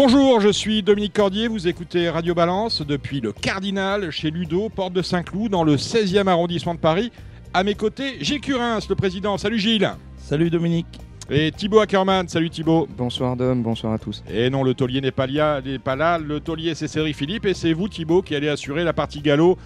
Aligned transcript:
Bonjour, 0.00 0.40
je 0.40 0.50
suis 0.50 0.84
Dominique 0.84 1.12
Cordier, 1.12 1.48
vous 1.48 1.66
écoutez 1.66 2.08
Radio 2.08 2.32
Balance 2.32 2.82
depuis 2.82 3.20
le 3.20 3.32
Cardinal 3.32 4.12
chez 4.12 4.30
Ludo, 4.30 4.68
porte 4.68 4.92
de 4.92 5.02
Saint-Cloud, 5.02 5.50
dans 5.50 5.64
le 5.64 5.74
16e 5.74 6.28
arrondissement 6.28 6.76
de 6.76 6.78
Paris. 6.78 7.10
À 7.52 7.64
mes 7.64 7.74
côtés, 7.74 8.16
Gilles 8.20 8.40
Curins, 8.40 8.78
le 8.88 8.94
président. 8.94 9.36
Salut 9.38 9.58
Gilles. 9.58 9.90
Salut 10.16 10.50
Dominique. 10.50 10.86
Et 11.28 11.50
Thibaut 11.50 11.80
Ackerman. 11.80 12.28
Salut 12.28 12.48
Thibaut. 12.48 12.86
Bonsoir 12.96 13.34
Dom, 13.34 13.60
bonsoir 13.60 13.92
à 13.92 13.98
tous. 13.98 14.22
Et 14.32 14.50
non, 14.50 14.62
le 14.62 14.72
taulier 14.72 15.00
n'est 15.00 15.10
pas, 15.10 15.26
là, 15.26 15.60
n'est 15.60 15.80
pas 15.80 15.96
là. 15.96 16.20
Le 16.20 16.38
taulier, 16.38 16.76
c'est 16.76 16.86
Cédric 16.86 17.16
Philippe. 17.16 17.46
Et 17.46 17.54
c'est 17.54 17.72
vous, 17.72 17.88
Thibaut, 17.88 18.22
qui 18.22 18.36
allez 18.36 18.48
assurer 18.48 18.84
la 18.84 18.92
partie 18.92 19.20
galop 19.20 19.58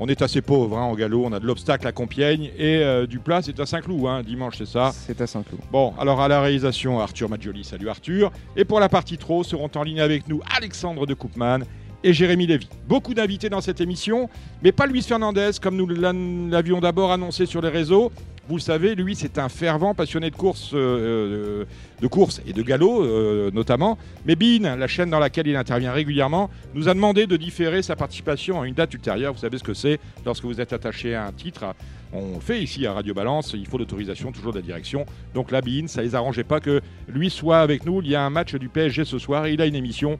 on 0.00 0.06
est 0.08 0.22
assez 0.22 0.42
pauvre 0.42 0.78
hein, 0.78 0.82
en 0.82 0.94
galop. 0.94 1.24
On 1.24 1.32
a 1.32 1.40
de 1.40 1.46
l'obstacle 1.46 1.86
à 1.86 1.92
Compiègne 1.92 2.50
et 2.56 2.78
euh, 2.78 3.06
du 3.06 3.18
plat, 3.18 3.42
c'est 3.42 3.58
à 3.60 3.66
Saint-Cloud, 3.66 4.06
hein, 4.06 4.22
dimanche, 4.22 4.54
c'est 4.58 4.66
ça 4.66 4.92
C'est 4.92 5.20
à 5.20 5.26
Saint-Cloud. 5.26 5.60
Bon, 5.72 5.94
alors 5.98 6.20
à 6.20 6.28
la 6.28 6.40
réalisation, 6.40 7.00
Arthur 7.00 7.28
Maggioli. 7.28 7.64
Salut 7.64 7.88
Arthur. 7.88 8.30
Et 8.56 8.64
pour 8.64 8.80
la 8.80 8.88
partie 8.88 9.18
trop, 9.18 9.42
seront 9.44 9.70
en 9.74 9.82
ligne 9.82 10.00
avec 10.00 10.28
nous 10.28 10.40
Alexandre 10.56 11.06
de 11.06 11.14
Koopman 11.14 11.60
et 12.04 12.12
Jérémy 12.12 12.46
Lévy. 12.46 12.68
Beaucoup 12.86 13.14
d'invités 13.14 13.48
dans 13.48 13.60
cette 13.60 13.80
émission, 13.80 14.28
mais 14.62 14.72
pas 14.72 14.86
Luis 14.86 15.02
Fernandez, 15.02 15.50
comme 15.60 15.76
nous 15.76 15.86
l'avions 15.86 16.80
d'abord 16.80 17.12
annoncé 17.12 17.46
sur 17.46 17.60
les 17.60 17.68
réseaux. 17.68 18.12
Vous 18.48 18.56
le 18.56 18.62
savez, 18.62 18.94
lui, 18.94 19.14
c'est 19.14 19.36
un 19.36 19.50
fervent 19.50 19.92
passionné 19.92 20.30
de 20.30 20.34
course, 20.34 20.70
euh, 20.72 20.78
euh, 20.78 21.64
de 22.00 22.06
course 22.06 22.40
et 22.46 22.54
de 22.54 22.62
galop 22.62 23.02
euh, 23.02 23.50
notamment. 23.50 23.98
Mais 24.24 24.36
Bean, 24.36 24.74
la 24.74 24.86
chaîne 24.86 25.10
dans 25.10 25.18
laquelle 25.18 25.46
il 25.46 25.54
intervient 25.54 25.92
régulièrement, 25.92 26.48
nous 26.72 26.88
a 26.88 26.94
demandé 26.94 27.26
de 27.26 27.36
différer 27.36 27.82
sa 27.82 27.94
participation 27.94 28.62
à 28.62 28.66
une 28.66 28.72
date 28.72 28.94
ultérieure. 28.94 29.34
Vous 29.34 29.40
savez 29.40 29.58
ce 29.58 29.64
que 29.64 29.74
c'est 29.74 30.00
lorsque 30.24 30.44
vous 30.44 30.62
êtes 30.62 30.72
attaché 30.72 31.14
à 31.14 31.26
un 31.26 31.32
titre. 31.32 31.74
On 32.14 32.40
fait 32.40 32.62
ici 32.62 32.86
à 32.86 32.94
Radio 32.94 33.12
Balance, 33.12 33.52
il 33.52 33.66
faut 33.66 33.76
l'autorisation 33.76 34.32
toujours 34.32 34.52
de 34.52 34.60
la 34.60 34.64
direction. 34.64 35.04
Donc 35.34 35.50
la 35.50 35.60
Bean, 35.60 35.86
ça 35.86 36.00
les 36.00 36.14
arrangeait 36.14 36.42
pas 36.42 36.60
que 36.60 36.80
lui 37.06 37.28
soit 37.28 37.60
avec 37.60 37.84
nous. 37.84 38.00
Il 38.00 38.08
y 38.08 38.14
a 38.14 38.22
un 38.22 38.30
match 38.30 38.54
du 38.54 38.70
PSG 38.70 39.04
ce 39.04 39.18
soir 39.18 39.44
et 39.44 39.52
il 39.52 39.60
a 39.60 39.66
une 39.66 39.76
émission 39.76 40.18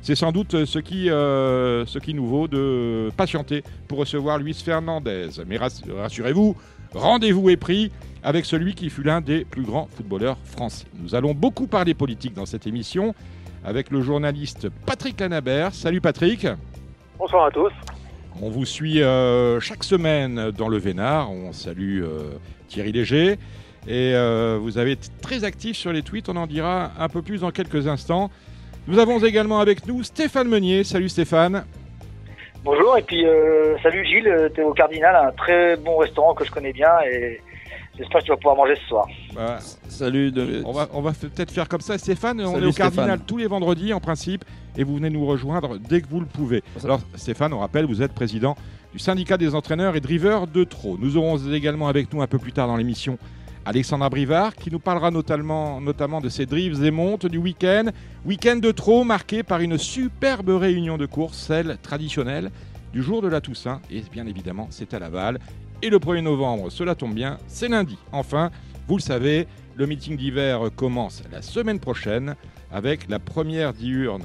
c'est 0.00 0.14
sans 0.14 0.30
doute 0.30 0.64
ce 0.64 0.78
qui, 0.78 1.06
ce 1.06 1.98
qui 1.98 2.14
nous 2.14 2.26
vaut 2.26 2.46
de 2.46 3.10
patienter 3.16 3.64
pour 3.88 3.98
recevoir 3.98 4.38
Luis 4.38 4.54
Fernandez. 4.54 5.28
Mais 5.46 5.58
rassurez-vous, 5.58 6.56
Rendez-vous 6.94 7.50
est 7.50 7.56
pris 7.56 7.90
avec 8.22 8.44
celui 8.44 8.74
qui 8.74 8.90
fut 8.90 9.02
l'un 9.02 9.20
des 9.20 9.44
plus 9.44 9.62
grands 9.62 9.88
footballeurs 9.94 10.38
français. 10.44 10.86
Nous 11.00 11.14
allons 11.14 11.34
beaucoup 11.34 11.66
parler 11.66 11.94
politique 11.94 12.34
dans 12.34 12.46
cette 12.46 12.66
émission 12.66 13.14
avec 13.64 13.90
le 13.90 14.00
journaliste 14.00 14.68
Patrick 14.86 15.20
Lanabert. 15.20 15.74
Salut 15.74 16.00
Patrick. 16.00 16.46
Bonsoir 17.18 17.46
à 17.46 17.50
tous. 17.50 17.72
On 18.40 18.50
vous 18.50 18.64
suit 18.64 19.02
euh, 19.02 19.60
chaque 19.60 19.84
semaine 19.84 20.50
dans 20.52 20.68
le 20.68 20.78
Vénard. 20.78 21.30
On 21.32 21.52
salue 21.52 22.02
euh, 22.02 22.32
Thierry 22.68 22.92
Léger. 22.92 23.38
Et 23.86 24.14
euh, 24.14 24.58
vous 24.60 24.78
avez 24.78 24.92
été 24.92 25.08
très 25.20 25.44
actif 25.44 25.76
sur 25.76 25.92
les 25.92 26.02
tweets. 26.02 26.28
On 26.28 26.36
en 26.36 26.46
dira 26.46 26.92
un 26.98 27.08
peu 27.08 27.22
plus 27.22 27.40
dans 27.40 27.50
quelques 27.50 27.86
instants. 27.86 28.30
Nous 28.86 28.98
avons 28.98 29.18
également 29.18 29.60
avec 29.60 29.86
nous 29.86 30.02
Stéphane 30.02 30.48
Meunier. 30.48 30.84
Salut 30.84 31.08
Stéphane. 31.08 31.64
Bonjour, 32.64 32.98
et 32.98 33.02
puis 33.02 33.24
euh, 33.24 33.76
salut 33.82 34.04
Gilles, 34.04 34.28
euh, 34.28 34.48
tu 34.52 34.60
es 34.60 34.64
au 34.64 34.72
Cardinal, 34.72 35.14
un 35.14 35.32
très 35.32 35.76
bon 35.76 35.98
restaurant 35.98 36.34
que 36.34 36.44
je 36.44 36.50
connais 36.50 36.72
bien 36.72 36.90
et 37.08 37.40
j'espère 37.96 38.20
que 38.20 38.26
tu 38.26 38.30
vas 38.30 38.36
pouvoir 38.36 38.56
manger 38.56 38.74
ce 38.76 38.88
soir. 38.88 39.06
Bah, 39.34 39.58
salut. 39.88 40.32
On 40.64 40.72
va, 40.72 40.88
on 40.92 41.00
va 41.00 41.12
peut-être 41.12 41.52
faire 41.52 41.68
comme 41.68 41.80
ça. 41.80 41.96
Stéphane, 41.98 42.40
on 42.40 42.60
est 42.60 42.66
au 42.66 42.72
Cardinal 42.72 43.20
tous 43.26 43.36
les 43.36 43.46
vendredis 43.46 43.92
en 43.92 44.00
principe 44.00 44.44
et 44.76 44.82
vous 44.82 44.96
venez 44.96 45.10
nous 45.10 45.24
rejoindre 45.24 45.78
dès 45.78 46.00
que 46.00 46.08
vous 46.08 46.20
le 46.20 46.26
pouvez. 46.26 46.62
Alors 46.84 47.00
Stéphane, 47.14 47.52
on 47.52 47.60
rappelle, 47.60 47.86
vous 47.86 48.02
êtes 48.02 48.12
président 48.12 48.56
du 48.92 48.98
syndicat 48.98 49.36
des 49.36 49.54
entraîneurs 49.54 49.94
et 49.96 50.00
drivers 50.00 50.46
de 50.46 50.64
Trot. 50.64 50.96
Nous 51.00 51.16
aurons 51.16 51.38
également 51.52 51.88
avec 51.88 52.12
nous 52.12 52.22
un 52.22 52.26
peu 52.26 52.38
plus 52.38 52.52
tard 52.52 52.66
dans 52.66 52.76
l'émission 52.76 53.18
Alexandra 53.68 54.08
Brivard 54.08 54.56
qui 54.56 54.70
nous 54.70 54.78
parlera 54.78 55.10
notamment, 55.10 56.20
de 56.22 56.28
ses 56.30 56.46
drives 56.46 56.82
et 56.82 56.90
montes 56.90 57.26
du 57.26 57.36
week-end. 57.36 57.90
Week-end 58.24 58.56
de 58.56 58.70
trop 58.72 59.04
marqué 59.04 59.42
par 59.42 59.60
une 59.60 59.76
superbe 59.76 60.48
réunion 60.48 60.96
de 60.96 61.04
course, 61.04 61.36
celle 61.36 61.76
traditionnelle 61.82 62.50
du 62.94 63.02
jour 63.02 63.20
de 63.20 63.28
la 63.28 63.42
Toussaint. 63.42 63.82
Et 63.90 64.02
bien 64.10 64.26
évidemment, 64.26 64.68
c'est 64.70 64.94
à 64.94 64.98
Laval. 64.98 65.38
Et 65.82 65.90
le 65.90 65.98
1er 65.98 66.22
novembre, 66.22 66.70
cela 66.70 66.94
tombe 66.94 67.12
bien, 67.12 67.36
c'est 67.46 67.68
lundi. 67.68 67.98
Enfin, 68.10 68.50
vous 68.88 68.96
le 68.96 69.02
savez, 69.02 69.46
le 69.76 69.86
meeting 69.86 70.16
d'hiver 70.16 70.70
commence 70.74 71.22
la 71.30 71.42
semaine 71.42 71.78
prochaine 71.78 72.36
avec 72.72 73.06
la 73.10 73.18
première 73.18 73.74
diurne. 73.74 74.24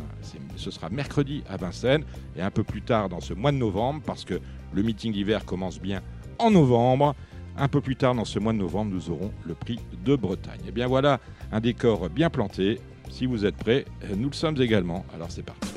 Ce 0.56 0.72
sera 0.72 0.88
mercredi 0.90 1.44
à 1.50 1.58
Vincennes 1.58 2.06
et 2.38 2.42
un 2.42 2.50
peu 2.50 2.64
plus 2.64 2.81
tard 2.81 3.10
dans 3.10 3.20
ce 3.20 3.34
mois 3.34 3.52
de 3.52 3.58
novembre 3.58 4.02
parce 4.06 4.24
que 4.24 4.40
le 4.72 4.84
meeting 4.84 5.12
d'hiver 5.12 5.44
commence 5.44 5.81
bien 5.81 6.02
en 6.40 6.50
novembre. 6.50 7.14
Un 7.58 7.68
peu 7.68 7.81
plus 7.81 7.96
tard 7.96 8.16
dans 8.16 8.25
ce 8.25 8.40
mois 8.40 8.53
de 8.53 8.58
novembre, 8.58 8.91
nous 8.91 9.12
aurons 9.12 9.31
le 9.46 9.53
prix 9.53 9.80
de 10.03 10.16
Bretagne. 10.16 10.59
Et 10.66 10.69
eh 10.69 10.72
bien 10.72 10.88
voilà, 10.88 11.19
un 11.52 11.59
décor 11.59 12.09
bien 12.09 12.30
planté. 12.30 12.80
Si 13.12 13.28
vous 13.28 13.46
êtes 13.46 13.56
prêts, 13.56 13.86
nous 14.18 14.30
le 14.30 14.34
sommes 14.34 14.59
également. 14.59 15.06
Alors 15.14 15.30
c'est 15.30 15.44
parti. 15.44 15.69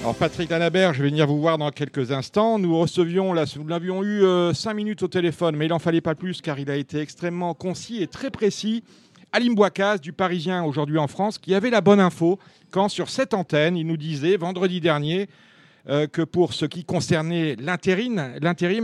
Alors 0.00 0.14
Patrick 0.14 0.50
Lanabert, 0.50 0.92
je 0.92 1.02
vais 1.02 1.08
venir 1.08 1.26
vous 1.26 1.40
voir 1.40 1.56
dans 1.56 1.70
quelques 1.70 2.12
instants. 2.12 2.58
Nous 2.58 2.78
recevions, 2.78 3.32
là, 3.32 3.44
nous 3.56 3.66
l'avions 3.66 4.02
eu 4.02 4.22
euh, 4.22 4.52
cinq 4.52 4.74
minutes 4.74 5.02
au 5.02 5.08
téléphone, 5.08 5.56
mais 5.56 5.66
il 5.66 5.70
n'en 5.70 5.78
fallait 5.78 6.00
pas 6.02 6.14
plus 6.14 6.42
car 6.42 6.58
il 6.58 6.70
a 6.70 6.76
été 6.76 7.00
extrêmement 7.00 7.54
concis 7.54 8.02
et 8.02 8.06
très 8.06 8.30
précis. 8.30 8.84
Alim 9.32 9.54
Boicaz, 9.54 10.00
du 10.00 10.12
Parisien 10.12 10.64
aujourd'hui 10.64 10.98
en 10.98 11.08
France, 11.08 11.38
qui 11.38 11.54
avait 11.54 11.70
la 11.70 11.80
bonne 11.80 12.00
info 12.00 12.38
quand 12.70 12.88
sur 12.88 13.08
cette 13.08 13.34
antenne, 13.34 13.76
il 13.76 13.86
nous 13.86 13.96
disait 13.96 14.36
vendredi 14.36 14.80
dernier 14.80 15.28
que 15.86 16.22
pour 16.22 16.52
ce 16.52 16.66
qui 16.66 16.84
concernait 16.84 17.56
l'intérim 17.56 18.18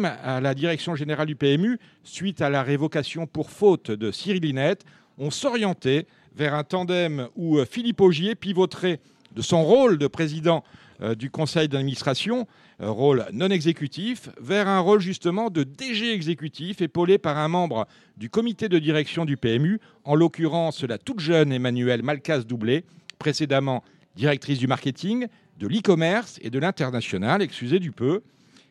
à 0.05 0.41
la 0.41 0.55
direction 0.55 0.95
générale 0.95 1.27
du 1.27 1.37
PMU, 1.37 1.79
suite 2.03 2.41
à 2.41 2.49
la 2.49 2.63
révocation 2.63 3.27
pour 3.27 3.51
faute 3.51 3.91
de 3.91 4.11
Cyril 4.11 4.43
Linette, 4.43 4.85
on 5.19 5.31
s'orientait 5.31 6.07
vers 6.35 6.55
un 6.55 6.65
tandem 6.65 7.29
où 7.37 7.59
euh, 7.59 7.65
Philippe 7.65 8.01
Augier 8.01 8.35
pivoterait 8.35 9.01
de 9.35 9.43
son 9.43 9.65
rôle 9.65 9.99
de 9.99 10.07
président 10.07 10.65
euh, 11.01 11.15
du 11.15 11.31
conseil 11.31 11.69
d'administration, 11.69 12.47
rôle 12.81 13.27
non 13.33 13.51
exécutif, 13.51 14.31
vers 14.41 14.67
un 14.67 14.81
rôle 14.81 15.01
justement 15.01 15.49
de 15.49 15.63
DG 15.63 16.13
exécutif, 16.13 16.83
épaulé 16.83 17.19
par 17.19 17.39
un 17.39 17.47
membre 17.47 17.87
du 18.17 18.29
comité 18.29 18.69
de 18.69 18.79
direction 18.81 19.25
du 19.25 19.37
PMU, 19.37 19.81
en 20.03 20.17
l'occurrence 20.17 20.83
la 20.83 20.99
toute 20.99 21.21
jeune 21.21 21.53
Emmanuelle 21.53 22.03
Malcas-Doublé, 22.03 22.85
précédemment 23.19 23.85
directrice 24.17 24.59
du 24.59 24.67
marketing, 24.67 25.29
de 25.59 25.67
l'e-commerce 25.67 26.39
et 26.43 26.51
de 26.51 26.59
l'international, 26.59 27.43
excusez 27.43 27.79
du 27.79 27.93
peu. 27.93 28.23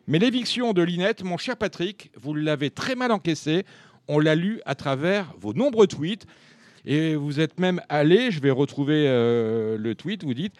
Mais 0.07 0.19
l'éviction 0.19 0.73
de 0.73 0.81
Linette, 0.81 1.23
mon 1.23 1.37
cher 1.37 1.55
Patrick, 1.55 2.11
vous 2.19 2.33
l'avez 2.33 2.69
très 2.69 2.95
mal 2.95 3.11
encaissé. 3.11 3.65
On 4.07 4.19
l'a 4.19 4.35
lu 4.35 4.59
à 4.65 4.75
travers 4.75 5.33
vos 5.39 5.53
nombreux 5.53 5.87
tweets. 5.87 6.25
Et 6.85 7.15
vous 7.15 7.39
êtes 7.39 7.59
même 7.59 7.81
allé, 7.87 8.31
je 8.31 8.41
vais 8.41 8.51
retrouver 8.51 9.05
euh, 9.07 9.77
le 9.77 9.95
tweet, 9.95 10.25
vous 10.25 10.33
dites, 10.33 10.53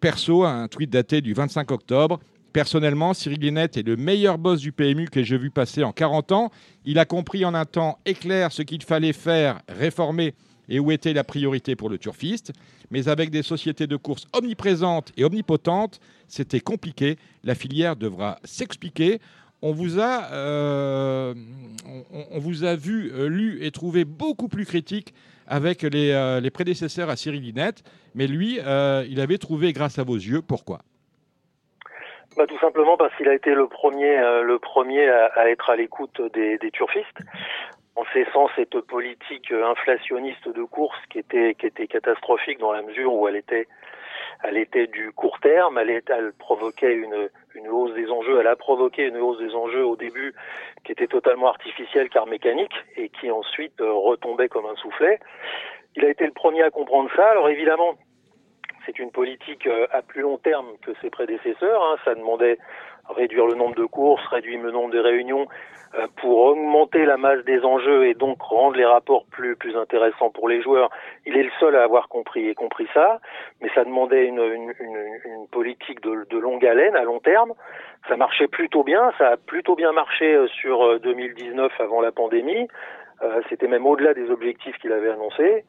perso, 0.00 0.44
un 0.44 0.66
tweet 0.66 0.90
daté 0.90 1.20
du 1.20 1.32
25 1.32 1.70
octobre. 1.70 2.18
Personnellement, 2.52 3.14
Cyril 3.14 3.38
Linette 3.38 3.76
est 3.76 3.84
le 3.84 3.96
meilleur 3.96 4.36
boss 4.36 4.60
du 4.60 4.72
PMU 4.72 5.08
que 5.08 5.22
j'ai 5.22 5.38
vu 5.38 5.50
passer 5.50 5.84
en 5.84 5.92
40 5.92 6.32
ans. 6.32 6.50
Il 6.84 6.98
a 6.98 7.04
compris 7.04 7.44
en 7.44 7.54
un 7.54 7.64
temps 7.64 8.00
éclair 8.04 8.50
ce 8.50 8.62
qu'il 8.62 8.82
fallait 8.82 9.12
faire, 9.12 9.60
réformer 9.68 10.34
et 10.70 10.78
où 10.78 10.90
était 10.92 11.12
la 11.12 11.24
priorité 11.24 11.76
pour 11.76 11.90
le 11.90 11.98
turfiste. 11.98 12.52
Mais 12.90 13.08
avec 13.08 13.30
des 13.30 13.42
sociétés 13.42 13.86
de 13.86 13.96
course 13.96 14.26
omniprésentes 14.32 15.12
et 15.16 15.24
omnipotentes, 15.24 16.00
c'était 16.28 16.60
compliqué. 16.60 17.16
La 17.44 17.54
filière 17.54 17.96
devra 17.96 18.38
s'expliquer. 18.44 19.20
On 19.62 19.72
vous 19.72 20.00
a, 20.00 20.32
euh, 20.32 21.34
on, 22.32 22.38
vous 22.38 22.64
a 22.64 22.76
vu, 22.76 23.12
euh, 23.12 23.28
lu 23.28 23.62
et 23.62 23.70
trouvé 23.70 24.06
beaucoup 24.06 24.48
plus 24.48 24.64
critique 24.64 25.12
avec 25.46 25.82
les, 25.82 26.12
euh, 26.12 26.40
prédécesseurs 26.50 27.10
à 27.10 27.16
Cyril 27.16 27.42
Linette. 27.42 27.82
Mais 28.14 28.26
lui, 28.26 28.54
il 28.54 29.20
avait 29.20 29.38
trouvé 29.38 29.72
grâce 29.72 29.98
à 29.98 30.04
vos 30.04 30.16
yeux. 30.16 30.40
Pourquoi? 30.40 30.78
Bah, 32.36 32.46
tout 32.46 32.58
simplement 32.60 32.96
parce 32.96 33.14
qu'il 33.16 33.28
a 33.28 33.34
été 33.34 33.54
le 33.54 33.66
premier, 33.66 34.16
le 34.42 34.58
premier 34.58 35.08
à, 35.08 35.50
être 35.50 35.68
à 35.68 35.76
l'écoute 35.76 36.22
des, 36.32 36.58
turfistes 36.72 37.18
en 38.00 38.04
cessant 38.14 38.48
cette 38.56 38.80
politique 38.80 39.52
inflationniste 39.52 40.48
de 40.48 40.62
course 40.62 40.98
qui 41.10 41.18
était 41.18 41.54
catastrophique 41.86 42.58
dans 42.58 42.72
la 42.72 42.80
mesure 42.80 43.12
où 43.12 43.28
elle 43.28 43.36
était 43.36 44.86
du 44.86 45.12
court 45.12 45.38
terme, 45.40 45.76
elle, 45.76 46.32
provoquait 46.38 46.94
une 46.94 47.68
hausse 47.68 47.92
des 47.94 48.10
enjeux, 48.10 48.40
elle 48.40 48.46
a 48.46 48.56
provoqué 48.56 49.04
une 49.04 49.18
hausse 49.18 49.38
des 49.38 49.54
enjeux 49.54 49.84
au 49.84 49.96
début 49.96 50.34
qui 50.84 50.92
était 50.92 51.08
totalement 51.08 51.48
artificielle 51.48 52.08
car 52.08 52.26
mécanique 52.26 52.74
et 52.96 53.10
qui 53.10 53.30
ensuite 53.30 53.78
euh, 53.82 53.92
retombait 53.92 54.48
comme 54.48 54.64
un 54.64 54.76
soufflet. 54.76 55.20
Il 55.94 56.04
a 56.06 56.08
été 56.08 56.24
le 56.24 56.32
premier 56.32 56.62
à 56.62 56.70
comprendre 56.70 57.10
ça. 57.14 57.28
Alors 57.30 57.50
évidemment, 57.50 57.96
c'est 58.86 58.98
une 58.98 59.10
politique 59.10 59.66
euh, 59.66 59.86
à 59.90 60.00
plus 60.00 60.22
long 60.22 60.38
terme 60.38 60.68
que 60.82 60.92
ses 61.02 61.10
prédécesseurs. 61.10 61.82
Hein. 61.82 61.96
Ça 62.04 62.14
demandait 62.14 62.58
réduire 63.16 63.46
le 63.46 63.54
nombre 63.54 63.74
de 63.74 63.84
courses, 63.84 64.24
réduire 64.28 64.62
le 64.62 64.70
nombre 64.70 64.90
de 64.90 64.98
réunions 64.98 65.46
euh, 65.98 66.06
pour 66.20 66.38
augmenter 66.38 67.04
la 67.04 67.16
masse 67.16 67.44
des 67.44 67.64
enjeux 67.64 68.06
et 68.06 68.14
donc 68.14 68.40
rendre 68.40 68.76
les 68.76 68.84
rapports 68.84 69.24
plus 69.26 69.56
plus 69.56 69.76
intéressants 69.76 70.30
pour 70.30 70.48
les 70.48 70.62
joueurs. 70.62 70.88
Il 71.26 71.36
est 71.36 71.42
le 71.42 71.50
seul 71.58 71.74
à 71.74 71.82
avoir 71.82 72.08
compris 72.08 72.48
et 72.48 72.54
compris 72.54 72.86
ça, 72.94 73.20
mais 73.60 73.70
ça 73.74 73.84
demandait 73.84 74.26
une, 74.26 74.38
une, 74.38 74.72
une, 74.78 75.48
politique 75.50 76.00
de, 76.00 76.26
de, 76.30 76.38
longue 76.38 76.64
haleine, 76.64 76.94
à 76.94 77.02
long 77.02 77.18
terme. 77.18 77.54
Ça 78.08 78.16
marchait 78.16 78.46
plutôt 78.46 78.84
bien, 78.84 79.12
ça 79.18 79.30
a 79.30 79.36
plutôt 79.36 79.74
bien 79.74 79.90
marché 79.90 80.32
euh, 80.32 80.46
sur 80.46 81.00
2019 81.00 81.72
euh, 81.72 81.84
avant 81.84 82.00
la 82.00 82.12
pandémie. 82.12 82.68
C'était 83.50 83.68
même 83.68 83.84
au-delà 83.84 84.14
des 84.14 84.30
objectifs 84.30 84.78
qu'il 84.78 84.92
avait 84.92 85.10
annoncés. 85.10 85.64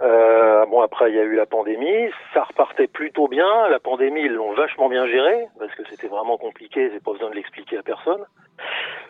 Euh, 0.00 0.64
bon, 0.66 0.80
après, 0.80 1.10
il 1.10 1.16
y 1.16 1.18
a 1.18 1.24
eu 1.24 1.34
la 1.34 1.46
pandémie. 1.46 2.10
Ça 2.32 2.44
repartait 2.44 2.86
plutôt 2.86 3.28
bien. 3.28 3.68
La 3.68 3.80
pandémie, 3.80 4.22
ils 4.22 4.32
l'ont 4.32 4.52
vachement 4.52 4.88
bien 4.88 5.06
géré 5.06 5.46
parce 5.58 5.74
que 5.74 5.82
c'était 5.90 6.06
vraiment 6.06 6.38
compliqué. 6.38 6.90
J'ai 6.92 7.00
pas 7.00 7.12
besoin 7.12 7.30
de 7.30 7.34
l'expliquer 7.34 7.78
à 7.78 7.82
personne. 7.82 8.24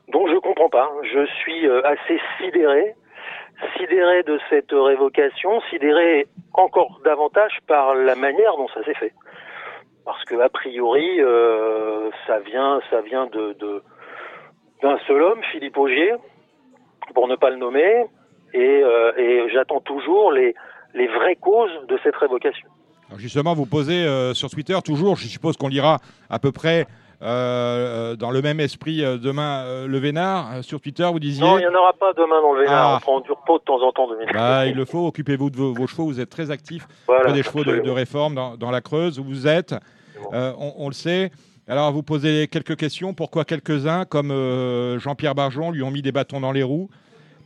Donc, 0.09 0.29
je 0.29 0.37
comprends 0.37 0.71
pas. 0.71 0.91
Je 1.03 1.27
suis 1.27 1.67
euh, 1.67 1.83
assez 1.85 2.21
sidéré, 2.39 2.95
sidéré 3.77 4.23
de 4.23 4.39
cette 4.49 4.73
révocation, 4.73 5.61
sidéré 5.71 6.27
encore 6.55 7.01
davantage 7.05 7.59
par 7.67 7.95
la 7.95 8.15
manière 8.15 8.57
dont 8.57 8.69
ça 8.69 8.83
s'est 8.85 8.95
fait. 8.95 9.13
Parce 10.05 10.25
que 10.25 10.37
a 10.41 10.49
priori, 10.49 11.21
euh, 11.21 12.11
ça 12.27 12.39
vient, 12.39 12.81
ça 12.91 13.03
vient 13.03 13.27
de 13.27 13.83
d'un 14.83 14.99
seul 15.07 15.23
homme, 15.23 15.43
Philippe 15.51 15.77
Augier, 15.77 16.15
pour 17.15 17.29
ne 17.29 17.37
pas 17.37 17.51
le 17.51 17.57
nommer, 17.57 18.07
et, 18.55 18.83
euh, 18.83 19.13
et 19.17 19.49
j'attends 19.51 19.81
toujours 19.81 20.33
les 20.33 20.55
les 20.99 21.07
vraies 21.07 21.37
causes 21.37 21.71
de 21.89 21.99
cette 22.03 22.17
révocation. 22.17 22.69
justement, 23.17 23.55
vous 23.55 23.67
posez 23.67 24.05
euh, 24.05 24.35
sur 24.35 24.51
Twitter 24.51 24.77
toujours, 24.85 25.17
je 25.17 25.27
suppose 25.27 25.57
qu'on 25.57 25.69
lira 25.69 25.99
à 26.29 26.39
peu 26.39 26.53
près 26.53 26.87
euh, 27.23 28.15
dans 28.15 28.31
le 28.31 28.43
même 28.43 28.61
esprit 28.61 29.03
euh, 29.03 29.17
demain 29.17 29.87
le 29.87 29.99
Vénard 29.99 30.63
sur 30.63 30.81
Twitter, 30.81 31.09
vous 31.11 31.19
disiez 31.19 31.43
Non, 31.43 31.59
il 31.59 31.63
n'y 31.63 31.67
en 31.67 31.75
aura 31.75 31.93
pas 31.93 32.13
demain 32.13 32.41
dans 32.43 32.53
le 32.53 32.61
Vénard. 32.63 32.91
Ah. 32.91 32.97
On 32.97 33.01
prend 33.01 33.21
du 33.21 33.33
repos 33.33 33.59
de 33.59 33.65
temps 33.65 33.81
en 33.83 33.93
temps. 33.93 34.09
Bah, 34.35 34.67
il 34.67 34.75
le 34.75 34.85
faut. 34.85 35.07
Occupez-vous 35.07 35.51
de 35.51 35.57
vos, 35.57 35.87
chevaux. 35.87 36.07
Vous 36.07 36.21
êtes 36.21 36.31
très 36.31 36.51
actif. 36.51 36.87
Voilà, 37.07 37.33
des 37.33 37.43
chevaux 37.43 37.65
de, 37.65 37.91
réforme 37.91 38.35
dans, 38.35 38.71
la 38.71 38.81
Creuse 38.81 39.19
où 39.19 39.25
vous 39.25 39.47
êtes. 39.47 39.75
on, 40.33 40.89
le 40.89 40.95
sait. 40.95 41.31
Alors, 41.67 41.93
vous 41.93 42.03
posez 42.03 42.49
quelques 42.49 42.77
questions. 42.77 43.15
Pourquoi 43.15 43.45
quelques-uns, 43.45 44.05
comme 44.05 44.31
Jean-Pierre 44.99 45.35
Barjon, 45.35 45.71
lui 45.71 45.83
ont 45.83 45.91
mis 45.91 46.03
des 46.03 46.13
bâtons 46.13 46.41
dans 46.41 46.53
les 46.53 46.63
roues? 46.63 46.89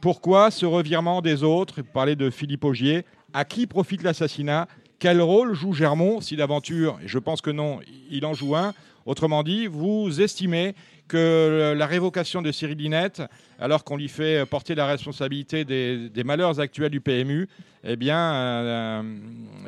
Pourquoi 0.03 0.51
ce 0.51 0.67
revirement 0.67 1.23
des 1.23 1.45
autres? 1.45 1.75
Vous 1.77 1.93
parlez 1.95 2.17
de 2.17 2.29
Philippe 2.29 2.65
Augier. 2.65 3.05
À 3.35 3.45
qui 3.45 3.67
profite 3.67 4.03
l'assassinat? 4.03 4.69
Quel 4.99 5.21
rôle 5.21 5.55
joue 5.55 5.73
Germont 5.73 6.21
si 6.21 6.37
l'aventure, 6.37 6.99
je 7.05 7.19
pense 7.19 7.41
que 7.41 7.51
non, 7.51 7.81
il 8.11 8.27
en 8.27 8.35
joue 8.35 8.55
un? 8.55 8.75
Autrement 9.07 9.43
dit, 9.43 9.67
vous 9.67 10.21
estimez 10.21 10.75
que 11.09 11.75
la 11.77 11.87
révocation 11.87 12.43
de 12.43 12.53
Cyril 12.53 12.79
Linette, 12.79 13.23
alors 13.59 13.85
qu'on 13.85 13.97
lui 13.97 14.09
fait 14.09 14.49
porter 14.49 14.75
la 14.75 14.87
responsabilité 14.87 15.65
des, 15.65 16.25
malheurs 16.25 16.61
actuels 16.61 16.91
du 16.91 17.01
PMU, 17.01 17.49
eh 17.85 17.97
bien, 17.97 18.35
euh, 18.35 19.03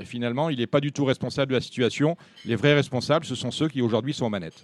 finalement, 0.05 0.50
il 0.50 0.58
n'est 0.58 0.67
pas 0.67 0.81
du 0.81 0.93
tout 0.93 1.05
responsable 1.05 1.50
de 1.50 1.56
la 1.56 1.60
situation. 1.60 2.17
Les 2.44 2.55
vrais 2.55 2.75
responsables, 2.75 3.25
ce 3.25 3.34
sont 3.34 3.50
ceux 3.50 3.69
qui 3.69 3.82
aujourd'hui 3.82 4.12
sont 4.12 4.26
aux 4.26 4.31
manettes. 4.31 4.62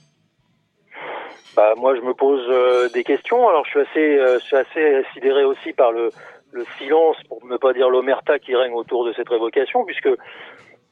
Bah, 1.56 1.74
moi, 1.76 1.96
je 1.96 2.00
me 2.00 2.14
pose 2.14 2.46
euh, 2.48 2.88
des 2.90 3.02
questions. 3.02 3.48
Alors, 3.48 3.64
je 3.64 3.70
suis 3.70 3.80
assez, 3.80 4.18
euh, 4.18 4.38
je 4.38 4.44
suis 4.44 4.56
assez 4.56 5.02
sidéré 5.12 5.44
aussi 5.44 5.72
par 5.72 5.90
le, 5.90 6.10
le 6.52 6.64
silence, 6.78 7.16
pour 7.28 7.44
ne 7.46 7.56
pas 7.56 7.72
dire 7.72 7.90
l'omerta 7.90 8.38
qui 8.38 8.54
règne 8.54 8.74
autour 8.74 9.04
de 9.04 9.12
cette 9.12 9.28
révocation, 9.28 9.84
puisque 9.84 10.08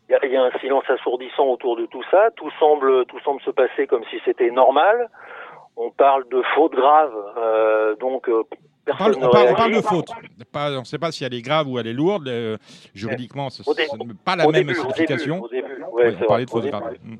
il 0.08 0.30
y, 0.30 0.36
a, 0.36 0.42
un 0.42 0.58
silence 0.58 0.84
assourdissant 0.88 1.46
autour 1.46 1.76
de 1.76 1.86
tout 1.86 2.02
ça. 2.10 2.30
Tout 2.36 2.50
semble, 2.58 3.04
tout 3.06 3.20
semble 3.20 3.40
se 3.42 3.50
passer 3.50 3.86
comme 3.86 4.04
si 4.10 4.16
c'était 4.24 4.50
normal. 4.50 5.10
On 5.76 5.90
parle 5.90 6.26
de 6.28 6.42
faute 6.54 6.72
grave, 6.72 7.12
euh, 7.36 7.94
donc 7.96 8.28
euh, 8.28 8.42
personne 8.84 9.14
on 9.22 9.30
parle, 9.30 9.48
on 9.50 9.54
parle, 9.54 9.74
de 9.74 9.80
faute. 9.80 10.08
Pas, 10.52 10.72
on 10.72 10.80
ne 10.80 10.84
sait 10.84 10.98
pas 10.98 11.12
si 11.12 11.24
elle 11.24 11.34
est 11.34 11.42
grave 11.42 11.68
ou 11.68 11.78
elle 11.78 11.86
est 11.86 11.92
lourde. 11.92 12.26
Euh, 12.26 12.56
juridiquement, 12.94 13.50
ce 13.50 13.62
n'est 13.62 14.14
pas 14.24 14.34
la 14.34 14.48
même 14.48 14.74
signification. 14.74 15.42
Au 15.42 15.48
début, 15.48 15.84
ouais, 15.92 16.16
on 16.20 16.24
parlait 16.24 16.46
de 16.46 16.50
faute 16.50 16.66
grave. 16.66 16.96
Mm. 17.04 17.16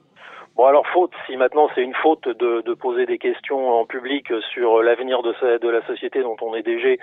Bon 0.57 0.65
alors 0.65 0.85
faute, 0.89 1.13
si 1.27 1.37
maintenant 1.37 1.69
c'est 1.77 1.83
une 1.83 1.95
faute 1.95 2.27
de, 2.27 2.63
de, 2.63 2.75
poser 2.75 3.07
des 3.07 3.19
questions 3.19 3.79
en 3.79 3.87
public 3.87 4.27
sur 4.53 4.83
l'avenir 4.83 5.23
de, 5.23 5.59
de 5.59 5.69
la 5.69 5.87
société 5.87 6.21
dont 6.21 6.35
on 6.43 6.57
est 6.57 6.65
DG, 6.65 6.99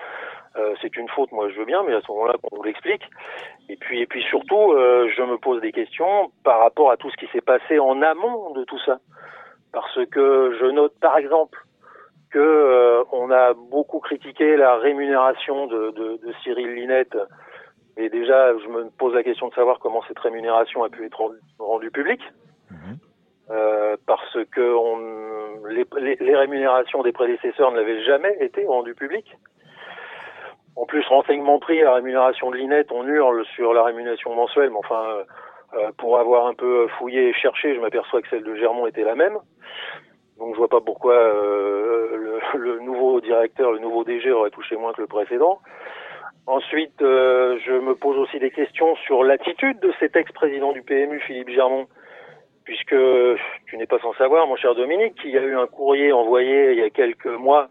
euh, 0.58 0.74
c'est 0.82 0.96
une 0.96 1.10
faute, 1.10 1.32
moi 1.34 1.50
je 1.50 1.60
veux 1.60 1.66
bien, 1.66 1.84
mais 1.84 1.94
à 1.94 2.02
ce 2.02 2.12
moment-là 2.12 2.36
qu'on 2.42 2.56
nous 2.56 2.64
l'explique. 2.64 3.04
Et 3.68 3.76
puis, 3.76 4.02
et 4.02 4.06
puis 4.06 4.24
surtout, 4.24 4.72
euh, 4.72 5.10
je 5.16 5.22
me 5.22 5.38
pose 5.38 5.62
des 5.62 5.74
questions 5.74 6.32
par 6.44 6.60
rapport 6.60 6.92
à 6.92 6.98
tout 6.98 7.10
ce 7.10 7.18
qui 7.18 7.28
s'est 7.34 7.42
passé 7.42 7.78
en 7.78 8.02
amont 8.02 8.52
de 8.52 8.64
tout 8.64 8.80
ça, 8.86 9.00
parce 9.74 10.00
que 10.06 10.56
je 10.60 10.66
note 10.68 10.94
par 11.02 11.18
exemple 11.18 11.60
que 12.32 12.40
euh, 12.40 13.04
on 13.12 13.32
a 13.32 13.54
beaucoup 13.54 14.00
critiqué 14.00 14.56
la 14.56 14.78
rémunération 14.78 15.68
de, 15.68 15.92
de, 15.92 16.20
de, 16.26 16.34
Cyril 16.44 16.74
Linette, 16.74 17.18
et 17.98 18.10
déjà 18.10 18.58
je 18.58 18.68
me 18.68 18.90
pose 18.98 19.14
la 19.14 19.24
question 19.24 19.50
de 19.50 19.54
savoir 19.54 19.80
comment 19.80 20.04
cette 20.08 20.20
rémunération 20.20 20.86
a 20.86 20.90
pu 20.90 21.06
être 21.06 21.22
rendue 21.60 21.92
publique. 21.92 22.24
Mhm. 22.72 22.98
parce 24.08 24.38
que 24.52 24.74
on, 24.74 25.68
les, 25.68 25.86
les, 26.00 26.16
les, 26.16 26.36
rémunérations 26.36 27.04
des 27.04 27.12
prédécesseurs 27.12 27.72
ne 27.72 27.78
l'avaient 27.78 28.04
jamais 28.04 28.36
été 28.40 28.66
rendues 28.66 28.96
publiques. 28.96 29.38
En 30.76 30.86
plus, 30.86 31.06
renseignement 31.08 31.60
pris, 31.60 31.80
la 31.80 31.94
rémunération 31.94 32.52
de 32.52 32.58
l'INET, 32.58 32.86
on 32.92 33.08
hurle 33.08 33.46
sur 33.56 33.74
la 33.74 33.84
rémunération 33.84 34.36
mensuelle, 34.36 34.72
mais 34.72 34.78
enfin, 34.78 35.04
euh, 35.06 35.24
euh, 35.76 35.92
pour 35.98 36.20
avoir 36.20 36.48
un 36.48 36.54
peu 36.54 36.88
fouillé 37.00 37.30
et 37.30 37.34
cherché, 37.34 37.74
je 37.76 37.80
m'aperçois 37.80 38.22
que 38.22 38.28
celle 38.30 38.44
de 38.44 38.56
Germont 38.56 38.86
était 38.86 39.04
la 39.04 39.16
même. 39.16 39.38
Donc 40.38 40.54
je 40.54 40.58
vois 40.58 40.68
pas 40.68 40.82
pourquoi 40.82 41.14
euh, 41.14 42.40
le, 42.56 42.80
nouveau 42.80 43.22
directeur, 43.22 43.72
le 43.72 43.80
nouveau 43.80 44.04
DG 44.04 44.30
aurait 44.32 44.50
touché 44.50 44.76
moins 44.76 44.92
que 44.92 45.02
le 45.02 45.08
précédent. 45.08 45.60
Ensuite, 46.46 47.00
je 47.00 47.80
me 47.80 47.96
pose 47.96 48.18
aussi 48.20 48.38
des 48.38 48.52
questions 48.52 48.96
sur 48.98 49.24
l'attitude 49.24 49.80
de 49.80 49.92
cet 50.00 50.16
ex-président 50.16 50.74
du 50.74 50.84
PMU, 50.84 51.20
Philippe 51.22 51.50
Germont, 51.50 51.88
puisque 52.66 52.96
tu 53.66 53.78
n'es 53.78 53.88
pas 53.88 53.98
sans 54.00 54.14
savoir, 54.14 54.46
mon 54.46 54.56
cher 54.56 54.76
Dominique, 54.76 55.16
qu'il 55.16 55.32
y 55.32 55.38
a 55.40 55.42
eu 55.42 55.58
un 55.58 55.66
courrier 55.66 56.12
envoyé 56.12 56.74
il 56.74 56.78
y 56.78 56.84
a 56.84 56.92
quelques 56.92 57.26
mois 57.26 57.70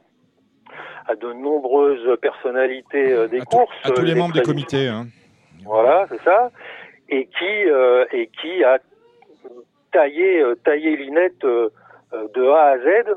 à 1.06 1.14
de 1.14 1.32
nombreuses 1.32 2.18
personnalités 2.20 3.12
euh, 3.12 3.28
des 3.28 3.40
courses. 3.40 3.74
À 3.84 3.90
tous 3.90 4.02
les, 4.02 4.14
membres 4.14 4.34
des 4.34 4.42
comités. 4.42 4.88
Hein. 4.88 5.06
Voilà, 5.64 6.06
c'est 6.10 6.22
ça. 6.22 6.50
Et 7.08 7.26
qui, 7.26 7.70
euh, 7.70 8.04
et 8.12 8.28
qui 8.40 8.64
a 8.64 8.78
taillé, 9.92 10.40
euh, 10.40 10.54
taillé 10.64 10.96
Linette 10.96 11.44
de 11.44 12.48
A 12.48 12.64
à 12.70 12.78
Z 12.78 13.16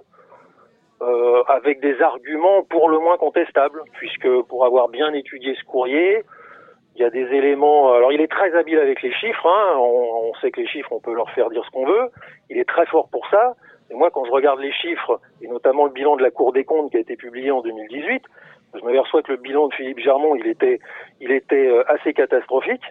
euh, 1.00 1.44
avec 1.48 1.80
des 1.80 2.02
arguments 2.02 2.64
pour 2.64 2.90
le 2.90 2.98
moins 2.98 3.18
contestables, 3.18 3.84
puisque 3.94 4.28
pour 4.48 4.66
avoir 4.66 4.90
bien 4.90 5.14
étudié 5.14 5.54
ce 5.54 5.64
courrier, 5.64 6.24
il 6.96 7.02
y 7.02 7.06
a 7.06 7.12
des 7.12 7.28
éléments. 7.36 7.94
Alors, 7.94 8.12
il 8.12 8.20
est 8.20 8.32
très 8.32 8.56
habile 8.56 8.80
avec 8.80 9.04
les 9.04 9.14
chiffres. 9.14 9.46
Hein, 9.46 9.76
on, 9.78 10.30
on, 10.30 10.34
sait 10.42 10.50
que 10.50 10.60
les 10.60 10.68
chiffres, 10.68 10.92
on 10.92 11.00
peut 11.00 11.14
leur 11.14 11.30
faire 11.32 11.52
dire 11.52 11.64
ce 11.64 11.70
qu'on 11.70 11.86
veut. 11.86 12.10
Il 12.50 12.58
est 12.58 12.68
très 12.68 12.88
fort 12.88 13.10
pour 13.10 13.28
ça. 13.30 13.56
Et 13.90 13.94
moi, 13.94 14.10
quand 14.12 14.26
je 14.26 14.32
regarde 14.32 14.60
les 14.60 14.72
chiffres, 14.72 15.20
et 15.42 15.48
notamment 15.48 15.86
le 15.86 15.92
bilan 15.92 16.18
de 16.18 16.24
la 16.24 16.32
Cour 16.32 16.52
des 16.52 16.66
comptes 16.66 16.92
qui 16.92 16.98
a 16.98 17.00
été 17.00 17.16
publié 17.16 17.52
en 17.52 17.62
2018, 17.62 18.24
je 18.76 18.86
m'aperçois 18.86 19.22
que 19.22 19.32
le 19.32 19.38
bilan 19.38 19.68
de 19.68 19.74
Philippe 19.74 20.00
Germont, 20.00 20.36
il 20.36 20.48
était, 20.48 20.80
il 21.22 21.32
était 21.32 21.68
euh, 21.68 21.84
assez 21.90 22.14
catastrophique, 22.14 22.84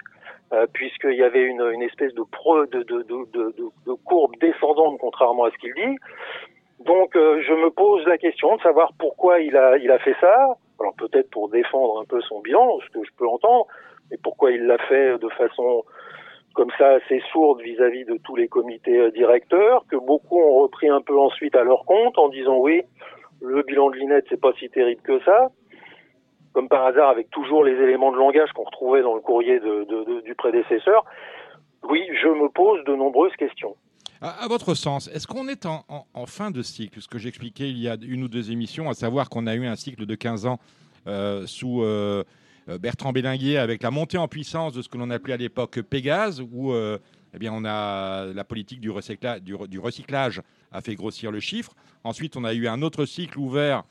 euh, 0.53 0.67
puisqu'il 0.73 1.15
y 1.15 1.23
avait 1.23 1.43
une, 1.43 1.61
une 1.73 1.83
espèce 1.83 2.15
de, 2.15 2.23
pro, 2.23 2.65
de, 2.67 2.83
de, 2.83 3.03
de, 3.03 3.93
courbe 4.05 4.35
descendante, 4.41 4.99
contrairement 5.01 5.45
à 5.45 5.51
ce 5.51 5.59
qu'il 5.59 5.75
dit. 5.75 5.97
Donc, 6.85 7.17
euh, 7.17 7.43
je 7.43 7.53
me 7.53 7.71
pose 7.71 8.07
la 8.07 8.17
question 8.19 8.57
de 8.57 8.63
savoir 8.63 8.93
pourquoi 8.99 9.41
il 9.41 9.57
a, 9.57 9.77
il 9.77 9.91
a 9.91 9.99
fait 9.99 10.15
ça. 10.21 10.57
Alors 10.79 10.95
peut-être 10.95 11.31
pour 11.31 11.49
défendre 11.49 12.01
un 12.01 12.05
peu 12.05 12.21
son 12.21 12.41
bilan, 12.41 12.79
ce 12.81 12.99
que 12.99 13.05
je 13.05 13.11
peux 13.17 13.27
entendre, 13.27 13.67
mais 14.11 14.19
pourquoi 14.23 14.53
il 14.53 14.67
l'a 14.67 14.79
fait 14.79 15.19
de 15.19 15.29
façon 15.31 15.85
comme 16.57 16.71
ça 16.79 16.89
assez 16.95 17.23
sourde 17.31 17.61
vis-à-vis 17.61 18.07
de 18.07 18.19
tous 18.25 18.35
les 18.35 18.49
comités 18.49 18.99
euh, 18.99 19.11
directeurs, 19.11 19.85
que 19.89 19.97
beaucoup 19.97 20.41
ont 20.41 20.63
repris 20.63 20.89
un 20.89 21.03
peu 21.03 21.17
ensuite 21.17 21.55
à 21.55 21.63
leur 21.63 21.85
compte 21.85 22.19
en 22.19 22.29
disant 22.29 22.57
oui, 22.57 22.83
le 23.41 23.63
bilan 23.63 23.91
de 23.91 23.97
l'INET 23.97 24.25
c'est 24.29 24.41
pas 24.41 24.53
si 24.59 24.69
terrible 24.71 25.03
que 25.03 25.23
ça, 25.25 25.51
comme 26.55 26.69
par 26.69 26.87
hasard 26.87 27.11
avec 27.11 27.31
toujours 27.31 27.63
les 27.63 27.75
éléments 27.75 28.11
de 28.11 28.17
langage 28.17 28.51
qu'on 28.55 28.65
retrouvait 28.65 29.03
dans 29.03 29.15
le 29.15 29.21
courrier 29.21 29.61
du 30.25 30.35
prédécesseur. 30.35 31.05
Oui, 31.89 32.03
je 32.21 32.29
me 32.29 32.49
pose 32.49 32.83
de 32.85 32.95
nombreuses 32.95 33.37
questions. 33.37 33.77
À, 34.23 34.49
votre 34.49 34.75
sens, 34.75 35.09
est-ce 35.09 35.27
qu'on 35.27 35.47
est 35.47 35.67
en, 35.67 36.27
fin 36.27 36.51
de 36.51 36.63
cycle? 36.63 37.03
Ce 37.03 37.07
que 37.09 37.19
j'expliquais 37.19 37.69
il 37.69 37.79
y 37.79 37.87
a 37.89 37.97
une 38.01 38.25
ou 38.25 38.29
deux 38.29 38.51
émissions, 38.51 38.89
à 38.89 38.95
savoir 38.95 39.29
qu'on 39.29 39.47
a 39.47 39.55
eu 39.55 39.67
un 39.67 39.77
cycle 39.77 40.07
de 40.07 40.15
15 40.15 40.47
ans 40.47 40.59
euh, 41.07 41.47
sous 41.47 41.83
euh, 41.83 42.25
Bertrand 42.67 43.13
Bélinguier 43.13 43.59
avec 43.59 43.83
la 43.83 43.91
montée 43.91 44.19
en 44.19 44.29
puissance 44.29 44.73
de 44.73 44.83
ce 44.83 44.89
que 44.89 44.99
l'on 44.99 45.11
appelait 45.11 45.35
à 45.35 45.37
l'époque 45.37 45.81
Pégase, 45.83 46.41
où 46.41 46.73
euh, 46.73 46.99
eh 47.35 47.39
bien, 47.39 47.53
on 47.53 47.65
a 47.65 48.27
la 48.27 48.45
politique 48.45 48.81
du, 48.81 48.91
recyclage, 48.91 50.43
a 50.73 50.81
fait 50.81 50.95
grossir 50.95 51.31
le 51.31 51.41
chiffre. 51.41 51.75
Ensuite, 52.03 52.37
on 52.37 52.45
a 52.45 52.55
eu 52.55 52.67
un 52.67 52.83
autre 52.83 53.05
cycle 53.05 53.39
ouvert 53.39 53.85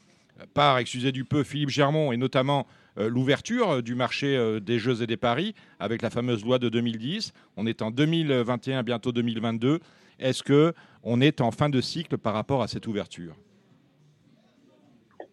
par, 0.54 0.78
excusez 0.80 1.14
du 1.14 1.24
peu, 1.24 1.44
Philippe 1.44 1.70
Germont 1.70 2.12
et 2.12 2.18
notamment 2.18 2.68
euh, 2.98 3.10
l'ouverture 3.10 3.82
du 3.82 3.96
marché 3.96 4.60
des 4.62 4.80
jeux 4.80 5.02
et 5.02 5.08
des 5.08 5.18
paris 5.18 5.56
avec 5.80 6.02
la 6.02 6.10
fameuse 6.10 6.44
loi 6.44 6.60
de 6.60 6.68
2010. 6.68 7.32
On 7.56 7.68
est 7.68 7.82
en 7.82 7.92
2021, 7.92 8.84
bientôt 8.84 9.14
2022. 9.14 9.80
Est-ce 10.20 10.44
que 10.44 10.74
on 11.04 11.22
est 11.22 11.40
en 11.40 11.52
fin 11.52 11.70
de 11.70 11.80
cycle 11.80 12.18
par 12.18 12.34
rapport 12.34 12.62
à 12.62 12.68
cette 12.68 12.88
ouverture? 12.88 13.36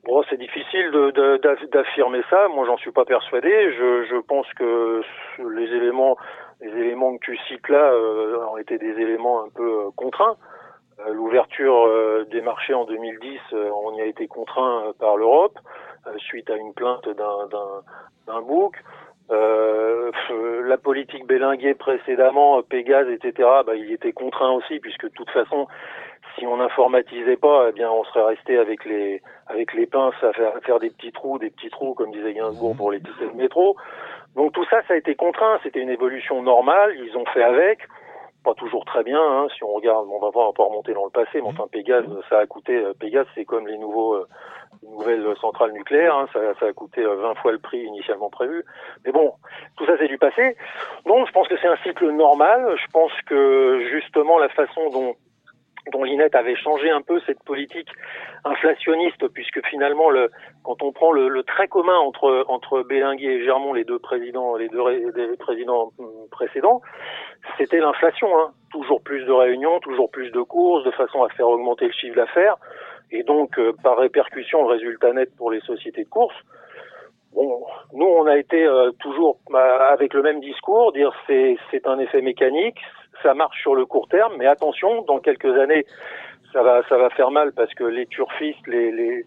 Bon, 0.05 0.25
c'est 0.29 0.37
difficile 0.37 0.91
d'affirmer 1.71 2.23
ça. 2.29 2.49
Moi, 2.49 2.67
j'en 2.67 2.77
suis 2.77 2.91
pas 2.91 3.05
persuadé. 3.05 3.73
Je, 3.73 4.05
je, 4.11 4.21
pense 4.21 4.53
que 4.55 5.01
les 5.39 5.77
éléments, 5.77 6.17
les 6.61 6.71
éléments 6.71 7.17
que 7.17 7.25
tu 7.25 7.39
cites 7.47 7.69
là 7.69 7.93
euh, 7.93 8.45
ont 8.51 8.57
été 8.57 8.79
des 8.79 9.01
éléments 9.01 9.45
un 9.45 9.49
peu 9.55 9.63
euh, 9.63 9.91
contraints. 9.95 10.37
Euh, 10.99 11.13
l'ouverture 11.13 11.87
euh, 11.87 12.25
des 12.33 12.41
marchés 12.41 12.75
en 12.75 12.85
2010, 12.85 13.39
on 13.53 13.95
y 13.95 14.01
a 14.01 14.07
été 14.07 14.27
contraint 14.27 14.93
par 14.99 15.17
l'Europe 15.17 15.59
suite 16.19 16.51
à 16.51 16.57
une 16.57 16.75
plainte 16.75 17.09
d'un 17.09 18.41
bouc. 18.41 18.75
la 19.31 20.79
politique 20.79 21.29
bélinguée 21.29 21.75
précédemment, 21.75 22.61
Pégase, 22.63 23.09
etc., 23.09 23.49
bah, 23.65 23.77
il 23.77 23.93
était 23.93 24.13
contraint 24.13 24.51
aussi, 24.51 24.81
puisque 24.81 25.05
de 25.05 25.15
toute 25.15 25.31
façon, 25.31 25.69
si 26.39 26.47
on 26.47 26.57
n'informatisait 26.57 27.37
pas, 27.37 27.67
eh 27.69 27.73
bien, 27.73 27.91
on 27.91 28.05
serait 28.05 28.25
resté 28.25 28.59
avec 28.59 28.85
les 28.85 29.23
avec 29.47 29.75
les 29.75 29.87
pinces 29.87 30.15
à 30.23 30.33
faire, 30.33 30.53
faire 30.65 30.79
des 30.79 30.91
petits 30.91 31.13
trous, 31.13 31.39
des 31.39 31.51
petits 31.51 31.71
trous, 31.71 31.95
comme 31.95 32.11
disait 32.11 32.35
Gainsbourg 32.35 32.77
pour 32.77 32.93
les 32.93 33.01
tickets 33.01 33.33
de 33.33 33.37
métro. 33.37 33.77
Donc 34.35 34.53
tout 34.53 34.65
ça, 34.71 34.83
ça 34.89 34.95
a 34.95 34.97
été 34.97 35.15
contraint. 35.15 35.59
C'était 35.63 35.81
une 35.81 35.91
évolution 35.91 36.43
normale. 36.43 36.95
Ils 36.97 37.17
ont 37.17 37.27
fait 37.27 37.43
avec. 37.43 37.81
Pas 38.45 38.55
toujours 38.55 38.85
très 38.85 39.05
bien. 39.05 39.21
Hein. 39.21 39.47
Si 39.57 39.63
on 39.63 39.73
regarde, 39.73 40.09
on 40.11 40.19
va 40.19 40.31
voir, 40.31 40.49
on 40.49 40.53
peut 40.53 40.63
remonter 40.63 40.95
dans 40.95 41.05
le 41.05 41.11
passé. 41.11 41.41
Mais 41.41 41.49
enfin, 41.49 41.67
Pégase, 41.71 42.07
ça 42.29 42.39
a 42.39 42.47
coûté. 42.47 42.75
Euh, 42.75 42.93
Pégase, 42.99 43.27
c'est 43.35 43.45
comme 43.45 43.69
les 43.69 43.79
nouveaux 43.79 44.15
euh, 44.15 44.27
nouvelles 44.83 45.25
centrales 45.41 45.73
nucléaires. 45.73 46.17
Hein. 46.17 46.27
Ça, 46.33 46.41
ça, 46.59 46.67
a 46.67 46.73
coûté 46.73 47.05
20 47.05 47.11
euh, 47.11 47.35
fois 47.35 47.53
le 47.53 47.59
prix 47.59 47.83
initialement 47.83 48.31
prévu. 48.31 48.65
Mais 49.05 49.13
bon, 49.13 49.35
tout 49.77 49.87
ça, 49.87 49.93
c'est 49.99 50.09
du 50.09 50.19
passé. 50.19 50.57
Donc, 51.07 51.29
je 51.29 51.33
pense 51.33 51.47
que 51.47 51.57
c'est 51.59 51.69
un 51.69 51.77
cycle 51.85 52.11
normal. 52.11 52.75
Je 52.79 52.91
pense 52.93 53.13
que 53.27 53.87
justement, 53.93 54.39
la 54.39 54.49
façon 54.49 54.89
dont 54.91 55.15
dont 55.91 56.05
Linette 56.05 56.35
avait 56.35 56.55
changé 56.55 56.91
un 56.91 57.03
peu 57.03 57.21
cette 57.27 57.43
politique 57.43 57.89
inflationniste, 58.45 59.27
puisque 59.29 59.65
finalement, 59.67 60.11
le, 60.11 60.31
quand 60.63 60.83
on 60.83 60.93
prend 60.93 61.13
le, 61.13 61.29
le 61.29 61.43
trait 61.43 61.69
commun 61.69 61.97
entre 61.99 62.45
entre 62.49 62.83
Bélinguer 62.83 63.27
et 63.27 63.45
Germont, 63.45 63.73
les 63.73 63.85
deux 63.85 63.99
présidents, 63.99 64.57
les 64.57 64.69
deux 64.69 65.37
présidents 65.39 65.93
hum, 65.99 66.11
précédents, 66.31 66.81
c'était 67.59 67.79
l'inflation. 67.79 68.29
Hein. 68.39 68.53
Toujours 68.71 69.03
plus 69.03 69.25
de 69.25 69.33
réunions, 69.33 69.81
toujours 69.81 70.11
plus 70.11 70.31
de 70.31 70.41
courses, 70.41 70.85
de 70.85 70.93
façon 70.93 71.23
à 71.25 71.29
faire 71.31 71.49
augmenter 71.49 71.87
le 71.87 71.93
chiffre 71.93 72.17
d'affaires, 72.17 72.57
et 73.11 73.23
donc 73.23 73.59
euh, 73.59 73.73
par 73.83 73.99
répercussion, 73.99 74.63
le 74.63 74.69
résultat 74.75 75.13
net 75.13 75.35
pour 75.37 75.51
les 75.51 75.61
sociétés 75.61 76.05
de 76.05 76.09
courses. 76.09 76.41
Bon, 77.35 77.65
nous, 77.95 78.07
on 78.07 78.27
a 78.27 78.37
été 78.37 78.65
euh, 78.65 78.91
toujours 79.01 79.39
bah, 79.51 79.89
avec 79.89 80.15
le 80.15 80.23
même 80.23 80.41
discours, 80.41 80.93
dire 80.93 81.13
c'est 81.27 81.57
c'est 81.71 81.87
un 81.87 81.99
effet 81.99 82.23
mécanique, 82.23 82.79
ça 83.23 83.35
marche 83.35 83.61
sur 83.61 83.75
le 83.75 83.87
court 83.87 84.09
terme, 84.09 84.35
mais 84.39 84.47
attention, 84.47 85.03
dans 85.03 85.19
quelques 85.19 85.57
années, 85.59 85.85
ça 86.53 86.63
va, 86.63 86.83
ça 86.89 86.97
va 86.99 87.11
faire 87.11 87.31
mal 87.31 87.53
parce 87.53 87.73
que 87.75 87.85
les 87.85 88.07
turfistes, 88.07 88.67
les, 88.67 88.93
les 88.93 89.27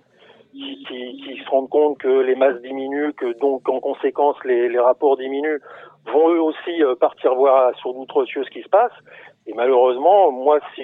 qui, 0.53 0.85
qui, 0.87 1.41
se 1.43 1.49
rendent 1.49 1.69
compte 1.69 1.97
que 1.97 2.21
les 2.21 2.35
masses 2.35 2.61
diminuent, 2.61 3.13
que 3.13 3.37
donc 3.39 3.67
en 3.67 3.79
conséquence 3.79 4.37
les, 4.45 4.69
les 4.69 4.79
rapports 4.79 5.17
diminuent, 5.17 5.59
vont 6.05 6.29
eux 6.29 6.39
aussi 6.39 6.83
euh, 6.83 6.95
partir 6.95 7.35
voir 7.35 7.75
sur 7.79 7.93
d'autres 7.93 8.25
cieux 8.25 8.43
ce 8.43 8.49
qui 8.51 8.61
se 8.61 8.69
passe. 8.69 8.93
Et 9.47 9.53
malheureusement, 9.53 10.31
moi, 10.31 10.59
si, 10.73 10.83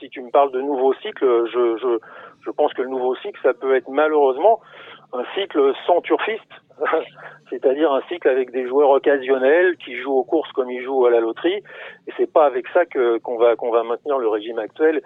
si 0.00 0.08
tu 0.08 0.22
me 0.22 0.30
parles 0.30 0.52
de 0.52 0.60
nouveau 0.60 0.94
cycle, 0.94 1.46
je, 1.52 1.76
je, 1.76 1.98
je 2.44 2.50
pense 2.50 2.72
que 2.72 2.82
le 2.82 2.88
nouveau 2.88 3.14
cycle, 3.16 3.38
ça 3.42 3.52
peut 3.52 3.76
être 3.76 3.88
malheureusement 3.88 4.60
un 5.12 5.24
cycle 5.34 5.72
sans 5.86 6.00
turfistes, 6.00 6.42
c'est-à-dire 7.50 7.92
un 7.92 8.02
cycle 8.08 8.28
avec 8.28 8.50
des 8.52 8.66
joueurs 8.66 8.90
occasionnels 8.90 9.76
qui 9.84 9.96
jouent 9.96 10.16
aux 10.16 10.24
courses 10.24 10.50
comme 10.52 10.70
ils 10.70 10.82
jouent 10.82 11.06
à 11.06 11.10
la 11.10 11.20
loterie. 11.20 11.62
Et 12.06 12.12
c'est 12.16 12.30
pas 12.32 12.46
avec 12.46 12.66
ça 12.74 12.86
que 12.86 13.18
qu'on 13.18 13.38
va 13.38 13.56
qu'on 13.56 13.70
va 13.70 13.82
maintenir 13.82 14.18
le 14.18 14.28
régime 14.28 14.58
actuel 14.58 15.02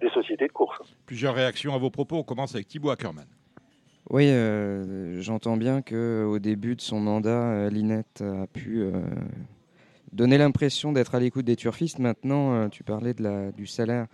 des 0.00 0.10
sociétés 0.10 0.46
de 0.46 0.52
course. 0.52 0.78
Plusieurs 1.06 1.34
réactions 1.34 1.74
à 1.74 1.78
vos 1.78 1.90
propos. 1.90 2.16
On 2.16 2.22
commence 2.22 2.54
avec 2.54 2.68
Thibaut 2.68 2.90
Ackerman. 2.90 3.26
Oui, 4.10 4.28
euh, 4.28 5.20
j'entends 5.20 5.56
bien 5.56 5.82
que 5.82 6.24
au 6.24 6.40
début 6.40 6.74
de 6.74 6.80
son 6.80 6.98
mandat, 6.98 7.52
euh, 7.52 7.70
Linette 7.70 8.22
a 8.22 8.48
pu 8.48 8.80
euh, 8.80 8.90
donner 10.12 10.36
l'impression 10.36 10.90
d'être 10.90 11.14
à 11.14 11.20
l'écoute 11.20 11.44
des 11.44 11.54
turfistes. 11.54 12.00
Maintenant, 12.00 12.68
tu 12.70 12.82
parlais 12.82 13.14
de 13.14 13.22
la, 13.22 13.52
du 13.52 13.66
salaire 13.68 14.06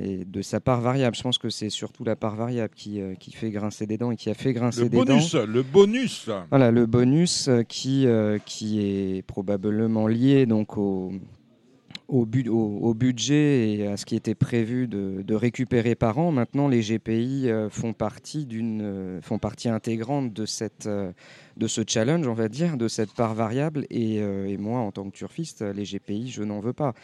et 0.00 0.24
de 0.24 0.42
sa 0.42 0.60
part 0.60 0.80
variable. 0.80 1.16
Je 1.16 1.22
pense 1.22 1.38
que 1.38 1.50
c'est 1.50 1.70
surtout 1.70 2.04
la 2.04 2.16
part 2.16 2.36
variable 2.36 2.74
qui, 2.74 3.00
euh, 3.00 3.14
qui 3.14 3.32
fait 3.32 3.50
grincer 3.50 3.86
des 3.86 3.98
dents 3.98 4.10
et 4.10 4.16
qui 4.16 4.30
a 4.30 4.34
fait 4.34 4.52
grincer 4.52 4.88
des 4.88 4.96
bonus, 4.96 5.32
dents. 5.32 5.46
Le 5.46 5.62
bonus 5.62 6.30
Voilà, 6.50 6.70
le 6.70 6.86
bonus 6.86 7.48
euh, 7.48 7.62
qui, 7.62 8.06
euh, 8.06 8.38
qui 8.44 8.80
est 8.80 9.22
probablement 9.22 10.06
lié 10.06 10.46
donc 10.46 10.76
au, 10.76 11.12
au, 12.08 12.26
au, 12.26 12.94
budget 12.94 13.72
et 13.72 13.86
à 13.86 13.96
ce 13.96 14.04
qui 14.04 14.16
était 14.16 14.34
prévu 14.34 14.88
de, 14.88 15.22
de 15.22 15.34
récupérer 15.34 15.94
par 15.94 16.18
an. 16.18 16.32
Maintenant, 16.32 16.68
les 16.68 16.80
GPI 16.80 17.48
font 17.70 17.92
partie, 17.92 18.46
d'une, 18.46 19.20
font 19.22 19.38
partie 19.38 19.68
intégrante 19.68 20.32
de, 20.32 20.46
cette, 20.46 20.88
de 20.88 21.66
ce 21.66 21.82
challenge, 21.86 22.26
on 22.26 22.34
va 22.34 22.48
dire, 22.48 22.76
de 22.76 22.88
cette 22.88 23.14
part 23.14 23.34
variable. 23.34 23.86
Et, 23.90 24.16
et 24.16 24.58
moi, 24.58 24.80
en 24.80 24.92
tant 24.92 25.04
que 25.08 25.16
turfiste, 25.16 25.62
les 25.62 25.84
GPI, 25.84 26.28
je 26.28 26.42
n'en 26.42 26.60
veux 26.60 26.74
pas. 26.74 26.94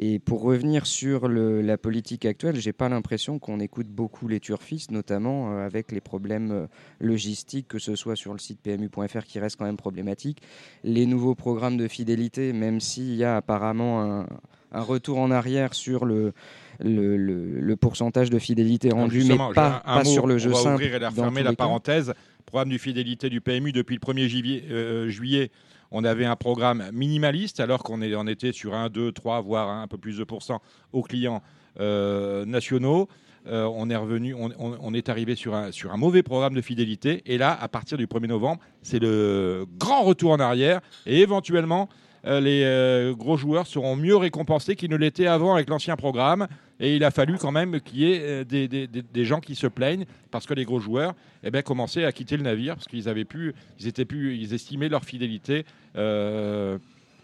Et 0.00 0.20
pour 0.20 0.42
revenir 0.42 0.86
sur 0.86 1.26
le, 1.26 1.60
la 1.60 1.76
politique 1.76 2.24
actuelle, 2.24 2.60
j'ai 2.60 2.72
pas 2.72 2.88
l'impression 2.88 3.40
qu'on 3.40 3.58
écoute 3.58 3.88
beaucoup 3.88 4.28
les 4.28 4.38
turfistes, 4.38 4.92
notamment 4.92 5.52
euh, 5.52 5.66
avec 5.66 5.90
les 5.90 6.00
problèmes 6.00 6.52
euh, 6.52 6.66
logistiques, 7.00 7.66
que 7.66 7.80
ce 7.80 7.96
soit 7.96 8.14
sur 8.14 8.32
le 8.32 8.38
site 8.38 8.60
PMU.fr 8.62 9.24
qui 9.24 9.40
reste 9.40 9.56
quand 9.56 9.64
même 9.64 9.76
problématique, 9.76 10.40
les 10.84 11.04
nouveaux 11.04 11.34
programmes 11.34 11.76
de 11.76 11.88
fidélité, 11.88 12.52
même 12.52 12.78
s'il 12.78 13.16
y 13.16 13.24
a 13.24 13.36
apparemment 13.36 14.02
un, 14.02 14.26
un, 14.70 14.82
retour 14.82 15.18
en 15.18 15.32
arrière 15.32 15.74
sur 15.74 16.04
le, 16.04 16.32
le, 16.78 17.16
le, 17.16 17.60
le 17.60 17.76
pourcentage 17.76 18.30
de 18.30 18.38
fidélité 18.38 18.90
rendu, 18.90 19.24
mais 19.24 19.36
pas, 19.52 19.82
pas 19.84 20.04
sur 20.04 20.28
le 20.28 20.38
jeu 20.38 20.52
simple. 20.52 20.60
On 20.60 20.68
va 20.68 20.74
ouvrir 20.74 20.94
et 21.02 21.06
refermer 21.06 21.42
la 21.42 21.54
parenthèse. 21.54 22.14
Programme 22.46 22.70
de 22.70 22.78
fidélité 22.78 23.28
du 23.30 23.40
PMU 23.40 23.72
depuis 23.72 23.98
le 24.00 24.00
1er 24.00 24.28
juillet, 24.28 24.64
euh, 24.70 25.08
juillet 25.08 25.50
on 25.90 26.04
avait 26.04 26.24
un 26.24 26.36
programme 26.36 26.84
minimaliste 26.92 27.60
alors 27.60 27.82
qu'on 27.82 28.02
en 28.14 28.26
était 28.26 28.52
sur 28.52 28.74
1, 28.74 28.90
2, 28.90 29.12
3, 29.12 29.40
voire 29.40 29.68
un 29.68 29.86
peu 29.86 29.98
plus 29.98 30.18
de 30.18 30.24
pourcents 30.24 30.60
aux 30.92 31.02
clients 31.02 31.42
euh, 31.80 32.44
nationaux. 32.44 33.08
Euh, 33.46 33.64
on 33.72 33.88
est 33.88 33.96
revenu, 33.96 34.34
on, 34.34 34.94
est 34.94 35.08
arrivé 35.08 35.34
sur 35.34 35.54
un, 35.54 35.72
sur 35.72 35.92
un 35.92 35.96
mauvais 35.96 36.22
programme 36.22 36.54
de 36.54 36.60
fidélité. 36.60 37.22
Et 37.24 37.38
là, 37.38 37.56
à 37.58 37.68
partir 37.68 37.96
du 37.96 38.06
1er 38.06 38.26
novembre, 38.26 38.60
c'est 38.82 38.98
le 38.98 39.64
grand 39.78 40.02
retour 40.02 40.32
en 40.32 40.40
arrière. 40.40 40.80
Et 41.06 41.20
éventuellement, 41.20 41.88
les 42.28 43.14
gros 43.16 43.36
joueurs 43.36 43.66
seront 43.66 43.96
mieux 43.96 44.16
récompensés 44.16 44.76
qu'ils 44.76 44.90
ne 44.90 44.96
l'étaient 44.96 45.26
avant 45.26 45.54
avec 45.54 45.68
l'ancien 45.68 45.96
programme. 45.96 46.46
Et 46.80 46.96
il 46.96 47.04
a 47.04 47.10
fallu 47.10 47.38
quand 47.38 47.50
même 47.50 47.80
qu'il 47.80 47.98
y 48.00 48.12
ait 48.12 48.20
euh, 48.22 48.44
des, 48.44 48.68
des, 48.68 48.86
des, 48.86 49.24
gens 49.24 49.40
qui 49.40 49.54
se 49.54 49.66
plaignent 49.66 50.06
parce 50.30 50.46
que 50.46 50.54
les 50.54 50.64
gros 50.64 50.78
joueurs 50.78 51.14
eh 51.42 51.50
ben, 51.50 51.62
commençaient 51.62 52.04
à 52.04 52.12
quitter 52.12 52.36
le 52.36 52.44
navire 52.44 52.74
parce 52.74 52.86
qu'ils 52.86 53.08
avaient 53.08 53.24
pu, 53.24 53.54
ils 53.80 53.88
étaient 53.88 54.04
plus, 54.04 54.36
ils 54.36 54.54
estimaient 54.54 54.88
leur 54.88 55.04
fidélité. 55.04 55.64
Euh, 55.96 56.78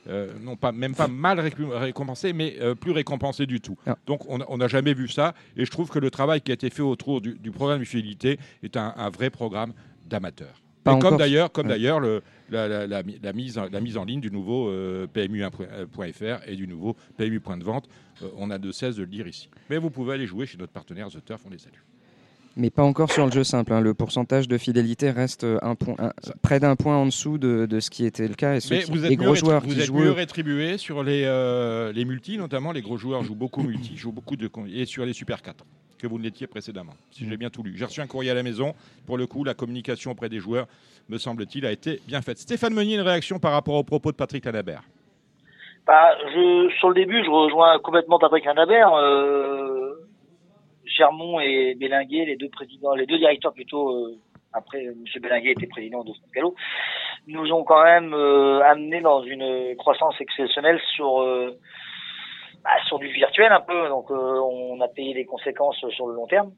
euh, 0.06 0.30
non 0.42 0.56
pas 0.56 0.70
même 0.70 0.94
pas 0.94 1.08
mal 1.08 1.40
récompensé, 1.40 2.34
mais 2.34 2.58
plus 2.78 2.90
récompensé 2.90 3.46
du 3.46 3.62
tout. 3.62 3.78
Ah. 3.86 3.96
Donc 4.06 4.28
on 4.28 4.58
n'a 4.58 4.68
jamais 4.68 4.92
vu 4.92 5.08
ça, 5.08 5.34
et 5.56 5.64
je 5.64 5.70
trouve 5.70 5.88
que 5.88 5.98
le 5.98 6.10
travail 6.10 6.42
qui 6.42 6.50
a 6.50 6.54
été 6.54 6.68
fait 6.68 6.82
autour 6.82 7.22
du, 7.22 7.38
du 7.38 7.50
programme 7.50 7.80
de 7.80 7.84
fidélité 7.86 8.38
est 8.62 8.76
un, 8.76 8.92
un 8.98 9.08
vrai 9.08 9.30
programme 9.30 9.72
Comme 10.84 11.16
d'ailleurs, 11.16 11.50
comme 11.50 11.68
d'ailleurs 11.68 12.00
le, 12.00 12.22
la, 12.50 12.68
la, 12.68 12.86
la, 12.86 13.32
mise, 13.32 13.60
la 13.70 13.80
mise 13.80 13.96
en 13.96 14.04
ligne 14.04 14.20
du 14.20 14.30
nouveau 14.30 14.68
euh, 14.68 15.06
PMU.fr 15.06 16.46
et 16.46 16.56
du 16.56 16.66
nouveau 16.66 16.96
PMU 17.16 17.40
Point 17.40 17.56
de 17.56 17.64
Vente. 17.64 17.88
Euh, 18.22 18.28
on 18.36 18.50
a 18.50 18.58
de 18.58 18.70
cesse 18.70 18.96
de 18.96 19.02
le 19.02 19.08
dire 19.08 19.26
ici. 19.26 19.48
Mais 19.70 19.78
vous 19.78 19.90
pouvez 19.90 20.14
aller 20.14 20.26
jouer 20.26 20.46
chez 20.46 20.58
notre 20.58 20.72
partenaire 20.72 21.08
The 21.08 21.24
Turf, 21.24 21.42
on 21.46 21.50
les 21.50 21.58
salue. 21.58 21.80
Mais 22.56 22.70
pas 22.70 22.84
encore 22.84 23.10
sur 23.10 23.26
le 23.26 23.32
jeu 23.32 23.42
simple. 23.42 23.72
Hein. 23.72 23.80
Le 23.80 23.94
pourcentage 23.94 24.46
de 24.46 24.58
fidélité 24.58 25.10
reste 25.10 25.44
un 25.62 25.74
point, 25.74 25.96
près 26.40 26.60
d'un 26.60 26.76
point 26.76 26.96
en 26.96 27.06
dessous 27.06 27.36
de, 27.36 27.66
de, 27.66 27.80
ce 27.80 27.90
qui 27.90 28.04
était 28.04 28.28
le 28.28 28.34
cas. 28.34 28.54
Et 28.54 28.60
Mais 28.70 28.84
vous 28.84 29.04
êtes 29.04 29.10
les 29.10 29.16
gros 29.16 29.34
joueurs 29.34 29.62
vous 29.64 29.80
êtes 29.80 29.90
mieux 29.90 30.12
rétribués 30.12 30.78
sur 30.78 31.02
les, 31.02 31.24
euh, 31.24 31.92
les 31.92 32.04
multis, 32.04 32.38
notamment. 32.38 32.70
Les 32.70 32.82
gros 32.82 32.96
joueurs 32.96 33.24
jouent 33.24 33.34
beaucoup 33.34 33.62
multi, 33.64 33.96
jouent 33.96 34.12
beaucoup 34.12 34.36
de 34.36 34.48
et 34.72 34.84
sur 34.86 35.04
les 35.04 35.14
Super 35.14 35.42
4 35.42 35.64
que 36.04 36.10
vous 36.10 36.18
ne 36.18 36.24
l'étiez 36.24 36.46
précédemment, 36.46 36.92
si 37.10 37.28
j'ai 37.28 37.36
bien 37.36 37.50
tout 37.50 37.62
lu. 37.62 37.74
J'ai 37.76 37.84
reçu 37.84 38.00
un 38.00 38.06
courrier 38.06 38.30
à 38.30 38.34
la 38.34 38.42
maison. 38.42 38.74
Pour 39.06 39.16
le 39.16 39.26
coup, 39.26 39.42
la 39.42 39.54
communication 39.54 40.10
auprès 40.10 40.28
des 40.28 40.38
joueurs, 40.38 40.66
me 41.08 41.18
semble-t-il, 41.18 41.64
a 41.64 41.72
été 41.72 42.00
bien 42.06 42.20
faite. 42.20 42.38
Stéphane 42.38 42.74
Meunier, 42.74 42.96
une 42.96 43.00
réaction 43.00 43.38
par 43.38 43.52
rapport 43.52 43.74
aux 43.74 43.84
propos 43.84 44.12
de 44.12 44.16
Patrick 44.16 44.44
Lanabert 44.44 44.82
bah, 45.86 46.10
je, 46.34 46.70
Sur 46.78 46.90
le 46.90 46.94
début, 46.94 47.24
je 47.24 47.30
rejoins 47.30 47.78
complètement 47.78 48.18
Patrick 48.18 48.44
Lanabert. 48.44 48.92
Euh, 48.94 49.94
Germont 50.84 51.40
et 51.40 51.74
Bélinguer, 51.74 52.26
les 52.26 52.36
deux 52.36 52.50
présidents, 52.50 52.94
les 52.94 53.06
deux 53.06 53.18
directeurs 53.18 53.52
plutôt, 53.52 53.90
euh, 53.90 54.18
après 54.52 54.84
M. 54.84 55.04
Bélinguer 55.20 55.50
était 55.52 55.66
président 55.66 56.04
de 56.04 56.12
Gallo, 56.34 56.54
nous 57.26 57.50
ont 57.52 57.64
quand 57.64 57.82
même 57.82 58.12
euh, 58.12 58.60
amené 58.62 59.00
dans 59.00 59.22
une 59.22 59.74
croissance 59.76 60.14
exceptionnelle 60.20 60.80
sur 60.94 61.22
euh, 61.22 61.58
bah, 62.64 62.70
sur 62.86 62.98
du 62.98 63.08
virtuel 63.08 63.52
un 63.52 63.60
peu. 63.60 63.88
Donc 63.88 64.10
euh, 64.10 64.40
on 64.40 64.80
a 64.80 64.88
payé 64.88 65.14
les 65.14 65.26
conséquences 65.26 65.84
sur 65.90 66.06
le 66.08 66.14
long 66.14 66.26
terme. 66.26 66.52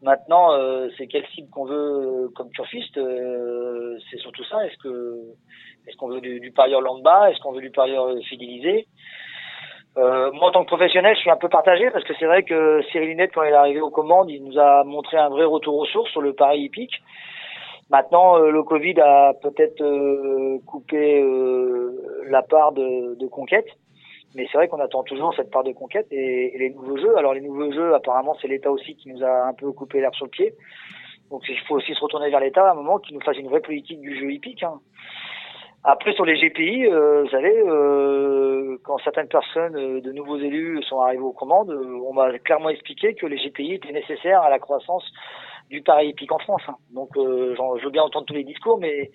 Maintenant, 0.00 0.52
euh, 0.52 0.88
c'est 0.96 1.08
quelle 1.08 1.26
cible 1.34 1.50
qu'on 1.50 1.64
veut 1.64 2.30
comme 2.36 2.50
turfiste 2.50 2.96
euh, 2.98 3.98
C'est 4.10 4.18
surtout 4.18 4.44
ça. 4.44 4.64
Est-ce 4.64 4.78
que 4.78 5.16
est-ce 5.86 5.96
qu'on 5.96 6.08
veut 6.08 6.20
du, 6.20 6.38
du 6.38 6.52
parieur 6.52 6.80
lambda? 6.80 7.30
Est-ce 7.30 7.40
qu'on 7.40 7.52
veut 7.52 7.60
du 7.60 7.70
parieur 7.70 8.16
fidélisé? 8.28 8.86
Euh, 9.96 10.30
moi, 10.32 10.48
en 10.48 10.52
tant 10.52 10.62
que 10.62 10.68
professionnel, 10.68 11.16
je 11.16 11.20
suis 11.22 11.30
un 11.30 11.36
peu 11.36 11.48
partagé 11.48 11.90
parce 11.90 12.04
que 12.04 12.12
c'est 12.18 12.26
vrai 12.26 12.44
que 12.44 12.82
Cyril 12.92 13.08
Linette, 13.08 13.32
quand 13.34 13.42
il 13.42 13.50
est 13.50 13.54
arrivé 13.54 13.80
aux 13.80 13.90
commandes, 13.90 14.30
il 14.30 14.44
nous 14.44 14.58
a 14.58 14.84
montré 14.84 15.16
un 15.16 15.28
vrai 15.28 15.44
retour 15.44 15.76
aux 15.76 15.86
sources 15.86 16.10
sur 16.12 16.20
le 16.20 16.34
pari 16.34 16.60
hippique. 16.60 17.02
Maintenant, 17.90 18.38
euh, 18.38 18.50
le 18.50 18.62
Covid 18.62 19.00
a 19.00 19.32
peut-être 19.42 19.82
euh, 19.82 20.58
coupé 20.66 21.20
euh, 21.20 22.24
la 22.28 22.42
part 22.42 22.72
de 22.72 23.26
conquête, 23.28 23.66
mais 24.34 24.46
c'est 24.50 24.58
vrai 24.58 24.68
qu'on 24.68 24.80
attend 24.80 25.02
toujours 25.02 25.34
cette 25.34 25.50
part 25.50 25.64
de 25.64 25.72
conquête 25.72 26.06
et, 26.10 26.56
les 26.58 26.70
nouveaux 26.70 26.96
jeux. 26.96 27.16
Alors 27.16 27.34
les 27.34 27.40
nouveaux 27.40 27.72
jeux, 27.72 27.94
apparemment, 27.94 28.36
c'est 28.40 28.48
l'État 28.48 28.70
aussi 28.70 28.94
qui 28.96 29.08
nous 29.08 29.22
a 29.22 29.48
un 29.48 29.54
peu 29.54 29.72
coupé 29.72 30.00
l'herbe 30.00 30.14
sur 30.14 30.26
le 30.26 30.30
pied. 30.30 30.54
Donc 31.30 31.42
il 31.48 31.58
faut 31.60 31.76
aussi 31.76 31.94
se 31.94 32.00
retourner 32.00 32.30
vers 32.30 32.40
l'État 32.40 32.68
à 32.68 32.72
un 32.72 32.74
moment 32.74 32.98
qui 32.98 33.14
nous 33.14 33.20
fasse 33.20 33.36
une 33.38 33.48
vraie 33.48 33.60
politique 33.60 34.00
du 34.00 34.18
jeu 34.18 34.32
hippique. 34.32 34.62
Hein. 34.62 34.80
Après, 35.84 36.12
sur 36.12 36.24
les 36.24 36.36
GPI, 36.36 36.86
euh, 36.86 37.22
vous 37.22 37.30
savez, 37.30 37.54
euh, 37.56 38.78
quand 38.82 38.98
certaines 38.98 39.28
personnes, 39.28 39.76
euh, 39.76 40.00
de 40.00 40.12
nouveaux 40.12 40.38
élus, 40.38 40.82
sont 40.82 41.00
arrivés 41.00 41.22
aux 41.22 41.32
commandes, 41.32 41.70
euh, 41.70 42.00
on 42.04 42.12
m'a 42.12 42.36
clairement 42.40 42.68
expliqué 42.68 43.14
que 43.14 43.26
les 43.26 43.36
GPI 43.36 43.74
étaient 43.74 43.92
nécessaires 43.92 44.42
à 44.42 44.50
la 44.50 44.58
croissance 44.58 45.04
du 45.70 45.82
pari 45.82 46.08
hippique 46.08 46.32
en 46.32 46.38
France. 46.38 46.62
hein. 46.68 46.76
Donc, 46.90 47.16
euh, 47.16 47.54
je 47.78 47.84
veux 47.84 47.90
bien 47.90 48.02
entendre 48.02 48.26
tous 48.26 48.34
les 48.34 48.44
discours, 48.44 48.78
mais 48.78 49.10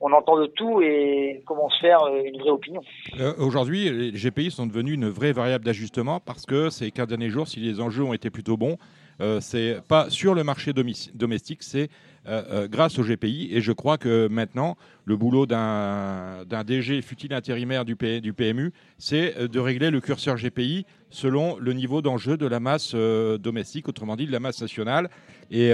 on 0.00 0.12
entend 0.12 0.38
de 0.40 0.46
tout 0.46 0.80
et 0.80 1.42
comment 1.46 1.68
se 1.70 1.80
faire 1.80 2.02
euh, 2.04 2.22
une 2.24 2.38
vraie 2.40 2.50
opinion. 2.50 2.82
Euh, 3.18 3.34
Aujourd'hui, 3.38 3.90
les 3.90 4.12
GPI 4.12 4.50
sont 4.50 4.66
devenus 4.66 4.94
une 4.94 5.08
vraie 5.08 5.32
variable 5.32 5.64
d'ajustement 5.64 6.20
parce 6.20 6.46
que 6.46 6.70
ces 6.70 6.90
15 6.90 7.08
derniers 7.08 7.30
jours, 7.30 7.48
si 7.48 7.60
les 7.60 7.80
enjeux 7.80 8.04
ont 8.04 8.12
été 8.12 8.30
plutôt 8.30 8.56
bons, 8.56 8.78
euh, 9.20 9.40
c'est 9.40 9.80
pas 9.88 10.10
sur 10.10 10.34
le 10.34 10.44
marché 10.44 10.72
domestique, 10.72 11.64
c'est 11.64 11.88
euh, 12.28 12.68
grâce 12.68 13.00
aux 13.00 13.02
GPI. 13.02 13.48
Et 13.52 13.60
je 13.60 13.72
crois 13.72 13.98
que 13.98 14.28
maintenant, 14.28 14.76
le 15.04 15.16
boulot 15.16 15.46
d'un 15.46 16.44
DG, 16.64 17.02
fut-il 17.02 17.34
intérimaire 17.34 17.84
du, 17.84 17.96
du 18.20 18.32
PMU, 18.32 18.72
c'est 18.98 19.48
de 19.48 19.58
régler 19.58 19.90
le 19.90 20.00
curseur 20.00 20.36
GPI 20.36 20.86
selon 21.10 21.56
le 21.58 21.72
niveau 21.72 22.02
d'enjeu 22.02 22.36
de 22.36 22.46
la 22.46 22.60
masse 22.60 22.94
domestique, 22.94 23.88
autrement 23.88 24.14
dit 24.14 24.26
de 24.26 24.32
la 24.32 24.40
masse 24.40 24.60
nationale. 24.60 25.08
Et 25.50 25.72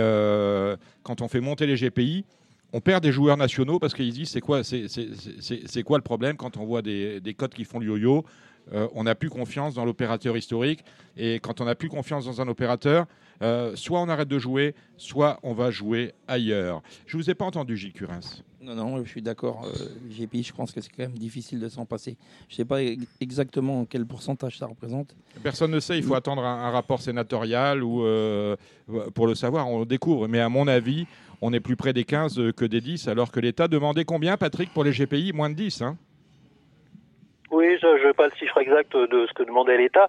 quand 1.03 1.21
on 1.21 1.29
fait 1.29 1.41
monter 1.41 1.67
les 1.67 1.75
GPI, 1.75 2.25
on 2.75 2.81
perd 2.81 3.05
des 3.05 3.13
joueurs 3.13 3.37
nationaux 3.37 3.79
parce 3.79 3.95
qu'ils 3.95 4.13
disent 4.13 4.31
c'est 4.31 4.41
quoi, 4.41 4.65
c'est, 4.65 5.83
quoi 5.85 5.97
le 5.97 6.03
problème 6.03 6.37
quand 6.37 6.57
on 6.57 6.65
voit 6.67 6.83
des, 6.83 7.21
des 7.21 7.33
cotes 7.33 7.55
qui 7.55 7.65
font 7.65 7.79
le 7.79 7.87
yo-yo? 7.87 8.25
Euh, 8.73 8.89
On 8.95 9.05
n'a 9.05 9.15
plus 9.15 9.31
confiance 9.31 9.75
dans 9.75 9.85
l'opérateur 9.85 10.37
historique 10.37 10.85
et 11.17 11.39
quand 11.39 11.61
on 11.61 11.67
n'a 11.67 11.75
plus 11.77 11.89
confiance 11.89 12.25
dans 12.25 12.41
un 12.41 12.49
opérateur, 12.49 13.07
euh, 13.43 13.77
soit 13.77 14.01
on 14.01 14.09
arrête 14.09 14.27
de 14.27 14.39
jouer, 14.39 14.75
soit 14.97 15.39
on 15.43 15.53
va 15.53 15.71
jouer 15.71 16.15
ailleurs. 16.27 16.83
Je 17.07 17.17
vous 17.17 17.31
ai 17.31 17.35
pas 17.35 17.45
entendu, 17.45 17.77
Gilles 17.77 17.93
Curins. 17.93 18.43
Non, 18.61 18.75
non, 18.75 19.05
je 19.05 19.09
suis 19.11 19.21
d'accord. 19.21 19.67
Euh, 19.67 20.09
GPI, 20.09 20.43
je 20.43 20.53
pense 20.55 20.73
que 20.73 20.81
c'est 20.81 20.89
quand 20.89 21.03
même 21.03 21.19
difficile 21.19 21.61
de 21.61 21.69
s'en 21.69 21.85
passer. 21.85 22.17
Je 22.49 22.55
ne 22.55 22.57
sais 22.57 22.65
pas 22.65 22.79
exactement 23.21 23.85
quel 23.85 24.07
pourcentage 24.07 24.59
ça 24.59 24.67
représente. 24.67 25.15
Personne 25.43 25.71
ne 25.71 25.81
sait, 25.81 25.99
il 25.99 26.03
faut 26.03 26.15
attendre 26.15 26.43
un, 26.43 26.65
un 26.65 26.71
rapport 26.71 27.03
sénatorial 27.03 27.85
ou 27.85 28.03
euh, 28.03 28.57
pour 29.15 29.27
le 29.27 29.35
savoir, 29.35 29.69
on 29.69 29.81
le 29.81 29.87
découvre. 29.87 30.27
Mais 30.27 30.41
à 30.41 30.49
mon 30.49 30.67
avis, 30.67 31.07
on 31.43 31.53
est 31.53 31.61
plus 31.61 31.77
près 31.77 31.93
des 31.93 32.05
15 32.05 32.53
que 32.57 32.65
des 32.65 32.81
10, 32.81 33.09
alors 33.09 33.31
que 33.31 33.41
l'État 33.41 33.69
demandait 33.69 34.05
combien, 34.05 34.37
Patrick, 34.37 34.73
pour 34.73 34.85
les 34.85 34.93
GPI 34.93 35.33
Moins 35.33 35.51
de 35.51 35.55
10. 35.55 35.83
Hein 35.83 35.97
Oui, 37.51 37.67
je 37.81 38.07
n'ai 38.07 38.13
pas 38.15 38.27
le 38.27 38.33
chiffre 38.39 38.59
exact 38.59 38.97
de 38.97 39.27
ce 39.27 39.33
que 39.35 39.43
demandait 39.45 39.77
l'État, 39.77 40.09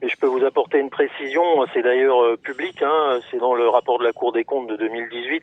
mais 0.00 0.08
je 0.08 0.16
peux 0.16 0.26
vous 0.26 0.44
apporter 0.44 0.78
une 0.78 0.90
précision. 0.90 1.42
C'est 1.72 1.82
d'ailleurs 1.82 2.22
euh, 2.22 2.36
public, 2.36 2.82
hein, 2.82 3.18
c'est 3.30 3.38
dans 3.38 3.54
le 3.54 3.68
rapport 3.68 3.98
de 3.98 4.04
la 4.04 4.12
Cour 4.12 4.32
des 4.32 4.44
comptes 4.44 4.68
de 4.68 4.76
2018. 4.76 5.42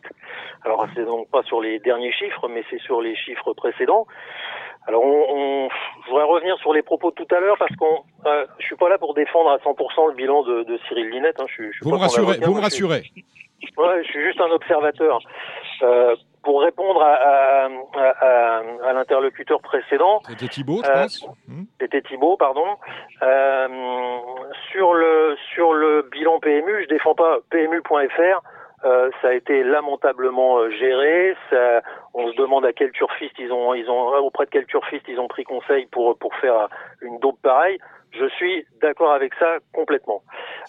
Alors, 0.64 0.88
c'est 0.96 1.04
donc 1.06 1.30
pas 1.30 1.44
sur 1.44 1.60
les 1.60 1.80
derniers 1.80 2.14
chiffres, 2.14 2.48
mais 2.48 2.64
c'est 2.70 2.80
sur 2.80 3.02
les 3.02 3.16
chiffres 3.16 3.54
précédents. 3.54 4.06
Alors, 4.88 5.04
on, 5.04 5.26
on- 5.36 5.70
je 6.06 6.10
voudrais 6.10 6.24
revenir 6.26 6.58
sur 6.60 6.74
les 6.74 6.82
propos 6.82 7.12
de 7.12 7.16
tout 7.24 7.36
à 7.36 7.40
l'heure 7.40 7.58
parce 7.60 7.76
qu'on, 7.76 8.04
euh, 8.26 8.46
je 8.60 8.66
suis 8.66 8.76
pas 8.76 8.90
là 8.90 8.98
pour 8.98 9.14
défendre 9.14 9.50
à 9.52 9.58
100% 9.58 10.08
le 10.10 10.16
bilan 10.16 10.44
de, 10.44 10.64
de 10.64 10.80
Cyril 10.88 11.10
Linette. 11.10 11.40
Hein, 11.40 11.46
je, 11.56 11.64
je 11.72 11.80
Vous 11.84 11.92
me 11.92 11.98
rassurez, 11.98 12.38
vous 12.42 12.52
me 12.54 12.56
suis- 12.70 12.86
rassurez. 12.86 13.04
Ouais, 13.78 14.04
je 14.04 14.08
suis 14.10 14.22
juste 14.24 14.40
un 14.42 14.50
observateur. 14.52 15.20
Euh, 15.84 16.16
pour 16.44 16.62
répondre 16.64 17.02
à, 17.04 17.14
à, 17.14 17.70
à, 17.96 18.62
à- 18.88 18.94
l'interlocuteur 18.94 19.62
précédent, 19.62 20.22
C'était 20.28 20.48
Thibault, 20.48 20.82
je 20.84 20.90
Euh, 20.90 20.94
pense. 21.04 21.26
Hmm? 21.48 21.64
c'était 21.80 22.02
Thibault, 22.02 22.36
pardon. 22.38 22.66
Euh, 23.22 23.68
sur 24.72 24.94
le 24.94 25.36
sur 25.54 25.74
le 25.74 26.08
bilan 26.12 26.40
PMU, 26.40 26.84
je 26.84 26.88
défends 26.88 27.14
pas 27.16 27.38
PMU.fr. 27.52 28.42
Euh, 28.84 29.12
ça 29.22 29.30
a 29.30 29.34
été 29.34 29.64
lamentablement 29.64 30.58
euh, 30.58 30.70
géré. 30.72 31.36
Ça, 31.50 31.82
on 32.14 32.32
se 32.32 32.36
demande 32.36 32.66
à 32.66 32.74
quel 32.74 32.92
turfiste 32.92 33.38
ils 33.38 33.52
ont 33.52 33.74
ils 33.74 33.90
ont 33.90 34.08
auprès 34.18 34.46
de 34.46 34.50
quel 34.50 34.66
turfiste 34.66 35.06
ils 35.08 35.20
ont 35.20 35.28
pris 35.28 35.44
conseil 35.44 35.86
pour 35.88 36.18
pour 36.18 36.34
faire 36.36 36.68
une 37.02 37.20
dope 37.20 37.40
pareille. 37.42 37.78
Je 38.12 38.28
suis 38.30 38.66
d'accord 38.82 39.12
avec 39.12 39.34
ça 39.36 39.58
complètement. 39.74 40.22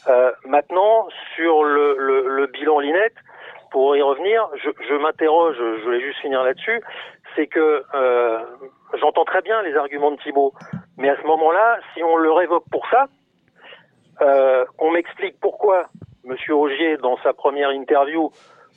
Euh, 0.09 0.31
maintenant, 0.45 1.09
sur 1.35 1.65
le, 1.65 1.97
le, 1.99 2.29
le 2.29 2.47
bilan 2.47 2.79
Linette, 2.79 3.17
pour 3.73 3.97
y 3.97 4.03
revenir, 4.03 4.49
je, 4.63 4.71
je 4.89 4.95
m'interroge, 4.95 5.57
je 5.57 5.83
voulais 5.83 6.01
juste 6.01 6.21
finir 6.21 6.45
là-dessus, 6.45 6.81
c'est 7.35 7.47
que 7.47 7.83
euh, 7.95 8.39
j'entends 9.01 9.25
très 9.25 9.41
bien 9.43 9.61
les 9.63 9.75
arguments 9.75 10.13
de 10.13 10.19
Thibault, 10.19 10.53
mais 10.99 11.09
à 11.09 11.17
ce 11.17 11.27
moment-là, 11.27 11.79
si 11.95 12.03
on 12.05 12.17
le 12.17 12.31
révoque 12.31 12.65
pour 12.71 12.87
ça, 12.89 13.07
euh, 14.21 14.65
on 14.79 14.91
m'explique 14.93 15.41
pourquoi 15.41 15.87
Monsieur 16.25 16.55
Augier, 16.55 16.97
dans 16.99 17.19
sa 17.23 17.33
première 17.33 17.71
interview, 17.71 18.31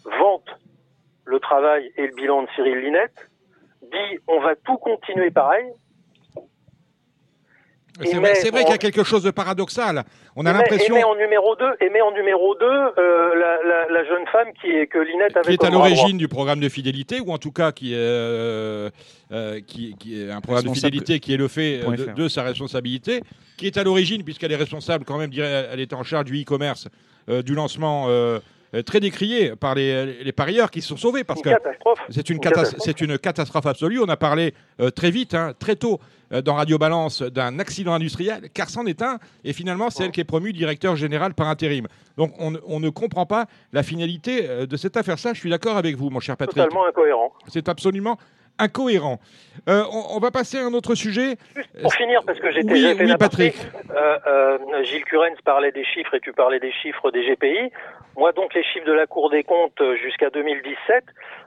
vante 0.03 0.47
le 1.25 1.39
travail 1.39 1.91
et 1.97 2.08
le 2.08 2.15
bilan 2.15 2.43
de 2.43 2.47
Cyril 2.55 2.79
Linette, 2.79 3.29
dit 3.81 4.19
on 4.27 4.39
va 4.41 4.55
tout 4.55 4.77
continuer 4.77 5.31
pareil, 5.31 5.71
C'est 8.03 8.19
vrai, 8.51 8.63
qu'il 8.63 8.71
y 8.71 8.73
a 8.73 8.77
quelque 8.77 9.03
chose 9.03 9.23
de 9.23 9.31
paradoxal. 9.31 10.03
On 10.36 10.45
a 10.45 10.51
l'impression 10.51 10.95
et 10.95 10.99
met 10.99 11.03
en 11.03 11.15
numéro 11.15 11.55
2 11.55 11.65
et 11.79 11.89
met 11.89 12.01
en 12.01 12.12
numéro 12.12 12.55
2 12.55 12.65
la, 12.65 13.63
la, 13.63 13.88
la 13.89 14.05
jeune 14.05 14.27
femme 14.31 14.49
qui 14.60 14.67
est 14.67 14.88
que 14.88 14.99
Linette 14.99 15.38
avait 15.38 15.55
qui 15.55 15.63
est 15.63 15.67
à 15.67 15.69
l'origine 15.69 16.17
du 16.17 16.27
programme 16.27 16.60
de 16.60 16.67
fidélité, 16.67 17.21
ou 17.21 17.31
en 17.31 17.38
tout 17.38 17.51
cas 17.51 17.71
qui 17.71 17.93
est, 17.93 17.97
euh, 17.97 18.89
euh, 19.31 19.62
qui, 19.65 19.95
qui 19.97 20.21
est 20.21 20.31
un 20.31 20.41
programme 20.41 20.65
de 20.65 20.73
fidélité 20.73 21.19
qui 21.19 21.34
est 21.34 21.38
le 21.38 21.47
fait 21.47 21.81
euh, 21.84 22.13
de, 22.13 22.27
sa 22.27 22.43
responsabilité, 22.43 23.21
qui 23.58 23.67
est 23.67 23.77
à 23.77 23.84
l'origine, 23.84 24.23
puisqu'elle 24.23 24.51
est 24.51 24.58
responsable 24.58 25.05
quand 25.05 25.17
même, 25.17 25.31
elle 25.34 25.79
était 25.79 25.95
en 25.95 26.03
charge 26.03 26.25
du 26.25 26.41
e-commerce, 26.41 26.89
du 27.27 27.55
lancement 27.55 28.05
euh, 28.09 28.39
euh, 28.73 28.81
très 28.81 28.99
décrié 28.99 29.55
par 29.55 29.75
les, 29.75 30.23
les 30.23 30.31
parieurs 30.31 30.69
qui 30.71 30.81
se 30.81 30.89
sont 30.89 30.97
sauvés, 30.97 31.23
parce 31.23 31.39
Une 31.41 31.51
que 31.53 31.57
c'est 32.09 32.29
une, 32.29 32.35
Une 32.38 32.41
catas- 32.41 32.55
catastrophe. 32.55 32.81
c'est 32.83 33.01
une 33.01 33.17
catastrophe 33.17 33.65
absolue. 33.67 33.99
On 33.99 34.09
a 34.09 34.17
parlé 34.17 34.53
euh, 34.81 34.89
très 34.89 35.11
vite, 35.11 35.33
hein, 35.33 35.53
très 35.57 35.75
tôt, 35.75 35.99
euh, 36.33 36.41
dans 36.41 36.55
Radio 36.55 36.77
Balance, 36.77 37.21
d'un 37.21 37.59
accident 37.59 37.93
industriel, 37.93 38.49
car 38.53 38.69
c'en 38.69 38.85
est 38.85 39.01
un, 39.01 39.19
et 39.43 39.53
finalement, 39.53 39.89
c'est 39.89 40.03
elle 40.05 40.11
qui 40.11 40.19
est 40.21 40.25
promue 40.25 40.51
directeur 40.51 40.95
général 40.95 41.33
par 41.35 41.47
intérim. 41.47 41.88
Donc, 42.17 42.33
on, 42.39 42.51
ne- 42.51 42.59
on 42.65 42.79
ne 42.79 42.89
comprend 42.89 43.25
pas 43.25 43.45
la 43.71 43.83
finalité 43.83 44.49
euh, 44.49 44.65
de 44.65 44.77
cette 44.77 44.97
affaire. 44.97 45.19
Ça, 45.19 45.33
je 45.33 45.39
suis 45.39 45.49
d'accord 45.49 45.77
avec 45.77 45.95
vous, 45.95 46.09
mon 46.09 46.19
cher 46.19 46.35
Patrick. 46.35 46.57
Totalement 46.63 46.85
incohérent. 46.88 47.31
C'est 47.47 47.69
absolument 47.69 48.17
incohérent. 48.59 49.19
Euh, 49.67 49.83
on, 49.91 50.17
on 50.17 50.19
va 50.19 50.31
passer 50.31 50.57
à 50.59 50.65
un 50.65 50.73
autre 50.73 50.95
sujet. 50.95 51.37
Pour 51.81 51.93
finir, 51.93 52.21
parce 52.25 52.39
que 52.39 52.51
j'étais 52.51 52.71
Oui, 52.73 52.95
oui, 52.99 53.13
Patrick. 53.17 53.55
euh, 53.89 54.17
euh, 54.27 54.83
Gilles 54.83 55.05
Curens 55.05 55.39
parlait 55.43 55.71
des 55.71 55.83
chiffres 55.83 56.13
et 56.15 56.19
tu 56.19 56.33
parlais 56.33 56.59
des 56.59 56.71
chiffres 56.71 57.11
des 57.11 57.23
GPI. 57.23 57.71
Moi, 58.17 58.31
donc, 58.31 58.53
les 58.53 58.63
chiffres 58.63 58.85
de 58.85 58.93
la 58.93 59.07
Cour 59.07 59.29
des 59.29 59.43
comptes 59.43 59.81
euh, 59.81 59.95
jusqu'à 59.97 60.29
2017, 60.29 61.03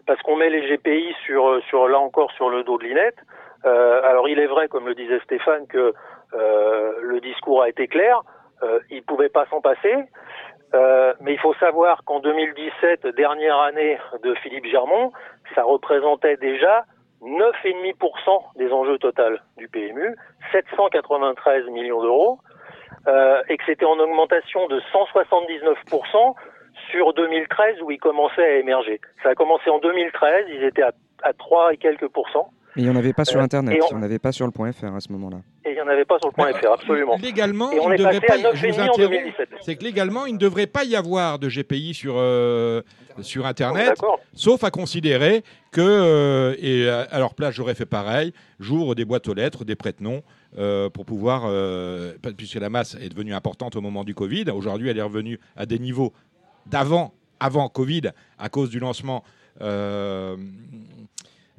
parce 0.06 0.20
qu'on 0.22 0.36
met 0.36 0.50
les 0.50 0.68
GPI 0.68 1.14
sur, 1.24 1.48
euh, 1.48 1.60
sur 1.68 1.88
là 1.88 1.98
encore 1.98 2.30
sur 2.32 2.50
le 2.50 2.62
dos 2.64 2.78
de 2.78 2.84
Linette. 2.84 3.16
Euh, 3.64 4.00
alors, 4.04 4.28
il 4.28 4.38
est 4.38 4.46
vrai, 4.46 4.68
comme 4.68 4.86
le 4.86 4.94
disait 4.94 5.20
Stéphane, 5.24 5.66
que 5.66 5.94
euh, 6.34 6.92
le 7.00 7.20
discours 7.20 7.62
a 7.62 7.68
été 7.68 7.88
clair. 7.88 8.20
Euh, 8.62 8.80
il 8.90 9.02
pouvait 9.02 9.28
pas 9.30 9.46
s'en 9.50 9.60
passer. 9.60 9.94
Euh, 10.74 11.14
mais 11.20 11.32
il 11.32 11.38
faut 11.38 11.54
savoir 11.54 12.04
qu'en 12.04 12.20
2017, 12.20 13.06
dernière 13.16 13.58
année 13.60 13.96
de 14.22 14.34
Philippe 14.42 14.66
Germont, 14.66 15.12
ça 15.54 15.62
représentait 15.62 16.36
déjà 16.36 16.84
9,5% 17.22 18.56
des 18.56 18.72
enjeux 18.72 18.98
total 18.98 19.42
du 19.56 19.68
PMU, 19.68 20.16
793 20.52 21.66
millions 21.68 22.02
d'euros, 22.02 22.38
euh, 23.06 23.42
et 23.48 23.56
que 23.56 23.64
c'était 23.66 23.84
en 23.84 23.98
augmentation 23.98 24.66
de 24.68 24.80
179% 24.92 26.34
sur 26.90 27.12
2013 27.14 27.82
où 27.82 27.90
ils 27.90 27.98
commençaient 27.98 28.44
à 28.44 28.56
émerger. 28.56 29.00
Ça 29.22 29.30
a 29.30 29.34
commencé 29.34 29.68
en 29.70 29.78
2013, 29.78 30.46
ils 30.48 30.64
étaient 30.64 30.82
à, 30.82 30.92
à 31.22 31.32
3 31.32 31.74
et 31.74 31.76
quelques 31.76 32.08
pourcents, 32.08 32.50
Mais 32.78 32.84
il 32.84 32.88
n'y 32.90 32.94
en 32.94 32.96
avait 32.98 33.12
pas 33.12 33.24
sur 33.24 33.40
Euh, 33.40 33.42
Internet, 33.42 33.76
il 33.90 33.94
n'y 33.94 34.00
en 34.00 34.04
avait 34.04 34.20
pas 34.20 34.30
sur 34.30 34.46
le 34.46 34.52
point 34.52 34.70
.fr 34.72 34.94
à 34.94 35.00
ce 35.00 35.10
moment-là. 35.12 35.38
et 35.64 35.70
il 35.70 35.74
n'y 35.74 35.80
en 35.80 35.88
avait 35.88 36.04
pas 36.04 36.16
sur 36.20 36.28
le 36.28 36.32
point 36.32 36.52
.fr, 36.52 36.70
absolument. 36.72 37.16
Légalement, 37.20 37.72
Et 37.72 37.80
on 37.80 37.90
il 37.90 37.94
est 37.94 37.98
devrait 37.98 38.20
passé 38.20 38.42
pas. 38.42 38.48
à 38.50 38.54
je 38.54 38.66
vous 38.68 38.72
9,5 38.72 38.78
en 38.78 38.82
interromps. 38.84 38.98
2017. 39.10 39.48
C'est 39.62 39.74
que 39.76 39.84
légalement, 39.84 40.26
il 40.26 40.34
ne 40.34 40.38
devrait 40.38 40.68
pas 40.68 40.84
y 40.84 40.94
avoir 40.94 41.40
de 41.40 41.48
GPI 41.48 41.92
sur, 41.92 42.14
euh, 42.16 42.82
sur 43.20 43.46
Internet. 43.46 43.88
D'accord 43.88 44.20
Sauf 44.32 44.62
à 44.62 44.70
considérer 44.70 45.42
que, 45.72 45.80
euh, 45.80 46.54
et 46.60 46.88
à 46.88 47.18
leur 47.18 47.34
place, 47.34 47.52
j'aurais 47.54 47.74
fait 47.74 47.84
pareil, 47.86 48.32
j'ouvre 48.60 48.94
des 48.94 49.04
boîtes 49.04 49.26
aux 49.26 49.34
lettres, 49.34 49.64
des 49.64 49.74
prête-noms, 49.74 50.22
euh, 50.56 50.88
pour 50.88 51.04
pouvoir, 51.04 51.42
euh, 51.46 52.14
puisque 52.36 52.54
la 52.54 52.70
masse 52.70 52.94
est 53.00 53.08
devenue 53.08 53.34
importante 53.34 53.74
au 53.74 53.80
moment 53.80 54.04
du 54.04 54.14
Covid, 54.14 54.44
aujourd'hui 54.52 54.88
elle 54.88 54.98
est 54.98 55.02
revenue 55.02 55.40
à 55.56 55.66
des 55.66 55.80
niveaux 55.80 56.12
d'avant 56.66 57.12
avant 57.40 57.68
Covid 57.68 58.02
à 58.38 58.48
cause 58.48 58.70
du 58.70 58.78
lancement 58.78 59.24
euh, 59.62 60.36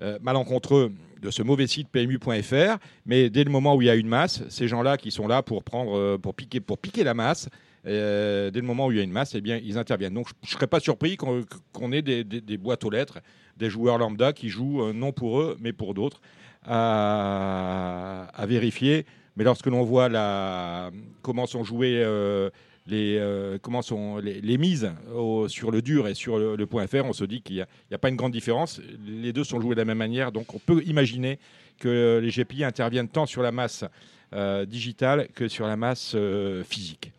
euh, 0.01 0.17
malencontreux 0.21 0.91
de 1.21 1.31
ce 1.31 1.43
mauvais 1.43 1.67
site 1.67 1.89
PMU.fr, 1.89 2.77
mais 3.05 3.29
dès 3.29 3.43
le 3.43 3.51
moment 3.51 3.75
où 3.75 3.81
il 3.81 3.85
y 3.85 3.89
a 3.89 3.95
une 3.95 4.07
masse, 4.07 4.43
ces 4.49 4.67
gens-là 4.67 4.97
qui 4.97 5.11
sont 5.11 5.27
là 5.27 5.43
pour 5.43 5.63
prendre, 5.63 5.97
euh, 5.97 6.17
pour 6.17 6.33
piquer, 6.33 6.59
pour 6.59 6.77
piquer 6.77 7.03
la 7.03 7.13
masse, 7.13 7.49
euh, 7.85 8.51
dès 8.51 8.59
le 8.59 8.67
moment 8.67 8.87
où 8.87 8.91
il 8.91 8.97
y 8.97 9.01
a 9.01 9.03
une 9.03 9.11
masse, 9.11 9.35
eh 9.35 9.41
bien, 9.41 9.59
ils 9.63 9.77
interviennent. 9.77 10.13
Donc, 10.13 10.27
je 10.43 10.49
ne 10.49 10.51
serais 10.51 10.67
pas 10.67 10.79
surpris 10.79 11.17
qu'on 11.17 11.91
ait 11.91 12.01
des, 12.01 12.57
boîtes 12.57 12.83
aux 12.83 12.89
lettres, 12.89 13.19
des 13.57 13.69
joueurs 13.69 13.97
lambda 13.97 14.33
qui 14.33 14.49
jouent 14.49 14.83
euh, 14.83 14.93
non 14.93 15.11
pour 15.11 15.39
eux, 15.39 15.57
mais 15.59 15.73
pour 15.73 15.93
d'autres, 15.93 16.21
à, 16.65 18.27
vérifier. 18.47 19.05
Mais 19.35 19.43
lorsque 19.43 19.67
l'on 19.67 19.83
voit 19.83 20.09
la, 20.09 20.91
comment 21.21 21.45
sont 21.45 21.63
jouées 21.63 22.01
euh, 22.03 22.49
les, 22.89 23.17
euh, 23.19 23.57
comment 23.61 23.81
sont 23.81 24.17
les, 24.17 24.41
les 24.41 24.57
mises 24.57 24.91
au- 25.13 25.47
sur 25.47 25.71
le 25.71 25.81
dur 25.81 26.07
et 26.07 26.13
sur 26.13 26.37
le, 26.39 26.55
le 26.55 26.65
point 26.65 26.87
.fr, 26.87 27.05
on 27.05 27.13
se 27.13 27.23
dit 27.25 27.41
qu'il 27.41 27.55
n'y 27.57 27.95
a, 27.95 27.97
pas 27.97 28.09
une 28.09 28.15
grande 28.15 28.31
différence. 28.31 28.81
Les 29.05 29.31
deux 29.33 29.43
sont 29.43 29.59
joués 29.61 29.75
de 29.75 29.79
la 29.81 29.85
même 29.85 29.97
manière, 29.97 30.31
donc 30.31 30.53
on 30.55 30.59
peut 30.59 30.81
imaginer 30.85 31.39
que 31.79 32.19
les 32.21 32.29
GPI 32.29 32.63
interviennent 32.63 33.07
tant 33.09 33.25
sur 33.25 33.41
la 33.41 33.51
masse 33.51 33.85
euh, 34.33 34.65
digitale 34.65 35.27
que 35.35 35.47
sur 35.47 35.65
la 35.67 35.75
masse 35.77 36.13
euh, 36.15 36.63
physique. 36.63 37.11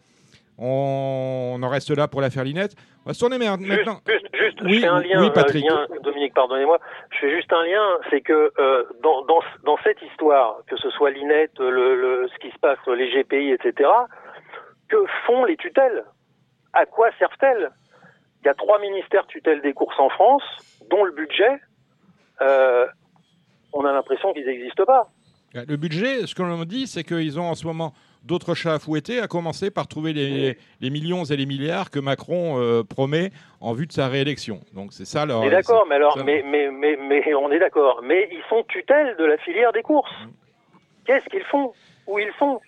On, 0.58 1.54
on 1.58 1.62
en 1.62 1.68
reste 1.68 1.90
là 1.90 2.06
pour 2.08 2.20
l'affaire 2.20 2.44
Linette. 2.44 2.74
On 3.06 3.10
va 3.10 3.14
se 3.14 3.20
tourner 3.20 3.38
Juste, 3.38 3.60
maintenant. 3.66 4.00
juste, 4.06 4.26
juste, 4.34 4.58
Oui, 4.62 4.74
je 4.74 4.80
fais 4.80 4.86
un 4.86 5.00
lien, 5.00 5.22
oui, 5.22 5.30
Patrick. 5.34 5.64
lien, 5.64 5.86
Dominique, 6.04 6.34
pardonnez-moi, 6.34 6.78
je 7.12 7.18
fais 7.18 7.34
juste 7.34 7.50
un 7.50 7.64
lien, 7.64 7.82
c'est 8.10 8.20
que 8.20 8.52
euh, 8.58 8.84
dans, 9.02 9.24
dans, 9.24 9.40
dans 9.64 9.78
cette 9.82 9.96
histoire, 10.02 10.58
que 10.68 10.76
ce 10.76 10.90
soit 10.90 11.10
l'INET, 11.10 11.48
le, 11.58 11.70
le, 11.96 12.28
ce 12.28 12.38
qui 12.46 12.52
se 12.52 12.58
passe, 12.58 12.76
les 12.94 13.10
GPI, 13.10 13.52
etc., 13.52 13.88
que 14.90 14.98
font 15.26 15.44
les 15.44 15.56
tutelles? 15.56 16.04
À 16.72 16.84
quoi 16.86 17.10
servent-elles? 17.18 17.70
Il 18.42 18.46
y 18.46 18.48
a 18.48 18.54
trois 18.54 18.78
ministères 18.80 19.26
tutelles 19.26 19.62
des 19.62 19.72
courses 19.72 19.98
en 19.98 20.08
France, 20.10 20.42
dont 20.90 21.04
le 21.04 21.12
budget, 21.12 21.60
euh, 22.40 22.86
on 23.72 23.84
a 23.84 23.92
l'impression 23.92 24.32
qu'ils 24.32 24.46
n'existent 24.46 24.84
pas. 24.84 25.08
Le 25.52 25.76
budget, 25.76 26.26
ce 26.26 26.34
que 26.34 26.42
l'on 26.42 26.56
me 26.56 26.64
dit, 26.64 26.86
c'est 26.86 27.02
qu'ils 27.02 27.40
ont 27.40 27.48
en 27.48 27.56
ce 27.56 27.66
moment 27.66 27.92
d'autres 28.22 28.54
chats 28.54 28.74
à 28.74 28.78
fouetter, 28.78 29.20
à 29.20 29.26
commencer 29.26 29.70
par 29.70 29.88
trouver 29.88 30.12
les, 30.12 30.56
les 30.80 30.90
millions 30.90 31.24
et 31.24 31.36
les 31.36 31.46
milliards 31.46 31.90
que 31.90 31.98
Macron 31.98 32.60
euh, 32.60 32.84
promet 32.84 33.30
en 33.60 33.72
vue 33.72 33.88
de 33.88 33.92
sa 33.92 34.06
réélection. 34.06 34.60
Donc 34.74 34.92
c'est 34.92 35.06
ça 35.06 35.26
leur. 35.26 35.40
On 35.40 35.42
est 35.42 35.50
d'accord, 35.50 35.86
mais 35.88 35.96
alors, 35.96 36.16
mais, 36.24 36.44
mais, 36.46 36.70
mais, 36.70 36.96
mais 36.96 37.34
on 37.34 37.50
est 37.50 37.58
d'accord. 37.58 38.00
Mais 38.04 38.28
ils 38.30 38.44
sont 38.48 38.62
tutelles 38.68 39.16
de 39.18 39.24
la 39.24 39.38
filière 39.38 39.72
des 39.72 39.82
courses. 39.82 40.14
Qu'est-ce 41.04 41.28
qu'ils 41.28 41.44
font? 41.44 41.72
Où 42.06 42.18
ils 42.18 42.32
sont? 42.38 42.60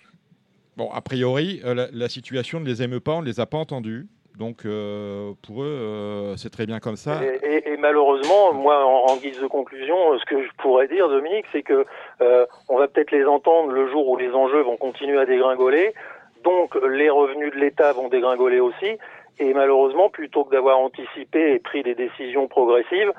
Bon, 0.75 0.89
a 0.91 1.01
priori, 1.01 1.61
euh, 1.65 1.87
la, 1.91 2.09
situation 2.09 2.59
ne 2.59 2.65
les 2.65 2.81
émeut 2.81 2.99
pas, 2.99 3.13
on 3.13 3.21
ne 3.21 3.27
les 3.27 3.39
a 3.39 3.45
pas 3.45 3.57
entendus. 3.57 4.07
Donc 4.39 4.65
euh, 4.65 5.33
pour 5.45 5.63
eux, 5.63 5.67
euh, 5.67 6.35
c'est 6.37 6.49
très 6.49 6.65
bien 6.65 6.79
comme 6.79 6.95
ça. 6.95 7.21
Et, 7.23 7.77
malheureusement, 7.77 8.53
moi, 8.53 8.83
en, 8.83 9.15
guise 9.17 9.39
de 9.39 9.45
conclusion, 9.45 9.95
ce 10.17 10.25
que 10.25 10.41
je 10.41 10.49
pourrais 10.57 10.87
dire, 10.87 11.09
Dominique, 11.09 11.45
c'est 11.51 11.61
que 11.61 11.85
on 12.69 12.77
va 12.77 12.87
peut-être 12.87 13.11
les 13.11 13.25
entendre 13.25 13.71
le 13.71 13.91
jour 13.91 14.07
où 14.07 14.17
les 14.17 14.31
enjeux 14.31 14.61
vont 14.61 14.77
continuer 14.77 15.19
à 15.19 15.25
dégringoler. 15.25 15.93
Donc, 16.43 16.75
les 16.75 17.09
revenus 17.09 17.53
de 17.53 17.59
l'État 17.59 17.93
vont 17.93 18.09
dégringoler 18.09 18.59
aussi. 18.59 18.97
Et 19.39 19.53
malheureusement, 19.53 20.09
plutôt 20.09 20.43
que 20.45 20.51
d'avoir 20.51 20.79
anticipé 20.79 21.53
et 21.53 21.59
pris 21.59 21.83
des 21.83 21.95
décisions 21.95 22.47
progressives, 22.47 23.11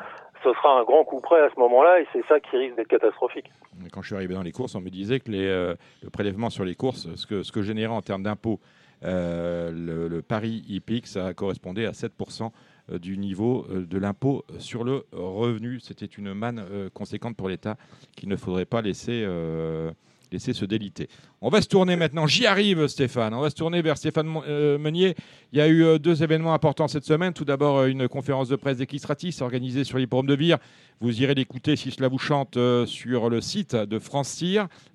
ce 0.44 0.52
sera 0.52 0.78
un 0.78 0.84
grand 0.84 1.04
coup 1.04 1.20
près 1.20 1.40
à 1.40 1.48
ce 1.52 1.58
moment-là, 1.58 2.00
et 2.00 2.06
c'est 2.12 2.24
ça 2.26 2.38
qui 2.38 2.56
risque 2.56 2.76
d'être 2.76 2.88
catastrophique. 2.88 3.50
Quand 3.92 4.02
je 4.02 4.08
suis 4.08 4.16
arrivé 4.16 4.34
dans 4.34 4.42
les 4.42 4.52
courses, 4.52 4.74
on 4.74 4.80
me 4.80 4.90
disait 4.90 5.18
que 5.18 5.32
euh, 5.32 5.74
le 6.02 6.10
prélèvement 6.10 6.50
sur 6.50 6.64
les 6.64 6.74
courses, 6.74 7.12
ce 7.16 7.26
que, 7.26 7.42
ce 7.42 7.50
que 7.50 7.62
générait 7.62 7.94
en 7.94 8.02
termes 8.02 8.22
d'impôts 8.22 8.60
euh, 9.04 9.70
le, 9.72 10.08
le 10.08 10.22
pari 10.22 10.64
hippique, 10.68 11.06
ça 11.06 11.34
correspondait 11.34 11.86
à 11.86 11.90
7% 11.90 12.50
du 12.92 13.16
niveau 13.16 13.66
euh, 13.70 13.86
de 13.86 13.98
l'impôt 13.98 14.44
sur 14.58 14.84
le 14.84 15.04
revenu. 15.12 15.80
C'était 15.80 16.06
une 16.06 16.34
manne 16.34 16.64
euh, 16.70 16.90
conséquente 16.92 17.36
pour 17.36 17.48
l'État 17.48 17.76
qu'il 18.16 18.28
ne 18.28 18.36
faudrait 18.36 18.66
pas 18.66 18.82
laisser, 18.82 19.24
euh, 19.26 19.90
laisser 20.34 20.52
se 20.52 20.64
déliter. 20.64 21.08
On 21.40 21.48
va 21.48 21.62
se 21.62 21.68
tourner 21.68 21.96
maintenant, 21.96 22.26
j'y 22.26 22.46
arrive 22.46 22.86
Stéphane, 22.88 23.32
on 23.34 23.40
va 23.40 23.50
se 23.50 23.54
tourner 23.54 23.82
vers 23.82 23.96
Stéphane 23.96 24.28
euh, 24.46 24.78
Meunier. 24.78 25.14
Il 25.52 25.58
y 25.58 25.62
a 25.62 25.68
eu 25.68 25.84
euh, 25.84 25.98
deux 25.98 26.22
événements 26.22 26.54
importants 26.54 26.88
cette 26.88 27.04
semaine. 27.04 27.32
Tout 27.32 27.44
d'abord, 27.44 27.78
euh, 27.78 27.86
une 27.86 28.08
conférence 28.08 28.48
de 28.48 28.56
presse 28.56 28.78
d'Equistratis 28.78 29.36
organisée 29.40 29.84
sur 29.84 29.98
l'hipporome 29.98 30.26
de 30.26 30.34
Vire. 30.34 30.58
Vous 31.00 31.22
irez 31.22 31.34
l'écouter 31.34 31.76
si 31.76 31.90
cela 31.90 32.08
vous 32.08 32.18
chante 32.18 32.58
sur 32.86 33.30
le 33.30 33.40
site 33.40 33.74
de 33.76 33.98
France. 33.98 34.42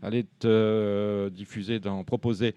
Elle 0.01 0.15
est 0.15 1.31
diffusée, 1.31 1.79
dans, 1.79 2.03
proposée 2.03 2.55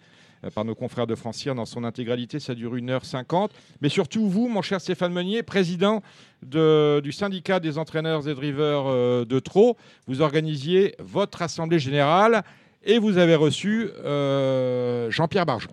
par 0.54 0.64
nos 0.64 0.74
confrères 0.74 1.06
de 1.06 1.14
France 1.14 1.38
Cyr 1.38 1.54
dans 1.54 1.66
son 1.66 1.84
intégralité. 1.84 2.40
Ça 2.40 2.54
dure 2.54 2.74
1h50. 2.74 3.50
Mais 3.80 3.88
surtout, 3.88 4.28
vous, 4.28 4.48
mon 4.48 4.62
cher 4.62 4.80
Stéphane 4.80 5.12
Meunier, 5.12 5.42
président 5.42 6.02
de- 6.42 7.00
du 7.02 7.12
syndicat 7.12 7.60
des 7.60 7.78
entraîneurs 7.78 8.26
et 8.28 8.34
drivers 8.34 9.26
de 9.26 9.38
Trot, 9.38 9.76
vous 10.06 10.22
organisiez 10.22 10.94
votre 10.98 11.42
assemblée 11.42 11.78
générale 11.78 12.42
et 12.84 12.98
vous 12.98 13.18
avez 13.18 13.36
reçu 13.36 13.90
euh, 14.04 15.10
Jean-Pierre 15.10 15.46
Barjon. 15.46 15.70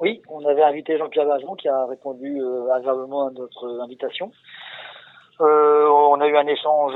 Oui, 0.00 0.22
on 0.28 0.44
avait 0.46 0.62
invité 0.62 0.96
Jean-Pierre 0.96 1.26
Bajon 1.26 1.54
qui 1.54 1.68
a 1.68 1.86
répondu 1.86 2.40
euh, 2.40 2.72
agréablement 2.72 3.28
à 3.28 3.30
notre 3.30 3.80
invitation. 3.80 4.32
Euh, 5.40 5.88
on 5.88 6.20
a 6.20 6.26
eu 6.26 6.36
un 6.36 6.46
échange 6.46 6.94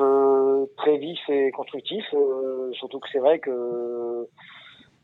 très 0.76 0.96
vif 0.98 1.18
et 1.28 1.50
constructif, 1.50 2.04
surtout 2.72 3.00
que 3.00 3.08
c'est 3.10 3.18
vrai 3.18 3.38
que 3.38 4.26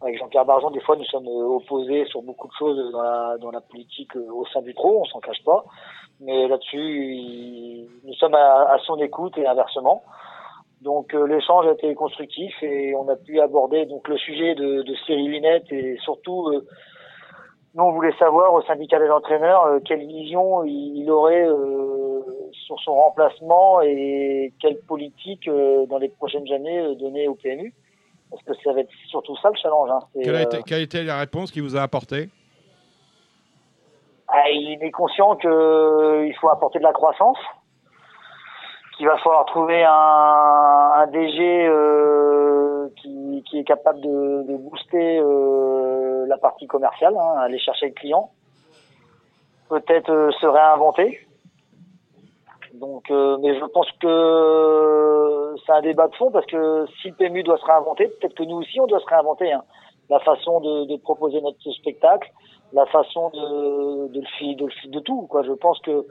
avec 0.03 0.19
Jean-Pierre 0.19 0.47
Barjon, 0.47 0.71
des 0.71 0.81
fois, 0.81 0.97
nous 0.97 1.05
sommes 1.05 1.27
opposés 1.27 2.07
sur 2.07 2.23
beaucoup 2.23 2.49
de 2.49 2.53
choses 2.59 2.93
dans 2.93 3.03
la, 3.03 3.37
dans 3.39 3.51
la 3.51 3.61
politique 3.61 4.17
au 4.17 4.47
sein 4.47 4.63
du 4.63 4.73
pro, 4.73 5.03
on 5.03 5.05
s'en 5.05 5.21
cache 5.21 5.43
pas. 5.45 5.65
Mais 6.21 6.49
là-dessus, 6.49 7.87
nous 8.05 8.15
sommes 8.15 8.35
à 8.35 8.77
son 8.85 8.97
écoute 8.97 9.37
et 9.37 9.47
inversement. 9.47 10.03
Donc 10.81 11.15
euh, 11.15 11.27
l'échange 11.27 11.67
a 11.67 11.73
été 11.73 11.95
constructif 11.95 12.55
et 12.63 12.95
on 12.95 13.09
a 13.09 13.17
pu 13.17 13.41
aborder 13.41 13.85
donc 13.87 14.09
le 14.09 14.17
sujet 14.17 14.55
de, 14.55 14.83
de 14.83 14.95
Cyril 15.05 15.31
Linette 15.31 15.71
et 15.71 15.99
surtout 16.03 16.49
euh, 16.49 16.67
nous, 17.75 17.85
on 17.85 17.93
voulait 17.93 18.15
savoir 18.19 18.53
au 18.53 18.63
syndicat 18.63 18.99
des 18.99 19.11
entraîneurs 19.11 19.65
euh, 19.67 19.79
quelle 19.85 20.05
vision 20.05 20.65
il, 20.65 21.03
il 21.03 21.11
aurait 21.11 21.47
euh, 21.47 22.21
sur 22.53 22.81
son 22.81 22.95
remplacement 22.95 23.81
et 23.83 24.53
quelle 24.61 24.79
politique 24.81 25.47
euh, 25.47 25.87
dans 25.87 25.99
les 25.99 26.09
prochaines 26.09 26.51
années 26.53 26.81
euh, 26.81 26.95
donner 26.97 27.29
au 27.29 27.35
PMU. 27.35 27.73
Parce 28.31 28.43
que 28.43 28.53
ça 28.65 28.73
va 28.73 28.81
être 28.81 28.91
surtout 29.09 29.37
ça 29.37 29.51
le 29.51 29.57
challenge. 29.57 29.91
Hein. 29.91 30.01
Quelle 30.23 30.37
a, 30.37 30.43
été, 30.43 30.63
quelle 30.65 30.83
été 30.83 31.03
la 31.05 31.19
réponse 31.19 31.53
qu'il 31.53 31.63
vous 31.63 31.77
a 31.77 31.83
apportée? 31.83 32.29
Ah, 34.27 34.51
il 34.51 34.79
est 34.81 34.91
conscient 34.91 35.37
qu'il 35.37 36.35
faut 36.41 36.49
apporter 36.49 36.79
de 36.79 36.85
la 36.85 36.93
croissance, 36.93 37.39
qu'il 39.01 39.09
va 39.09 39.17
falloir 39.17 39.47
trouver 39.47 39.83
un, 39.83 40.93
un 40.95 41.07
DG 41.07 41.67
euh, 41.67 42.91
qui, 43.01 43.43
qui 43.49 43.61
est 43.61 43.65
capable 43.65 43.99
de, 44.03 44.43
de 44.47 44.57
booster 44.59 45.19
euh, 45.19 46.27
la 46.27 46.37
partie 46.37 46.67
commerciale, 46.67 47.17
hein, 47.17 47.39
aller 47.39 47.59
chercher 47.59 47.87
le 47.87 47.95
client, 47.95 48.31
peut-être 49.71 50.11
euh, 50.11 50.31
se 50.33 50.45
réinventer. 50.45 51.19
Donc, 52.75 53.11
euh, 53.11 53.39
mais 53.41 53.59
je 53.59 53.65
pense 53.65 53.91
que 54.03 55.55
c'est 55.65 55.73
un 55.73 55.81
débat 55.81 56.09
de 56.09 56.15
fond 56.17 56.31
parce 56.31 56.45
que 56.45 56.85
si 57.01 57.09
le 57.09 57.15
PMU 57.15 57.43
doit 57.43 57.57
se 57.57 57.65
réinventer, 57.65 58.07
peut-être 58.09 58.35
que 58.35 58.43
nous 58.43 58.57
aussi 58.57 58.81
on 58.83 58.87
doit 58.87 59.01
se 59.01 59.07
réinventer. 59.07 59.51
Hein. 59.51 59.65
La 60.11 60.19
façon 60.21 60.61
de, 60.61 60.85
de 60.87 60.97
proposer 60.97 61.41
notre 61.41 61.59
spectacle, 61.73 62.31
la 62.73 62.85
façon 62.87 63.31
de, 63.31 64.09
de, 64.09 64.21
le 64.21 64.27
fi- 64.39 64.57
de, 64.57 64.65
le 64.67 64.71
fi- 64.71 64.89
de 64.89 65.01
tout. 65.01 65.23
Quoi. 65.31 65.43
Je 65.45 65.53
pense 65.53 65.79
que 65.81 66.07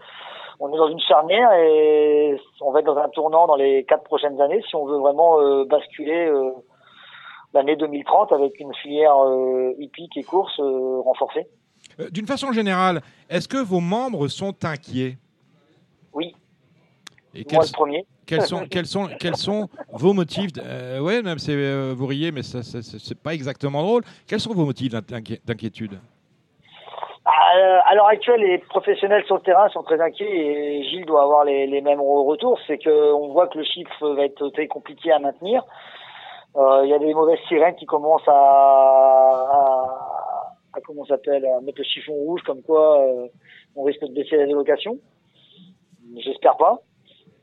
on 0.61 0.73
est 0.73 0.77
dans 0.77 0.89
une 0.89 0.99
charnière 0.99 1.51
et 1.53 2.35
on 2.61 2.71
va 2.71 2.79
être 2.79 2.85
dans 2.85 2.97
un 2.97 3.09
tournant 3.09 3.45
dans 3.47 3.55
les 3.55 3.83
quatre 3.85 4.03
prochaines 4.03 4.39
années 4.41 4.61
si 4.67 4.75
on 4.75 4.85
veut 4.85 4.97
vraiment 4.97 5.39
euh, 5.39 5.65
basculer 5.65 6.25
euh, 6.27 6.51
l'année 7.53 7.75
2030 7.75 8.31
avec 8.33 8.59
une 8.59 8.73
filière 8.75 9.17
euh, 9.25 9.73
hippique 9.79 10.17
et 10.17 10.23
course 10.23 10.59
renforcée. 10.59 11.47
D'une 12.11 12.27
façon 12.27 12.51
générale, 12.51 13.01
est-ce 13.29 13.47
que 13.47 13.57
vos 13.57 13.79
membres 13.79 14.27
sont 14.27 14.55
inquiets? 14.65 15.17
Oui, 16.13 16.35
Et 17.35 17.45
moi 17.51 17.61
quels, 17.63 17.69
le 17.69 17.73
premier. 17.73 18.05
quels 18.25 18.41
sont, 18.41 18.65
quels, 18.69 18.85
sont, 18.87 19.07
quels 19.19 19.35
sont 19.35 19.69
vos 19.93 20.13
motifs 20.13 20.51
euh, 20.63 20.99
Ouais, 20.99 21.21
même 21.21 21.37
c'est 21.37 21.53
euh, 21.53 21.93
vous 21.95 22.07
riez, 22.07 22.31
mais 22.31 22.41
ça, 22.43 22.63
ça- 22.63 22.81
c'est 22.81 23.17
pas 23.19 23.33
exactement 23.33 23.81
drôle. 23.83 24.03
Quels 24.27 24.39
sont 24.39 24.53
vos 24.53 24.65
motifs 24.65 24.91
d'inqui- 24.91 25.39
d'inquiétude? 25.45 25.99
À, 27.25 27.31
à 27.87 27.93
l'heure 27.95 28.07
actuelle, 28.07 28.41
les 28.41 28.57
professionnels 28.57 29.23
sur 29.25 29.35
le 29.35 29.41
terrain 29.41 29.69
sont 29.69 29.83
très 29.83 30.01
inquiets 30.01 30.25
et 30.25 30.83
Gilles 30.83 31.05
doit 31.05 31.21
avoir 31.21 31.43
les, 31.45 31.67
les 31.67 31.81
mêmes 31.81 32.01
retours. 32.01 32.57
C'est 32.65 32.79
que 32.79 33.13
on 33.13 33.27
voit 33.33 33.47
que 33.47 33.59
le 33.59 33.63
chiffre 33.63 34.09
va 34.15 34.23
être 34.25 34.49
très 34.49 34.67
compliqué 34.67 35.11
à 35.11 35.19
maintenir. 35.19 35.63
Euh, 36.55 36.81
Il 36.85 36.89
y 36.89 36.93
a 36.93 36.99
des 36.99 37.13
mauvaises 37.13 37.37
sirènes 37.47 37.75
qui 37.75 37.85
commencent 37.85 38.27
à, 38.27 38.31
à, 38.31 39.99
à 40.73 40.81
comment 40.81 41.05
s'appelle, 41.05 41.45
à 41.45 41.61
mettre 41.61 41.77
le 41.77 41.83
chiffon 41.83 42.13
rouge, 42.13 42.41
comme 42.43 42.63
quoi 42.63 42.99
euh, 43.01 43.27
on 43.75 43.83
risque 43.83 44.01
de 44.01 44.13
baisser 44.13 44.37
les 44.37 44.43
allocations. 44.43 44.97
J'espère 46.17 46.57
pas. 46.57 46.79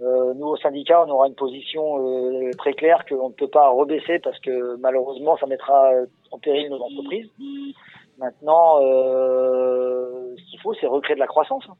Euh, 0.02 0.35
nous, 0.35 0.48
au 0.48 0.56
syndicat, 0.59 1.02
on 1.06 1.11
aura 1.11 1.26
une 1.26 1.35
position 1.35 1.98
euh, 1.98 2.50
très 2.59 2.74
claire 2.74 3.04
qu'on 3.09 3.28
ne 3.30 3.35
peut 3.35 3.48
pas 3.48 3.68
rebaisser 3.70 4.18
parce 4.18 4.38
que 4.40 4.76
malheureusement, 4.76 5.37
ça 5.38 5.46
mettra 5.46 5.90
euh, 5.92 6.06
en 6.32 6.38
péril 6.38 6.68
nos 6.68 6.80
entreprises. 6.82 7.28
Maintenant, 8.18 8.78
euh, 8.82 10.35
ce 10.37 10.50
qu'il 10.50 10.61
faut, 10.61 10.74
c'est 10.74 10.87
recréer 10.87 11.14
de 11.14 11.20
la 11.20 11.26
croissance. 11.26 11.64
hein. 11.68 11.74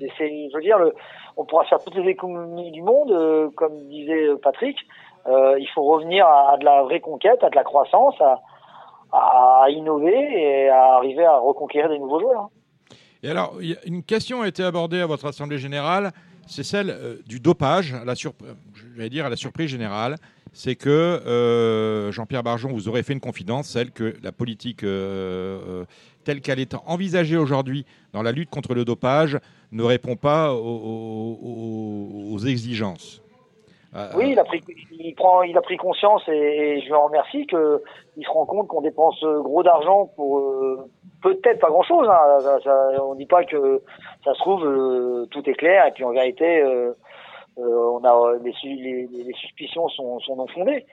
Et 0.00 0.10
c'est, 0.16 0.48
je 0.50 0.54
veux 0.56 0.62
dire, 0.62 0.78
le, 0.78 0.92
on 1.36 1.44
pourra 1.44 1.64
faire 1.64 1.78
toutes 1.82 1.96
les 1.96 2.08
économies 2.10 2.70
du 2.70 2.82
monde, 2.82 3.52
comme 3.56 3.76
disait 3.88 4.28
Patrick. 4.42 4.76
Il 5.26 5.68
faut 5.74 5.82
revenir 5.82 6.26
à, 6.26 6.52
à 6.52 6.56
de 6.56 6.64
la 6.64 6.82
vraie 6.84 7.00
conquête, 7.00 7.42
à 7.44 7.50
de 7.50 7.56
la 7.56 7.64
croissance, 7.64 8.14
à, 8.20 8.40
à 9.12 9.66
innover 9.70 10.14
et 10.14 10.68
à 10.68 10.94
arriver 10.94 11.24
à 11.24 11.38
reconquérir 11.38 11.88
des 11.90 11.98
nouveaux 11.98 12.20
joueurs. 12.20 12.42
hein. 12.42 12.48
Et 13.22 13.30
alors, 13.30 13.54
une 13.84 14.04
question 14.04 14.42
a 14.42 14.48
été 14.48 14.62
abordée 14.62 15.00
à 15.00 15.06
votre 15.06 15.26
Assemblée 15.26 15.58
générale, 15.58 16.12
c'est 16.48 16.62
celle 16.62 16.90
euh, 16.90 17.16
du 17.26 17.40
dopage, 17.40 17.94
à 17.94 18.04
la 18.04 18.12
euh, 18.12 18.54
j'allais 18.96 19.10
dire 19.10 19.26
à 19.26 19.28
la 19.28 19.36
surprise 19.36 19.70
générale. 19.70 20.16
C'est 20.52 20.76
que 20.76 20.88
euh, 20.88 22.10
Jean-Pierre 22.10 22.42
Barjon 22.42 22.72
vous 22.72 22.88
aurait 22.88 23.02
fait 23.02 23.12
une 23.12 23.20
confidence, 23.20 23.68
celle 23.68 23.90
que 23.90 24.16
la 24.22 24.32
politique 24.32 24.80
telle 26.24 26.40
qu'elle 26.40 26.58
est 26.58 26.74
envisagée 26.86 27.36
aujourd'hui 27.36 27.84
dans 28.12 28.22
la 28.22 28.32
lutte 28.32 28.50
contre 28.50 28.74
le 28.74 28.84
dopage 28.84 29.38
ne 29.72 29.82
répond 29.82 30.16
pas 30.16 30.54
aux 30.54 32.38
exigences. 32.46 33.22
Euh, 33.96 34.06
Oui, 34.16 34.30
il 34.32 34.38
a 34.38 34.44
pris, 34.44 34.62
il 34.92 35.14
prend, 35.14 35.42
il 35.42 35.56
a 35.56 35.62
pris 35.62 35.76
conscience 35.78 36.22
et, 36.28 36.32
et 36.76 36.80
je 36.82 36.88
le 36.90 36.96
remercie 36.96 37.46
que 37.46 37.82
il 38.16 38.24
se 38.24 38.30
rend 38.30 38.44
compte 38.44 38.68
qu'on 38.68 38.82
dépense 38.82 39.22
euh, 39.24 39.40
gros 39.40 39.62
d'argent 39.62 40.10
pour 40.14 40.38
euh, 40.40 40.90
peut-être 41.22 41.58
pas 41.60 41.68
grand-chose. 41.70 42.06
Hein, 42.08 42.40
ça, 42.40 42.60
ça- 42.60 43.04
on 43.04 43.14
dit 43.14 43.26
pas 43.26 43.44
que 43.44 43.82
ça 44.24 44.34
se 44.34 44.38
trouve 44.40 44.64
euh, 44.66 45.26
tout 45.30 45.48
est 45.48 45.54
clair 45.54 45.86
et 45.86 45.92
puis 45.92 46.04
en 46.04 46.10
vérité 46.10 46.60
euh, 46.60 46.92
euh, 47.58 47.90
on 48.00 48.04
a 48.04 48.34
les, 48.42 48.52
les, 48.62 49.06
les 49.24 49.32
suspicions 49.34 49.88
sont, 49.88 50.20
sont 50.20 50.36
non 50.36 50.46
fondées. 50.48 50.84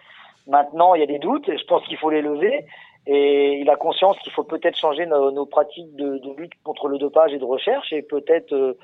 Maintenant, 0.48 0.94
il 0.96 1.02
y 1.02 1.04
a 1.04 1.08
des 1.08 1.20
doutes 1.20 1.50
et 1.50 1.58
je 1.58 1.66
pense 1.66 1.84
qu'il 1.88 1.98
faut 1.98 2.10
les 2.12 2.22
lever. 2.22 2.66
Et 3.08 3.60
il 3.60 3.70
a 3.70 3.76
conscience 3.76 4.18
qu'il 4.20 4.32
faut 4.32 4.44
peut-être 4.44 4.78
changer 4.78 5.06
nos, 5.06 5.30
nos 5.30 5.46
pratiques 5.46 5.96
de, 5.96 6.18
de 6.18 6.34
lutte 6.38 6.54
contre 6.64 6.88
le 6.88 6.98
dopage 6.98 7.34
et 7.34 7.38
de 7.38 7.46
recherche 7.46 7.94
et 7.94 8.02
peut-être 8.02 8.76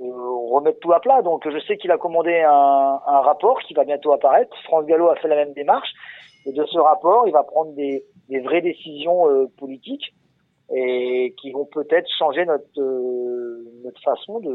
remettre 0.00 0.80
tout 0.80 0.92
à 0.92 1.00
plat. 1.00 1.22
Donc 1.22 1.48
je 1.48 1.58
sais 1.66 1.76
qu'il 1.76 1.90
a 1.90 1.98
commandé 1.98 2.40
un, 2.40 3.00
un 3.06 3.20
rapport 3.20 3.60
qui 3.60 3.74
va 3.74 3.84
bientôt 3.84 4.12
apparaître. 4.12 4.56
France 4.64 4.86
Gallo 4.86 5.08
a 5.08 5.16
fait 5.16 5.28
la 5.28 5.36
même 5.36 5.52
démarche. 5.52 5.90
Et 6.46 6.52
de 6.52 6.64
ce 6.64 6.78
rapport, 6.78 7.26
il 7.26 7.32
va 7.32 7.42
prendre 7.42 7.72
des, 7.74 8.04
des 8.28 8.40
vraies 8.40 8.62
décisions 8.62 9.28
euh, 9.28 9.46
politiques 9.58 10.14
et 10.74 11.34
qui 11.40 11.50
vont 11.50 11.64
peut-être 11.66 12.08
changer 12.18 12.44
notre 12.46 12.64
euh, 12.80 13.64
notre 13.84 14.00
façon 14.02 14.40
de 14.40 14.50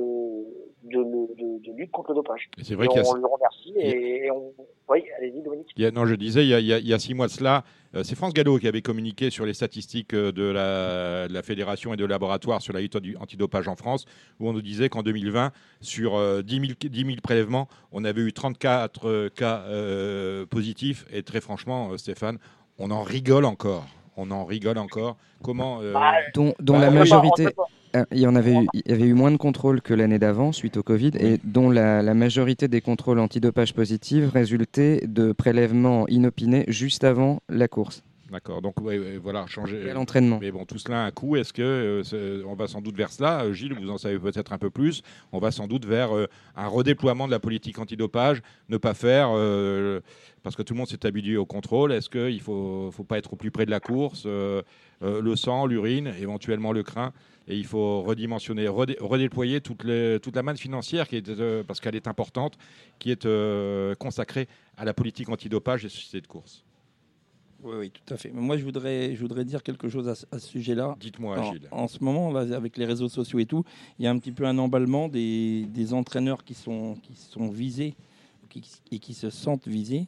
de, 0.83 0.97
de, 1.03 1.65
de 1.65 1.75
lutte 1.75 1.91
contre 1.91 2.11
le 2.11 2.15
dopage. 2.17 2.47
C'est 2.61 2.75
vrai 2.75 2.85
Et 2.85 2.89
qu'il 2.89 3.01
y 3.01 3.05
a, 3.05 3.09
on 3.09 3.15
le 3.15 3.25
remercie 3.25 3.73
et, 3.75 4.25
et 4.25 4.31
on 4.31 4.53
oui 4.87 5.03
allez-y 5.17 5.41
Dominique. 5.41 5.67
il 5.75 5.81
y 5.83 5.85
a- 5.87 5.91
non, 5.91 6.05
je 6.05 6.13
disais, 6.13 6.43
il 6.45 6.49
y 6.49 6.53
a, 6.53 6.59
il 6.59 6.87
y 6.87 6.99
six 6.99 7.15
mois 7.15 7.25
de 7.25 7.31
cela, 7.31 7.63
euh, 7.95 8.03
c'est 8.03 8.13
France 8.15 8.33
Gallo 8.35 8.59
qui 8.59 8.67
avait 8.67 8.83
communiqué 8.83 9.31
sur 9.31 9.45
les 9.47 9.55
statistiques 9.55 10.13
euh, 10.13 10.31
de 10.31 10.43
la, 10.43 11.27
de 11.27 11.33
la 11.33 11.41
fédération 11.41 11.91
et 11.93 11.97
de 11.97 12.05
laboratoire 12.05 12.61
sur 12.61 12.71
la 12.71 12.81
lutte 12.81 12.95
antidopage 13.19 13.67
en 13.67 13.75
France, 13.75 14.05
où 14.39 14.47
on 14.47 14.53
nous 14.53 14.61
disait 14.61 14.89
qu'en 14.89 15.01
2020, 15.01 15.51
sur 15.81 16.15
euh, 16.17 16.43
10, 16.43 16.59
000, 16.59 16.73
10 16.79 16.99
000 17.05 17.09
prélèvements, 17.23 17.67
on 17.91 18.05
avait 18.05 18.21
eu 18.21 18.31
34 18.31 19.09
euh, 19.09 19.29
cas 19.29 19.63
euh, 19.67 20.45
positifs. 20.45 21.05
Et 21.11 21.23
très 21.23 21.41
franchement, 21.41 21.97
Stéphane, 21.97 22.37
on 22.77 22.91
en 22.91 23.01
rigole 23.01 23.45
encore. 23.45 23.85
On 24.17 24.31
en 24.31 24.45
rigole 24.45 24.77
encore. 24.77 25.17
Comment 25.43 25.79
euh, 25.81 25.93
Ah, 25.95 26.15
dont, 26.33 26.53
dont 26.59 26.73
Bah, 26.73 26.79
la 26.79 26.91
majorité. 26.91 27.47
Euh, 27.95 28.05
Il 28.11 28.19
y 28.19 28.27
en 28.27 28.35
avait 28.35 28.53
eu, 28.53 28.67
il 28.73 28.81
y 28.87 28.93
avait 28.93 29.05
eu 29.05 29.13
moins 29.13 29.31
de 29.31 29.37
contrôles 29.37 29.81
que 29.81 29.93
l'année 29.93 30.19
d'avant 30.19 30.51
suite 30.51 30.77
au 30.77 30.83
Covid 30.83 31.11
et 31.19 31.39
dont 31.43 31.69
la, 31.69 32.01
la 32.01 32.13
majorité 32.13 32.67
des 32.67 32.81
contrôles 32.81 33.19
antidopage 33.19 33.73
positifs 33.73 34.29
résultaient 34.31 35.01
de 35.07 35.31
prélèvements 35.31 36.07
inopinés 36.07 36.65
juste 36.67 37.03
avant 37.03 37.39
la 37.49 37.67
course 37.67 38.03
D'accord. 38.35 38.61
Donc, 38.61 38.81
ouais, 38.81 38.99
ouais, 38.99 39.17
voilà, 39.17 39.47
changer. 39.47 39.81
et 39.85 39.91
à 39.91 39.93
l'entraînement. 39.93 40.39
Mais 40.41 40.51
bon, 40.51 40.65
tout 40.65 40.77
cela 40.77 41.03
a 41.03 41.05
un 41.05 41.11
coût. 41.11 41.37
Est-ce 41.37 41.53
que 41.53 42.01
euh, 42.13 42.43
on 42.45 42.53
va 42.53 42.67
sans 42.67 42.81
doute 42.81 42.97
vers 42.97 43.09
cela? 43.09 43.45
Euh, 43.45 43.53
Gilles, 43.53 43.73
vous 43.73 43.89
en 43.89 43.97
savez 43.97 44.19
peut-être 44.19 44.51
un 44.51 44.57
peu 44.57 44.69
plus. 44.69 45.03
On 45.31 45.39
va 45.39 45.51
sans 45.51 45.67
doute 45.67 45.85
vers 45.85 46.13
euh, 46.13 46.27
un 46.57 46.67
redéploiement 46.67 47.27
de 47.27 47.31
la 47.31 47.39
politique 47.39 47.79
antidopage, 47.79 48.41
ne 48.67 48.75
pas 48.75 48.93
faire 48.93 49.29
euh, 49.31 50.01
parce 50.43 50.57
que 50.57 50.63
tout 50.63 50.73
le 50.73 50.79
monde 50.79 50.89
s'est 50.89 51.05
habitué 51.05 51.37
au 51.37 51.45
contrôle. 51.45 51.93
Est-ce 51.93 52.09
qu'il 52.09 52.41
faut, 52.41 52.91
faut 52.91 53.05
pas 53.05 53.17
être 53.19 53.31
au 53.31 53.35
plus 53.37 53.51
près 53.51 53.65
de 53.65 53.71
la 53.71 53.79
course 53.79 54.25
Le 54.25 55.35
sang, 55.37 55.65
l'urine, 55.65 56.11
éventuellement 56.19 56.73
le 56.73 56.83
crin? 56.83 57.13
Et 57.47 57.55
il 57.55 57.65
faut 57.65 58.01
redimensionner, 58.01 58.65
redé- 58.67 58.97
redéployer 58.99 59.61
toute, 59.61 59.85
les- 59.85 60.19
toute 60.21 60.35
la 60.35 60.43
manne 60.43 60.57
financière 60.57 61.07
qui 61.07 61.15
est, 61.17 61.63
parce 61.63 61.79
qu'elle 61.79 61.95
est 61.95 62.07
importante, 62.09 62.57
qui 62.99 63.11
est 63.11 63.25
consacrée 63.97 64.49
à 64.75 64.83
la 64.83 64.93
politique 64.93 65.29
antidopage 65.29 65.85
et 65.85 65.89
société 65.89 66.19
de 66.19 66.27
course. 66.27 66.64
Oui, 67.65 67.75
oui, 67.79 67.91
tout 67.91 68.13
à 68.13 68.17
fait. 68.17 68.31
Mais 68.33 68.41
moi, 68.41 68.57
je 68.57 68.63
voudrais, 68.63 69.15
je 69.15 69.19
voudrais 69.21 69.43
dire 69.43 69.63
quelque 69.63 69.89
chose 69.89 70.07
à, 70.07 70.15
ce- 70.15 70.25
à 70.31 70.39
ce 70.39 70.47
sujet-là. 70.47 70.95
Dites-moi, 70.99 71.41
Gilles. 71.51 71.67
en 71.71 71.87
ce 71.87 72.03
moment, 72.03 72.31
là, 72.31 72.55
avec 72.55 72.77
les 72.77 72.85
réseaux 72.85 73.09
sociaux 73.09 73.39
et 73.39 73.45
tout, 73.45 73.63
il 73.99 74.05
y 74.05 74.07
a 74.07 74.11
un 74.11 74.17
petit 74.19 74.31
peu 74.31 74.45
un 74.45 74.57
emballement 74.57 75.07
des, 75.09 75.65
des 75.73 75.93
entraîneurs 75.93 76.43
qui 76.43 76.53
sont, 76.53 76.95
qui 77.01 77.15
sont 77.15 77.49
visés 77.49 77.95
qui, 78.49 78.61
et 78.91 78.99
qui 78.99 79.13
se 79.13 79.29
sentent 79.29 79.67
visés. 79.67 80.07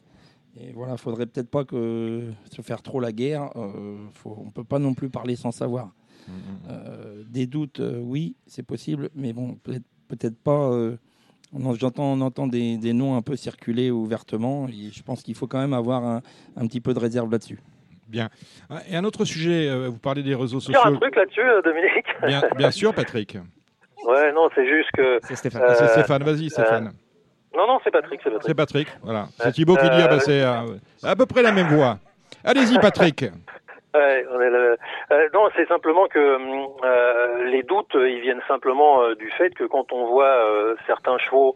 Et 0.60 0.72
voilà, 0.72 0.96
faudrait 0.96 1.26
peut-être 1.26 1.50
pas 1.50 1.64
que 1.64 2.30
se 2.50 2.62
faire 2.62 2.80
trop 2.82 3.00
la 3.00 3.12
guerre. 3.12 3.50
Euh, 3.56 3.96
faut, 4.14 4.36
on 4.44 4.50
peut 4.50 4.64
pas 4.64 4.78
non 4.78 4.94
plus 4.94 5.10
parler 5.10 5.36
sans 5.36 5.50
savoir. 5.52 5.92
Mm, 6.26 6.32
mm. 6.32 6.36
Euh, 6.68 7.24
des 7.28 7.46
doutes, 7.46 7.80
euh, 7.80 8.00
oui, 8.00 8.34
c'est 8.46 8.62
possible, 8.62 9.10
mais 9.14 9.32
bon, 9.32 9.54
peut-être 9.62 9.84
peut-être 10.08 10.38
pas. 10.38 10.70
Euh, 11.54 11.58
on 11.60 11.66
en- 11.66 11.74
J'entends, 11.74 12.12
on 12.12 12.20
entend 12.20 12.46
des, 12.46 12.76
des 12.76 12.92
noms 12.92 13.16
un 13.16 13.22
peu 13.22 13.36
circuler 13.36 13.90
ouvertement, 13.90 14.66
et 14.68 14.90
je 14.92 15.02
pense 15.02 15.22
qu'il 15.22 15.34
faut 15.34 15.46
quand 15.46 15.58
même 15.58 15.72
avoir 15.74 16.04
un, 16.04 16.22
un 16.56 16.66
petit 16.66 16.80
peu 16.80 16.94
de 16.94 16.98
réserve 16.98 17.30
là-dessus. 17.30 17.58
Bien. 18.08 18.28
Ah, 18.70 18.78
Et 18.90 18.96
un 18.96 19.04
autre 19.04 19.24
sujet, 19.24 19.68
euh, 19.68 19.88
vous 19.88 19.98
parlez 19.98 20.22
des 20.22 20.34
réseaux 20.34 20.60
Dire 20.60 20.78
un 20.80 20.82
sociaux. 20.84 20.96
truc 20.98 21.14
là-dessus, 21.16 21.40
euh, 21.42 21.60
Dominique 21.62 22.06
Bien, 22.26 22.42
bien 22.56 22.70
sûr, 22.70 22.94
Patrick. 22.94 23.36
Ouais, 24.06 24.32
non, 24.32 24.48
c'est 24.54 24.66
juste 24.66 24.88
que. 24.96 25.18
C'est 25.24 25.36
Stéphane. 25.36 25.62
Euh, 25.62 25.74
c'est 25.76 25.88
Stéphane, 25.88 26.22
vas-y, 26.22 26.48
Stéphane. 26.48 26.92
Non, 27.54 27.66
non, 27.66 27.78
c'est 27.84 27.90
Patrick, 27.90 28.20
c'est 28.22 28.30
c'est 28.46 28.54
Patrick. 28.54 28.86
Patrick, 28.86 28.88
voilà. 29.02 29.26
C'est 29.38 29.52
Thibaut 29.52 29.74
qui 29.76 29.82
dit, 29.84 29.88
ah 29.92 30.08
bah, 30.08 30.20
c'est 30.20 30.42
euh, 30.42 30.76
à 31.02 31.16
peu 31.16 31.26
près 31.26 31.42
la 31.42 31.50
même 31.52 31.66
voix. 31.68 31.98
Allez-y, 32.44 32.78
Patrick. 32.80 33.24
Euh, 33.96 34.76
non, 35.32 35.48
c'est 35.56 35.66
simplement 35.66 36.06
que 36.08 36.18
euh, 36.18 37.44
les 37.44 37.62
doutes, 37.62 37.94
euh, 37.94 38.10
ils 38.10 38.20
viennent 38.20 38.42
simplement 38.46 39.14
du 39.14 39.30
fait 39.30 39.50
que 39.54 39.64
quand 39.64 39.92
on 39.92 40.06
voit 40.06 40.44
certains 40.86 41.18
chevaux 41.18 41.54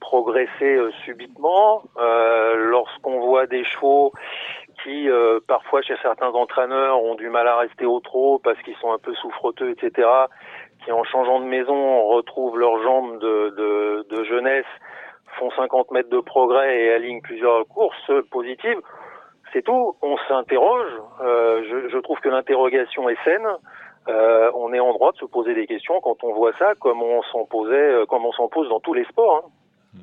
progresser 0.00 0.78
subitement, 1.04 1.82
lorsqu'on 2.56 3.20
voit 3.20 3.46
des 3.46 3.64
chevaux 3.64 4.12
qui, 4.82 5.08
parfois 5.46 5.82
chez 5.82 5.96
certains 6.02 6.30
entraîneurs, 6.30 7.02
ont 7.02 7.14
du 7.14 7.28
mal 7.28 7.46
à 7.46 7.56
rester 7.56 7.84
au 7.84 8.00
trot 8.00 8.40
parce 8.42 8.58
qu'ils 8.62 8.76
sont 8.76 8.92
un 8.92 8.98
peu 8.98 9.14
souffreteux, 9.14 9.70
etc., 9.70 10.08
qui 10.82 10.92
en 10.92 11.04
changeant 11.04 11.40
de 11.40 11.44
maison 11.44 12.06
retrouvent 12.06 12.58
leurs 12.58 12.82
jambes 12.82 13.18
de, 13.18 13.50
de, 13.50 14.06
de 14.08 14.24
jeunesse, 14.24 14.64
font 15.38 15.50
50 15.50 15.90
mètres 15.90 16.08
de 16.08 16.20
progrès 16.20 16.82
et 16.82 16.92
alignent 16.94 17.20
plusieurs 17.20 17.66
courses 17.68 18.10
positives, 18.30 18.80
c'est 19.52 19.62
tout. 19.62 19.96
On 20.02 20.16
s'interroge. 20.28 20.92
Euh, 21.20 21.88
je, 21.90 21.98
trouve 21.98 22.18
que 22.20 22.28
l'interrogation 22.28 23.08
est 23.08 23.18
saine. 23.24 23.46
Euh, 24.08 24.50
on 24.54 24.72
est 24.72 24.80
en 24.80 24.92
droit 24.92 25.12
de 25.12 25.18
se 25.18 25.24
poser 25.24 25.54
des 25.54 25.66
questions 25.66 26.00
quand 26.00 26.24
on 26.24 26.32
voit 26.34 26.52
ça, 26.58 26.72
comme 26.80 27.02
on 27.02 27.22
s'en 27.32 27.44
posait, 27.44 27.74
euh, 27.74 28.06
comme 28.06 28.24
on 28.24 28.32
s'en 28.32 28.48
pose 28.48 28.68
dans 28.68 28.80
tous 28.80 28.94
les 28.94 29.04
sports. 29.04 29.44
hein. 29.44 30.00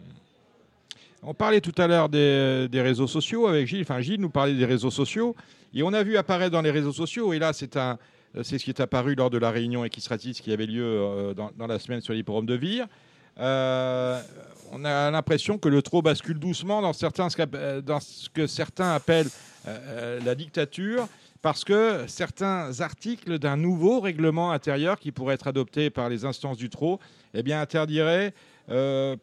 On 1.23 1.33
parlait 1.33 1.61
tout 1.61 1.73
à 1.77 1.87
l'heure 1.87 2.07
des, 2.09 2.69
réseaux 2.73 3.07
sociaux 3.07 3.47
avec 3.47 3.67
Gilles. 3.67 3.81
Enfin, 3.81 3.99
Gilles 4.01 4.21
nous 4.21 4.29
parlait 4.29 4.53
des 4.53 4.65
réseaux 4.65 4.91
sociaux. 4.91 5.35
Et 5.73 5.83
on 5.83 5.91
a 5.93 6.03
vu 6.03 6.15
apparaître 6.15 6.51
dans 6.51 6.61
les 6.61 6.71
réseaux 6.71 6.93
sociaux, 6.93 7.33
et 7.33 7.39
là, 7.39 7.51
c'est 7.53 7.75
un, 7.75 7.97
c'est 8.43 8.57
ce 8.57 8.63
qui 8.63 8.69
est 8.69 8.79
apparu 8.79 9.15
lors 9.15 9.29
de 9.29 9.37
la 9.37 9.51
réunion 9.51 9.83
Equistratiste 9.83 10.41
qui 10.41 10.53
avait 10.53 10.65
lieu 10.65 11.33
dans, 11.35 11.67
la 11.67 11.79
semaine 11.79 12.01
sur 12.01 12.13
l'hippodrome 12.13 12.45
de 12.45 12.55
Vire. 12.55 12.87
On 14.71 14.85
a 14.85 15.11
l'impression 15.11 15.57
que 15.57 15.69
le 15.69 15.81
trot 15.81 16.01
bascule 16.01 16.39
doucement 16.39 16.81
dans, 16.81 16.91
euh, 16.91 17.99
ce 17.99 18.29
que 18.29 18.47
certains 18.47 18.93
appellent 18.93 19.29
euh, 19.67 20.19
la 20.23 20.35
dictature, 20.35 21.07
parce 21.41 21.63
que 21.63 22.05
certains 22.07 22.81
articles 22.81 23.39
d'un 23.39 23.57
nouveau 23.57 23.99
règlement 23.99 24.51
intérieur 24.51 24.99
qui 24.99 25.11
pourrait 25.11 25.35
être 25.35 25.47
adopté 25.47 25.89
par 25.89 26.09
les 26.09 26.25
instances 26.25 26.57
du 26.57 26.69
trot 26.69 26.99
eh 27.33 27.43
bien, 27.43 27.61
interdiraient 27.61 28.33
euh, 28.33 28.56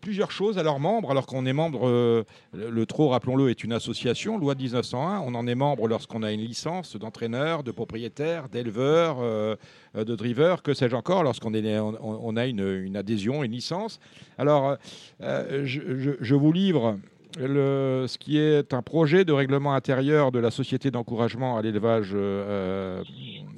plusieurs 0.00 0.30
choses 0.30 0.59
à 0.59 0.62
leurs 0.62 0.80
membres, 0.80 1.11
alors 1.11 1.26
qu'on 1.26 1.44
est 1.46 1.52
membre, 1.52 1.87
euh, 1.87 2.24
le, 2.54 2.87
TRO, 2.87 3.09
rappelons-le, 3.09 3.50
est 3.50 3.62
une 3.64 3.72
association, 3.72 4.38
loi 4.38 4.54
de 4.54 4.62
1901, 4.62 5.20
on 5.20 5.35
en 5.35 5.46
est 5.46 5.54
membre 5.54 5.87
lorsqu'on 5.88 6.22
a 6.22 6.33
une 6.33 6.40
licence 6.40 6.96
d'entraîneur, 6.96 7.62
de 7.62 7.70
propriétaire, 7.70 8.48
d'éleveur, 8.48 9.18
euh, 9.20 9.57
de 9.94 10.14
driver, 10.16 10.62
que 10.62 10.74
sais-je 10.74 10.96
encore, 10.96 11.22
lorsqu'on 11.22 11.54
a 11.54 12.46
une, 12.46 12.96
adhésion, 12.96 13.44
une 13.44 13.52
licence. 13.52 14.00
Alors, 14.38 14.76
euh, 15.22 15.62
je, 15.64 16.35
vous 16.35 16.52
livre 16.52 16.98
ce 17.37 18.18
qui 18.18 18.38
est 18.38 18.74
un 18.74 18.83
projet 18.83 19.24
de 19.24 19.33
règlement 19.33 19.74
intérieur 19.74 20.33
de 20.33 20.38
la 20.38 20.50
Société 20.50 20.90
d'encouragement 20.90 21.61
euh, 21.62 23.02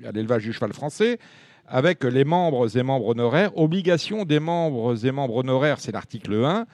à 0.04 0.12
l'élevage 0.12 0.44
du 0.44 0.52
cheval 0.52 0.72
français, 0.72 1.18
avec 1.68 2.04
les 2.04 2.24
membres 2.24 2.76
et 2.76 2.82
membres 2.82 3.08
honoraires. 3.08 3.56
Obligation 3.56 4.24
des 4.24 4.40
membres 4.40 5.04
et 5.04 5.12
membres 5.12 5.36
honoraires, 5.36 5.80
c'est 5.80 5.92
l'article 5.92 6.44
1. 6.44 6.66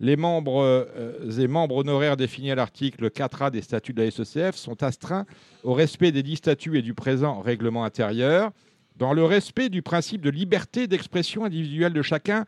Les 0.00 0.16
membres 0.16 0.62
euh, 0.62 1.38
et 1.38 1.48
membres 1.48 1.76
honoraires 1.76 2.16
définis 2.16 2.52
à 2.52 2.54
l'article 2.54 3.10
4A 3.10 3.50
des 3.50 3.62
statuts 3.62 3.92
de 3.92 4.02
la 4.02 4.10
SECF 4.10 4.54
sont 4.54 4.82
astreints 4.82 5.26
au 5.64 5.74
respect 5.74 6.12
des 6.12 6.22
dix 6.22 6.36
statuts 6.36 6.78
et 6.78 6.82
du 6.82 6.94
présent 6.94 7.40
règlement 7.40 7.84
intérieur. 7.84 8.52
Dans 8.96 9.12
le 9.12 9.24
respect 9.24 9.68
du 9.68 9.82
principe 9.82 10.20
de 10.20 10.30
liberté 10.30 10.86
d'expression 10.86 11.44
individuelle 11.44 11.92
de 11.92 12.02
chacun, 12.02 12.44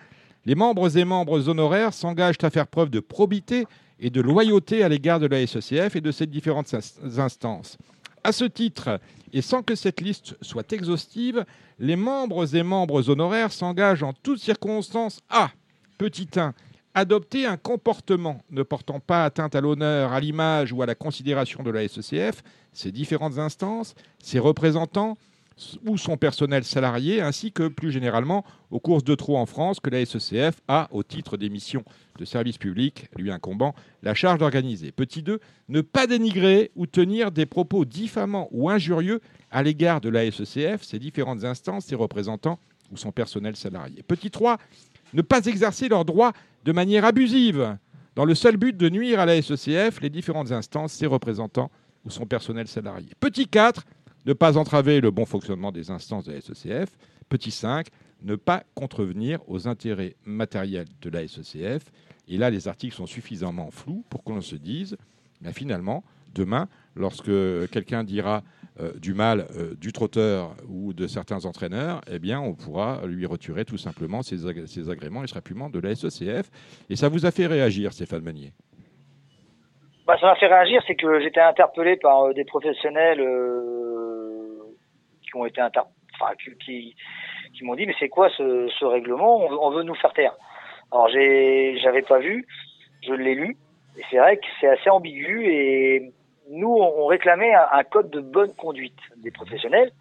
les 0.46 0.54
membres 0.54 0.96
et 0.96 1.04
membres 1.04 1.48
honoraires 1.48 1.92
s'engagent 1.92 2.38
à 2.42 2.50
faire 2.50 2.66
preuve 2.66 2.90
de 2.90 3.00
probité 3.00 3.66
et 3.98 4.10
de 4.10 4.20
loyauté 4.20 4.82
à 4.82 4.88
l'égard 4.88 5.20
de 5.20 5.26
la 5.26 5.46
SECF 5.46 5.96
et 5.96 6.00
de 6.00 6.10
ses 6.10 6.26
différentes 6.26 6.74
instances. 7.18 7.78
À 8.22 8.33
ce 8.33 8.44
titre, 8.44 9.00
et 9.33 9.42
sans 9.42 9.62
que 9.62 9.74
cette 9.74 10.00
liste 10.00 10.37
soit 10.42 10.72
exhaustive, 10.72 11.44
les 11.78 11.96
membres 11.96 12.54
et 12.54 12.62
membres 12.62 13.09
honoraires 13.09 13.52
s'engagent 13.52 14.02
en 14.02 14.12
toutes 14.12 14.40
circonstances 14.40 15.20
à, 15.30 15.50
petit 15.96 16.28
1, 16.37 16.52
adopter 16.94 17.46
un 17.46 17.56
comportement 17.56 18.42
ne 18.50 18.62
portant 18.62 19.00
pas 19.00 19.24
atteinte 19.24 19.54
à 19.54 19.61
l'honneur, 19.61 20.12
à 20.12 20.20
l'image 20.20 20.72
ou 20.72 20.83
à 20.83 20.87
la 20.87 20.94
considération 20.94 21.62
de 21.62 21.70
la 21.70 21.87
SECF, 21.87 22.42
ses 22.72 22.92
différentes 22.92 23.38
instances, 23.38 23.94
ses 24.18 24.38
représentants 24.38 25.16
ou 25.87 25.99
son 25.99 26.16
personnel 26.16 26.64
salarié, 26.64 27.20
ainsi 27.20 27.53
que 27.53 27.68
plus 27.68 27.90
généralement 27.90 28.44
aux 28.70 28.81
courses 28.81 29.05
de 29.05 29.14
trot 29.14 29.37
en 29.37 29.46
France 29.46 29.81
que 29.81 29.90
la 29.90 30.05
SECF 30.05 30.61
a, 30.68 30.88
au 30.92 31.03
titre 31.03 31.37
des 31.37 31.49
missions 31.49 31.85
de 32.18 32.25
service 32.25 32.59
public 32.59 33.09
lui 33.16 33.31
incombant, 33.31 33.75
la 34.03 34.14
charge 34.14 34.38
d'organiser. 34.38 34.92
Petit 34.92 35.23
2, 35.23 35.40
ne 35.68 35.81
pas 35.81 36.07
dénigrer 36.07 36.70
ou 36.77 36.87
tenir 36.87 37.31
des 37.31 37.46
propos 37.46 37.85
diffamants 37.85 38.49
ou 38.53 38.70
injurieux 38.70 39.20
à 39.51 39.62
l'égard 39.62 40.01
de 40.01 40.09
la 40.09 40.31
SECF, 40.31 40.83
ses 40.83 40.99
différentes 40.99 41.44
instances, 41.44 41.87
ses 41.87 41.94
représentants 41.96 42.59
ou 42.92 42.96
son 42.96 43.12
personnel 43.12 43.57
salarié. 43.57 44.03
Petit 44.03 44.31
3, 44.31 44.59
ne 45.14 45.23
pas 45.23 45.44
exercer 45.46 45.88
leurs 45.88 46.05
droits 46.05 46.33
de 46.64 46.73
manière 46.73 47.05
abusive, 47.05 47.77
dans 48.16 48.25
le 48.25 48.35
seul 48.35 48.57
but 48.57 48.77
de 48.77 48.88
nuire 48.88 49.20
à 49.20 49.27
la 49.27 49.40
SECF, 49.40 50.01
les 50.01 50.11
différentes 50.11 50.53
instances, 50.53 50.92
ses 50.92 51.07
représentants 51.07 51.70
ou 52.05 52.11
son 52.11 52.27
personnel 52.27 52.66
salarié. 52.66 53.09
Petit 53.18 53.46
4, 53.46 53.85
ne 54.26 54.33
pas 54.33 54.56
entraver 54.56 55.00
le 55.00 55.11
bon 55.11 55.24
fonctionnement 55.24 55.72
des 55.72 55.90
instances 55.90 56.24
de 56.24 56.33
la 56.33 56.40
SECF. 56.40 56.96
Petit 57.28 57.50
5, 57.50 57.87
ne 58.22 58.37
pas 58.37 58.64
contrevenir 58.74 59.38
aux 59.48 59.68
intérêts 59.68 60.14
matériels 60.24 60.88
de 61.00 61.11
la 61.11 61.26
SECF. 61.26 61.85
Et 62.28 62.37
là, 62.37 62.50
les 62.50 62.68
articles 62.68 62.94
sont 62.94 63.06
suffisamment 63.06 63.70
flous 63.70 64.04
pour 64.11 64.22
qu'on 64.22 64.40
se 64.40 64.56
dise, 64.56 64.96
mais 65.40 65.52
finalement, 65.52 66.04
demain, 66.35 66.68
lorsque 66.94 67.30
quelqu'un 67.70 68.04
dira 68.04 68.42
euh, 68.80 68.92
du 69.00 69.14
mal 69.14 69.46
euh, 69.56 69.74
du 69.74 69.92
trotteur 69.92 70.54
ou 70.68 70.92
de 70.92 71.06
certains 71.06 71.44
entraîneurs, 71.44 72.00
eh 72.11 72.18
bien, 72.18 72.40
on 72.40 72.54
pourra 72.54 73.00
lui 73.06 73.26
retirer 73.26 73.64
tout 73.64 73.78
simplement 73.78 74.22
ses, 74.22 74.46
agréments 74.90 75.24
et 75.24 75.26
sera 75.26 75.40
plus 75.40 75.54
de 75.54 75.80
la 75.80 75.94
SECF. 75.94 76.50
Et 76.88 76.96
ça 76.96 77.09
vous 77.09 77.26
a 77.26 77.30
fait 77.30 77.46
réagir, 77.46 77.92
Stéphane 77.92 78.22
Manier 78.22 78.52
bah, 80.06 80.16
Ça 80.20 80.26
m'a 80.26 80.37
fait 80.37 80.46
réagir, 80.46 80.83
c'est 80.87 80.94
que 80.94 81.20
j'étais 81.20 81.40
interpellé 81.40 81.96
par 81.96 82.22
euh, 82.22 82.33
des 82.33 82.44
professionnels 82.44 83.20
qui 85.31 85.37
ont 85.37 85.47
été 85.47 85.61
inter... 85.61 85.81
qui, 86.64 86.95
m'ont 87.62 87.75
dit 87.75 87.87
mais 87.87 87.95
c'est 87.99 88.09
quoi 88.09 88.29
ce, 88.31 88.85
règlement? 88.85 89.37
On 89.37 89.71
veut, 89.71 89.83
nous 89.83 89.95
faire 89.95 90.12
taire. 90.12 90.35
Alors 90.93 91.09
j'ai 91.09 91.79
j'avais 91.83 92.03
pas 92.03 92.19
vu, 92.19 92.47
je 93.07 93.12
l'ai 93.12 93.35
lu 93.35 93.57
et 93.99 94.03
c'est 94.11 94.19
vrai 94.19 94.37
que 94.37 94.47
c'est 94.61 94.69
assez 94.69 94.90
ambigu 94.90 95.47
et 95.47 96.12
nous 96.51 96.73
on 96.73 97.07
réclamait 97.07 97.55
un, 97.55 97.85
code 97.85 98.11
de 98.11 98.21
bonne 98.21 98.55
conduite 98.55 98.99
des 99.19 99.31
professionnels 99.31 99.93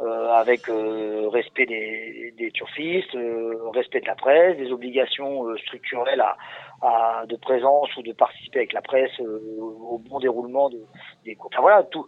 euh, 0.00 0.32
avec 0.32 0.66
euh, 0.70 1.28
respect 1.28 1.66
des, 1.66 2.32
des 2.38 2.50
turfistes, 2.52 3.14
euh, 3.14 3.68
respect 3.74 4.00
de 4.00 4.06
la 4.06 4.14
presse, 4.14 4.56
des 4.56 4.72
obligations 4.72 5.44
structurelles 5.58 6.24
à, 6.80 7.26
de 7.26 7.36
présence 7.36 7.94
ou 7.98 8.02
de 8.02 8.12
participer 8.12 8.60
avec 8.60 8.72
la 8.72 8.80
presse 8.80 9.12
au 9.20 9.98
bon 9.98 10.18
déroulement 10.18 10.70
de, 10.70 10.82
des 11.26 11.34
cours. 11.34 11.50
Enfin, 11.52 11.60
voilà 11.60 11.82
tout 11.82 12.06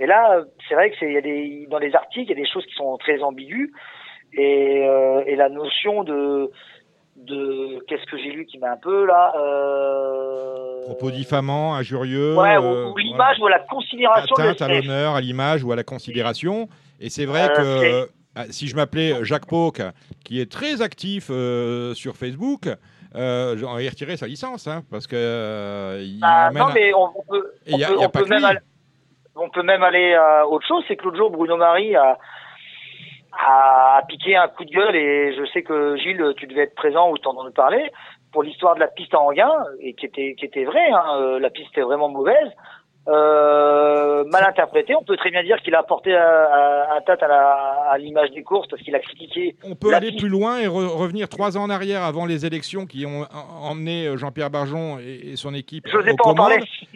et 0.00 0.06
là, 0.06 0.42
c'est 0.68 0.74
vrai 0.74 0.90
que 0.90 0.96
c'est, 0.98 1.12
y 1.12 1.16
a 1.16 1.20
des, 1.20 1.66
dans 1.70 1.78
les 1.78 1.94
articles, 1.94 2.30
il 2.30 2.36
y 2.36 2.40
a 2.40 2.42
des 2.42 2.50
choses 2.50 2.66
qui 2.66 2.74
sont 2.74 2.96
très 2.98 3.22
ambiguës. 3.22 3.70
Et, 4.34 4.86
euh, 4.88 5.22
et 5.26 5.36
la 5.36 5.50
notion 5.50 6.04
de, 6.04 6.50
de 7.16 7.84
qu'est-ce 7.86 8.10
que 8.10 8.16
j'ai 8.16 8.30
lu 8.30 8.46
qui 8.46 8.58
m'a 8.58 8.72
un 8.72 8.76
peu 8.76 9.04
là. 9.06 9.34
Euh... 9.36 10.82
Propos 10.84 11.10
diffamants, 11.10 11.74
injurieux. 11.74 12.34
Ouais, 12.36 12.56
ou, 12.56 12.64
euh, 12.64 12.92
l'image 12.96 13.38
ou 13.40 13.46
à 13.46 13.50
la 13.50 13.58
considération. 13.60 14.34
Atteinte 14.36 14.62
à 14.62 14.68
l'honneur, 14.68 15.14
à 15.14 15.20
l'image 15.20 15.62
ou 15.64 15.72
à 15.72 15.76
la 15.76 15.84
considération. 15.84 16.68
Et 16.98 17.10
c'est 17.10 17.26
vrai 17.26 17.50
euh, 17.58 18.06
que 18.06 18.10
ah, 18.34 18.44
si 18.48 18.68
je 18.68 18.74
m'appelais 18.74 19.22
Jacques 19.24 19.46
Pauque, 19.46 19.82
qui 20.24 20.40
est 20.40 20.50
très 20.50 20.80
actif 20.80 21.28
euh, 21.30 21.92
sur 21.94 22.16
Facebook, 22.16 22.68
euh, 23.14 23.56
j'aurais 23.58 23.86
retiré 23.88 24.16
sa 24.16 24.26
licence, 24.26 24.66
hein, 24.66 24.82
parce 24.90 25.06
que. 25.06 26.18
Bah, 26.18 26.50
non, 26.50 26.68
mais 26.72 26.94
on, 26.94 27.08
peut, 27.28 27.52
on 27.70 27.78
peut, 27.78 27.96
on 27.98 28.08
peut 28.08 28.24
même 28.26 28.58
on 29.36 29.48
peut 29.48 29.62
même 29.62 29.82
aller 29.82 30.14
à 30.14 30.46
autre 30.46 30.66
chose, 30.66 30.84
c'est 30.88 30.96
que 30.96 31.04
l'autre 31.04 31.16
jour, 31.16 31.30
Bruno 31.30 31.56
Marie 31.56 31.96
a, 31.96 32.18
a, 33.32 34.02
piqué 34.08 34.36
un 34.36 34.48
coup 34.48 34.64
de 34.64 34.70
gueule 34.70 34.96
et 34.96 35.34
je 35.34 35.44
sais 35.52 35.62
que 35.62 35.96
Gilles, 35.96 36.34
tu 36.36 36.46
devais 36.46 36.62
être 36.62 36.74
présent 36.74 37.10
ou 37.10 37.18
t'en 37.18 37.50
parler 37.52 37.90
pour 38.32 38.42
l'histoire 38.42 38.74
de 38.74 38.80
la 38.80 38.88
piste 38.88 39.14
en 39.14 39.28
Anguin 39.28 39.52
et 39.80 39.94
qui 39.94 40.06
était 40.06 40.34
qui 40.34 40.46
était 40.46 40.64
vrai. 40.64 40.90
Hein, 40.90 41.04
euh, 41.16 41.38
la 41.38 41.50
piste 41.50 41.70
était 41.72 41.82
vraiment 41.82 42.08
mauvaise 42.08 42.50
euh, 43.08 44.24
mal 44.24 44.44
interprété. 44.44 44.94
On 44.94 45.02
peut 45.02 45.16
très 45.16 45.30
bien 45.30 45.42
dire 45.42 45.56
qu'il 45.62 45.74
a 45.74 45.80
apporté 45.80 46.14
un 46.14 47.00
tâte 47.06 47.22
à 47.22 47.96
l'image 47.98 48.30
des 48.30 48.42
courses 48.42 48.68
parce 48.68 48.82
qu'il 48.82 48.94
a 48.94 49.00
critiqué. 49.00 49.56
On 49.64 49.74
peut 49.74 49.94
aller 49.94 50.12
plus 50.16 50.28
loin 50.28 50.58
et 50.58 50.66
revenir 50.66 51.28
trois 51.28 51.56
ans 51.56 51.64
en 51.64 51.70
arrière 51.70 52.02
avant 52.02 52.26
les 52.26 52.46
élections 52.46 52.86
qui 52.86 53.06
ont 53.06 53.26
emmené 53.60 54.06
euh, 54.06 54.16
Jean-Pierre 54.16 54.50
Barjon 54.50 54.98
et, 54.98 55.36
son 55.36 55.54
équipe 55.54 55.86
Je 55.88 55.96
aux 55.96 56.16
commandes. 56.16 56.52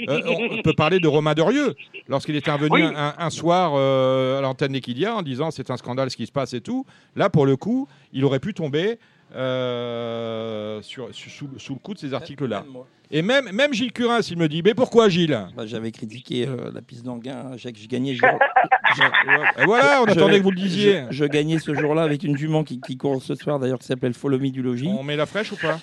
Euh, 0.08 0.20
on 0.58 0.62
peut 0.62 0.74
parler 0.76 0.98
de 1.00 1.08
Romain 1.08 1.34
Derieux 1.34 1.74
lorsqu'il 2.08 2.36
était 2.36 2.50
revenu 2.50 2.84
un, 2.84 3.30
soir 3.30 3.72
euh, 3.74 4.38
à 4.38 4.40
l'antenne 4.40 4.72
d'Equidia 4.72 5.14
en 5.14 5.22
disant 5.22 5.50
c'est 5.50 5.70
un 5.70 5.76
scandale 5.76 6.10
ce 6.10 6.16
qui 6.16 6.26
se 6.26 6.32
passe 6.32 6.54
et 6.54 6.60
tout. 6.60 6.84
Là, 7.14 7.30
pour 7.30 7.46
le 7.46 7.56
coup, 7.56 7.88
il 8.12 8.24
aurait 8.24 8.40
pu 8.40 8.54
tomber. 8.54 8.98
Sur, 9.32 11.14
sous, 11.14 11.48
sous, 11.58 11.74
le 11.74 11.80
coup 11.80 11.94
de 11.94 11.98
ces 11.98 12.14
articles-là. 12.14 12.64
Et 13.10 13.22
même, 13.22 13.50
même 13.52 13.72
Gilles 13.72 13.92
Curin, 13.92 14.20
s'il 14.20 14.36
me 14.36 14.48
dit, 14.48 14.62
mais 14.62 14.74
pourquoi 14.74 15.08
Gilles? 15.08 15.38
Bah, 15.56 15.64
J'avais 15.66 15.92
critiqué 15.92 16.46
euh, 16.46 16.72
la 16.72 16.82
piste 16.82 17.04
d'Anguin, 17.04 17.52
hein, 17.52 17.56
je 17.56 17.86
gagnais. 17.86 18.12
Et 19.58 19.64
voilà, 19.64 20.02
on 20.02 20.06
attendait 20.06 20.38
que 20.38 20.42
vous 20.42 20.50
le 20.50 20.60
disiez. 20.60 21.04
Je, 21.10 21.24
gagnais 21.24 21.58
ce 21.58 21.74
jour-là 21.74 22.02
avec 22.02 22.24
une 22.24 22.36
jument 22.36 22.64
qui, 22.64 22.80
court 22.96 23.22
ce 23.22 23.34
soir, 23.34 23.58
d'ailleurs, 23.58 23.78
qui 23.78 23.86
s'appelle 23.86 24.14
Follow 24.14 24.38
du 24.38 24.62
Logis. 24.62 24.88
On 24.88 25.02
met 25.02 25.16
la 25.16 25.26
fraîche 25.26 25.52
ou 25.52 25.56
pas? 25.56 25.78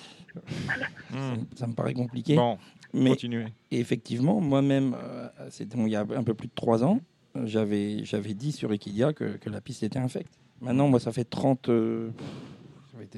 Ça 1.54 1.66
me 1.66 1.74
paraît 1.74 1.94
compliqué. 1.94 2.34
Bon, 2.34 2.58
mais 2.92 3.10
continuez. 3.10 3.46
Et 3.70 3.78
effectivement, 3.78 4.40
moi-même, 4.40 4.94
euh, 4.94 5.28
c'était 5.48 5.78
il 5.78 5.88
y 5.88 5.96
a 5.96 6.00
un 6.00 6.24
peu 6.24 6.34
plus 6.34 6.48
de 6.48 6.54
trois 6.54 6.84
ans, 6.84 7.00
j'avais 7.44 8.02
dit 8.34 8.52
sur 8.52 8.72
Equidia 8.72 9.12
que, 9.12 9.36
que, 9.36 9.48
la 9.48 9.60
piste 9.60 9.82
était 9.82 9.98
infecte. 9.98 10.32
Maintenant, 10.60 10.88
moi, 10.88 11.00
ça 11.00 11.12
fait 11.12 11.24
30. 11.24 11.68
Euh, 11.68 12.10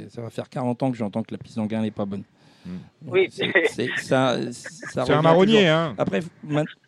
ça 0.08 0.22
va 0.22 0.30
faire 0.30 0.48
40 0.48 0.82
ans 0.82 0.90
que 0.90 0.96
j'entends 0.96 1.22
que 1.22 1.32
la 1.32 1.38
piste 1.38 1.56
d'Anguin 1.56 1.82
n'est 1.82 1.90
pas 1.90 2.04
bonne. 2.04 2.24
Mm. 2.66 2.70
Oui, 3.06 3.28
c'est 3.30 4.12
un 4.12 5.22
marronnier. 5.22 5.68
Hein. 5.68 5.94
Après, 5.98 6.20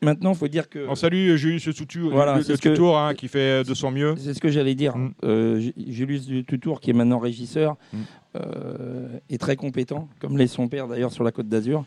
maintenant, 0.00 0.32
il 0.32 0.36
faut 0.36 0.48
dire 0.48 0.68
que. 0.68 0.88
On 0.88 0.94
salue 0.94 1.36
Julius 1.36 1.74
Tutour, 1.74 2.10
voilà, 2.10 2.38
le, 2.38 2.58
Tutour 2.58 2.98
hein, 2.98 3.14
qui 3.14 3.28
fait 3.28 3.64
de 3.64 3.74
son 3.74 3.90
mieux. 3.90 4.14
C'est 4.18 4.34
ce 4.34 4.40
que 4.40 4.48
j'allais 4.48 4.74
dire. 4.74 4.96
Mm. 4.96 5.12
Euh, 5.24 5.70
Julius 5.86 6.26
Tutour, 6.46 6.80
qui 6.80 6.90
est 6.90 6.94
maintenant 6.94 7.18
régisseur, 7.18 7.76
mm. 7.92 7.98
euh, 8.36 9.20
est 9.30 9.38
très 9.38 9.56
compétent, 9.56 10.08
comme 10.20 10.36
l'est 10.36 10.48
son 10.48 10.68
père 10.68 10.88
d'ailleurs 10.88 11.12
sur 11.12 11.24
la 11.24 11.32
Côte 11.32 11.48
d'Azur. 11.48 11.84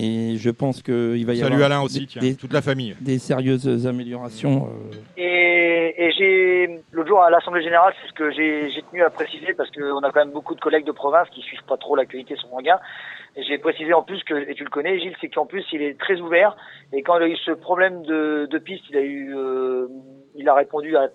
Et 0.00 0.36
je 0.36 0.50
pense 0.50 0.80
qu'il 0.80 1.26
va 1.26 1.34
y 1.34 1.38
Salut 1.38 1.54
avoir. 1.54 1.72
Alain 1.72 1.82
aussi, 1.82 2.06
des, 2.20 2.36
toute 2.36 2.52
la 2.52 2.62
famille. 2.62 2.94
Des 3.00 3.18
sérieuses 3.18 3.84
améliorations. 3.84 4.68
Euh. 4.68 4.94
Et, 5.16 5.94
et 5.98 6.12
j'ai. 6.12 6.80
L'autre 6.92 7.08
jour 7.08 7.20
à 7.20 7.30
l'Assemblée 7.30 7.62
Générale, 7.62 7.92
c'est 8.00 8.08
ce 8.08 8.14
que 8.14 8.30
j'ai 8.30 8.82
tenu 8.90 9.02
à 9.02 9.10
préciser 9.10 9.54
parce 9.54 9.70
qu'on 9.72 9.98
a 9.98 10.12
quand 10.12 10.20
même 10.20 10.30
beaucoup 10.30 10.54
de 10.54 10.60
collègues 10.60 10.86
de 10.86 10.92
province 10.92 11.28
qui 11.30 11.42
suivent 11.42 11.64
pas 11.68 11.76
trop 11.76 11.96
l'actualité 11.96 12.36
sur 12.36 12.48
Manga. 12.50 12.80
Et 13.36 13.42
j'ai 13.42 13.58
précisé 13.58 13.92
en 13.92 14.02
plus 14.02 14.22
que, 14.22 14.34
et 14.48 14.54
tu 14.54 14.64
le 14.64 14.70
connais, 14.70 14.98
Gilles, 15.00 15.16
c'est 15.20 15.28
qu'en 15.28 15.46
plus 15.46 15.64
il 15.72 15.82
est 15.82 15.98
très 15.98 16.20
ouvert. 16.20 16.56
Et 16.92 17.02
quand 17.02 17.18
il 17.18 17.22
a 17.24 17.28
eu 17.28 17.36
ce 17.36 17.50
problème 17.50 18.02
de, 18.02 18.46
de 18.50 18.58
piste, 18.58 18.84
il 18.90 18.96
a 18.96 19.02
eu, 19.02 19.34
euh, 19.36 19.88
il 20.36 20.48
a 20.48 20.54
répondu 20.54 20.96
à 20.96 21.08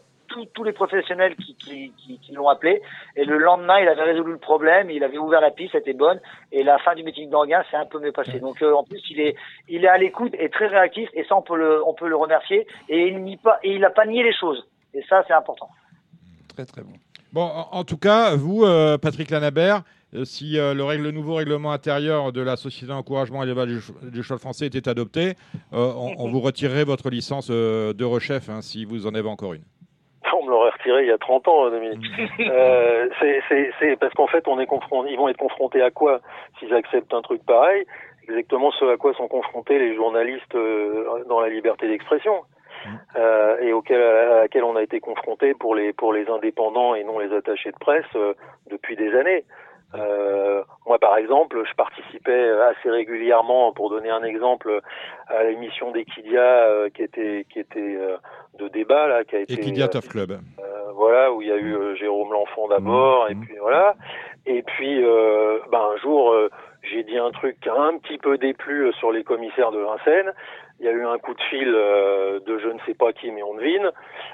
tous 0.54 0.64
les 0.64 0.74
professionnels 0.74 1.36
qui, 1.36 1.56
qui, 1.56 1.94
qui, 1.98 2.20
qui 2.20 2.32
l'ont 2.34 2.50
appelé. 2.50 2.82
Et 3.16 3.26
le 3.26 3.38
lendemain, 3.38 3.80
il 3.80 3.88
avait 3.88 4.04
résolu 4.04 4.34
le 4.34 4.38
problème, 4.38 4.90
il 4.90 5.04
avait 5.04 5.18
ouvert 5.18 5.42
la 5.42 5.52
piste, 5.52 5.74
c'était 5.74 5.94
bonne. 5.94 6.20
Et 6.52 6.64
la 6.64 6.78
fin 6.80 6.96
du 6.96 7.04
meeting 7.04 7.30
d'Anguin, 7.30 7.64
c'est 7.70 7.78
un 7.78 7.86
peu 7.86 8.00
mieux 8.00 8.12
passé. 8.12 8.40
Donc 8.40 8.62
euh, 8.62 8.74
en 8.74 8.84
plus, 8.84 9.02
il 9.10 9.20
est, 9.20 9.36
il 9.70 9.86
est 9.86 9.90
à 9.90 9.98
l'écoute 9.98 10.34
et 10.38 10.50
très 10.50 10.68
réactif. 10.68 11.10
Et 11.14 11.24
ça, 11.26 11.36
on 11.36 11.42
peut 11.42 11.58
le, 11.58 11.86
on 11.86 11.94
peut 11.94 12.08
le 12.08 12.16
remercier. 12.16 12.68
Et 12.90 13.08
il 13.08 13.24
nie 13.24 13.38
pas, 13.38 13.60
et 13.64 13.74
il 13.76 13.86
a 13.86 13.90
pas 13.90 14.06
nié 14.06 14.24
les 14.24 14.34
choses. 14.34 14.66
Et 14.94 15.04
ça, 15.10 15.24
c'est 15.28 15.34
important. 15.34 15.70
Très 16.56 16.66
très 16.66 16.82
bon. 16.82 16.94
Bon, 17.32 17.50
en, 17.72 17.84
tout 17.84 17.98
cas, 17.98 18.36
vous, 18.36 18.64
euh, 18.64 19.00
Patrick 19.00 19.32
Lanabert, 19.32 19.82
euh, 20.14 20.24
si 20.24 20.52
le, 20.52 20.84
règle, 20.84 21.06
le, 21.06 21.12
nouveau 21.12 21.34
règlement 21.34 21.72
intérieur 21.72 22.32
de 22.32 22.42
la 22.42 22.58
Société 22.58 22.86
d'encouragement 22.86 23.42
et 23.42 23.48
d'élevage 23.48 23.70
du, 24.04 24.22
cheval 24.22 24.38
français 24.38 24.68
était 24.68 24.88
adopté, 24.88 25.34
on, 25.72 26.30
vous 26.30 26.40
retirerait 26.42 26.84
votre 26.84 27.10
licence 27.10 27.50
de 27.50 28.04
rechef 28.04 28.50
hein, 28.50 28.62
si 28.62 28.86
vous 28.86 29.08
en 29.08 29.16
avez 29.16 29.30
encore 29.30 29.54
une. 29.54 29.64
On 30.34 30.46
me 30.46 30.50
l'aurait 30.50 30.72
retiré 30.72 31.04
il 31.04 31.08
y 31.10 31.12
a 31.12 31.18
30 31.18 31.48
ans, 31.48 31.70
Dominique. 31.70 32.06
euh, 32.40 33.08
c'est 33.20 33.96
parce 33.98 34.14
qu'en 34.14 34.28
fait, 34.28 34.48
on 34.48 34.60
est 34.60 34.66
confronté, 34.66 35.12
ils 35.12 35.18
vont 35.18 35.28
être 35.30 35.38
confrontés 35.38 35.82
à 35.82 35.92
quoi 35.92 36.20
s'ils 36.60 36.74
acceptent 36.74 37.14
un 37.14 37.22
truc 37.22 37.46
pareil? 37.46 37.86
Exactement 38.28 38.72
ce 38.72 38.86
à 38.86 38.98
quoi 38.98 39.14
sont 39.14 39.28
confrontés 39.28 39.78
les 39.80 39.96
journalistes 39.96 40.56
euh, 40.56 41.24
dans 41.28 41.42
la 41.42 41.50
liberté 41.50 41.88
d'expression. 41.88 42.44
Euh, 43.16 43.58
et 43.62 43.72
auquel, 43.72 44.02
à 44.02 44.42
laquelle 44.42 44.64
on 44.64 44.76
a 44.76 44.84
été 44.84 45.00
confronté 45.00 45.54
pour 45.54 45.74
les 45.74 45.94
pour 45.94 46.12
les 46.12 46.28
indépendants 46.30 46.96
et 46.96 47.04
non 47.04 47.20
les 47.20 47.34
attachés 47.34 47.72
de 47.72 47.78
presse 47.80 48.06
euh, 48.16 48.34
depuis 48.70 48.96
des 48.96 49.16
années. 49.16 49.46
Euh, 49.96 50.64
moi, 50.86 50.98
par 51.00 51.18
exemple, 51.18 51.62
je 51.70 51.74
participais 51.76 52.50
assez 52.50 52.90
régulièrement, 52.90 53.72
pour 53.74 53.90
donner 53.90 54.10
un 54.10 54.24
exemple, 54.24 54.82
à 55.28 55.44
l'émission 55.44 55.92
d'Equidia 55.92 56.42
euh, 56.42 56.90
qui 56.90 57.04
était 57.04 57.46
qui 57.50 57.60
était 57.60 57.80
euh, 57.80 58.18
de 58.60 58.68
débat 58.70 59.08
là, 59.08 59.24
qui 59.24 59.36
a 59.36 59.40
été 59.40 59.54
Equidia 59.54 59.88
Tough 59.88 60.08
Club. 60.10 60.32
euh, 60.32 60.92
voilà 60.96 61.32
où 61.32 61.42
il 61.42 61.48
y 61.48 61.52
a 61.52 61.56
eu 61.58 61.76
euh, 61.76 61.96
Jérôme 61.96 62.32
L'Enfant 62.34 62.68
d'abord, 62.68 63.28
et 63.30 63.36
Mhm. 63.36 63.46
puis 63.46 63.58
voilà. 63.60 63.96
Et 64.46 64.62
puis, 64.62 65.04
euh, 65.04 65.60
ben 65.72 65.80
un 65.94 65.98
jour, 65.98 66.32
euh, 66.34 66.50
j'ai 66.84 67.04
dit 67.04 67.18
un 67.18 67.32
truc 67.32 67.60
qui 67.62 67.70
a 67.70 67.76
un 67.76 67.98
petit 67.98 68.18
peu 68.18 68.38
déplu 68.38 68.88
euh, 68.88 68.92
sur 68.94 69.12
les 69.12 69.24
commissaires 69.24 69.72
de 69.72 69.80
Vincennes. 69.80 70.34
Il 70.80 70.86
y 70.86 70.90
a 70.90 70.92
eu 70.92 71.06
un 71.06 71.18
coup 71.18 71.34
de 71.34 71.42
fil 71.44 71.72
euh, 71.74 72.40
de 72.42 72.58
je 72.60 72.68
ne 72.68 72.80
sais 72.86 72.94
pas 72.94 73.14
qui, 73.14 73.32
mais 73.32 73.42
on 73.44 73.54
devine. 73.54 73.90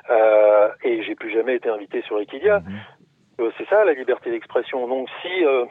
Euh, 0.10 0.70
et 0.84 1.04
j'ai 1.04 1.14
plus 1.16 1.32
jamais 1.32 1.56
été 1.56 1.70
invité 1.70 2.02
sur 2.04 2.20
Equidia. 2.20 2.56
Euh, 2.56 2.60
c'est 3.58 3.68
ça 3.70 3.84
la 3.86 3.94
liberté 3.94 4.32
d'expression. 4.32 4.88
Donc 4.88 5.08
si 5.22 5.46
euh, 5.46 5.66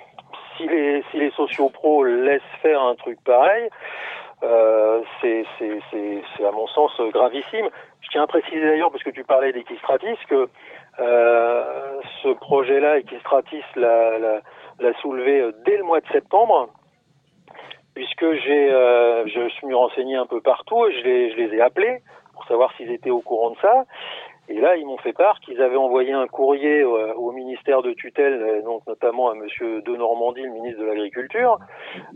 si 0.57 0.67
les 0.67 1.03
si 1.11 1.19
les 1.19 1.31
sociopros 1.33 2.05
laissent 2.05 2.43
faire 2.63 2.83
un 2.83 2.95
truc 2.95 3.19
pareil, 3.25 3.69
euh, 4.43 5.03
c'est 5.21 5.45
c'est 5.59 5.81
c'est 6.37 6.45
à 6.45 6.53
mon 6.53 6.67
sens 6.69 6.93
euh, 7.01 7.11
gravissime. 7.11 7.69
Je 8.01 8.09
tiens 8.11 8.23
à 8.23 8.27
préciser 8.27 8.61
d'ailleurs 8.61 8.91
parce 8.91 9.03
que 9.03 9.11
tu 9.11 9.25
parlais 9.25 9.53
d'Equistratis 9.53 10.17
que 10.29 10.49
euh, 11.01 12.01
ce 12.23 12.29
projet-là, 12.29 12.99
Equistratis 12.99 13.65
l'a 13.77 14.19
l'a 14.19 14.41
l'a 14.81 14.95
soulevé 15.01 15.41
euh, 15.41 15.53
dès 15.65 15.77
le 15.77 15.85
mois 15.85 16.01
de 16.01 16.09
septembre 16.09 16.69
puisque 17.95 18.33
j'ai 18.45 18.71
euh, 18.73 19.27
je 19.27 19.41
me 19.41 19.49
suis 19.49 19.75
renseigné 19.75 20.17
un 20.17 20.27
peu 20.27 20.41
partout 20.41 20.87
et 20.87 20.93
je 20.93 21.05
les 21.05 21.31
je 21.33 21.37
les 21.37 21.57
ai 21.57 21.61
appelés 21.61 21.99
pour 22.33 22.47
savoir 22.47 22.73
s'ils 22.77 22.93
étaient 22.93 23.11
au 23.11 23.21
courant 23.21 23.51
de 23.51 23.57
ça. 23.61 23.85
Et 24.49 24.61
là, 24.61 24.77
ils 24.77 24.87
m'ont 24.87 24.97
fait 24.99 25.13
part 25.13 25.41
qu'ils 25.41 25.61
avaient 25.61 25.77
envoyé 25.77 26.13
un 26.13 26.27
courrier 26.27 26.81
euh, 26.81 27.13
au 27.15 27.33
ministère 27.33 27.83
de 27.83 27.93
tutelle, 27.93 28.43
euh, 28.43 28.63
donc 28.63 28.87
notamment 28.87 29.29
à 29.29 29.35
Monsieur 29.35 29.83
De 29.83 29.95
Normandie, 29.95 30.43
le 30.43 30.51
ministre 30.51 30.81
de 30.81 30.87
l'Agriculture, 30.87 31.59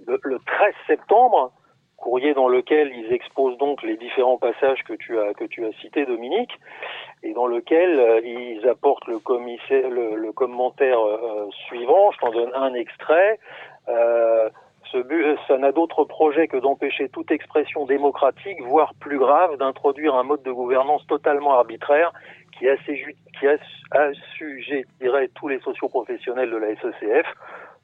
le, 0.07 0.19
le 0.23 0.39
13 0.39 0.75
septembre, 0.87 1.53
courrier 1.99 2.33
dans 2.33 2.49
lequel 2.49 2.91
ils 2.97 3.13
exposent 3.13 3.59
donc 3.59 3.83
les 3.83 3.97
différents 3.97 4.39
passages 4.39 4.83
que 4.85 4.95
tu 4.95 5.21
as 5.21 5.35
que 5.35 5.45
tu 5.45 5.65
as 5.67 5.73
cités, 5.81 6.07
Dominique, 6.07 6.59
et 7.23 7.35
dans 7.35 7.47
lequel 7.47 8.01
euh, 8.01 8.21
ils 8.25 8.67
apportent 8.67 9.07
le, 9.07 9.19
commissaire, 9.19 9.91
le, 9.91 10.17
le 10.17 10.33
commentaire 10.33 11.01
suivant. 11.69 12.11
Je 12.13 12.19
t'en 12.19 12.31
donne 12.31 12.53
un 12.55 12.73
extrait. 12.73 13.39
Euh, 13.89 14.49
ce 14.93 14.99
but, 14.99 15.39
ça 15.49 15.57
n'a 15.57 15.73
d'autre 15.73 16.05
projet 16.05 16.47
que 16.49 16.59
d'empêcher 16.59 17.09
toute 17.09 17.31
expression 17.31 17.87
démocratique, 17.87 18.61
voire 18.63 18.93
plus 19.01 19.19
grave, 19.19 19.57
d'introduire 19.57 20.15
un 20.15 20.23
mode 20.23 20.43
de 20.43 20.53
gouvernance 20.53 21.07
totalement 21.07 21.55
arbitraire 21.55 22.13
qui, 22.59 22.67
qui 23.39 23.47
assujettirait 23.91 25.29
tous 25.35 25.49
les 25.49 25.59
socioprofessionnels 25.61 26.51
de 26.51 26.57
la 26.59 26.77
SECF. 26.77 27.27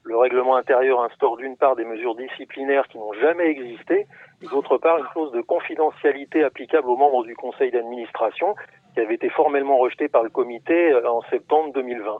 Le 0.03 0.17
règlement 0.17 0.55
intérieur 0.55 1.01
instaure 1.01 1.37
d'une 1.37 1.57
part 1.57 1.75
des 1.75 1.83
mesures 1.83 2.15
disciplinaires 2.15 2.87
qui 2.87 2.97
n'ont 2.97 3.13
jamais 3.13 3.47
existé, 3.47 4.07
d'autre 4.49 4.77
part 4.77 4.97
une 4.99 5.07
clause 5.07 5.31
de 5.31 5.41
confidentialité 5.41 6.43
applicable 6.43 6.89
aux 6.89 6.95
membres 6.95 7.23
du 7.23 7.35
conseil 7.35 7.71
d'administration 7.71 8.55
qui 8.93 9.01
avait 9.01 9.15
été 9.15 9.29
formellement 9.29 9.77
rejetée 9.77 10.07
par 10.07 10.23
le 10.23 10.29
comité 10.29 10.91
euh, 10.91 11.09
en 11.09 11.21
septembre 11.29 11.73
2020. 11.73 12.17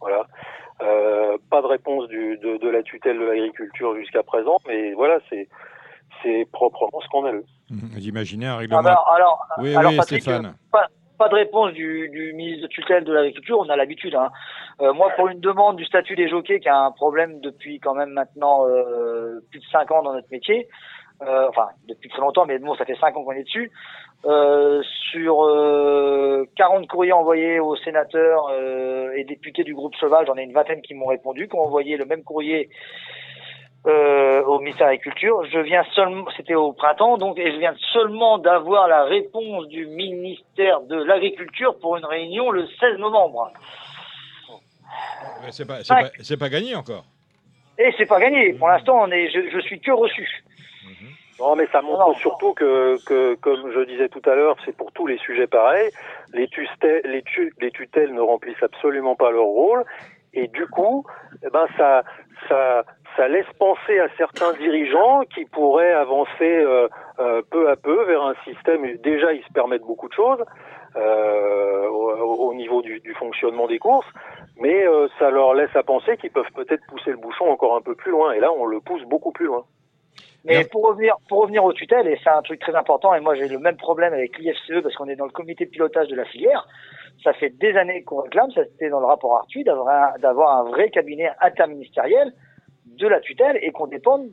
Voilà. 0.00 0.26
Euh, 0.82 1.36
pas 1.50 1.60
de 1.62 1.66
réponse 1.66 2.08
du, 2.08 2.38
de, 2.38 2.56
de 2.56 2.68
la 2.68 2.82
tutelle 2.82 3.18
de 3.18 3.24
l'agriculture 3.24 3.94
jusqu'à 3.96 4.22
présent, 4.22 4.56
mais 4.66 4.92
voilà, 4.94 5.18
c'est 5.28 5.48
c'est 6.22 6.46
proprement 6.52 7.00
scandaleux. 7.02 7.44
Vous 7.70 8.06
imaginez 8.06 8.46
un 8.46 8.54
Ah 8.54 8.58
règlement. 8.58 8.82
bah, 8.82 9.04
alors, 9.14 9.46
oui, 9.58 9.74
alors 9.74 9.90
oui, 9.92 9.96
Patrick, 9.96 10.22
Stéphane. 10.22 10.46
euh, 10.46 10.50
pas, 10.72 10.86
pas 11.18 11.28
de 11.28 11.34
réponse 11.34 11.72
du, 11.72 12.08
du 12.10 12.32
ministre 12.32 12.62
de 12.62 12.68
tutelle 12.68 13.04
de 13.04 13.12
l'agriculture, 13.12 13.58
on 13.58 13.68
a 13.68 13.76
l'habitude. 13.76 14.14
Hein. 14.14 14.30
Euh, 14.80 14.92
moi, 14.92 15.10
pour 15.16 15.28
une 15.28 15.40
demande 15.40 15.76
du 15.76 15.84
statut 15.84 16.16
des 16.16 16.28
jockeys, 16.28 16.60
qui 16.60 16.68
a 16.68 16.76
un 16.78 16.90
problème 16.92 17.40
depuis 17.40 17.78
quand 17.78 17.94
même 17.94 18.10
maintenant 18.10 18.66
euh, 18.66 19.40
plus 19.50 19.60
de 19.60 19.64
cinq 19.66 19.90
ans 19.92 20.02
dans 20.02 20.14
notre 20.14 20.30
métier, 20.30 20.68
euh, 21.22 21.48
enfin 21.48 21.68
depuis 21.88 22.08
très 22.08 22.20
longtemps, 22.20 22.46
mais 22.46 22.58
bon, 22.58 22.74
ça 22.74 22.84
fait 22.84 22.96
cinq 22.96 23.16
ans 23.16 23.24
qu'on 23.24 23.32
est 23.32 23.44
dessus. 23.44 23.70
Euh, 24.26 24.82
sur 25.10 25.44
euh, 25.44 26.44
40 26.56 26.86
courriers 26.86 27.12
envoyés 27.12 27.58
aux 27.58 27.74
sénateurs 27.76 28.48
euh, 28.52 29.12
et 29.16 29.24
députés 29.24 29.64
du 29.64 29.74
groupe 29.74 29.94
Cheval, 29.98 30.26
j'en 30.26 30.36
ai 30.36 30.42
une 30.42 30.52
vingtaine 30.52 30.82
qui 30.82 30.92
m'ont 30.92 31.06
répondu, 31.06 31.48
qui 31.48 31.56
ont 31.56 31.64
envoyé 31.64 31.96
le 31.96 32.04
même 32.04 32.22
courrier 32.22 32.68
euh, 33.86 34.42
au 34.44 34.58
ministère 34.58 34.88
de 34.88 34.92
l'Agriculture. 34.92 35.42
Je 35.50 35.58
viens 35.60 35.84
seulement, 35.94 36.26
c'était 36.36 36.54
au 36.54 36.72
printemps, 36.72 37.16
donc, 37.16 37.38
et 37.38 37.50
je 37.50 37.56
viens 37.56 37.74
seulement 37.94 38.36
d'avoir 38.36 38.88
la 38.88 39.04
réponse 39.04 39.68
du 39.68 39.86
ministère 39.86 40.82
de 40.82 40.96
l'Agriculture 41.02 41.78
pour 41.80 41.96
une 41.96 42.04
réunion 42.04 42.50
le 42.50 42.66
16 42.78 42.98
novembre. 42.98 43.50
C'est 45.50 45.66
pas, 45.66 45.78
pas, 45.88 46.36
pas 46.38 46.48
gagné 46.50 46.74
encore. 46.74 47.04
Et 47.78 47.90
c'est 47.96 48.06
pas 48.06 48.20
gagné. 48.20 48.52
Pour 48.52 48.68
l'instant, 48.68 48.98
on 49.00 49.10
est, 49.10 49.30
je, 49.30 49.48
je 49.50 49.60
suis 49.60 49.80
que 49.80 49.92
reçu. 49.92 50.44
Non, 51.38 51.56
mais 51.56 51.66
ça 51.72 51.80
montre 51.80 52.14
surtout 52.18 52.52
que, 52.52 53.02
que, 53.06 53.34
comme 53.36 53.70
je 53.72 53.80
disais 53.80 54.08
tout 54.10 54.20
à 54.26 54.34
l'heure, 54.34 54.56
c'est 54.64 54.76
pour 54.76 54.92
tous 54.92 55.06
les 55.06 55.16
sujets 55.18 55.46
pareils. 55.46 55.90
Les, 56.34 56.46
tuste- 56.48 57.00
les, 57.04 57.22
tu- 57.22 57.54
les 57.60 57.70
tutelles 57.70 58.12
ne 58.12 58.20
remplissent 58.20 58.62
absolument 58.62 59.16
pas 59.16 59.30
leur 59.30 59.44
rôle, 59.46 59.84
et 60.34 60.48
du 60.48 60.66
coup, 60.66 61.04
eh 61.42 61.48
ben 61.50 61.66
ça, 61.78 62.02
ça, 62.48 62.84
ça 63.16 63.26
laisse 63.28 63.50
penser 63.58 63.98
à 63.98 64.08
certains 64.18 64.52
dirigeants 64.52 65.22
qui 65.34 65.44
pourraient 65.46 65.92
avancer 65.92 66.28
euh, 66.42 66.88
euh, 67.18 67.40
peu 67.50 67.70
à 67.70 67.76
peu 67.76 68.04
vers 68.04 68.22
un 68.22 68.34
système. 68.44 68.82
Déjà, 68.98 69.32
ils 69.32 69.42
se 69.44 69.52
permettent 69.52 69.82
beaucoup 69.82 70.08
de 70.08 70.14
choses 70.14 70.44
euh, 70.96 71.88
au, 71.88 72.48
au 72.50 72.54
niveau 72.54 72.82
du, 72.82 73.00
du 73.00 73.14
fonctionnement 73.14 73.66
des 73.66 73.78
courses, 73.78 74.06
mais 74.58 74.86
euh, 74.86 75.08
ça 75.18 75.30
leur 75.30 75.54
laisse 75.54 75.74
à 75.74 75.82
penser 75.82 76.16
qu'ils 76.18 76.30
peuvent 76.32 76.52
peut-être 76.54 76.84
pousser 76.88 77.10
le 77.12 77.16
bouchon 77.16 77.48
encore 77.50 77.76
un 77.76 77.80
peu 77.82 77.94
plus 77.94 78.10
loin. 78.10 78.32
Et 78.32 78.40
là, 78.40 78.52
on 78.52 78.66
le 78.66 78.80
pousse 78.80 79.02
beaucoup 79.04 79.32
plus 79.32 79.46
loin. 79.46 79.64
Mais 80.44 80.64
pour 80.64 80.86
revenir, 80.86 81.16
pour 81.28 81.42
revenir 81.42 81.64
aux 81.64 81.72
tutelles, 81.72 82.08
et 82.08 82.18
c'est 82.24 82.30
un 82.30 82.42
truc 82.42 82.60
très 82.60 82.74
important, 82.74 83.14
et 83.14 83.20
moi 83.20 83.34
j'ai 83.34 83.48
le 83.48 83.58
même 83.58 83.76
problème 83.76 84.14
avec 84.14 84.38
l'IFCE 84.38 84.82
parce 84.82 84.94
qu'on 84.96 85.08
est 85.08 85.16
dans 85.16 85.26
le 85.26 85.32
comité 85.32 85.66
de 85.66 85.70
pilotage 85.70 86.08
de 86.08 86.16
la 86.16 86.24
filière. 86.24 86.66
Ça 87.22 87.34
fait 87.34 87.50
des 87.50 87.76
années 87.76 88.02
qu'on 88.02 88.22
réclame, 88.22 88.50
ça 88.52 88.62
c'était 88.64 88.88
dans 88.88 89.00
le 89.00 89.06
rapport 89.06 89.36
Arthuis, 89.36 89.64
d'avoir 89.64 90.58
un, 90.58 90.66
un 90.66 90.70
vrai 90.70 90.88
cabinet 90.88 91.30
interministériel 91.40 92.32
de 92.86 93.06
la 93.06 93.20
tutelle 93.20 93.58
et 93.62 93.70
qu'on 93.72 93.86
dépende 93.86 94.28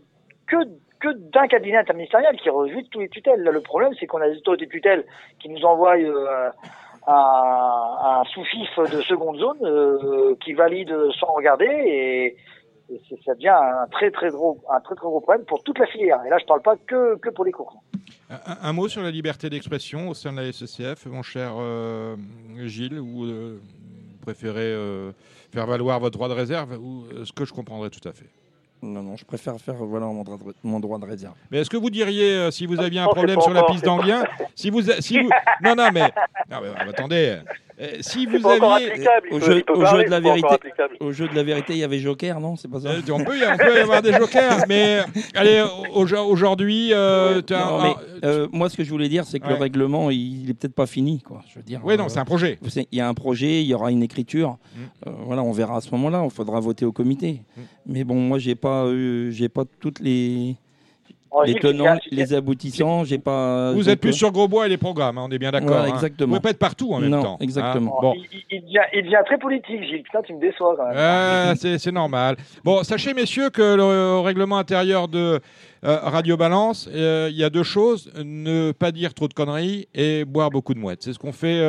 que, 0.48 0.56
que 1.02 1.14
d'un 1.14 1.48
cabinet 1.48 1.78
interministériel 1.78 2.36
qui 2.38 2.50
rejuge 2.50 2.86
tous 2.90 3.02
les 3.02 3.10
tutelles. 3.10 3.42
Là, 3.42 3.52
le 3.52 3.62
problème, 3.62 3.92
c'est 4.00 4.08
qu'on 4.08 4.22
a 4.22 4.30
des 4.30 4.38
autorités 4.38 4.66
de 4.66 4.72
tutelle 4.72 5.06
qui 5.40 5.50
nous 5.50 5.64
envoient 5.66 5.98
euh, 5.98 6.50
un, 7.06 8.22
un 8.22 8.24
sous-fif 8.26 8.70
de 8.92 9.02
seconde 9.02 9.38
zone 9.38 9.58
euh, 9.64 10.36
qui 10.42 10.54
valide 10.54 10.96
sans 11.20 11.34
regarder 11.34 11.66
et, 11.66 12.38
et 12.90 13.02
ça 13.26 13.34
devient 13.36 13.50
un 13.50 13.88
très 13.88 14.12
très 14.12 14.30
gros 14.30 14.62
un 14.72 14.80
très 14.80 14.96
très 14.96 15.06
gros 15.06 15.20
problème 15.20 15.46
pour 15.46 15.64
toute 15.64 15.80
la 15.80 15.88
filière. 15.88 16.20
Et 16.26 16.30
là, 16.30 16.38
je 16.40 16.46
parle 16.46 16.62
pas 16.62 16.76
que 16.76 17.18
que 17.18 17.30
pour 17.30 17.46
les 17.46 17.52
courses. 17.52 17.76
Un, 18.30 18.74
mot 18.74 18.90
sur 18.90 19.02
la 19.02 19.12
liberté 19.12 19.50
d'expression 19.50 20.10
au 20.10 20.14
sein 20.14 20.34
de 20.34 20.42
la 20.42 20.52
SECF, 20.52 21.06
mon 21.06 21.22
cher 21.22 21.54
euh, 21.58 22.18
Gilles, 22.66 23.00
ou 23.00 23.24
euh, 23.24 23.62
préférez 24.22 24.74
euh, 24.74 25.12
faire 25.54 25.66
valoir 25.66 26.00
votre 26.02 26.18
droit 26.18 26.28
de 26.28 26.34
réserve, 26.34 26.78
ou 26.78 27.06
ce 27.24 27.32
que 27.32 27.46
je 27.46 27.54
comprendrais 27.54 27.90
tout 27.90 28.06
à 28.08 28.12
fait? 28.12 28.28
Non, 28.82 29.02
non, 29.02 29.18
je 29.18 29.26
préfère 29.26 29.56
faire 29.60 29.76
voilà, 29.76 30.06
mon, 30.06 30.24
droit 30.24 30.38
de, 30.38 30.44
mon 30.64 30.80
droit 30.80 31.00
de 31.00 31.06
réserve. 31.06 31.34
Mais 31.52 31.60
est-ce 31.60 31.70
que 31.70 31.78
vous 31.78 31.90
diriez, 31.90 32.30
euh, 32.32 32.52
si 32.52 32.66
vous 32.68 32.80
aviez 32.80 33.00
un 33.00 33.08
problème 33.08 33.42
sur 33.42 33.54
la 33.54 33.64
piste 33.64 33.84
d'Anguien, 33.84 34.24
si 34.56 34.70
vous, 34.70 34.82
si 35.00 35.20
vous, 35.20 35.30
non, 35.64 35.74
non, 35.76 35.90
mais, 35.94 36.12
non, 36.52 36.58
mais, 36.62 36.90
attendez, 36.90 37.38
euh, 37.80 37.88
si 38.02 38.26
vous 38.26 38.46
aviez, 38.48 38.92
au 39.32 39.40
jeu- 39.40 39.64
au 39.70 39.78
de 39.78 40.10
la 40.10 40.20
vérité. 40.20 40.48
Au 41.00 41.12
jeu 41.12 41.28
de 41.28 41.36
la 41.36 41.44
vérité, 41.44 41.74
il 41.74 41.80
y 41.80 41.84
avait 41.84 42.00
Joker, 42.00 42.40
non 42.40 42.56
C'est 42.56 42.70
pas 42.70 42.80
ça? 42.80 42.90
Euh, 42.90 43.02
on, 43.12 43.24
peut, 43.24 43.38
y- 43.38 43.44
on 43.46 43.58
peut 43.58 43.76
y 43.76 43.80
avoir 43.80 44.02
des 44.02 44.14
jokers, 44.14 44.64
mais 44.68 45.00
allez, 45.36 45.64
au- 45.94 46.02
aujourd'hui, 46.26 46.90
euh, 46.94 47.42
euh, 48.24 48.48
moi, 48.52 48.70
ce 48.70 48.78
que 48.78 48.84
je 48.84 48.90
voulais 48.90 49.10
dire, 49.10 49.26
c'est 49.26 49.40
que 49.40 49.46
Ouais. 49.48 49.54
le 49.54 49.60
règlement, 49.60 50.10
il, 50.10 50.44
il 50.44 50.50
est 50.50 50.54
peut-être 50.54 50.74
pas 50.74 50.88
fini, 50.88 51.22
quoi. 51.22 51.42
Je 51.50 51.56
veux 51.60 51.64
dire. 51.64 51.82
oui, 51.84 51.98
non, 51.98 52.06
euh, 52.06 52.10
c'est 52.10 52.20
un 52.20 52.26
projet. 52.26 52.58
Il 52.92 52.98
y 52.98 53.02
a 53.02 53.08
un 53.08 53.14
projet, 53.14 53.62
il 53.62 53.68
y 53.68 53.74
aura 53.74 53.92
une 53.92 54.04
écriture. 54.04 54.58
Mm. 54.76 54.80
Euh, 55.08 55.12
voilà, 55.26 55.44
on 55.44 55.52
verra 55.52 55.78
à 55.78 55.82
ce 55.82 55.92
moment-là. 55.92 56.22
Il 56.26 56.32
faudra 56.32 56.60
voter 56.60 56.86
au 56.86 56.92
comité. 56.92 57.42
Mm. 57.56 57.62
Mais 57.88 58.04
bon, 58.04 58.16
moi, 58.16 58.40
j'ai 58.40 58.56
pas, 58.56 58.67
eu- 58.92 59.32
j'ai 59.32 59.50
pas 59.50 59.64
toutes 59.80 60.00
les, 60.00 60.56
les 61.46 61.56
tenants, 61.56 61.98
les 62.12 62.34
aboutissants. 62.34 63.04
J'ai 63.04 63.18
pas. 63.20 63.72
Vous 63.74 63.90
êtes 63.90 64.00
plus 64.00 64.10
euh, 64.10 64.14
sur 64.14 64.32
Grosbois 64.32 64.66
et 64.66 64.70
les 64.70 64.78
programmes, 64.78 65.18
hein, 65.18 65.26
on 65.28 65.32
est 65.32 65.38
bien 65.40 65.52
d'accord. 65.52 65.78
Hein. 65.78 65.88
exactement. 65.88 66.28
Vous 66.36 66.40
pouvez 66.40 66.42
pas 66.42 66.50
être 66.52 66.60
partout 66.60 66.94
en 66.94 67.00
même 67.00 67.10
Non, 67.12 67.22
temps. 67.24 67.34
hein. 67.36 67.44
exactement. 67.44 68.00
Bon. 68.02 68.14
Il, 68.16 68.28
il- 68.32 68.44
il 68.50 68.62
devient, 68.62 68.80
il 68.94 69.04
devient 69.04 69.22
très 69.26 69.38
politique, 69.38 69.84
Gilles. 69.84 70.04
Putain, 70.04 70.22
tu 70.24 70.34
me 70.34 70.40
déçois 70.40 70.76
quand 70.78 70.88
même. 70.88 70.98
Euh, 70.98 71.56
c'est 71.56 71.78
c'est 71.78 71.92
normal. 71.92 72.38
Bon, 72.64 72.84
sachez, 72.84 73.14
messieurs, 73.14 73.50
que 73.50 73.76
le, 73.76 74.20
règlement 74.20 74.58
intérieur 74.58 75.08
de 75.08 75.40
euh, 75.86 76.00
Radio 76.04 76.38
Balance, 76.38 76.90
euh, 76.94 77.28
il 77.30 77.38
y 77.38 77.44
a 77.44 77.50
deux 77.50 77.64
choses 77.64 78.12
ne 78.24 78.72
pas 78.72 78.92
dire 78.92 79.14
trop 79.14 79.28
de 79.28 79.34
conneries 79.34 79.88
et 79.94 80.26
boire 80.26 80.50
beaucoup 80.50 80.74
de 80.74 80.80
mouettes. 80.80 81.04
C'est 81.04 81.14
ce 81.14 81.20
qu'on 81.20 81.34
fait 81.34 81.62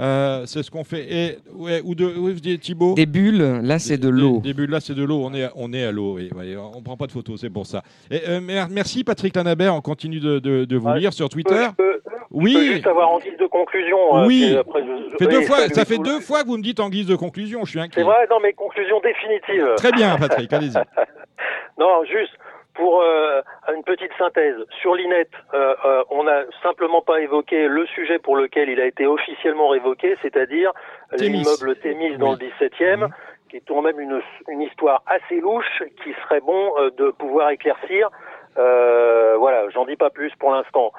euh, 0.00 0.46
c'est 0.46 0.62
ce 0.62 0.70
qu'on 0.70 0.82
fait. 0.84 1.06
Et, 1.12 1.38
ouais, 1.54 1.80
ou 1.84 1.94
de, 1.94 2.04
oui, 2.06 2.32
vous 2.32 2.40
dites 2.40 2.60
Thibaut 2.62 2.94
Des 2.94 3.06
bulles, 3.06 3.60
là 3.62 3.78
c'est 3.78 3.98
de 3.98 4.08
l'eau. 4.08 4.38
Des, 4.38 4.48
des 4.48 4.54
bulles, 4.54 4.70
là 4.70 4.80
c'est 4.80 4.94
de 4.94 5.04
l'eau. 5.04 5.20
On 5.24 5.34
est, 5.34 5.48
on 5.56 5.72
est 5.72 5.84
à 5.84 5.92
l'eau. 5.92 6.14
oui, 6.16 6.30
oui. 6.34 6.56
on 6.56 6.80
prend 6.82 6.96
pas 6.96 7.06
de 7.06 7.12
photos, 7.12 7.40
c'est 7.40 7.50
pour 7.50 7.66
ça. 7.66 7.82
Et, 8.10 8.20
euh, 8.28 8.40
mer- 8.40 8.68
merci 8.70 9.04
Patrick 9.04 9.36
Lanabert. 9.36 9.74
On 9.74 9.80
continue 9.80 10.20
de, 10.20 10.38
de- 10.38 10.64
de 10.64 10.76
vous 10.76 10.88
Ouais, 10.88 10.98
lire 11.00 11.12
sur 11.12 11.26
peux- 11.28 11.34
Twitter. 11.34 11.66
je 11.70 11.74
peux- 11.76 12.00
je 12.04 12.08
peux 12.08 12.20
Oui. 12.32 12.70
juste 12.74 12.86
avoir 12.86 13.10
en 13.10 13.18
guise 13.18 13.36
de 13.38 13.46
conclusion. 13.46 13.98
euh, 14.16 14.26
Oui. 14.26 14.44
puis 14.46 14.56
après, 14.56 14.80
je- 14.84 15.16
Fait 15.18 15.26
deux 15.30 15.38
oui, 15.38 15.44
fois, 15.44 15.56
salut 15.58 15.74
ça 15.74 15.84
fait 15.84 15.98
deux 15.98 16.20
fois 16.20 16.42
que 16.42 16.46
vous 16.48 16.56
me 16.56 16.62
dites 16.62 16.80
en 16.80 16.88
guise 16.88 17.06
de 17.06 17.16
conclusion. 17.16 17.64
Je 17.64 17.70
suis 17.70 17.80
inquiet. 17.80 18.00
C'est 18.00 18.04
vrai, 18.04 18.26
non, 18.30 18.36
mais 18.42 18.52
conclusion 18.52 19.00
définitive. 19.00 19.74
Très 19.76 19.92
bien, 19.92 20.16
Patrick. 20.16 20.52
Allez-y. 20.52 20.74
Non, 21.78 22.04
juste 22.04 22.32
pour 22.74 23.02
euh, 23.02 23.40
une 23.74 23.82
petite 23.84 24.12
synthèse. 24.18 24.56
Sur 24.80 24.94
l'INET, 24.94 25.28
euh, 25.54 25.74
euh, 25.84 26.04
on 26.10 26.24
n'a 26.24 26.42
simplement 26.62 27.02
pas 27.02 27.20
évoqué 27.20 27.68
le 27.68 27.86
sujet 27.86 28.18
pour 28.18 28.36
lequel 28.36 28.68
il 28.68 28.80
a 28.80 28.86
été 28.86 29.06
officiellement 29.06 29.68
révoqué, 29.68 30.16
c'est-à-dire 30.22 30.72
l'immeuble 31.12 31.76
Thémis 31.76 32.16
dans 32.18 32.32
Oui. 32.34 32.38
le 32.40 32.46
17e, 32.46 33.00
Mhm. 33.00 33.08
qui 33.50 33.56
est 33.56 33.64
tout 33.66 33.74
de 33.74 33.80
même 33.80 34.00
une, 34.00 34.20
une 34.48 34.62
histoire 34.62 35.02
assez 35.06 35.40
louche 35.40 35.82
qui 36.02 36.12
serait 36.22 36.40
bon 36.40 36.72
de 36.96 37.10
pouvoir 37.10 37.50
éclaircir. 37.50 38.08
Voilà, 38.56 39.68
j'en 39.70 39.84
dis 39.86 39.96
pas 39.96 40.10
plus 40.10 40.32
pour 40.38 40.52
l'instant. 40.52 40.92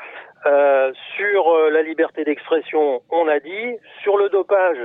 Sur 1.15 1.57
la 1.69 1.81
liberté 1.83 2.23
d'expression, 2.23 3.01
on 3.11 3.27
a 3.27 3.39
dit. 3.39 3.77
Sur 4.01 4.17
le 4.17 4.29
dopage, 4.29 4.79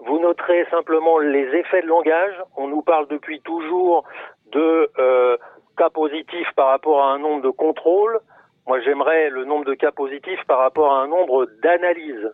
vous 0.00 0.18
noterez 0.18 0.64
simplement 0.70 1.18
les 1.18 1.46
effets 1.56 1.82
de 1.82 1.86
langage. 1.86 2.34
On 2.56 2.68
nous 2.68 2.82
parle 2.82 3.06
depuis 3.08 3.40
toujours 3.42 4.04
de 4.52 4.90
euh, 4.98 5.36
cas 5.78 5.90
positifs 5.90 6.50
par 6.56 6.68
rapport 6.68 7.02
à 7.02 7.12
un 7.14 7.18
nombre 7.18 7.42
de 7.42 7.50
contrôles. 7.50 8.18
Moi, 8.66 8.80
j'aimerais 8.82 9.30
le 9.30 9.44
nombre 9.44 9.64
de 9.64 9.74
cas 9.74 9.92
positifs 9.92 10.42
par 10.46 10.58
rapport 10.58 10.92
à 10.92 11.02
un 11.02 11.06
nombre 11.08 11.46
d'analyses. 11.62 12.30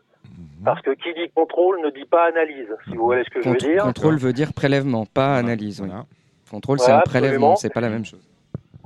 Parce 0.64 0.80
que 0.80 0.92
qui 0.92 1.12
dit 1.12 1.28
contrôle 1.34 1.80
ne 1.82 1.90
dit 1.90 2.06
pas 2.06 2.24
analyse, 2.24 2.74
si 2.88 2.96
vous 2.96 3.04
voyez 3.04 3.22
ce 3.24 3.30
que 3.30 3.42
je 3.42 3.50
veux 3.50 3.56
dire. 3.56 3.82
contrôle 3.82 4.16
veut 4.16 4.32
dire 4.32 4.52
prélèvement, 4.54 5.04
pas 5.04 5.36
analyse. 5.36 5.80
oui. 5.82 5.88
Voilà. 5.88 6.04
Contrôle, 6.50 6.78
Voilà, 6.78 6.86
c'est 6.86 6.96
un 6.96 6.98
absolument. 7.00 7.20
prélèvement, 7.20 7.56
c'est 7.56 7.72
pas 7.72 7.82
la 7.82 7.90
même 7.90 8.04
chose. 8.06 8.26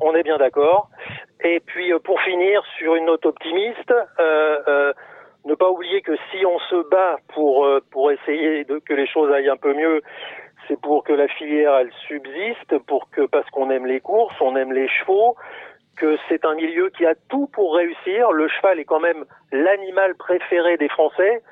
On 0.01 0.13
est 0.15 0.25
bien 0.25 0.39
d'accord. 0.39 0.91
Et 1.45 1.61
puis 1.65 1.93
euh, 1.93 1.99
pour 2.01 2.21
finir 2.23 2.63
sur 2.79 2.97
une 2.97 3.07
note 3.07 3.25
optimiste, 3.27 3.93
euh, 4.19 4.57
euh, 4.67 4.93
ne 5.45 5.55
pas 5.55 5.71
oublier 5.71 6.03
que 6.03 6.17
si 6.31 6.45
on 6.45 6.59
se 6.71 6.89
bat 6.91 7.19
pour 7.35 7.65
euh, 7.65 7.81
pour 7.93 8.11
essayer 8.11 8.65
de 8.65 8.79
que 8.81 8.95
les 8.95 9.07
choses 9.07 9.31
aillent 9.33 9.49
un 9.49 9.57
peu 9.57 9.73
mieux, 9.75 10.03
c'est 10.69 10.81
pour 10.81 11.03
que 11.03 11.13
la 11.13 11.27
filière 11.29 11.75
elle 11.77 11.93
subsiste, 12.07 12.79
pour 12.87 13.11
que 13.11 13.23
parce 13.27 13.49
qu'on 13.51 13.71
aime 13.71 13.87
les 13.87 14.01
courses, 14.01 14.35
on 14.41 14.55
aime 14.55 14.73
les 14.73 14.89
chevaux, 14.89 15.35
que 15.97 16.17
c'est 16.29 16.45
un 16.45 16.55
milieu 16.55 16.91
qui 16.91 17.05
a 17.07 17.15
tout 17.29 17.49
pour 17.49 17.75
réussir. 17.75 18.31
Le 18.31 18.47
cheval 18.49 18.79
est 18.79 18.85
quand 18.85 19.01
même 19.01 19.25
l'animal 19.51 20.15
préféré 20.15 20.77
des 20.77 20.89
Français, 20.89 21.43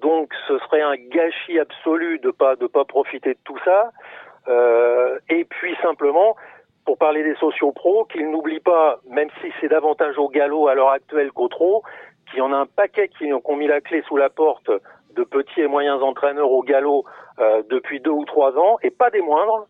donc 0.00 0.32
ce 0.46 0.58
serait 0.58 0.82
un 0.82 0.96
gâchis 0.96 1.58
absolu 1.58 2.18
de 2.20 2.30
pas 2.30 2.54
de 2.56 2.66
pas 2.66 2.84
profiter 2.84 3.34
de 3.34 3.38
tout 3.44 3.58
ça. 3.64 3.90
Euh, 4.48 5.18
et 5.28 5.44
puis 5.44 5.74
simplement 5.82 6.36
pour 6.84 6.98
parler 6.98 7.24
des 7.24 7.34
sociaux 7.36 7.72
pros, 7.72 8.04
qu'ils 8.04 8.30
n'oublient 8.30 8.60
pas, 8.60 9.00
même 9.08 9.28
si 9.40 9.50
c'est 9.60 9.66
davantage 9.66 10.16
au 10.18 10.28
galop 10.28 10.68
à 10.68 10.74
l'heure 10.74 10.90
actuelle 10.90 11.32
qu'au 11.32 11.48
trot, 11.48 11.82
qu'il 12.30 12.38
y 12.38 12.42
en 12.42 12.52
a 12.52 12.56
un 12.56 12.66
paquet 12.66 13.08
qui 13.08 13.32
ont 13.32 13.40
qui 13.40 13.50
ont 13.50 13.56
mis 13.56 13.66
la 13.66 13.80
clé 13.80 14.02
sous 14.06 14.16
la 14.16 14.30
porte 14.30 14.70
de 15.16 15.24
petits 15.24 15.60
et 15.62 15.66
moyens 15.66 16.02
entraîneurs 16.02 16.50
au 16.50 16.62
galop 16.62 17.04
euh, 17.38 17.62
depuis 17.70 18.00
deux 18.00 18.10
ou 18.10 18.24
trois 18.24 18.52
ans, 18.56 18.76
et 18.82 18.90
pas 18.90 19.10
des 19.10 19.22
moindres. 19.22 19.66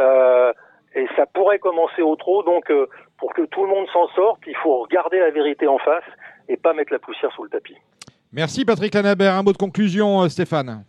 Euh, 0.00 0.52
et 0.94 1.06
ça 1.16 1.26
pourrait 1.26 1.58
commencer 1.58 2.02
au 2.02 2.16
trot, 2.16 2.42
donc 2.42 2.70
euh, 2.70 2.86
pour 3.18 3.32
que 3.32 3.42
tout 3.42 3.62
le 3.64 3.70
monde 3.70 3.86
s'en 3.92 4.08
sorte, 4.08 4.40
il 4.46 4.56
faut 4.56 4.78
regarder 4.80 5.18
la 5.20 5.30
vérité 5.30 5.66
en 5.68 5.78
face 5.78 6.04
et 6.48 6.56
pas 6.56 6.72
mettre 6.72 6.92
la 6.92 6.98
poussière 6.98 7.30
sous 7.32 7.44
le 7.44 7.50
tapis. 7.50 7.76
Merci 8.32 8.64
Patrick 8.64 8.94
Lanabert. 8.94 9.34
Un 9.34 9.42
mot 9.42 9.52
de 9.52 9.58
conclusion, 9.58 10.28
Stéphane. 10.28 10.84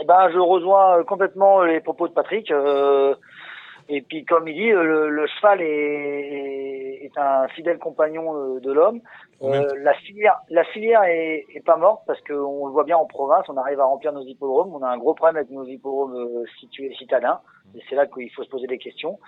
Eh 0.00 0.04
ben, 0.04 0.28
je 0.32 0.38
rejoins 0.38 1.02
complètement 1.04 1.62
les 1.62 1.80
propos 1.80 2.08
de 2.08 2.12
Patrick. 2.12 2.50
euh, 2.50 3.14
et 3.88 4.00
puis, 4.00 4.24
comme 4.24 4.48
il 4.48 4.54
dit, 4.54 4.70
le, 4.70 5.10
le 5.10 5.26
cheval 5.26 5.60
est, 5.60 7.04
est 7.04 7.18
un 7.18 7.46
fidèle 7.48 7.78
compagnon 7.78 8.58
de 8.58 8.72
l'homme. 8.72 9.00
Euh, 9.42 9.68
la 9.78 9.94
filière, 9.94 10.40
la 10.48 10.64
filière 10.64 11.02
est, 11.04 11.44
est 11.54 11.64
pas 11.64 11.76
morte 11.76 12.02
parce 12.06 12.20
qu'on 12.22 12.66
le 12.66 12.72
voit 12.72 12.84
bien 12.84 12.96
en 12.96 13.06
province. 13.06 13.46
On 13.48 13.56
arrive 13.56 13.80
à 13.80 13.84
remplir 13.84 14.12
nos 14.12 14.22
hippodromes. 14.22 14.74
On 14.74 14.82
a 14.82 14.88
un 14.88 14.98
gros 14.98 15.14
problème 15.14 15.36
avec 15.36 15.50
nos 15.50 15.64
hippodromes 15.64 16.16
euh, 16.16 16.44
situés 16.58 16.94
citadins. 16.94 17.40
Et 17.76 17.82
c'est 17.88 17.96
là 17.96 18.06
qu'il 18.06 18.30
faut 18.32 18.44
se 18.44 18.48
poser 18.48 18.66
des 18.66 18.78
questions. 18.78 19.18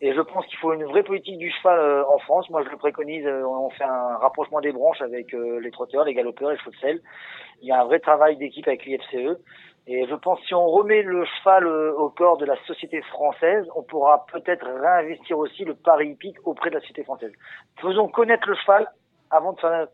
Et 0.00 0.12
je 0.14 0.20
pense 0.20 0.44
qu'il 0.46 0.58
faut 0.58 0.72
une 0.72 0.84
vraie 0.84 1.04
politique 1.04 1.38
du 1.38 1.50
cheval 1.50 1.78
euh, 1.78 2.04
en 2.08 2.18
France. 2.18 2.50
Moi, 2.50 2.62
je 2.64 2.70
le 2.70 2.76
préconise. 2.76 3.26
on 3.26 3.70
fait 3.70 3.84
un 3.84 4.16
rapprochement 4.18 4.60
des 4.60 4.72
branches 4.72 5.00
avec 5.00 5.32
les 5.32 5.70
trotteurs, 5.70 6.04
les 6.04 6.14
galopeurs, 6.14 6.50
les 6.50 6.58
chevaux 6.58 6.72
de 6.72 6.76
selle. 6.76 7.00
Il 7.60 7.68
y 7.68 7.72
a 7.72 7.80
un 7.80 7.84
vrai 7.84 8.00
travail 8.00 8.36
d'équipe 8.36 8.66
avec 8.66 8.84
l'IFCE. 8.84 9.38
Et 9.88 10.06
je 10.06 10.14
pense 10.14 10.38
que 10.40 10.46
si 10.46 10.54
on 10.54 10.68
remet 10.68 11.02
le 11.02 11.24
cheval 11.24 11.66
au 11.66 12.08
corps 12.08 12.36
de 12.36 12.44
la 12.44 12.56
société 12.66 13.02
française, 13.02 13.66
on 13.74 13.82
pourra 13.82 14.26
peut-être 14.26 14.64
réinvestir 14.64 15.38
aussi 15.38 15.64
le 15.64 15.74
pari 15.74 16.10
hippique 16.10 16.36
auprès 16.44 16.70
de 16.70 16.76
la 16.76 16.80
société 16.80 17.02
française. 17.02 17.32
Faisons 17.80 18.06
connaître 18.08 18.48
le 18.48 18.54
cheval 18.54 18.88
avant 19.32 19.52
de 19.54 19.58
faire 19.60 19.86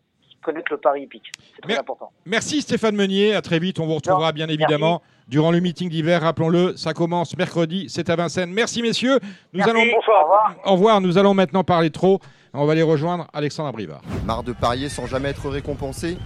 connaître 0.42 0.70
le 0.70 0.78
pari 0.78 1.02
hippique. 1.02 1.32
C'est 1.54 1.62
très 1.62 1.78
important. 1.78 2.10
Merci 2.26 2.62
Stéphane 2.62 2.94
Meunier. 2.94 3.34
À 3.34 3.42
très 3.42 3.58
vite. 3.58 3.80
On 3.80 3.86
vous 3.86 3.94
retrouvera 3.94 4.32
bien 4.32 4.48
évidemment 4.48 5.02
durant 5.28 5.50
le 5.50 5.60
meeting 5.60 5.88
d'hiver. 5.88 6.22
Rappelons-le, 6.22 6.76
ça 6.76 6.92
commence 6.92 7.36
mercredi. 7.36 7.86
C'est 7.88 8.10
à 8.10 8.16
Vincennes. 8.16 8.52
Merci 8.52 8.82
messieurs. 8.82 9.18
Nous 9.52 9.58
Merci. 9.58 9.70
allons. 9.70 9.84
Bonsoir. 9.92 10.20
Au 10.20 10.24
revoir. 10.24 10.56
Au 10.64 10.72
revoir. 10.72 11.00
Nous 11.00 11.18
allons 11.18 11.34
maintenant 11.34 11.64
parler 11.64 11.90
trop. 11.90 12.20
On 12.54 12.64
va 12.64 12.72
aller 12.72 12.82
rejoindre 12.82 13.26
Alexandre 13.32 13.68
Abrivard. 13.68 14.00
Marre 14.24 14.42
de 14.42 14.52
parier 14.52 14.88
sans 14.88 15.06
jamais 15.06 15.28
être 15.28 15.48
récompensé? 15.48 16.16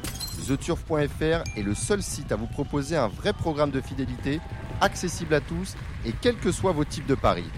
TheTurf.fr 0.46 1.42
est 1.56 1.62
le 1.62 1.74
seul 1.74 2.02
site 2.02 2.32
à 2.32 2.36
vous 2.36 2.46
proposer 2.46 2.96
un 2.96 3.08
vrai 3.08 3.32
programme 3.32 3.70
de 3.70 3.80
fidélité, 3.80 4.40
accessible 4.80 5.34
à 5.34 5.40
tous 5.40 5.76
et 6.06 6.12
quels 6.20 6.36
que 6.36 6.50
soient 6.52 6.72
vos 6.72 6.84
types 6.84 7.06
de 7.06 7.14
paris. 7.14 7.48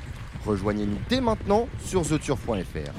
Rejoignez-nous 0.47 0.99
dès 1.09 1.21
maintenant 1.21 1.67
sur 1.79 2.03
TheTurf.fr. 2.03 2.93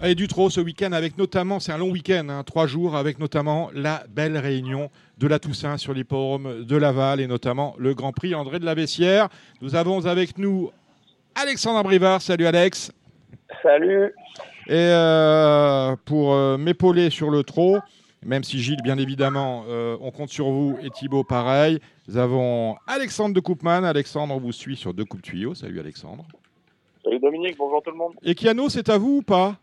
Allez, 0.00 0.14
du 0.14 0.28
trop 0.28 0.48
ce 0.48 0.60
week-end 0.60 0.92
avec 0.92 1.18
notamment, 1.18 1.58
c'est 1.58 1.72
un 1.72 1.78
long 1.78 1.90
week-end, 1.90 2.28
hein, 2.28 2.44
trois 2.44 2.68
jours, 2.68 2.94
avec 2.94 3.18
notamment 3.18 3.68
la 3.74 4.04
belle 4.08 4.38
réunion 4.38 4.90
de 5.18 5.26
la 5.26 5.40
Toussaint 5.40 5.76
sur 5.76 5.92
l'hippodrome 5.92 6.62
de 6.62 6.76
Laval 6.76 7.20
et 7.20 7.26
notamment 7.26 7.74
le 7.78 7.94
Grand 7.94 8.12
Prix 8.12 8.32
André 8.32 8.60
de 8.60 8.64
la 8.64 8.76
Bessière. 8.76 9.28
Nous 9.60 9.74
avons 9.74 10.06
avec 10.06 10.38
nous 10.38 10.70
Alexandre 11.34 11.80
Abrivard. 11.80 12.22
Salut 12.22 12.46
Alex. 12.46 12.92
Salut. 13.60 14.14
Et 14.68 14.74
euh, 14.74 15.96
pour 16.04 16.32
euh, 16.32 16.56
m'épauler 16.58 17.10
sur 17.10 17.30
le 17.30 17.42
trot, 17.42 17.78
même 18.24 18.44
si 18.44 18.60
Gilles, 18.60 18.82
bien 18.84 18.98
évidemment, 18.98 19.64
euh, 19.68 19.96
on 20.00 20.12
compte 20.12 20.30
sur 20.30 20.48
vous 20.48 20.78
et 20.80 20.90
Thibaut, 20.90 21.24
pareil. 21.24 21.80
Nous 22.06 22.18
avons 22.18 22.76
Alexandre 22.86 23.34
de 23.34 23.40
Coupman. 23.40 23.82
Alexandre, 23.82 24.32
on 24.32 24.38
vous 24.38 24.52
suit 24.52 24.76
sur 24.76 24.94
deux 24.94 25.04
coupes 25.04 25.22
tuyaux. 25.22 25.54
Salut 25.54 25.80
Alexandre. 25.80 26.24
Salut 27.02 27.18
Dominique, 27.18 27.56
bonjour 27.58 27.82
tout 27.82 27.90
le 27.90 27.96
monde. 27.96 28.12
Et 28.22 28.36
Kiano, 28.36 28.68
c'est 28.68 28.88
à 28.90 28.96
vous 28.96 29.16
ou 29.16 29.22
pas? 29.22 29.56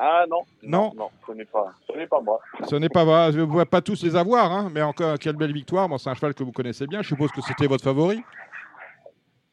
Ah 0.00 0.24
non, 0.30 0.42
Non. 0.62 0.92
non, 0.96 1.10
ce 1.26 1.32
n'est 1.32 1.44
pas, 1.44 1.72
ce 1.90 1.96
n'est 1.96 2.06
pas 2.06 2.20
moi. 2.20 2.38
Ce 2.68 2.76
n'est 2.76 2.88
pas 2.88 3.04
vrai. 3.04 3.32
Je 3.32 3.40
ne 3.40 3.44
pouvez 3.46 3.64
pas 3.64 3.80
tous 3.80 4.00
les 4.04 4.14
avoir, 4.14 4.52
hein, 4.52 4.70
mais 4.72 4.80
encore, 4.80 5.18
quelle 5.18 5.34
belle 5.34 5.52
victoire. 5.52 5.88
Bon, 5.88 5.98
c'est 5.98 6.08
un 6.08 6.14
cheval 6.14 6.34
que 6.34 6.44
vous 6.44 6.52
connaissez 6.52 6.86
bien. 6.86 7.02
Je 7.02 7.08
suppose 7.08 7.32
que 7.32 7.40
c'était 7.40 7.66
votre 7.66 7.82
favori. 7.82 8.22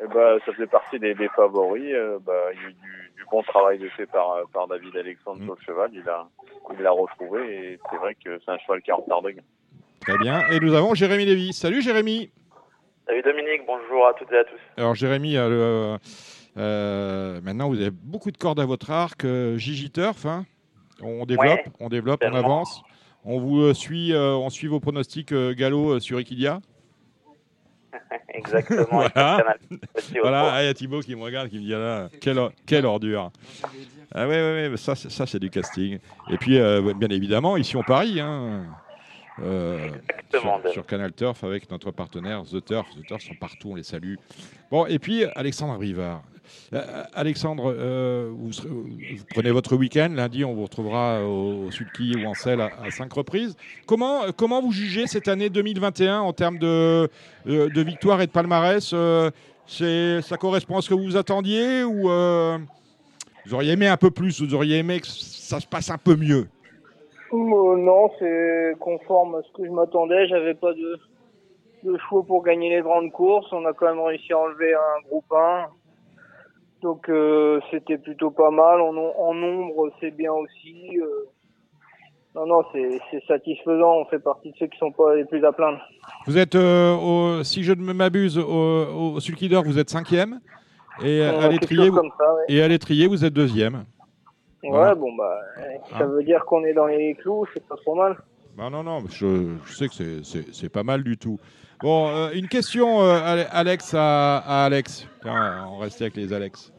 Eh 0.03 0.07
ben, 0.07 0.37
ça 0.45 0.53
fait 0.53 0.67
partie 0.67 0.99
des, 0.99 1.15
des 1.15 1.29
favoris. 1.29 1.91
euh, 1.95 2.19
bah, 2.21 2.33
il 2.53 2.61
y 2.61 2.65
a 2.65 2.69
eu 2.69 2.73
du, 2.73 3.11
du 3.17 3.23
bon 3.31 3.41
travail 3.41 3.79
de 3.79 3.89
fait 3.89 4.05
par, 4.05 4.41
par 4.53 4.67
David 4.67 4.95
Alexandre 4.97 5.39
Mm. 5.41 5.45
sur 5.45 5.55
le 5.55 5.61
cheval. 5.65 5.89
Il 5.93 6.07
a, 6.07 6.27
il 6.77 6.81
l'a 6.83 6.91
retrouvé 6.91 7.41
et 7.73 7.79
c'est 7.89 7.97
vrai 7.97 8.13
que 8.23 8.37
c'est 8.45 8.51
un 8.51 8.57
cheval 8.59 8.81
qui 8.83 8.91
est 8.91 8.93
en 8.93 8.97
retard 8.97 9.21
de 9.23 9.31
gain. 9.31 9.41
Très 10.01 10.17
bien. 10.19 10.47
Et 10.51 10.59
nous 10.59 10.75
avons 10.75 10.93
Jérémy 10.93 11.25
Lévy. 11.25 11.53
Salut 11.53 11.81
Jérémy. 11.81 12.29
Salut 13.07 13.21
Dominique, 13.23 13.61
bonjour 13.65 14.05
à 14.07 14.13
toutes 14.13 14.31
et 14.31 14.37
à 14.39 14.43
tous. 14.43 14.59
Alors 14.77 14.93
Jérémy, 14.95 15.37
euh, 15.37 15.49
le- 15.49 15.55
euh, 15.55 15.97
maintenant 16.55 17.69
vous 17.69 17.79
avez 17.79 17.91
beaucoup 17.91 18.31
de 18.31 18.37
cordes 18.37 18.59
à 18.59 18.65
votre 18.65 18.91
arc. 18.91 19.25
euh, 19.25 19.57
Gigi 19.57 19.89
Turf, 19.91 20.25
hein. 20.25 20.45
on 21.01 21.25
développe, 21.25 21.45
Ouais, 21.47 21.65
on 21.79 21.89
développe, 21.89 22.23
on 22.25 22.33
avance. 22.35 22.81
On 23.27 23.39
vous 23.39 23.59
euh, 23.61 23.73
suit, 23.73 24.13
euh, 24.13 24.33
on 24.35 24.49
suit 24.49 24.67
vos 24.67 24.79
pronostics 24.79 25.31
euh, 25.31 25.53
galop 25.55 25.93
euh, 25.95 25.99
sur 25.99 26.19
Equidia. 26.19 26.59
Exactement. 28.29 28.85
Voilà. 28.91 29.43
Voilà. 30.21 30.53
Ah, 30.53 30.63
il 30.63 30.67
y 30.67 30.69
a 30.69 30.73
Thibaut 30.73 30.99
qui 30.99 31.15
me 31.15 31.21
regarde, 31.23 31.49
qui 31.49 31.57
me 31.57 31.63
dit 31.63 31.73
ah 31.73 31.79
là, 31.79 32.09
quelle, 32.21 32.37
or- 32.37 32.51
quelle 32.65 32.85
ordure. 32.85 33.31
Ah 34.13 34.27
ouais, 34.27 34.35
ouais, 34.35 34.69
ouais, 34.69 34.77
ça, 34.77 34.93
c'est- 34.95 35.09
ça 35.09 35.25
c'est 35.25 35.39
du 35.39 35.49
casting. 35.49 35.97
Et 36.29 36.37
puis, 36.37 36.59
euh, 36.59 36.93
bien 36.93 37.07
évidemment, 37.09 37.57
ici 37.57 37.75
on 37.75 37.83
parie. 37.83 38.19
Hein, 38.19 38.65
euh, 39.41 39.89
sur, 40.31 40.61
sur 40.71 40.85
Canal 40.85 41.11
Turf 41.13 41.43
avec 41.43 41.69
notre 41.71 41.91
partenaire 41.91 42.43
The 42.43 42.63
Turf. 42.63 42.87
The 42.95 43.05
Turf 43.07 43.21
sont 43.23 43.33
partout, 43.35 43.71
on 43.71 43.75
les 43.75 43.83
salue. 43.83 44.15
Bon, 44.69 44.85
et 44.85 44.99
puis 44.99 45.25
Alexandre 45.35 45.77
Rivard. 45.79 46.21
Euh, 46.73 47.03
Alexandre, 47.13 47.73
euh, 47.75 48.29
vous, 48.31 48.51
prenez 49.33 49.51
votre 49.51 49.75
week-end. 49.75 50.09
Lundi, 50.13 50.43
on 50.45 50.53
vous 50.53 50.63
retrouvera 50.63 51.23
au, 51.23 51.65
au 51.67 51.71
Sulky 51.71 52.15
ou 52.17 52.25
en 52.27 52.33
Selle 52.33 52.61
à, 52.61 52.69
à 52.83 52.91
cinq 52.91 53.13
reprises. 53.13 53.55
Comment, 53.85 54.31
comment 54.35 54.61
vous 54.61 54.71
jugez 54.71 55.07
cette 55.07 55.27
année 55.27 55.49
2021 55.49 56.19
en 56.19 56.33
termes 56.33 56.57
de, 56.57 57.09
de, 57.45 57.67
de 57.67 57.81
victoire 57.81 58.21
et 58.21 58.27
de 58.27 58.31
palmarès 58.31 58.91
euh, 58.93 59.31
Ça 59.67 60.37
correspond 60.37 60.77
à 60.77 60.81
ce 60.81 60.89
que 60.89 60.93
vous 60.93 61.17
attendiez 61.17 61.83
ou 61.83 62.09
euh, 62.09 62.57
vous 63.45 63.53
auriez 63.53 63.73
aimé 63.73 63.87
un 63.87 63.97
peu 63.97 64.11
plus 64.11 64.41
Vous 64.41 64.53
auriez 64.53 64.77
aimé 64.77 64.99
que 64.99 65.07
ça 65.07 65.59
se 65.59 65.67
passe 65.67 65.89
un 65.89 65.97
peu 65.97 66.15
mieux? 66.15 66.47
Euh, 67.33 67.77
non, 67.77 68.09
c'est 68.19 68.75
conforme 68.79 69.35
à 69.35 69.41
ce 69.41 69.51
que 69.53 69.65
je 69.65 69.71
m'attendais. 69.71 70.27
J'avais 70.27 70.53
pas 70.53 70.73
de, 70.73 70.99
de 71.83 71.97
choix 72.09 72.23
pour 72.23 72.43
gagner 72.43 72.69
les 72.69 72.81
grandes 72.81 73.11
courses. 73.11 73.51
On 73.51 73.65
a 73.65 73.73
quand 73.73 73.87
même 73.87 74.03
réussi 74.03 74.31
à 74.33 74.39
enlever 74.39 74.73
un 74.73 75.07
groupe 75.07 75.31
1. 75.31 75.65
Donc 76.85 77.09
euh, 77.09 77.59
c'était 77.71 77.97
plutôt 77.97 78.29
pas 78.29 78.51
mal. 78.51 78.79
En, 78.79 78.95
en 78.95 79.33
nombre, 79.33 79.89
c'est 79.99 80.11
bien 80.11 80.31
aussi. 80.33 80.99
Euh, 80.99 81.25
non, 82.35 82.45
non, 82.45 82.63
c'est 82.71 82.99
satisfaisant. 83.27 84.01
On 84.01 84.05
fait 84.05 84.19
partie 84.19 84.51
de 84.51 84.55
ceux 84.59 84.67
qui 84.67 84.77
sont 84.77 84.91
pas 84.91 85.15
les 85.15 85.25
plus 85.25 85.43
à 85.43 85.51
plaindre. 85.51 85.79
Vous 86.27 86.37
êtes, 86.37 86.53
euh, 86.53 86.93
au- 86.95 87.43
si 87.43 87.63
je 87.63 87.73
ne 87.73 87.91
m'abuse, 87.91 88.37
au, 88.37 89.15
au 89.15 89.19
Sulky 89.19 89.49
d'Or, 89.49 89.63
vous 89.63 89.79
êtes 89.79 89.89
cinquième. 89.89 90.39
Et 91.03 91.23
à 91.23 91.47
l'étrier, 91.49 91.89
ouais. 91.89 91.99
et 92.49 92.61
à 92.61 92.67
l'étrier, 92.67 93.07
vous 93.07 93.25
êtes 93.25 93.33
deuxième. 93.33 93.85
Ouais, 94.63 94.69
Voilà. 94.69 94.93
bon 94.95 95.11
bah, 95.15 95.39
ça 95.89 95.97
Hein. 96.01 96.05
veut 96.05 96.23
dire 96.23 96.45
qu'on 96.45 96.63
est 96.65 96.73
dans 96.73 96.85
les 96.85 97.15
clous. 97.15 97.45
C'est 97.53 97.65
pas 97.67 97.75
trop 97.77 97.95
mal. 97.95 98.15
Bah 98.55 98.69
non, 98.69 98.83
non, 98.83 98.99
je, 99.09 99.55
je 99.65 99.73
sais 99.73 99.87
que 99.87 100.21
c'est- 100.53 100.69
pas 100.69 100.83
mal 100.83 101.03
du 101.03 101.17
tout. 101.17 101.39
Bon, 101.81 102.07
euh, 102.09 102.29
une 102.33 102.47
question, 102.47 103.01
euh, 103.01 103.17
Ale- 103.23 103.47
Alex, 103.51 103.93
à, 103.93 104.37
à 104.37 104.65
Alex. 104.65 105.07
Tiens, 105.23 105.65
on 105.69 105.79
reste 105.79 105.99
avec 106.01 106.15
les 106.15 106.31
Alex. 106.31 106.71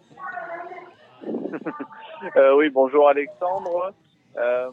Euh, 2.37 2.57
oui, 2.57 2.71
bonjour 2.71 3.09
Alexandre. 3.09 3.93
Euh, 4.37 4.71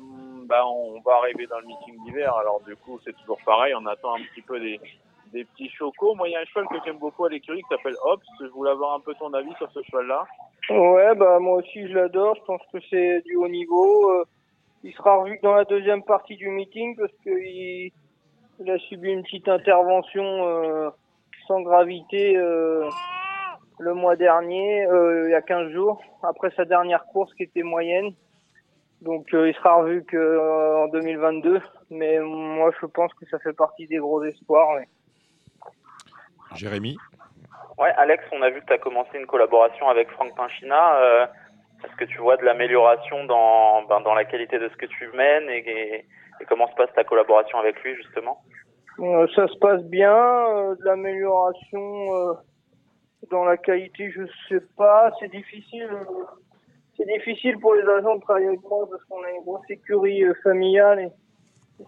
bah, 0.47 0.65
on 0.65 0.99
va 1.01 1.13
arriver 1.21 1.45
dans 1.47 1.59
le 1.59 1.67
meeting 1.67 2.03
d'hiver, 2.03 2.33
alors 2.35 2.61
du 2.61 2.75
coup 2.75 2.99
c'est 3.03 3.15
toujours 3.17 3.39
pareil, 3.45 3.73
on 3.75 3.85
attend 3.85 4.15
un 4.15 4.21
petit 4.33 4.41
peu 4.41 4.59
des, 4.59 4.79
des 5.31 5.45
petits 5.45 5.69
chocos. 5.69 6.15
Moi 6.15 6.29
il 6.29 6.31
y 6.31 6.35
a 6.35 6.39
un 6.39 6.45
cheval 6.45 6.67
que 6.67 6.75
j'aime 6.85 6.97
beaucoup 6.97 7.25
à 7.25 7.29
l'écurie 7.29 7.61
qui 7.61 7.67
s'appelle 7.69 7.95
Hops, 8.03 8.25
je 8.39 8.47
voulais 8.47 8.71
avoir 8.71 8.93
un 8.95 8.99
peu 8.99 9.13
ton 9.15 9.33
avis 9.33 9.53
sur 9.55 9.69
ce 9.71 9.81
cheval-là. 9.83 10.25
Ouais, 10.69 11.15
bah 11.15 11.39
moi 11.39 11.57
aussi 11.57 11.87
je 11.87 11.93
l'adore. 11.93 12.35
Je 12.35 12.43
pense 12.45 12.61
que 12.71 12.79
c'est 12.89 13.21
du 13.21 13.35
haut 13.35 13.49
niveau. 13.49 14.09
Euh, 14.11 14.25
il 14.83 14.93
sera 14.93 15.17
revu 15.17 15.39
dans 15.43 15.55
la 15.55 15.65
deuxième 15.65 16.03
partie 16.03 16.35
du 16.35 16.49
meeting 16.49 16.95
parce 16.97 17.13
qu'il 17.23 17.91
il 18.59 18.71
a 18.71 18.77
subi 18.79 19.11
une 19.11 19.23
petite 19.23 19.49
intervention 19.49 20.23
euh, 20.23 20.89
sans 21.47 21.61
gravité 21.61 22.37
le 23.79 23.93
mois 23.93 24.15
dernier, 24.15 24.85
euh, 24.87 25.25
il 25.27 25.31
y 25.31 25.35
a 25.35 25.41
15 25.41 25.71
jours, 25.71 26.01
après 26.23 26.51
sa 26.55 26.65
dernière 26.65 27.05
course 27.07 27.33
qui 27.33 27.43
était 27.43 27.63
moyenne. 27.63 28.11
Donc 29.01 29.33
euh, 29.33 29.49
il 29.49 29.55
sera 29.55 29.75
revu 29.75 30.03
que 30.05 30.15
euh, 30.17 30.83
en 30.85 30.87
2022. 30.89 31.61
Mais 31.89 32.19
moi 32.19 32.71
je 32.79 32.85
pense 32.85 33.13
que 33.15 33.25
ça 33.27 33.39
fait 33.39 33.53
partie 33.53 33.87
des 33.87 33.97
gros 33.97 34.23
espoirs. 34.23 34.77
Jérémy? 36.55 36.97
Ouais, 37.77 37.91
Alex, 37.97 38.23
on 38.31 38.41
a 38.41 38.49
vu 38.49 38.61
que 38.61 38.65
tu 38.67 38.73
as 38.73 38.77
commencé 38.77 39.09
une 39.17 39.25
collaboration 39.25 39.89
avec 39.89 40.09
Franck 40.11 40.35
Pinchina. 40.35 40.95
Euh, 41.01 41.25
Est-ce 41.83 41.95
que 41.97 42.05
tu 42.05 42.19
vois 42.19 42.37
de 42.37 42.43
l'amélioration 42.45 43.25
dans, 43.25 43.81
ben, 43.83 43.99
dans 44.01 44.13
la 44.13 44.23
qualité 44.23 44.57
de 44.57 44.69
ce 44.69 44.75
que 44.77 44.85
tu 44.85 45.09
mènes 45.15 45.49
et, 45.49 45.57
et- 45.57 46.05
et 46.39 46.45
comment 46.47 46.67
se 46.69 46.75
passe 46.75 46.93
ta 46.95 47.03
collaboration 47.03 47.57
avec 47.59 47.81
lui 47.83 47.95
justement? 47.95 48.37
Euh, 48.99 49.27
ça 49.35 49.47
se 49.47 49.57
passe 49.57 49.83
bien, 49.83 50.15
euh, 50.15 50.75
de 50.75 50.85
l'amélioration 50.85 52.15
euh, 52.15 52.33
dans 53.29 53.43
la 53.43 53.57
qualité, 53.57 54.11
je 54.11 54.23
sais 54.49 54.63
pas, 54.75 55.11
c'est 55.19 55.31
difficile. 55.31 55.89
c'est 56.97 57.07
difficile 57.07 57.59
pour 57.59 57.73
les 57.75 57.83
agents 57.83 58.15
de 58.15 58.21
travailler 58.21 58.47
avec 58.47 58.63
moi 58.63 58.87
parce 58.89 59.03
qu'on 59.05 59.23
a 59.23 59.31
une 59.31 59.43
grosse 59.43 59.69
écurie 59.69 60.23
euh, 60.23 60.33
familiale 60.43 60.99
et, 60.99 61.09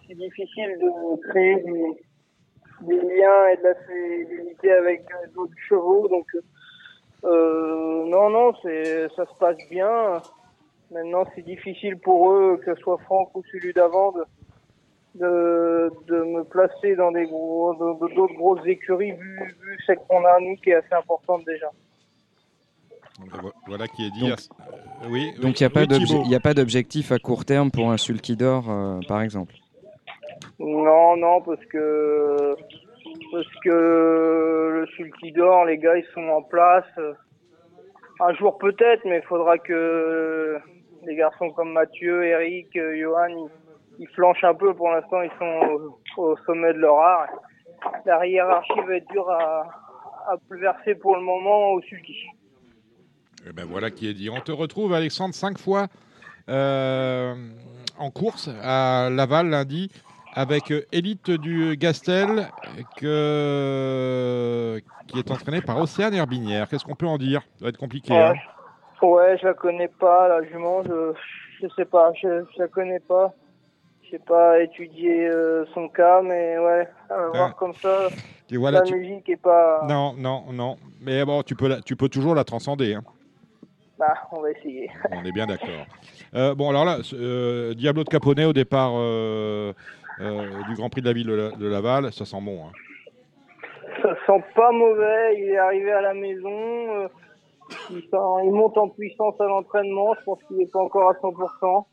c'est 0.08 0.14
difficile 0.14 0.78
de 0.78 1.28
créer 1.30 1.56
des, 1.62 2.96
liens 2.96 3.46
et 3.48 3.56
de 3.56 3.62
la 3.62 3.74
fidélité 3.74 4.72
avec 4.72 5.02
euh, 5.10 5.26
d'autres 5.34 5.54
chevaux. 5.68 6.08
Donc 6.08 6.26
euh, 7.24 8.04
non, 8.06 8.28
non, 8.28 8.52
c'est 8.62 9.08
ça 9.16 9.24
se 9.24 9.38
passe 9.38 9.56
bien. 9.70 10.20
Maintenant, 10.90 11.24
c'est 11.34 11.42
difficile 11.42 11.98
pour 11.98 12.30
eux, 12.30 12.60
que 12.64 12.74
ce 12.74 12.80
soit 12.80 12.98
Franck 12.98 13.34
ou 13.34 13.42
celui 13.50 13.72
d'avant, 13.72 14.12
de, 15.18 15.90
de 16.06 16.22
me 16.22 16.44
placer 16.44 16.94
dans 16.96 17.10
des 17.12 17.26
gros, 17.26 17.74
d'autres 17.74 18.34
grosses 18.34 18.66
écuries 18.66 19.12
vu, 19.12 19.38
vu 19.62 19.78
celle 19.86 19.98
qu'on 20.08 20.24
a 20.24 20.38
nous 20.40 20.56
qui 20.56 20.70
est 20.70 20.74
assez 20.74 20.94
importante 20.94 21.44
déjà. 21.44 21.68
Vo- 23.42 23.52
Voilà 23.66 23.86
qui 23.88 24.06
est 24.06 24.10
dit. 24.10 24.28
Donc- 24.28 24.38
Euh, 25.02 25.06
oui. 25.10 25.32
Donc 25.40 25.60
il 25.60 25.62
n'y 25.62 25.66
a, 25.66 25.70
pas 25.70 25.80
oui, 25.80 25.86
d'obje- 25.88 26.06
Thibaut. 26.06 26.22
il 26.26 26.30
y 26.30 26.34
a 26.34 26.40
pas 26.40 26.54
d'objectif 26.54 27.12
à 27.12 27.18
court 27.18 27.44
terme 27.44 27.70
pour 27.70 27.90
un 27.90 27.96
Sulky 27.96 28.36
d'Or, 28.36 28.70
euh, 28.70 29.00
par 29.08 29.22
exemple? 29.22 29.54
Non, 30.58 31.16
non, 31.16 31.40
parce 31.42 31.64
que 31.66 32.54
parce 33.32 33.46
que 33.64 34.70
le 34.80 34.86
sulky 34.96 35.32
d'or, 35.32 35.64
les 35.64 35.78
gars, 35.78 35.96
ils 35.96 36.06
sont 36.14 36.28
en 36.28 36.42
place. 36.42 36.84
Un 38.20 38.34
jour 38.34 38.56
peut-être, 38.58 39.04
mais 39.04 39.18
il 39.18 39.26
faudra 39.26 39.58
que 39.58 40.56
des 41.04 41.16
garçons 41.16 41.50
comme 41.50 41.72
Mathieu, 41.72 42.24
Eric, 42.24 42.68
Johan, 42.74 43.48
ils, 43.98 44.08
flanchent 44.08 44.44
un 44.44 44.54
peu. 44.54 44.74
Pour 44.74 44.90
l'instant, 44.90 45.22
ils 45.22 45.30
sont 45.38 45.98
au, 46.16 46.22
au 46.22 46.36
sommet 46.46 46.72
de 46.72 46.78
leur 46.78 46.98
art. 46.98 47.28
La 48.04 48.26
hiérarchie 48.26 48.80
va 48.86 48.96
être 48.96 49.08
dure 49.10 49.30
à, 49.30 49.66
à 50.28 50.36
verser 50.50 50.94
pour 50.94 51.16
le 51.16 51.22
moment 51.22 51.72
au 51.72 51.80
sulky. 51.82 52.26
Eh 53.48 53.52
ben 53.52 53.64
voilà 53.64 53.90
qui 53.90 54.08
est 54.08 54.14
dit. 54.14 54.28
On 54.28 54.40
te 54.40 54.52
retrouve, 54.52 54.92
Alexandre, 54.92 55.34
cinq 55.34 55.58
fois 55.58 55.86
euh, 56.48 57.34
en 57.98 58.10
course 58.10 58.50
à 58.62 59.08
Laval 59.10 59.48
lundi 59.50 59.90
avec 60.34 60.70
euh, 60.70 60.84
Élite 60.92 61.30
du 61.30 61.76
Gastel 61.76 62.48
que... 62.96 64.80
qui 65.08 65.18
est 65.18 65.30
entraîné 65.30 65.60
par 65.60 65.78
Océane 65.78 66.14
Herbinière. 66.14 66.68
Qu'est-ce 66.68 66.84
qu'on 66.84 66.94
peut 66.94 67.06
en 67.06 67.18
dire? 67.18 67.42
Ça 67.58 67.64
va 67.64 67.68
être 67.68 67.78
compliqué. 67.78 68.12
Ouais, 68.12 68.20
hein. 68.20 68.34
ouais, 69.06 69.38
je 69.38 69.46
la 69.46 69.54
connais 69.54 69.88
pas, 69.88 70.28
la 70.28 70.42
jument, 70.42 70.82
je, 70.82 71.12
je 71.62 71.68
sais 71.74 71.84
pas, 71.86 72.12
je, 72.20 72.44
je 72.54 72.58
la 72.58 72.68
connais 72.68 73.00
pas. 73.00 73.32
J'ai 74.10 74.18
pas 74.20 74.60
étudié 74.62 75.26
euh, 75.28 75.64
son 75.74 75.88
cas, 75.88 76.22
mais 76.22 76.58
ouais, 76.58 76.88
à 77.10 77.14
Ah. 77.14 77.28
voir 77.34 77.56
comme 77.56 77.74
ça, 77.74 78.08
Et 78.50 78.56
voilà, 78.56 78.78
la 78.78 78.84
tu- 78.84 78.94
musique 78.94 79.28
est 79.28 79.36
pas... 79.42 79.82
Non, 79.88 80.14
non, 80.16 80.44
non. 80.52 80.76
Mais 81.00 81.24
bon, 81.24 81.42
tu 81.42 81.56
peux, 81.56 81.66
la- 81.68 81.80
tu 81.80 81.96
peux 81.96 82.08
toujours 82.08 82.34
la 82.36 82.44
transcender. 82.44 82.94
hein. 82.94 83.02
Bah, 83.98 84.14
on 84.30 84.40
va 84.42 84.50
essayer. 84.52 84.88
On 85.10 85.24
est 85.24 85.32
bien 85.32 85.46
d'accord. 85.46 85.86
Euh, 86.34 86.54
bon, 86.54 86.70
alors 86.70 86.84
là, 86.84 86.98
euh, 87.14 87.74
Diablo 87.74 88.04
de 88.04 88.08
Caponnet 88.08 88.44
au 88.44 88.52
départ 88.52 88.92
euh, 88.94 89.72
du 90.20 90.74
Grand 90.74 90.90
Prix 90.90 91.00
de 91.00 91.06
la 91.06 91.12
ville 91.14 91.26
de, 91.26 91.34
La- 91.34 91.50
de 91.50 91.66
Laval, 91.66 92.12
ça 92.12 92.24
sent 92.24 92.40
bon. 92.40 92.66
hein. 92.66 92.72
Ça 94.02 94.10
sent 94.26 94.44
pas 94.54 94.70
mauvais, 94.70 95.34
il 95.38 95.48
est 95.48 95.56
arrivé 95.58 95.90
à 95.90 96.02
la 96.02 96.14
maison, 96.14 97.08
il, 97.90 98.02
sent- 98.02 98.44
il 98.44 98.52
monte 98.52 98.76
en 98.78 98.88
puissance 98.90 99.40
à 99.40 99.44
l'entraînement, 99.44 100.14
je 100.20 100.24
pense 100.24 100.38
qu'il 100.46 100.60
est 100.60 100.70
pas 100.70 100.80
encore 100.80 101.08
à 101.10 101.14
100%. 101.14 101.86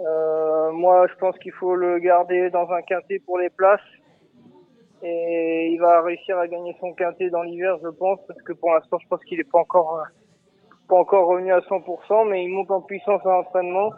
Euh, 0.00 0.72
moi, 0.72 1.06
je 1.08 1.14
pense 1.18 1.38
qu'il 1.38 1.52
faut 1.52 1.74
le 1.74 1.98
garder 1.98 2.50
dans 2.50 2.70
un 2.70 2.82
quintet 2.82 3.20
pour 3.24 3.38
les 3.38 3.50
places. 3.50 3.80
Et 5.02 5.70
il 5.72 5.78
va 5.78 6.02
réussir 6.02 6.38
à 6.38 6.48
gagner 6.48 6.74
son 6.80 6.92
quintet 6.94 7.30
dans 7.30 7.42
l'hiver, 7.42 7.76
je 7.82 7.88
pense, 7.88 8.18
parce 8.26 8.40
que 8.42 8.52
pour 8.54 8.72
l'instant, 8.72 8.98
je 8.98 9.06
pense 9.08 9.22
qu'il 9.24 9.38
est 9.38 9.50
pas 9.50 9.58
encore, 9.58 10.00
euh, 10.00 10.04
pas 10.88 10.96
encore 10.96 11.28
revenu 11.28 11.52
à 11.52 11.60
100%, 11.60 12.28
mais 12.28 12.44
il 12.44 12.48
monte 12.48 12.70
en 12.70 12.80
puissance 12.80 13.20
à 13.24 13.28
l'entraînement. 13.28 13.90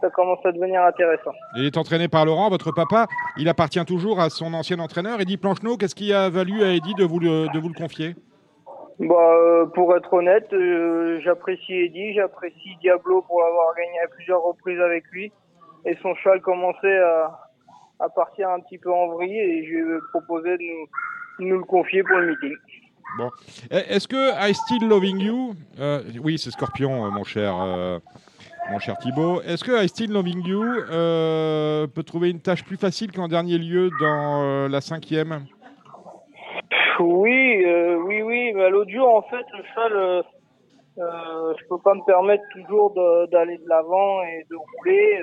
Ça 0.00 0.10
commence 0.10 0.44
à 0.44 0.52
devenir 0.52 0.82
intéressant. 0.82 1.32
Il 1.56 1.64
est 1.64 1.76
entraîné 1.76 2.08
par 2.08 2.24
Laurent, 2.24 2.50
votre 2.50 2.72
papa. 2.72 3.06
Il 3.38 3.48
appartient 3.48 3.84
toujours 3.84 4.20
à 4.20 4.28
son 4.28 4.52
ancien 4.54 4.78
entraîneur, 4.78 5.20
Eddie 5.20 5.38
Plancheneau. 5.38 5.76
Qu'est-ce 5.76 5.94
qui 5.94 6.12
a 6.12 6.28
valu 6.28 6.62
à 6.62 6.72
Eddie 6.72 6.94
de 6.94 7.04
vous 7.04 7.20
le, 7.20 7.46
de 7.52 7.58
vous 7.58 7.68
le 7.68 7.74
confier? 7.74 8.14
Bah, 9.00 9.14
euh, 9.16 9.66
pour 9.66 9.96
être 9.96 10.12
honnête, 10.12 10.52
euh, 10.52 11.20
j'apprécie 11.24 11.72
Eddie, 11.72 12.14
j'apprécie 12.14 12.76
Diablo 12.80 13.22
pour 13.22 13.40
l'avoir 13.40 13.74
gagné 13.74 13.98
à 14.04 14.08
plusieurs 14.08 14.42
reprises 14.42 14.80
avec 14.80 15.04
lui. 15.10 15.32
Et 15.86 15.96
son 16.02 16.14
cheval 16.16 16.40
commençait 16.40 16.98
à, 16.98 17.38
à 18.00 18.08
partir 18.08 18.50
un 18.50 18.60
petit 18.60 18.78
peu 18.78 18.92
en 18.92 19.08
vrille 19.08 19.38
et 19.38 19.64
je 19.64 19.70
lui 19.70 19.96
ai 19.96 20.00
proposé 20.10 20.56
de 20.56 20.62
nous, 21.40 21.58
le 21.58 21.64
confier 21.64 22.02
pour 22.02 22.16
le 22.16 22.28
meeting. 22.28 22.56
Bon. 23.18 23.30
Eh, 23.70 23.94
Est-ce 23.94 24.08
que 24.08 24.48
I 24.48 24.54
Still 24.54 24.88
Loving 24.88 25.20
You, 25.20 25.54
euh, 25.78 26.02
oui, 26.22 26.38
c'est 26.38 26.50
Scorpion, 26.50 27.04
euh, 27.04 27.10
mon 27.10 27.22
cher, 27.22 27.54
euh, 27.60 27.98
mon 28.70 28.78
cher 28.78 28.96
Thibaut. 28.98 29.40
Est-ce 29.42 29.62
que 29.62 29.84
I 29.84 29.88
Still 29.88 30.12
Loving 30.12 30.42
You 30.44 30.62
euh, 30.62 31.86
peut 31.86 32.02
trouver 32.02 32.30
une 32.30 32.40
tâche 32.40 32.64
plus 32.64 32.76
facile 32.78 33.12
qu'en 33.12 33.28
dernier 33.28 33.58
lieu 33.58 33.90
dans 34.00 34.68
la 34.68 34.80
cinquième? 34.80 35.44
Oui, 36.98 37.64
oui, 38.06 38.22
oui. 38.22 38.52
Mais 38.54 38.70
l'autre 38.70 38.90
jour, 38.90 39.14
en 39.14 39.22
fait, 39.22 39.44
le 39.52 39.64
cheval, 39.74 40.24
je 40.96 41.68
peux 41.68 41.78
pas 41.78 41.94
me 41.94 42.04
permettre 42.06 42.44
toujours 42.52 42.94
d'aller 43.30 43.58
de 43.58 43.68
l'avant 43.68 44.22
et 44.22 44.46
de 44.50 44.56
rouler. 44.56 45.22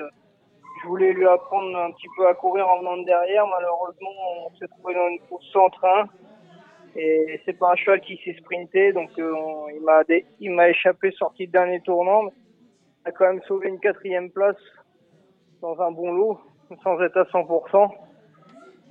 Je 0.82 0.88
voulais 0.88 1.14
lui 1.14 1.28
apprendre 1.28 1.78
un 1.78 1.92
petit 1.92 2.08
peu 2.18 2.28
à 2.28 2.34
courir 2.34 2.68
en 2.68 2.80
venant 2.80 2.98
de 2.98 3.06
derrière. 3.06 3.46
Malheureusement, 3.48 4.10
on 4.48 4.56
s'est 4.56 4.68
trouvé 4.68 4.96
dans 4.96 5.08
une 5.10 5.20
course 5.30 5.46
sans 5.52 5.70
train. 5.70 6.06
Et 6.96 7.40
c'est 7.46 7.54
pas 7.54 7.72
un 7.72 7.76
cheval 7.76 8.02
qui 8.02 8.20
s'est 8.24 8.36
sprinté, 8.40 8.92
donc 8.92 9.10
euh, 9.18 9.34
il 9.74 9.82
m'a 9.82 10.02
il 10.42 10.52
m'a 10.52 10.70
échappé 10.70 11.12
sorti 11.12 11.48
de 11.48 11.52
dernier 11.52 11.80
tournant. 11.82 12.24
Il 13.06 13.10
a 13.10 13.12
quand 13.12 13.26
même 13.26 13.42
sauvé 13.44 13.70
une 13.70 13.80
quatrième 13.80 14.30
place 14.30 14.58
dans 15.62 15.80
un 15.82 15.92
bon 15.92 16.12
lot, 16.12 16.40
sans 16.84 17.00
être 17.02 17.18
à 17.18 17.24
100%. 17.24 17.92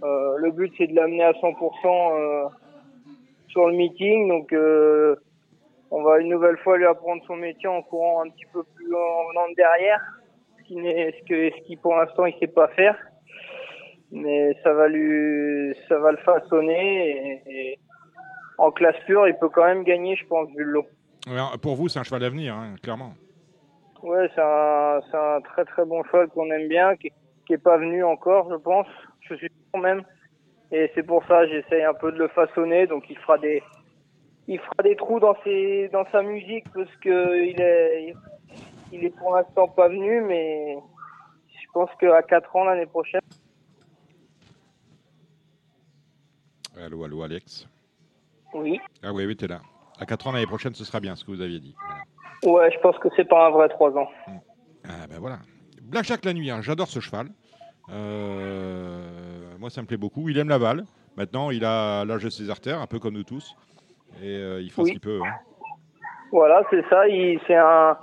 Euh, 0.03 0.37
le 0.39 0.51
but 0.51 0.73
c'est 0.79 0.87
de 0.87 0.95
l'amener 0.95 1.25
à 1.25 1.33
100% 1.33 1.53
euh, 1.85 2.49
sur 3.49 3.69
le 3.69 3.77
meeting, 3.77 4.29
donc 4.29 4.51
euh, 4.55 5.17
on 5.91 6.03
va 6.03 6.21
une 6.21 6.31
nouvelle 6.31 6.57
fois 6.59 6.79
lui 6.79 6.87
apprendre 6.87 7.23
son 7.27 7.37
métier 7.37 7.69
en 7.69 7.83
courant 7.83 8.23
un 8.25 8.31
petit 8.31 8.47
peu 8.51 8.63
plus 8.63 8.95
en 8.95 9.29
venant 9.29 9.49
de 9.51 9.55
derrière. 9.57 10.01
Qui 10.71 10.77
ce 10.77 11.25
que, 11.25 11.51
ce 11.51 11.63
qui 11.67 11.77
pour 11.77 11.97
l'instant 11.97 12.27
il 12.27 12.35
sait 12.39 12.47
pas 12.47 12.69
faire. 12.69 12.97
Mais 14.13 14.57
ça 14.63 14.73
va 14.73 14.89
lui, 14.89 15.75
ça 15.89 15.99
va 15.99 16.13
le 16.13 16.19
façonner 16.19 17.11
et, 17.11 17.43
et 17.47 17.79
en 18.59 18.71
classe 18.71 18.97
pure, 19.07 19.27
il 19.27 19.37
peut 19.37 19.49
quand 19.49 19.65
même 19.65 19.85
gagner, 19.85 20.17
je 20.17 20.27
pense, 20.27 20.49
vu 20.51 20.65
le 20.65 20.73
lot. 20.73 20.87
Ouais, 21.27 21.39
Pour 21.63 21.77
vous, 21.77 21.89
c'est 21.89 21.99
un 21.99 22.03
cheval 22.03 22.21
d'avenir, 22.21 22.55
hein, 22.55 22.75
clairement. 22.83 23.15
Ouais, 24.03 24.29
c'est 24.35 24.41
un, 24.43 25.01
c'est 25.11 25.17
un 25.17 25.41
très 25.41 25.65
très 25.65 25.85
bon 25.85 26.03
cheval 26.05 26.29
qu'on 26.29 26.51
aime 26.51 26.69
bien, 26.69 26.97
qui, 26.97 27.11
qui 27.47 27.53
est 27.55 27.63
pas 27.63 27.79
venu 27.79 28.03
encore, 28.05 28.51
je 28.51 28.57
pense. 28.57 28.87
Je 29.21 29.35
suis 29.35 29.49
sûr 29.49 29.81
même. 29.81 30.03
Et 30.73 30.91
c'est 30.95 31.03
pour 31.05 31.25
ça, 31.27 31.47
j'essaye 31.47 31.85
un 31.85 31.95
peu 31.95 32.13
de 32.13 32.19
le 32.19 32.29
façonner, 32.29 32.87
donc 32.87 33.05
il 33.09 33.19
fera 33.19 33.39
des, 33.39 33.63
il 34.47 34.59
fera 34.59 34.83
des 34.83 34.97
trous 34.97 35.21
dans 35.21 35.37
ses, 35.45 35.89
dans 35.93 36.05
sa 36.13 36.23
musique 36.23 36.65
parce 36.75 36.95
que 36.97 37.45
il 37.45 37.61
est, 37.61 38.15
il 38.93 39.05
est 39.05 39.11
pour 39.17 39.35
l'instant 39.37 39.69
pas 39.69 39.89
venu, 39.89 40.21
mais 40.23 40.79
je 41.49 41.67
pense 41.73 41.91
qu'à 42.01 42.23
4 42.23 42.57
ans 42.57 42.65
l'année 42.65 42.87
prochaine. 42.87 43.21
Allô, 46.83 47.05
allô, 47.05 47.23
Alex. 47.23 47.69
Oui. 48.55 48.81
Ah 49.03 49.13
oui, 49.13 49.27
oui, 49.27 49.37
t'es 49.37 49.47
là. 49.47 49.61
À 49.99 50.07
4 50.07 50.27
ans 50.29 50.33
l'année 50.33 50.47
prochaine, 50.47 50.75
ce 50.75 50.85
sera 50.85 51.01
bien, 51.01 51.15
ce 51.15 51.25
que 51.25 51.31
vous 51.31 51.41
aviez 51.41 51.61
dit. 51.61 51.75
Voilà. 52.43 52.65
Ouais, 52.67 52.73
je 52.73 52.79
pense 52.81 52.97
que 52.99 53.09
c'est 53.17 53.29
pas 53.29 53.47
un 53.47 53.51
vrai 53.51 53.69
3 53.69 53.97
ans. 53.99 54.09
Ah 54.85 55.07
ben 55.09 55.19
voilà. 55.19 55.39
Blackjack 55.83 56.25
la 56.25 56.33
nuit, 56.33 56.51
hein, 56.51 56.61
j'adore 56.63 56.89
ce 56.89 57.01
cheval. 57.01 57.29
Euh, 57.91 59.57
moi, 59.59 59.69
ça 59.69 59.83
me 59.83 59.87
plaît 59.87 59.97
beaucoup. 59.99 60.29
Il 60.29 60.39
aime 60.39 60.49
la 60.49 60.59
balle. 60.59 60.85
Maintenant, 61.17 61.51
il 61.51 61.65
a 61.65 62.05
l'âge 62.05 62.23
de 62.25 62.31
ses 62.31 62.49
artères, 62.49 62.81
un 62.81 62.87
peu 62.87 62.99
comme 62.99 63.15
nous 63.15 63.25
tous. 63.25 63.55
Et 64.23 64.29
euh, 64.29 64.63
il 64.63 64.71
fera 64.71 64.87
ce 64.87 64.93
qu'il 64.93 65.01
peut. 65.01 65.21
hein. 65.25 65.35
Voilà, 66.33 66.63
c'est 66.71 66.89
ça. 66.89 67.07
Il, 67.09 67.41
c'est 67.47 67.57
un, 67.57 67.99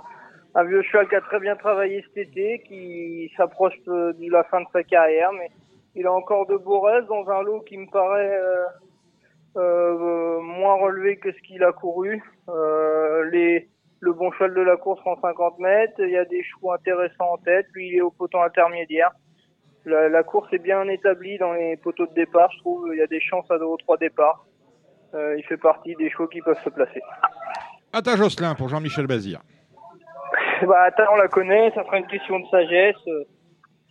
un 0.54 0.64
vieux 0.64 0.82
cheval 0.82 1.08
qui 1.08 1.14
a 1.14 1.20
très 1.20 1.40
bien 1.40 1.56
travaillé 1.56 2.04
cet 2.08 2.28
été, 2.28 2.62
qui 2.66 3.30
s'approche 3.36 3.74
euh, 3.88 4.12
de 4.14 4.30
la 4.30 4.44
fin 4.44 4.60
de 4.60 4.66
sa 4.72 4.82
carrière, 4.82 5.32
mais 5.32 5.50
il 5.94 6.06
a 6.06 6.12
encore 6.12 6.46
de 6.46 6.56
beaux 6.56 6.80
rêves 6.80 7.06
dans 7.06 7.28
un 7.28 7.42
lot 7.42 7.60
qui 7.60 7.76
me 7.76 7.86
paraît 7.90 8.40
euh, 8.40 8.64
euh, 9.56 10.40
moins 10.40 10.76
relevé 10.76 11.16
que 11.16 11.32
ce 11.32 11.38
qu'il 11.40 11.62
a 11.64 11.72
couru. 11.72 12.22
Le 14.00 14.12
bon 14.12 14.30
cheval 14.30 14.54
de 14.54 14.60
la 14.60 14.76
course 14.76 15.00
en 15.06 15.20
50 15.20 15.58
mètres, 15.58 15.94
il 15.98 16.10
y 16.10 16.16
a 16.16 16.24
des 16.24 16.44
chevaux 16.44 16.70
intéressants 16.70 17.32
en 17.32 17.38
tête, 17.38 17.66
lui 17.74 17.88
il 17.88 17.96
est 17.96 18.00
au 18.00 18.12
poteau 18.12 18.38
intermédiaire. 18.38 19.10
La, 19.84 20.22
course 20.22 20.52
est 20.52 20.58
bien 20.58 20.86
établie 20.86 21.36
dans 21.38 21.52
les 21.52 21.76
poteaux 21.76 22.06
de 22.06 22.14
départ, 22.14 22.48
je 22.52 22.58
trouve. 22.58 22.90
Il 22.92 22.98
y 22.98 23.02
a 23.02 23.08
des 23.08 23.20
chances 23.20 23.50
à 23.50 23.58
deux 23.58 23.64
ou 23.64 23.76
trois 23.78 23.96
départs. 23.96 24.46
Il 25.14 25.42
fait 25.48 25.56
partie 25.56 25.96
des 25.96 26.10
chevaux 26.10 26.28
qui 26.28 26.40
peuvent 26.42 26.62
se 26.62 26.70
placer. 26.70 27.00
Atta 27.92 28.14
Josselin 28.16 28.54
pour 28.54 28.68
Jean-Michel 28.68 29.08
Bazir. 29.08 29.40
Bah, 30.66 30.90
on 31.12 31.16
la 31.16 31.28
connaît, 31.28 31.70
ça 31.74 31.84
sera 31.84 31.98
une 31.98 32.06
question 32.06 32.40
de 32.40 32.46
sagesse. 32.48 32.96
Euh, 33.08 33.24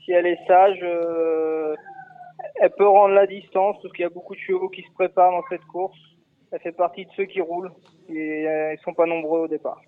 Si 0.04 0.12
elle 0.14 0.26
est 0.28 0.40
sage, 0.48 0.80
euh, 0.84 1.76
elle 2.62 2.72
peut 2.72 2.88
rendre 2.88 3.14
la 3.14 3.28
distance 3.28 3.76
parce 3.82 3.94
qu'il 3.94 4.04
y 4.04 4.06
a 4.06 4.10
beaucoup 4.10 4.36
de 4.36 4.40
chevaux 4.40 4.70
qui 4.70 4.82
se 4.82 4.92
préparent 4.94 5.32
dans 5.32 5.44
cette 5.50 5.66
course. 5.66 5.98
Elle 6.52 6.60
fait 6.62 6.72
partie 6.72 7.06
de 7.06 7.12
ceux 7.18 7.26
qui 7.26 7.42
roulent 7.42 7.72
et 8.10 8.48
euh, 8.48 8.74
ils 8.74 8.80
sont 8.86 8.94
pas 8.94 9.06
nombreux 9.06 9.42
au 9.42 9.48
départ. 9.50 9.82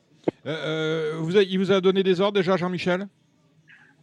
Euh, 0.45 1.13
vous 1.19 1.37
a- 1.37 1.41
il 1.43 1.57
vous 1.57 1.71
a 1.71 1.79
donné 1.79 2.03
des 2.03 2.19
ordres 2.19 2.37
déjà, 2.37 2.57
Jean-Michel? 2.57 3.05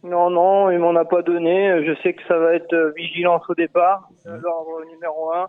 Non, 0.03 0.29
non, 0.31 0.71
il 0.71 0.79
m'en 0.79 0.95
a 0.95 1.05
pas 1.05 1.21
donné. 1.21 1.83
Je 1.85 1.93
sais 2.01 2.13
que 2.13 2.23
ça 2.27 2.37
va 2.37 2.53
être 2.55 2.93
vigilance 2.95 3.47
au 3.49 3.53
départ, 3.55 4.09
euh, 4.25 4.37
l'ordre 4.41 4.83
numéro 4.91 5.33
un. 5.33 5.47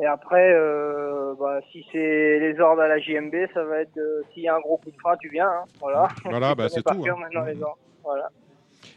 Et 0.00 0.06
après, 0.06 0.52
euh, 0.54 1.34
bah, 1.38 1.58
si 1.72 1.84
c'est 1.90 2.38
les 2.38 2.60
ordres 2.60 2.82
à 2.82 2.88
la 2.88 2.98
JMB, 2.98 3.34
ça 3.52 3.64
va 3.64 3.80
être 3.80 3.96
euh, 3.96 4.22
s'il 4.32 4.44
y 4.44 4.48
a 4.48 4.54
un 4.54 4.60
gros 4.60 4.76
coup 4.76 4.90
de 4.90 4.96
frein, 5.00 5.16
tu 5.20 5.28
viens. 5.28 5.48
hein. 5.48 5.64
Voilà. 5.80 6.08
Voilà, 6.24 6.54
bah, 6.54 6.68
c'est 6.68 6.82
tout, 6.82 7.04
hein. 7.04 7.16
maintenant 7.18 7.44
les 7.44 7.60
ordres. 7.62 7.78
Voilà. 8.04 8.28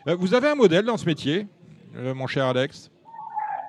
Euh, 0.07 0.15
Vous 0.19 0.35
avez 0.35 0.49
un 0.49 0.55
modèle 0.55 0.85
dans 0.85 0.97
ce 0.97 1.05
métier, 1.07 1.47
mon 1.95 2.27
cher 2.27 2.45
Alex? 2.45 2.91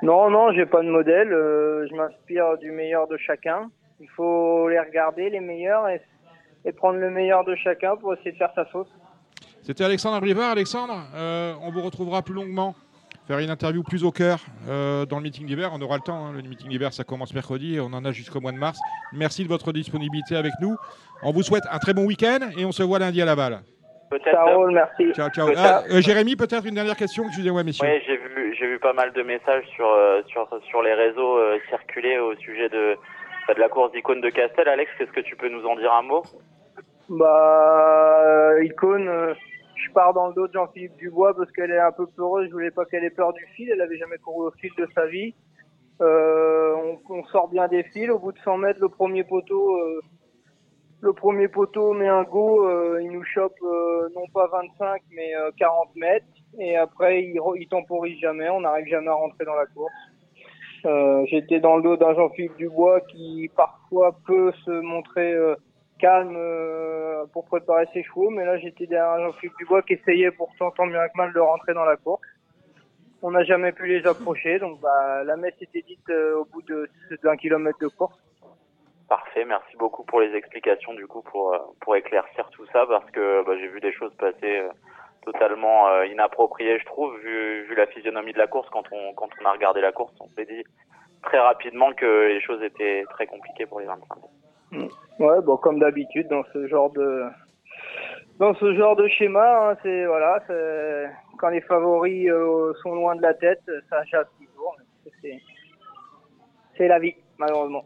Non, 0.02 0.28
non, 0.30 0.52
j'ai 0.52 0.66
pas 0.66 0.82
de 0.82 0.90
modèle. 0.90 1.28
je 1.30 1.94
m'inspire 1.96 2.58
du 2.58 2.70
meilleur 2.70 3.06
de 3.08 3.16
chacun. 3.16 3.70
Il 4.00 4.08
faut 4.10 4.68
les 4.68 4.80
regarder, 4.80 5.30
les 5.30 5.40
meilleurs, 5.40 5.88
et, 5.88 6.02
et 6.64 6.72
prendre 6.72 6.98
le 6.98 7.08
meilleur 7.10 7.44
de 7.44 7.54
chacun 7.54 7.96
pour 7.96 8.12
essayer 8.14 8.32
de 8.32 8.36
faire 8.36 8.52
sa 8.54 8.66
sauce. 8.66 8.92
C'était 9.62 9.84
Alexandre 9.84 10.20
Brivard. 10.20 10.50
Alexandre, 10.50 10.94
on 11.62 11.70
vous 11.70 11.82
retrouvera 11.82 12.20
plus 12.22 12.34
longuement, 12.34 12.74
faire 13.26 13.38
une 13.38 13.50
interview 13.50 13.82
plus 13.82 14.04
au 14.04 14.10
cœur 14.10 14.38
euh, 14.68 15.06
dans 15.06 15.16
le 15.18 15.22
meeting 15.22 15.46
d'hiver. 15.46 15.70
On 15.72 15.80
aura 15.80 15.96
le 15.96 16.02
temps. 16.02 16.26
hein. 16.26 16.32
Le 16.34 16.42
meeting 16.42 16.68
d'hiver, 16.68 16.92
ça 16.92 17.04
commence 17.04 17.34
mercredi 17.34 17.76
et 17.76 17.80
on 17.80 17.86
en 17.86 18.04
a 18.04 18.12
jusqu'au 18.12 18.40
mois 18.40 18.52
de 18.52 18.58
mars. 18.58 18.78
Merci 19.12 19.44
de 19.44 19.48
votre 19.48 19.72
disponibilité 19.72 20.36
avec 20.36 20.52
nous. 20.60 20.76
On 21.22 21.30
vous 21.32 21.42
souhaite 21.42 21.64
un 21.70 21.78
très 21.78 21.94
bon 21.94 22.04
week-end 22.04 22.40
et 22.56 22.64
on 22.64 22.72
se 22.72 22.82
voit 22.82 22.98
lundi 22.98 23.22
à 23.22 23.24
Laval. 23.24 23.60
Peut-être. 24.10 24.32
Ça 24.32 24.42
roule, 24.54 24.72
merci. 24.72 25.10
Ciao, 25.14 25.30
ciao. 25.30 25.48
Ah, 25.56 25.84
euh, 25.90 26.02
Jérémy, 26.02 26.36
peut-être 26.36 26.66
une 26.66 26.74
dernière 26.74 26.96
question. 26.96 27.24
Excusez-moi, 27.28 27.62
messieurs. 27.64 27.86
Oui, 27.88 28.02
j'ai 28.06 28.16
vu, 28.18 28.54
j'ai 28.58 28.66
vu 28.66 28.78
pas 28.78 28.92
mal 28.92 29.10
de 29.14 29.22
messages 29.22 29.64
sur 29.74 29.86
euh, 29.88 30.20
sur 30.26 30.46
sur 30.68 30.82
les 30.82 30.92
réseaux 30.92 31.38
euh, 31.38 31.58
circuler 31.70 32.18
au 32.18 32.34
sujet 32.36 32.68
de 32.68 32.96
bah, 33.48 33.54
de 33.54 33.60
la 33.60 33.70
course 33.70 33.90
d'icône 33.92 34.20
de 34.20 34.28
Castel. 34.28 34.68
Alex, 34.68 34.90
est-ce 35.00 35.12
que 35.12 35.20
tu 35.20 35.34
peux 35.36 35.48
nous 35.48 35.64
en 35.64 35.76
dire 35.76 35.92
un 35.94 36.02
mot? 36.02 36.22
Bah, 37.08 38.22
euh, 38.26 38.64
icône, 38.64 39.08
euh, 39.08 39.34
je 39.82 39.90
pars 39.92 40.14
dans 40.14 40.28
le 40.28 40.34
dos 40.34 40.46
de 40.46 40.52
Jean-Philippe 40.52 40.96
Dubois 40.96 41.34
parce 41.34 41.50
qu'elle 41.52 41.70
est 41.70 41.80
un 41.80 41.92
peu 41.92 42.06
peureuse. 42.06 42.46
Je 42.48 42.52
voulais 42.52 42.70
pas 42.70 42.84
qu'elle 42.84 43.04
ait 43.04 43.10
peur 43.10 43.32
du 43.32 43.44
fil. 43.54 43.70
Elle 43.70 43.80
avait 43.80 43.98
jamais 43.98 44.18
couru 44.18 44.48
au 44.48 44.50
fil 44.52 44.70
de 44.78 44.86
sa 44.94 45.06
vie. 45.06 45.34
Euh, 46.00 46.94
on, 47.08 47.24
sort 47.26 47.48
bien 47.48 47.68
des 47.68 47.82
fils. 47.84 48.10
Au 48.10 48.18
bout 48.18 48.32
de 48.32 48.38
100 48.38 48.58
mètres, 48.58 48.80
le 48.80 48.88
premier 48.88 49.24
poteau, 49.24 49.76
euh, 49.76 50.00
le 51.00 51.12
premier 51.12 51.48
poteau 51.48 51.92
met 51.92 52.08
un 52.08 52.22
go. 52.24 52.66
euh, 52.66 53.00
il 53.02 53.10
nous 53.10 53.24
chope 53.24 53.58
non 54.14 54.26
pas 54.32 54.46
25 54.48 55.02
mais 55.14 55.34
euh, 55.34 55.50
40 55.58 55.96
mètres. 55.96 56.26
Et 56.58 56.76
après, 56.76 57.22
il, 57.24 57.40
il 57.56 57.68
temporise 57.68 58.18
jamais. 58.20 58.48
On 58.50 58.60
n'arrive 58.60 58.86
jamais 58.86 59.08
à 59.08 59.14
rentrer 59.14 59.44
dans 59.44 59.56
la 59.56 59.66
course. 59.66 59.92
J'étais 61.30 61.60
dans 61.60 61.76
le 61.76 61.82
dos 61.82 61.96
d'un 61.96 62.12
Jean-Philippe 62.14 62.56
Dubois 62.56 63.00
qui 63.02 63.48
parfois 63.54 64.16
peut 64.26 64.52
se 64.64 64.70
montrer 64.70 65.32
calme 66.02 66.34
euh, 66.36 67.24
pour 67.32 67.44
préparer 67.46 67.86
ses 67.94 68.02
chevaux, 68.02 68.28
mais 68.30 68.44
là 68.44 68.58
j'étais 68.58 68.86
derrière 68.86 69.24
Jean-Philippe 69.24 69.56
Dubois 69.58 69.82
qui 69.82 69.94
essayait 69.94 70.32
pourtant 70.32 70.70
tant 70.72 70.86
bien 70.86 71.06
que 71.08 71.16
mal 71.16 71.32
de 71.32 71.38
rentrer 71.40 71.72
dans 71.74 71.84
la 71.84 71.96
course. 71.96 72.20
On 73.22 73.30
n'a 73.30 73.44
jamais 73.44 73.70
pu 73.70 73.86
les 73.86 74.04
approcher, 74.06 74.58
donc 74.58 74.80
bah, 74.80 75.22
la 75.24 75.36
messe 75.36 75.54
était 75.60 75.82
dite 75.82 76.10
euh, 76.10 76.40
au 76.40 76.44
bout 76.44 76.62
de- 76.62 76.88
d'un 77.22 77.36
kilomètre 77.36 77.78
de 77.78 77.86
course. 77.88 78.18
Parfait, 79.08 79.44
merci 79.44 79.76
beaucoup 79.76 80.04
pour 80.04 80.20
les 80.20 80.34
explications 80.34 80.92
du 80.94 81.06
coup 81.06 81.22
pour 81.22 81.54
euh, 81.54 81.94
éclaircir 81.94 82.48
tout 82.50 82.66
ça 82.72 82.84
parce 82.86 83.08
que 83.12 83.44
bah, 83.46 83.52
j'ai 83.60 83.68
vu 83.68 83.78
des 83.80 83.92
choses 83.92 84.12
passer 84.16 84.62
totalement 85.24 86.02
inappropriées, 86.02 86.80
je 86.80 86.84
trouve, 86.86 87.16
vu 87.20 87.62
vu 87.68 87.74
la 87.76 87.86
physionomie 87.86 88.32
de 88.32 88.38
la 88.38 88.48
course 88.48 88.68
quand 88.70 88.84
on 88.90 89.14
quand 89.14 89.28
on 89.40 89.44
a 89.44 89.52
regardé 89.52 89.80
la 89.80 89.92
course, 89.92 90.12
on 90.20 90.28
s'est 90.34 90.46
dit 90.46 90.64
très 91.22 91.38
rapidement 91.38 91.92
que 91.92 92.26
les 92.34 92.40
choses 92.40 92.60
étaient 92.62 93.04
très 93.10 93.26
compliquées 93.28 93.66
pour 93.66 93.78
les 93.78 93.86
25. 93.86 94.02
Ouais, 95.18 95.40
bon 95.44 95.56
comme 95.56 95.78
d'habitude 95.78 96.28
dans 96.28 96.42
ce 96.52 96.66
genre 96.66 96.90
de 96.90 97.24
dans 98.38 98.54
ce 98.54 98.74
genre 98.74 98.96
de 98.96 99.06
schéma, 99.08 99.70
hein, 99.70 99.76
c'est 99.82 100.06
voilà, 100.06 100.42
quand 101.38 101.50
les 101.50 101.60
favoris 101.60 102.28
euh, 102.28 102.72
sont 102.82 102.94
loin 102.94 103.14
de 103.14 103.22
la 103.22 103.34
tête, 103.34 103.62
ça 103.90 104.04
chasse 104.04 104.26
toujours. 104.38 104.76
C'est 106.76 106.88
la 106.88 106.98
vie 106.98 107.14
malheureusement. 107.38 107.84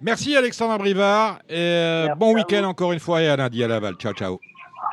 Merci 0.00 0.36
Alexandre 0.36 0.76
Brivard 0.78 1.38
et 1.48 1.54
euh, 1.56 2.14
bon 2.16 2.34
week-end 2.34 2.64
encore 2.64 2.92
une 2.92 2.98
fois 2.98 3.22
et 3.22 3.28
à 3.28 3.36
lundi 3.36 3.62
à 3.62 3.68
Laval. 3.68 3.94
Ciao, 3.94 4.12
ciao. 4.12 4.38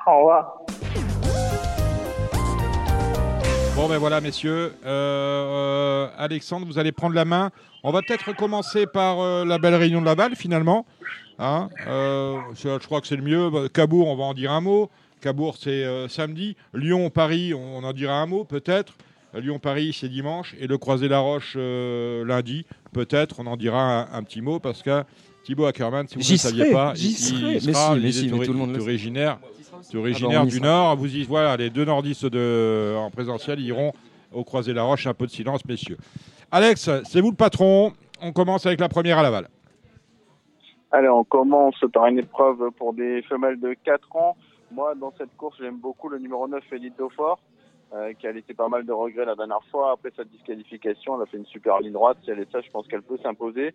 Au 0.07 0.17
revoir. 0.17 0.61
Bon 3.75 3.87
ben 3.87 3.97
voilà 3.97 4.21
messieurs, 4.21 4.73
euh, 4.85 6.07
Alexandre, 6.17 6.67
vous 6.67 6.77
allez 6.77 6.91
prendre 6.91 7.15
la 7.15 7.25
main. 7.25 7.49
On 7.83 7.91
va 7.91 8.01
peut-être 8.01 8.35
commencer 8.35 8.85
par 8.85 9.19
euh, 9.19 9.43
la 9.45 9.57
belle 9.57 9.75
réunion 9.75 10.01
de 10.01 10.05
Laval 10.05 10.35
finalement. 10.35 10.85
Hein 11.39 11.69
Euh, 11.87 12.37
je 12.55 12.77
crois 12.85 13.01
que 13.01 13.07
c'est 13.07 13.15
le 13.15 13.23
mieux. 13.23 13.67
Cabourg, 13.69 14.07
on 14.07 14.15
va 14.15 14.23
en 14.25 14.33
dire 14.33 14.51
un 14.51 14.61
mot. 14.61 14.89
Cabourg, 15.21 15.55
c'est 15.59 15.83
euh, 15.83 16.07
samedi. 16.07 16.55
Lyon, 16.73 17.09
Paris, 17.09 17.53
on 17.53 17.83
en 17.83 17.93
dira 17.93 18.13
un 18.15 18.25
mot 18.27 18.43
peut-être. 18.43 18.93
Lyon-Paris, 19.33 19.95
c'est 19.97 20.09
dimanche. 20.09 20.55
Et 20.59 20.67
le 20.67 20.77
Croisé-la-Roche, 20.77 21.53
euh, 21.55 22.25
lundi, 22.25 22.65
peut-être, 22.91 23.35
on 23.39 23.47
en 23.47 23.55
dira 23.55 24.01
un, 24.13 24.17
un 24.19 24.23
petit 24.23 24.41
mot 24.41 24.59
parce 24.59 24.83
que 24.83 25.03
Thibaut 25.45 25.65
Ackermann, 25.65 26.05
si 26.07 26.15
vous 26.15 26.21
ne 26.23 26.29
le 26.31 26.37
saviez 26.37 26.71
pas, 26.71 26.93
il, 26.97 27.11
serai. 27.13 27.39
il 27.39 27.53
Mais 27.53 27.59
sera 27.73 27.93
si, 27.95 27.99
mais 28.01 28.07
il 28.09 28.13
si, 28.13 28.25
est 28.25 28.29
mais 28.29 28.37
ori- 28.37 28.45
tout 28.47 28.53
le 28.53 28.59
monde 28.59 28.73
le 28.73 28.79
sait. 28.79 28.85
originaire, 28.85 29.37
Ah 30.41 30.45
du. 30.45 30.59
Nord. 30.61 30.97
Vous 30.97 31.15
y, 31.15 31.23
voilà, 31.23 31.55
les 31.57 31.69
deux 31.69 31.85
nordistes 31.85 32.25
de, 32.25 32.93
en 32.97 33.09
présentiel 33.09 33.59
iront 33.61 33.93
au 34.33 34.43
Croisé-la-Roche. 34.43 35.07
Un 35.07 35.13
peu 35.13 35.25
de 35.25 35.31
silence, 35.31 35.65
messieurs. 35.65 35.97
Alex, 36.51 36.89
c'est 37.03 37.21
vous 37.21 37.31
le 37.31 37.35
patron. 37.35 37.93
On 38.21 38.31
commence 38.31 38.65
avec 38.65 38.79
la 38.79 38.89
première 38.89 39.17
à 39.17 39.23
Laval. 39.23 39.47
Allez, 40.91 41.07
on 41.07 41.23
commence 41.23 41.79
par 41.93 42.07
une 42.07 42.19
épreuve 42.19 42.71
pour 42.71 42.93
des 42.93 43.21
femelles 43.23 43.59
de 43.59 43.73
4 43.85 44.15
ans. 44.15 44.35
Moi, 44.71 44.93
dans 44.95 45.13
cette 45.17 45.35
course, 45.37 45.57
j'aime 45.59 45.77
beaucoup 45.77 46.09
le 46.09 46.19
numéro 46.19 46.47
9, 46.47 46.63
Elite 46.71 46.97
Dauphin, 46.97 47.35
euh, 47.93 48.13
qui 48.13 48.27
a 48.27 48.31
laissé 48.31 48.53
pas 48.53 48.67
mal 48.67 48.85
de 48.85 48.91
regrets 48.91 49.25
la 49.25 49.35
dernière 49.35 49.63
fois. 49.71 49.93
Après 49.93 50.11
sa 50.15 50.25
disqualification, 50.25 51.15
elle 51.15 51.23
a 51.23 51.25
fait 51.25 51.37
une 51.37 51.45
super 51.45 51.79
ligne 51.79 51.93
droite. 51.93 52.17
Si 52.23 52.31
elle 52.31 52.39
est 52.39 52.51
ça, 52.51 52.59
je 52.61 52.69
pense 52.69 52.87
qu'elle 52.87 53.01
peut 53.03 53.17
s'imposer. 53.23 53.73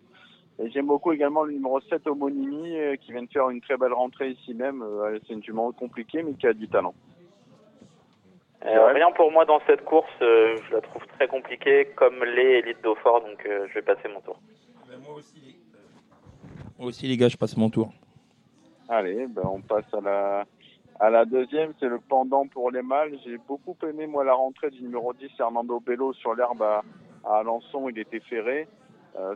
Et 0.59 0.71
j'aime 0.71 0.87
beaucoup 0.87 1.11
également 1.11 1.43
le 1.43 1.53
numéro 1.53 1.79
7, 1.81 2.07
Homonimi, 2.07 2.77
euh, 2.79 2.95
qui 2.95 3.11
vient 3.11 3.23
de 3.23 3.29
faire 3.29 3.49
une 3.49 3.61
très 3.61 3.77
belle 3.77 3.93
rentrée 3.93 4.29
ici 4.29 4.53
même. 4.53 4.81
Euh, 4.81 5.19
c'est 5.27 5.33
une 5.33 5.43
jument 5.43 5.71
compliquée, 5.71 6.23
mais 6.23 6.33
qui 6.33 6.47
a 6.47 6.53
du 6.53 6.67
talent. 6.67 6.95
Euh, 8.65 8.91
rien 8.91 9.11
pour 9.11 9.31
moi 9.31 9.45
dans 9.45 9.61
cette 9.67 9.85
course, 9.85 10.09
euh, 10.21 10.57
je 10.67 10.73
la 10.73 10.81
trouve 10.81 11.05
très 11.15 11.27
compliquée, 11.27 11.89
comme 11.95 12.23
les 12.23 12.59
Elite 12.63 12.81
Dauphin, 12.83 13.19
donc 13.19 13.45
euh, 13.45 13.67
je 13.69 13.75
vais 13.75 13.81
passer 13.83 14.07
mon 14.09 14.19
tour. 14.21 14.39
Moi 16.79 16.87
aussi, 16.87 17.07
les 17.07 17.17
gars, 17.17 17.27
je 17.27 17.37
passe 17.37 17.55
mon 17.55 17.69
tour. 17.69 17.91
Allez, 18.89 19.27
ben 19.27 19.43
on 19.45 19.61
passe 19.61 19.85
à 19.93 20.01
la, 20.01 20.45
à 20.99 21.09
la 21.09 21.25
deuxième, 21.25 21.73
c'est 21.79 21.87
le 21.87 21.99
pendant 21.99 22.47
pour 22.47 22.71
les 22.71 22.81
mâles. 22.81 23.17
J'ai 23.23 23.37
beaucoup 23.37 23.75
aimé, 23.83 24.07
moi, 24.07 24.23
la 24.23 24.33
rentrée 24.33 24.71
du 24.71 24.81
numéro 24.81 25.13
10, 25.13 25.29
Fernando 25.37 25.79
Bello, 25.79 26.13
sur 26.13 26.33
l'herbe 26.33 26.63
à, 26.63 26.83
à 27.25 27.39
Alençon. 27.39 27.89
Il 27.89 27.99
était 27.99 28.21
ferré. 28.21 28.67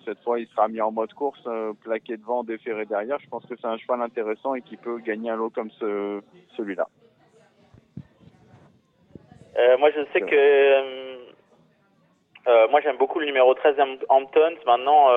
Cette 0.05 0.21
fois, 0.21 0.39
il 0.39 0.47
sera 0.47 0.67
mis 0.67 0.79
en 0.79 0.91
mode 0.91 1.11
course, 1.13 1.41
plaqué 1.83 2.15
devant, 2.15 2.43
déferré 2.43 2.85
derrière. 2.85 3.17
Je 3.19 3.27
pense 3.27 3.43
que 3.47 3.55
c'est 3.59 3.65
un 3.65 3.77
cheval 3.77 4.03
intéressant 4.03 4.53
et 4.53 4.61
qui 4.61 4.77
peut 4.77 4.99
gagner 4.99 5.31
un 5.31 5.35
lot 5.35 5.49
comme 5.49 5.71
ce, 5.71 6.21
celui-là. 6.55 6.87
Euh, 9.57 9.77
moi, 9.77 9.89
je 9.91 10.01
sais 10.13 10.21
que 10.21 10.35
euh, 10.35 11.15
euh, 12.47 12.67
moi 12.69 12.79
j'aime 12.81 12.97
beaucoup 12.97 13.19
le 13.19 13.25
numéro 13.25 13.53
13 13.53 13.79
Ham- 13.79 13.97
Hamptons. 14.09 14.55
Maintenant, 14.65 15.09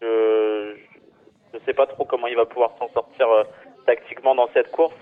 je, 0.00 0.74
je 1.52 1.58
sais 1.64 1.74
pas 1.74 1.86
trop 1.86 2.04
comment 2.04 2.26
il 2.26 2.36
va 2.36 2.46
pouvoir 2.46 2.72
s'en 2.78 2.88
sortir 2.90 3.26
tactiquement 3.86 4.34
dans 4.34 4.48
cette 4.52 4.70
course. 4.70 4.94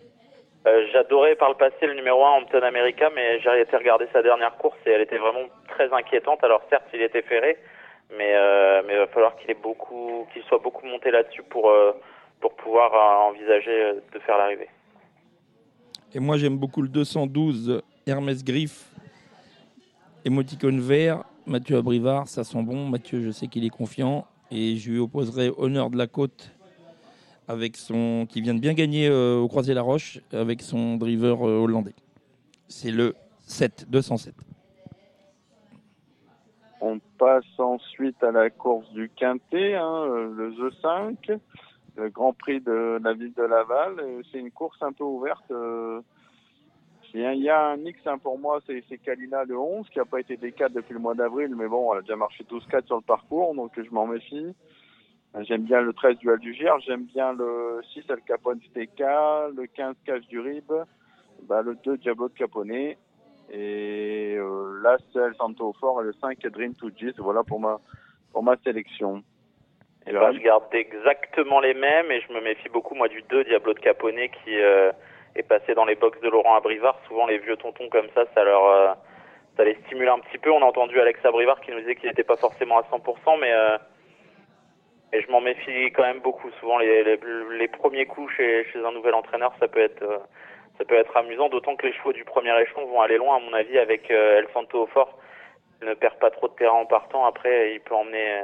J'adorais 0.93 1.37
par 1.37 1.49
le 1.51 1.55
passé 1.55 1.87
le 1.87 1.95
numéro 1.95 2.25
1 2.25 2.31
Hampton 2.39 2.63
America, 2.63 3.09
mais 3.15 3.39
j'ai 3.41 3.61
été 3.61 3.77
regarder 3.77 4.07
sa 4.13 4.23
dernière 4.23 4.57
course 4.57 4.77
et 4.87 4.91
elle 4.91 5.03
était 5.03 5.19
vraiment 5.19 5.47
très 5.69 5.93
inquiétante. 5.93 6.43
Alors 6.43 6.61
certes, 6.71 6.87
il 6.93 7.03
était 7.03 7.23
ferré, 7.23 7.57
mais 8.11 8.35
mais 8.87 8.95
il 8.95 8.99
va 8.99 9.07
falloir 9.09 9.37
qu'il 9.37 9.55
soit 10.49 10.59
beaucoup 10.59 10.87
monté 10.87 11.11
là-dessus 11.13 11.43
pour 11.45 11.73
pour 12.41 12.55
pouvoir 12.57 12.93
envisager 13.29 13.93
de 14.13 14.19
faire 14.21 14.39
l'arrivée. 14.39 14.69
Et 16.15 16.19
moi, 16.21 16.37
j'aime 16.37 16.57
beaucoup 16.57 16.83
le 16.83 16.89
212 16.89 17.83
Hermès 18.09 18.45
Griff, 18.45 18.89
émoticône 20.25 20.79
vert. 20.79 21.25
Mathieu 21.45 21.77
Abrivard, 21.77 22.29
ça 22.29 22.45
sent 22.45 22.63
bon. 22.63 22.89
Mathieu, 22.89 23.21
je 23.21 23.33
sais 23.33 23.49
qu'il 23.49 23.65
est 23.65 23.71
confiant. 23.71 24.29
Et 24.53 24.77
je 24.77 24.93
lui 24.93 25.01
opposerai 25.01 25.51
Honneur 25.57 25.91
de 25.91 25.97
la 25.97 26.07
Côte, 26.07 26.53
avec 27.49 27.77
son, 27.77 28.25
qui 28.29 28.43
vient 28.43 28.55
de 28.55 28.61
bien 28.61 28.75
gagner 28.75 29.09
euh, 29.09 29.39
au 29.39 29.49
Croisé-la-Roche, 29.49 30.21
avec 30.33 30.63
son 30.63 30.99
driver 30.99 31.49
euh, 31.49 31.59
hollandais. 31.59 31.97
C'est 32.69 32.93
le 32.93 33.17
7, 33.41 33.87
207. 33.91 34.37
On 36.81 37.01
passe 37.19 37.59
ensuite 37.59 38.23
à 38.23 38.31
la 38.31 38.51
course 38.51 38.89
du 38.93 39.11
Quintet, 39.17 39.75
hein, 39.75 40.05
euh, 40.07 40.33
le 40.33 40.53
The 40.53 40.75
5, 40.81 41.33
le 41.97 42.09
Grand 42.11 42.35
Prix 42.35 42.61
de 42.61 43.01
la 43.03 43.15
ville 43.15 43.35
de 43.35 43.43
Laval. 43.43 44.01
C'est 44.31 44.39
une 44.39 44.53
course 44.53 44.81
un 44.81 44.93
peu 44.93 45.03
ouverte. 45.03 45.51
Il 47.17 47.23
y 47.23 47.25
a- 47.25 47.33
il 47.33 47.43
y 47.43 47.49
a 47.49 47.69
un 47.69 47.79
X 47.83 47.99
hein, 48.07 48.19
pour 48.19 48.39
moi, 48.39 48.61
c'est 48.67 48.99
Kalina 48.99 49.45
le 49.45 49.57
11, 49.59 49.89
qui 49.89 49.99
n'a 49.99 50.05
pas 50.05 50.21
été 50.21 50.37
D4 50.37 50.71
depuis 50.75 50.93
le 50.93 50.99
mois 51.01 51.14
d'avril, 51.14 51.55
mais 51.57 51.67
bon, 51.67 51.91
elle 51.93 52.01
a 52.01 52.03
déjà 52.03 52.14
marché 52.17 52.45
12-4 52.45 52.85
sur 52.87 52.97
le 52.97 53.03
parcours, 53.03 53.55
donc 53.55 53.73
je 53.75 53.91
m'en 53.91 54.07
méfie. 54.07 54.55
J'aime 55.41 55.62
bien 55.62 55.81
le 55.81 55.95
13 55.95 56.19
Dual 56.19 56.39
du 56.41 56.53
Gers, 56.53 56.79
j'aime 56.87 57.05
bien 57.05 57.33
le 57.33 57.81
6 57.95 58.05
El 58.11 58.21
Capone 58.21 58.61
TK, 58.75 59.01
le 59.57 59.67
15 59.67 59.97
Cache 60.05 60.27
du 60.29 60.41
Rib, 60.41 60.71
bah, 61.49 61.62
le 61.62 61.75
2 61.85 61.97
Diablo 61.97 62.29
de 62.29 62.35
Caponet, 62.35 62.99
et 63.51 64.35
euh, 64.39 64.79
là 64.83 64.99
c'est 65.12 65.19
El 65.19 65.35
Santo 65.37 65.73
Fort 65.81 66.03
et 66.03 66.05
le 66.05 66.12
5 66.21 66.39
Dream 66.49 66.75
to 66.75 66.91
Gis. 66.95 67.14
Voilà 67.17 67.43
pour 67.45 67.61
ma, 67.61 67.81
pour 68.33 68.43
ma 68.43 68.57
sélection. 68.59 69.23
Et 70.07 70.12
ben, 70.12 70.33
je 70.33 70.39
garde 70.41 70.64
exactement 70.73 71.61
les 71.61 71.75
mêmes 71.75 72.11
et 72.11 72.21
je 72.21 72.33
me 72.33 72.41
méfie 72.43 72.69
beaucoup 72.69 72.95
moi 72.95 73.09
du 73.09 73.23
2 73.31 73.45
Diablo 73.45 73.73
de 73.73 73.79
Caponet 73.81 74.29
qui 74.45 74.55
euh, 74.55 74.93
est 75.37 75.49
passé 75.49 75.74
dans 75.74 75.84
les 75.84 75.95
box 75.95 76.20
de 76.20 76.28
Laurent 76.28 76.57
Abrivard. 76.57 76.99
Souvent 77.09 77.26
les 77.26 77.39
vieux 77.39 77.57
tontons 77.57 77.89
comme 77.89 78.09
ça, 78.14 78.24
ça 78.34 78.45
leur 78.45 78.64
euh, 78.64 78.95
ça 79.57 79.64
les 79.64 79.74
stimule 79.87 80.09
un 80.09 80.18
petit 80.18 80.39
peu. 80.39 80.51
On 80.51 80.62
a 80.62 80.66
entendu 80.66 81.01
Alex 81.01 81.24
Abrivard 81.24 81.61
qui 81.61 81.70
nous 81.70 81.80
disait 81.80 81.97
qu'il 81.97 82.09
n'était 82.09 82.24
pas 82.24 82.37
forcément 82.37 82.78
à 82.78 82.82
100%, 82.82 83.41
mais 83.41 83.53
euh, 83.53 83.78
et 85.12 85.22
je 85.22 85.30
m'en 85.30 85.41
méfie 85.41 85.91
quand 85.93 86.03
même 86.03 86.20
beaucoup. 86.20 86.51
Souvent 86.61 86.78
les, 86.78 87.68
premiers 87.68 88.07
coups 88.07 88.32
chez, 88.37 88.66
chez 88.72 88.84
un 88.84 88.93
nouvel 88.93 89.14
entraîneur, 89.14 89.53
ça 89.59 89.68
peut 89.68 89.80
être 89.80 90.03
euh, 90.03 90.18
ça 90.78 90.84
peut 90.84 90.97
être 90.97 91.16
amusant, 91.16 91.49
d'autant 91.49 91.74
que 91.76 91.87
les 91.87 91.93
chevaux 91.95 92.12
du 92.12 92.24
premier 92.24 92.53
échelon 92.61 92.84
vont 92.87 93.01
aller 93.01 93.16
loin 93.16 93.37
à 93.37 93.41
mon 93.41 93.55
avis 93.55 93.78
avec 93.78 94.11
euh, 94.11 94.39
El 94.39 94.47
Santo 94.53 94.82
au 94.82 94.87
fort. 94.87 95.18
Il 95.80 95.89
ne 95.89 95.95
perd 95.95 96.18
pas 96.18 96.30
trop 96.30 96.49
de 96.49 96.55
terrain 96.55 96.76
en 96.76 96.87
partant. 96.87 97.24
Après, 97.24 97.72
il 97.72 97.80
peut 97.80 97.95
emmener 97.95 98.43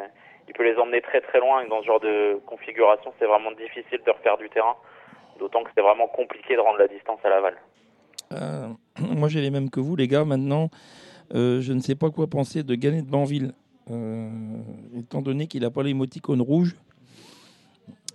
il 0.48 0.54
peut 0.54 0.64
les 0.64 0.76
emmener 0.76 1.00
très 1.02 1.20
très 1.20 1.38
loin 1.40 1.62
et 1.62 1.68
dans 1.68 1.80
ce 1.80 1.86
genre 1.86 2.00
de 2.00 2.40
configuration, 2.46 3.12
c'est 3.18 3.26
vraiment 3.26 3.52
difficile 3.52 4.00
de 4.04 4.10
refaire 4.10 4.38
du 4.38 4.48
terrain. 4.50 4.76
D'autant 5.42 5.64
que 5.64 5.70
c'est 5.76 5.82
vraiment 5.82 6.06
compliqué 6.06 6.54
de 6.54 6.60
rendre 6.60 6.78
la 6.78 6.86
distance 6.86 7.18
à 7.24 7.28
l'aval. 7.28 7.56
Euh, 8.32 8.68
moi, 9.00 9.28
j'ai 9.28 9.40
les 9.40 9.50
mêmes 9.50 9.70
que 9.70 9.80
vous, 9.80 9.96
les 9.96 10.06
gars. 10.06 10.24
Maintenant, 10.24 10.70
euh, 11.34 11.60
je 11.60 11.72
ne 11.72 11.80
sais 11.80 11.96
pas 11.96 12.10
quoi 12.10 12.28
penser 12.28 12.62
de 12.62 12.76
Ganet 12.76 13.02
de 13.02 13.10
Banville. 13.10 13.52
Euh, 13.90 14.30
étant 14.96 15.20
donné 15.20 15.48
qu'il 15.48 15.62
n'a 15.62 15.70
pas 15.72 15.82
l'émoticône 15.82 16.40
rouge, 16.40 16.76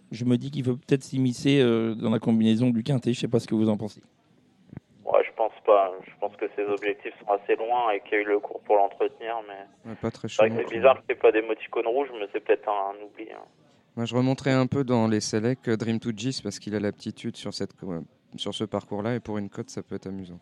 je 0.10 0.24
me 0.24 0.38
dis 0.38 0.52
qu'il 0.52 0.64
veut 0.64 0.78
peut-être 0.78 1.04
s'immiscer 1.04 1.60
euh, 1.60 1.96
dans 1.96 2.10
la 2.12 2.20
combinaison 2.20 2.70
du 2.70 2.82
quintet. 2.82 3.12
Je 3.12 3.18
ne 3.18 3.22
sais 3.24 3.28
pas 3.28 3.42
ce 3.42 3.48
que 3.48 3.56
vous 3.56 3.68
en 3.68 3.76
pensez. 3.76 4.02
Ouais, 5.04 5.22
je 5.26 5.32
pense 5.36 5.52
pas. 5.66 5.92
Je 6.06 6.12
pense 6.22 6.34
que 6.38 6.46
ses 6.56 6.64
objectifs 6.64 7.14
sont 7.20 7.30
assez 7.34 7.58
loin 7.58 7.92
et 7.92 8.00
qu'il 8.00 8.14
y 8.14 8.16
a 8.16 8.20
eu 8.22 8.26
le 8.26 8.40
cours 8.40 8.62
pour 8.62 8.78
l'entretenir. 8.78 9.36
Mais 9.50 9.90
Ouais, 9.92 9.98
pas 10.02 10.12
très 10.12 10.30
c'est 10.30 10.48
bizarre 10.70 10.96
qu'il 11.02 11.08
n'y 11.10 11.12
ait 11.12 11.22
pas 11.22 11.34
d'émoticône 11.34 11.88
rouge, 11.88 12.08
mais 12.18 12.28
c'est 12.32 12.40
peut-être 12.40 12.70
un, 12.70 12.96
un 12.96 13.06
oubli. 13.06 13.30
hein. 13.34 13.44
Moi, 13.98 14.06
je 14.06 14.16
remonterai 14.16 14.52
un 14.52 14.68
peu 14.68 14.84
dans 14.84 15.08
les 15.08 15.20
selects 15.20 15.68
euh, 15.68 15.76
Dream 15.76 16.00
to 16.00 16.12
Gis 16.16 16.40
parce 16.44 16.60
qu'il 16.60 16.76
a 16.76 16.80
l'aptitude 16.80 17.36
sur, 17.36 17.52
cette, 17.52 17.74
co- 17.74 18.04
sur 18.36 18.54
ce 18.54 18.64
parcours-là 18.64 19.16
et 19.16 19.20
pour 19.20 19.40
une 19.40 19.50
cote, 19.50 19.72
ça 19.72 19.82
peut 19.82 19.96
être 19.96 20.06
amusant. 20.06 20.40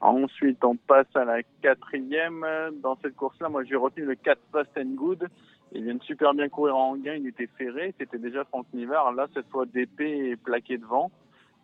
Ensuite, 0.00 0.62
on 0.64 0.76
passe 0.76 1.08
à 1.16 1.24
la 1.24 1.42
quatrième. 1.60 2.46
Dans 2.82 2.96
cette 3.02 3.16
course-là, 3.16 3.48
moi, 3.48 3.64
j'ai 3.64 3.74
retenu 3.74 4.04
le 4.04 4.14
4 4.14 4.38
Fast 4.52 4.70
and 4.78 4.94
Good. 4.94 5.26
Il 5.72 5.82
vient 5.82 5.96
de 5.96 6.02
super 6.04 6.32
bien 6.34 6.48
courir 6.48 6.76
en 6.76 6.96
gain. 6.96 7.14
Il 7.14 7.26
était 7.26 7.48
ferré. 7.58 7.92
C'était 7.98 8.18
déjà 8.18 8.44
Franck 8.44 8.66
Nivard. 8.72 9.12
Là, 9.12 9.26
cette 9.34 9.48
fois, 9.48 9.66
DP 9.66 10.00
est 10.02 10.36
plaqué 10.36 10.78
devant. 10.78 11.10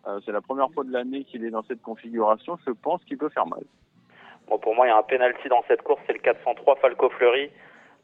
Euh, 0.05 0.19
c'est 0.25 0.33
la 0.33 0.41
première 0.41 0.69
fois 0.71 0.83
de 0.83 0.91
l'année 0.91 1.23
qu'il 1.23 1.45
est 1.45 1.49
dans 1.51 1.63
cette 1.63 1.81
configuration. 1.81 2.57
Je 2.67 2.71
pense 2.73 3.01
qu'il 3.05 3.17
peut 3.17 3.29
faire 3.29 3.47
mal. 3.47 3.63
Bon, 4.49 4.59
pour 4.59 4.75
moi, 4.75 4.87
il 4.87 4.89
y 4.89 4.91
a 4.91 4.97
un 4.97 5.03
penalty 5.03 5.47
dans 5.47 5.63
cette 5.69 5.81
course, 5.83 6.01
c'est 6.05 6.11
le 6.13 6.19
403 6.19 6.75
Falco 6.81 7.09
Fleury. 7.11 7.49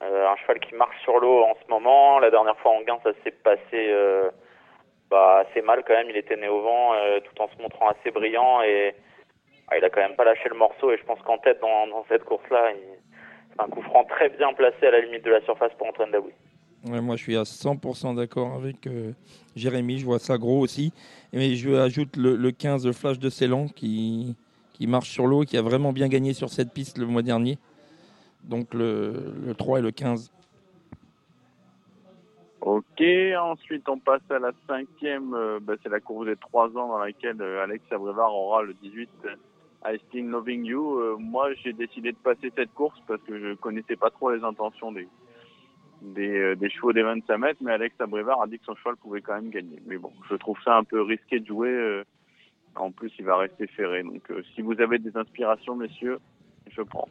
Euh, 0.02 0.28
un 0.30 0.36
cheval 0.38 0.60
qui 0.62 0.76
marche 0.76 0.96
sur 1.04 1.20
l'eau 1.20 1.44
en 1.44 1.56
ce 1.62 1.70
moment. 1.70 2.20
La 2.20 2.32
dernière 2.32 2.58
fois 2.60 2.72
en 2.72 2.82
gain, 2.84 2.98
ça 3.04 3.12
s'est 3.24 3.32
passé 3.32 3.60
euh, 3.74 4.30
bah, 5.10 5.44
assez 5.46 5.62
mal 5.62 5.84
quand 5.86 5.94
même. 5.94 6.10
Il 6.10 6.16
était 6.16 6.38
né 6.38 6.48
au 6.48 6.62
vent 6.62 6.94
euh, 6.94 7.20
tout 7.20 7.42
en 7.42 7.50
se 7.50 7.62
montrant 7.62 7.90
assez 7.90 8.10
brillant 8.10 8.62
et 8.62 8.96
ah, 9.68 9.78
il 9.78 9.84
a 9.84 9.90
quand 9.90 10.00
même 10.00 10.16
pas 10.16 10.24
lâché 10.24 10.48
le 10.48 10.56
morceau. 10.56 10.92
Et 10.92 10.98
je 10.98 11.04
pense 11.04 11.20
qu'en 11.24 11.38
tête 11.38 11.60
dans, 11.60 12.06
cette 12.08 12.24
course-là, 12.24 12.72
c'est 13.52 13.62
un 13.62 13.68
coup 13.68 13.82
franc 13.82 14.06
très 14.06 14.30
bien 14.30 14.54
placé 14.54 14.88
à 14.88 14.92
la 14.92 15.02
limite 15.02 15.26
de 15.26 15.32
la 15.32 15.42
surface 15.42 15.74
pour 15.78 15.88
Antoine 15.88 16.12
Daoui. 16.12 16.32
Ouais, 16.86 17.02
moi, 17.02 17.18
je 17.18 17.24
suis 17.24 17.36
à 17.36 17.44
100% 17.44 18.16
d'accord 18.16 18.54
avec 18.54 18.88
Jérémy. 19.58 20.00
Je 20.00 20.06
vois 20.06 20.20
ça 20.20 20.38
gros 20.38 20.62
aussi. 20.62 20.94
Mais 21.34 21.56
je 21.56 21.72
ajoute 21.72 22.16
le, 22.16 22.38
le 22.38 22.52
15 22.52 22.90
Flash 22.94 23.20
de 23.20 23.30
Ceylan 23.30 23.68
qui, 23.68 24.38
qui 24.74 24.88
marche 24.88 25.10
sur 25.10 25.28
l'eau 25.28 25.44
et 25.44 25.46
qui 25.46 25.58
a 25.58 25.62
vraiment 25.62 25.92
bien 25.92 26.08
gagné 26.08 26.32
sur 26.32 26.48
cette 26.48 26.72
piste 26.72 26.98
le 26.98 27.06
mois 27.06 27.22
dernier. 27.22 27.58
Donc 28.44 28.74
le, 28.74 29.34
le 29.46 29.54
3 29.54 29.80
et 29.80 29.82
le 29.82 29.92
15. 29.92 30.32
Ok, 32.62 33.02
ensuite 33.40 33.88
on 33.88 34.00
passe 34.00 34.30
à 34.30 34.38
la 34.38 34.52
cinquième, 34.68 35.34
euh, 35.34 35.60
bah, 35.62 35.76
c'est 35.82 35.90
la 35.90 36.02
course 36.02 36.26
des 36.26 36.36
trois 36.36 36.68
ans 36.76 36.90
dans 36.90 36.98
laquelle 36.98 37.42
euh, 37.42 37.64
Alex 37.64 37.86
Abrevard 37.90 38.36
aura 38.36 38.64
le 38.64 38.74
18 38.74 39.10
euh, 39.26 39.36
I 39.86 39.98
Still 40.08 40.28
Loving 40.28 40.66
You. 40.66 41.00
Euh, 41.00 41.16
moi 41.18 41.54
j'ai 41.54 41.72
décidé 41.72 42.12
de 42.12 42.18
passer 42.18 42.52
cette 42.58 42.74
course 42.74 43.00
parce 43.08 43.22
que 43.24 43.40
je 43.40 43.54
connaissais 43.56 43.96
pas 43.96 44.10
trop 44.10 44.32
les 44.32 44.44
intentions 44.44 44.92
des, 44.92 45.08
des, 46.02 46.58
des 46.58 46.70
chevaux 46.70 46.92
des 46.92 47.02
25 47.02 47.38
mètres, 47.38 47.60
mais 47.62 47.72
Alex 47.72 47.96
Abrevard 48.02 48.42
a 48.42 48.48
dit 48.48 48.60
que 48.60 48.66
son 48.66 48.76
cheval 48.76 48.98
pouvait 48.98 49.22
quand 49.22 49.36
même 49.36 49.52
gagner. 49.52 49.82
Mais 49.86 49.98
bon, 49.98 50.12
je 50.30 50.36
trouve 50.36 50.58
ça 50.66 50.76
un 50.76 50.84
peu 50.84 51.02
risqué 51.02 51.40
de 51.40 51.46
jouer. 51.46 52.04
en 52.76 52.92
plus, 52.92 53.12
il 53.20 53.24
va 53.24 53.38
rester 53.38 53.68
ferré. 53.68 54.04
Donc 54.04 54.30
si 54.54 54.62
vous 54.62 54.82
avez 54.82 55.00
des 55.00 55.16
inspirations, 55.16 55.78
messieurs, 55.78 56.20
je 56.70 56.82
prends. 56.82 57.08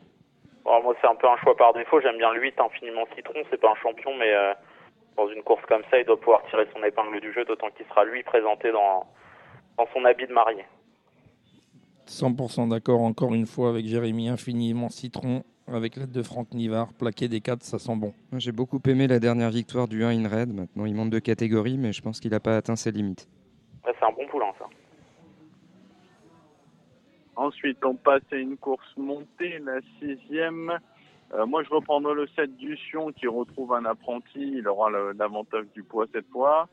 Bon, 0.69 0.83
moi, 0.83 0.95
c'est 1.01 1.09
un 1.09 1.15
peu 1.15 1.27
un 1.27 1.37
choix 1.39 1.57
par 1.57 1.73
défaut. 1.73 1.99
J'aime 2.03 2.19
bien 2.19 2.31
le 2.31 2.43
8 2.43 2.61
infiniment 2.61 3.07
citron. 3.17 3.41
C'est 3.49 3.59
pas 3.59 3.71
un 3.71 3.83
champion, 3.83 4.15
mais 4.19 4.35
euh, 4.35 4.53
dans 5.17 5.27
une 5.31 5.43
course 5.43 5.65
comme 5.67 5.83
ça, 5.91 5.99
il 5.99 6.05
doit 6.05 6.21
pouvoir 6.21 6.43
tirer 6.51 6.69
son 6.75 6.85
épingle 6.85 7.21
du 7.21 7.33
jeu, 7.33 7.47
d'autant 7.47 7.71
qu'il 7.71 7.87
sera 7.87 8.05
lui 8.05 8.23
présenté 8.23 8.71
dans, 8.71 9.07
dans 9.79 9.87
son 9.95 10.05
habit 10.05 10.27
de 10.27 10.33
marié. 10.35 10.67
100% 12.07 12.69
d'accord 12.69 13.01
encore 13.01 13.33
une 13.33 13.47
fois 13.47 13.71
avec 13.71 13.87
Jérémy. 13.87 14.29
Infiniment 14.29 14.91
citron 14.91 15.43
avec 15.69 15.97
l'aide 15.97 16.13
de 16.13 16.23
Franck 16.23 16.53
Nivard. 16.53 16.93
Plaqué 16.93 17.29
des 17.29 17.41
4, 17.41 17.63
ça 17.63 17.79
sent 17.79 17.97
bon. 17.97 18.13
J'ai 18.37 18.53
beaucoup 18.53 18.81
aimé 18.87 19.07
la 19.07 19.21
dernière 19.21 19.51
victoire 19.51 19.89
du 19.89 20.05
1 20.05 20.11
in 20.11 20.29
Red. 20.29 20.55
Maintenant, 20.55 20.85
il 20.85 20.95
monte 20.95 21.11
de 21.11 21.19
catégorie, 21.19 21.79
mais 21.79 21.95
je 21.95 22.03
pense 22.03 22.21
qu'il 22.21 22.33
n'a 22.33 22.41
pas 22.41 22.59
atteint 22.59 22.77
ses 22.77 22.91
limites. 22.91 23.27
Ouais, 23.87 23.95
c'est 23.99 24.05
un 24.05 24.13
bon 24.13 24.27
poulain, 24.27 24.53
ça. 24.59 24.67
Ensuite, 27.39 27.85
on 27.85 27.95
passe 27.95 28.25
à 28.33 28.37
une 28.37 28.57
course 28.57 28.97
montée, 28.97 29.61
la 29.61 29.79
sixième. 30.01 30.77
Euh, 31.35 31.47
moi, 31.47 31.63
je 31.63 31.71
reprendrai 31.71 32.13
le 32.15 32.27
7 32.35 32.57
du 32.57 32.77
Sion 32.77 33.13
qui 33.13 33.29
retrouve 33.29 33.75
un 33.75 33.85
apprenti. 33.85 34.55
Il 34.57 34.67
aura 34.67 34.91
l'avantage 34.91 35.67
du 35.73 35.85
poids 35.85 36.07
cette 36.13 36.29
fois. 36.33 36.69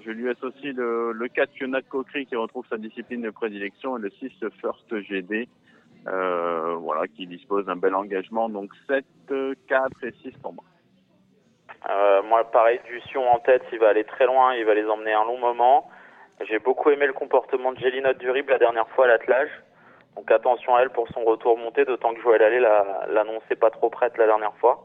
Je 0.00 0.10
lui 0.10 0.30
associe 0.30 0.74
le, 0.74 1.12
le 1.12 1.28
4 1.28 1.52
Fiona 1.52 1.82
de 1.82 1.86
Coquery 1.86 2.24
qui 2.24 2.36
retrouve 2.36 2.64
sa 2.70 2.78
discipline 2.78 3.20
de 3.20 3.28
prédilection 3.28 3.98
et 3.98 4.00
le 4.00 4.08
6 4.08 4.30
First 4.62 4.98
GD. 4.98 5.46
Euh, 6.06 6.76
voilà, 6.76 7.06
qui 7.06 7.26
dispose 7.26 7.66
d'un 7.66 7.76
bel 7.76 7.94
engagement. 7.94 8.48
Donc 8.48 8.72
7, 8.86 9.04
4 9.68 10.04
et 10.04 10.12
6 10.22 10.32
pour 10.40 10.54
moi. 10.54 10.64
Euh, 11.90 12.22
moi, 12.22 12.50
pareil, 12.50 12.80
du 12.86 12.98
Sion 13.10 13.28
en 13.30 13.40
tête, 13.40 13.62
il 13.74 13.78
va 13.78 13.90
aller 13.90 14.04
très 14.04 14.24
loin, 14.24 14.54
il 14.54 14.64
va 14.64 14.72
les 14.72 14.86
emmener 14.86 15.12
un 15.12 15.24
long 15.24 15.38
moment. 15.38 15.90
J'ai 16.48 16.60
beaucoup 16.60 16.88
aimé 16.88 17.06
le 17.06 17.12
comportement 17.12 17.72
de 17.72 17.78
Gélinotte 17.78 18.16
Durib 18.16 18.48
la 18.48 18.58
dernière 18.58 18.88
fois 18.88 19.04
à 19.04 19.08
l'attelage. 19.08 19.50
Donc 20.18 20.32
attention 20.32 20.74
à 20.74 20.82
elle 20.82 20.90
pour 20.90 21.06
son 21.14 21.22
retour 21.22 21.56
monté, 21.56 21.84
d'autant 21.84 22.12
que 22.12 22.20
Joël 22.20 22.42
Allais 22.42 22.58
la- 22.58 23.06
l'annonçait 23.08 23.54
pas 23.54 23.70
trop 23.70 23.88
prête 23.88 24.18
la 24.18 24.26
dernière 24.26 24.54
fois. 24.56 24.84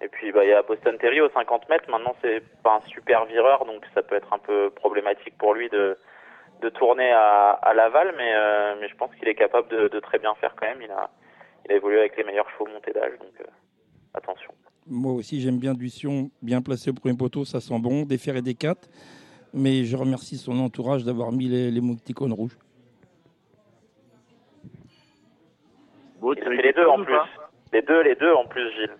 Et 0.00 0.08
puis 0.08 0.32
bah, 0.32 0.44
il 0.44 0.48
y 0.48 0.54
a 0.54 0.62
Boston 0.62 0.96
Terry 0.98 1.20
au 1.20 1.28
50 1.28 1.68
mètres. 1.68 1.90
Maintenant, 1.90 2.14
c'est 2.22 2.42
pas 2.62 2.76
un 2.76 2.80
super 2.88 3.26
vireur, 3.26 3.66
donc 3.66 3.84
ça 3.94 4.02
peut 4.02 4.14
être 4.16 4.32
un 4.32 4.38
peu 4.38 4.70
problématique 4.70 5.36
pour 5.36 5.52
lui 5.52 5.68
de, 5.68 5.98
de 6.62 6.68
tourner 6.70 7.12
à, 7.12 7.72
Laval, 7.76 8.14
mais, 8.16 8.32
euh, 8.34 8.76
mais 8.80 8.88
je 8.88 8.96
pense 8.96 9.14
qu'il 9.16 9.28
est 9.28 9.34
capable 9.34 9.68
de, 9.68 10.00
très 10.00 10.18
bien 10.18 10.34
faire 10.36 10.54
quand 10.58 10.66
même. 10.66 10.80
Il 10.80 10.90
a, 10.90 11.10
il 11.66 11.72
a 11.72 11.76
évolué 11.76 11.98
avec 11.98 12.16
les 12.16 12.24
meilleurs 12.24 12.48
chevaux 12.52 12.66
montés 12.72 12.92
d'âge, 12.92 13.12
donc 13.20 13.34
euh, 13.42 13.44
attention. 14.14 14.52
Moi 14.86 15.12
aussi, 15.12 15.42
j'aime 15.42 15.58
bien 15.58 15.74
Dution, 15.74 16.30
bien 16.40 16.62
placé 16.62 16.88
au 16.88 16.94
premier 16.94 17.14
poteau, 17.14 17.44
ça 17.44 17.60
sent 17.60 17.78
bon, 17.78 18.04
des 18.04 18.16
fers 18.16 18.36
et 18.36 18.42
des 18.42 18.54
quatre. 18.54 18.88
Mais 19.52 19.84
je 19.84 19.98
remercie 19.98 20.38
son 20.38 20.58
entourage 20.60 21.04
d'avoir 21.04 21.30
mis 21.30 21.44
les, 21.46 21.70
les 21.70 21.80
rouges. 21.80 22.56
Il 26.22 26.60
les 26.62 26.72
deux 26.72 26.86
en 26.86 27.02
plus. 27.02 27.14
Les 27.72 27.82
deux, 27.82 28.02
les 28.02 28.14
deux 28.14 28.32
en 28.32 28.46
plus, 28.46 28.70
Gilles. 28.72 28.96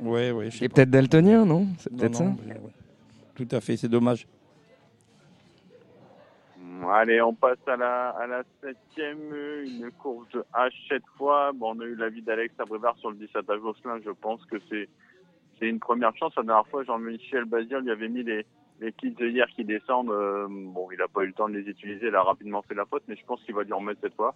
Ouais, 0.00 0.30
ouais. 0.30 0.48
Et 0.60 0.68
pas. 0.68 0.74
peut-être 0.76 0.90
daltonien, 0.90 1.44
non 1.44 1.66
C'est 1.78 1.94
peut-être 1.94 2.16
ça 2.16 2.24
mais 2.24 2.54
ouais. 2.54 2.72
Tout 3.34 3.48
à 3.50 3.60
fait, 3.60 3.76
c'est 3.76 3.88
dommage. 3.88 4.26
Allez, 6.90 7.22
on 7.22 7.34
passe 7.34 7.58
à 7.66 7.76
la, 7.76 8.10
à 8.10 8.26
la 8.26 8.42
septième, 8.60 9.32
une 9.64 9.90
course 9.92 10.28
de 10.30 10.44
H 10.52 10.72
cette 10.88 11.06
fois. 11.16 11.52
Bon, 11.54 11.76
on 11.76 11.80
a 11.80 11.84
eu 11.84 11.94
l'avis 11.94 12.22
d'Alex 12.22 12.54
Abrivard 12.58 12.96
sur 12.98 13.10
le 13.10 13.16
17 13.16 13.48
à 13.48 13.56
Gosselin. 13.56 14.00
Je 14.04 14.10
pense 14.10 14.44
que 14.46 14.56
c'est, 14.68 14.88
c'est 15.58 15.68
une 15.68 15.78
première 15.78 16.14
chance. 16.16 16.34
La 16.36 16.42
dernière 16.42 16.66
fois, 16.66 16.82
Jean-Michel 16.82 17.44
Bazir 17.44 17.80
lui 17.80 17.90
avait 17.90 18.08
mis 18.08 18.24
les, 18.24 18.44
les 18.80 18.92
kits 18.92 19.12
de 19.12 19.26
hier 19.26 19.46
qui 19.54 19.64
descendent. 19.64 20.10
Euh, 20.10 20.46
bon, 20.48 20.88
il 20.90 20.98
n'a 20.98 21.08
pas 21.08 21.22
eu 21.22 21.28
le 21.28 21.32
temps 21.32 21.48
de 21.48 21.54
les 21.54 21.70
utiliser. 21.70 22.08
Il 22.08 22.14
a 22.16 22.22
rapidement 22.22 22.62
fait 22.62 22.74
la 22.74 22.84
faute, 22.84 23.04
mais 23.06 23.16
je 23.16 23.24
pense 23.24 23.42
qu'il 23.44 23.54
va 23.54 23.62
lui 23.62 23.72
remettre 23.72 24.00
cette 24.00 24.16
fois. 24.16 24.34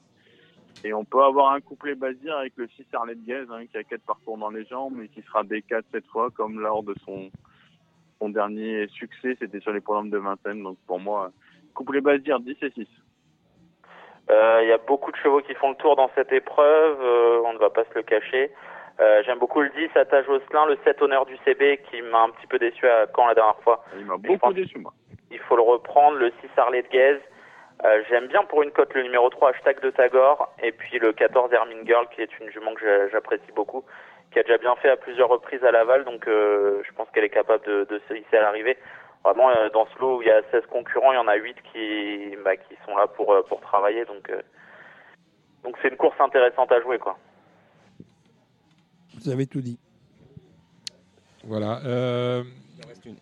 Et 0.85 0.93
on 0.93 1.05
peut 1.05 1.23
avoir 1.23 1.53
un 1.53 1.61
couplet 1.61 1.95
Bazir 1.95 2.37
avec 2.37 2.53
le 2.57 2.69
6 2.69 2.87
Arlette 2.93 3.25
Guez, 3.25 3.45
hein, 3.51 3.67
qui 3.67 3.77
a 3.77 3.85
quatre 3.85 4.05
parcours 4.07 4.39
dans 4.39 4.51
les 4.51 4.65
jambes 4.67 5.01
et 5.03 5.09
qui 5.09 5.23
sera 5.23 5.43
D4 5.43 5.83
cette 5.93 6.07
fois, 6.07 6.31
comme 6.31 6.61
lors 6.61 6.83
de 6.83 6.95
son, 7.05 7.31
son 8.21 8.29
dernier 8.29 8.87
succès. 8.89 9.37
C'était 9.39 9.61
sur 9.61 9.73
les 9.73 9.81
programmes 9.81 10.11
de 10.11 10.19
vingtaine. 10.19 10.63
Donc 10.63 10.77
pour 10.87 11.01
moi, 11.01 11.33
couplet 11.75 12.01
Bazir 12.01 12.41
10 12.41 12.57
et 12.63 12.71
6. 12.71 12.87
Euh, 14.31 14.61
Il 14.63 14.69
y 14.69 14.73
a 14.73 14.79
beaucoup 14.79 15.13
de 15.13 15.17
chevaux 15.17 15.41
qui 15.41 15.55
font 15.55 15.71
le 15.71 15.77
tour 15.77 15.97
dans 15.97 16.11
cette 16.15 16.33
épreuve, 16.33 16.99
euh, 17.01 17.43
on 17.45 17.53
ne 17.53 17.59
va 17.59 17.71
pas 17.71 17.85
se 17.85 17.95
le 17.95 18.03
cacher. 18.03 18.51
Euh, 18.99 19.23
J'aime 19.25 19.39
beaucoup 19.39 19.61
le 19.61 19.71
10, 19.71 19.97
Atta 19.97 20.23
Josselin, 20.23 20.67
le 20.67 20.79
7 20.85 21.03
honneur 21.03 21.27
du 21.27 21.37
CB 21.45 21.81
qui 21.91 22.01
m'a 22.03 22.23
un 22.23 22.31
petit 22.31 22.47
peu 22.47 22.59
déçu 22.59 22.89
à 22.89 23.07
Caen 23.15 23.27
la 23.29 23.35
dernière 23.35 23.61
fois. 23.61 23.85
Il 23.99 24.07
m'a 24.07 24.17
beaucoup 24.17 24.53
déçu, 24.53 24.79
moi. 24.79 24.93
Il 25.31 25.39
faut 25.41 25.57
le 25.57 25.63
reprendre, 25.63 26.17
le 26.17 26.31
6 26.41 26.49
Harley 26.57 26.83
de 26.83 26.89
Guez. 26.89 27.19
Euh, 27.85 28.03
J'aime 28.09 28.27
bien 28.29 28.43
pour 28.45 28.63
une 28.63 28.71
cote 28.71 28.93
le 28.95 29.03
numéro 29.03 29.29
3 29.29 29.51
hashtag 29.51 29.81
de 29.83 29.91
Tagore 29.91 30.53
et 30.63 30.73
puis 30.73 30.99
le 30.99 31.13
14 31.13 31.53
Hermine 31.53 31.85
Girl 31.87 32.07
qui 32.15 32.23
est 32.23 32.39
une 32.41 32.51
jument 32.51 32.75
que 32.75 32.81
j'a- 32.81 33.09
j'apprécie 33.11 33.53
beaucoup, 33.55 33.85
qui 34.33 34.39
a 34.39 34.43
déjà 34.43 34.57
bien 34.59 34.75
fait 34.77 34.89
à 34.91 34.97
plusieurs 34.97 35.29
reprises 35.29 35.63
à 35.63 35.71
Laval, 35.71 36.05
donc 36.05 36.27
euh, 36.27 36.83
je 36.87 36.93
pense 36.95 37.09
qu'elle 37.11 37.25
est 37.25 37.29
capable 37.31 37.65
de, 37.67 37.85
de 37.85 38.01
se 38.09 38.15
hisser 38.15 38.37
à 38.39 38.43
l'arrivée. 38.43 38.79
Vraiment, 39.25 39.51
euh, 39.51 39.69
dans 39.71 39.87
ce 39.87 39.99
lot 39.99 40.19
où 40.19 40.23
il 40.23 40.29
y 40.29 40.31
a 40.31 40.41
16 40.53 40.65
concurrents, 40.67 41.13
il 41.13 41.17
y 41.17 41.19
en 41.19 41.29
a 41.29 41.35
8 41.37 41.57
qui, 41.73 42.37
bah, 42.45 42.57
qui 42.57 42.75
sont 42.87 42.97
là 42.97 43.07
pour, 43.09 43.33
euh, 43.33 43.43
pour 43.43 43.61
travailler, 43.61 44.05
donc 44.07 44.31
euh, 44.31 44.41
donc 45.63 45.77
c'est 45.83 45.89
une 45.89 45.97
course 45.97 46.19
intéressante 46.21 46.73
à 46.73 46.81
jouer 46.81 46.99
quoi. 46.99 47.19
Vous 49.19 49.29
avez 49.31 49.47
tout 49.47 49.61
dit. 49.61 49.79
Voilà. 51.45 51.81
euh, 51.85 52.43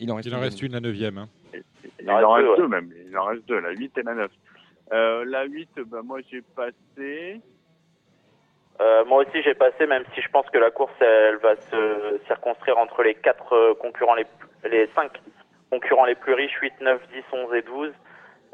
Il 0.01 0.11
en 0.13 0.17
reste 0.17 0.27
il 0.27 0.35
en 0.35 0.39
une. 0.39 0.45
reste 0.45 0.63
une, 0.63 0.73
la 0.73 0.81
neuvième. 0.81 1.19
hein. 1.19 1.29
Il 2.01 2.11
en 2.11 2.33
reste 2.33 2.47
deux, 2.49 2.57
deux 2.57 2.69
même. 2.69 2.91
Il 3.09 3.17
en 3.19 3.25
reste 3.25 3.47
deux, 3.47 3.61
la 3.61 3.71
8 3.71 3.97
et 3.99 4.03
la 4.03 4.15
9. 4.15 4.31
Euh, 4.95 5.25
la 5.27 5.45
8, 5.45 5.69
bah, 5.87 5.99
moi 6.05 6.21
j'ai 6.31 6.43
passé. 6.55 7.41
Euh, 8.81 9.05
moi 9.05 9.25
aussi 9.25 9.43
j'ai 9.43 9.55
passé, 9.55 9.87
même 9.87 10.05
si 10.15 10.21
je 10.21 10.29
pense 10.31 10.49
que 10.51 10.59
la 10.59 10.71
course 10.71 10.93
elle 11.01 11.37
va 11.37 11.55
se 11.57 12.21
circonscrire 12.27 12.79
entre 12.79 13.03
les 13.03 13.15
quatre 13.15 13.53
euh, 13.55 13.75
concurrents 13.75 14.15
les 14.15 14.27
les 14.69 14.89
cinq 14.95 15.13
concurrents 15.71 16.05
les 16.07 16.15
plus 16.15 16.35
riches, 16.35 16.57
8, 16.61 16.73
9, 16.81 17.01
10, 17.13 17.23
11 17.33 17.55
et 17.55 17.63
12. 17.63 17.93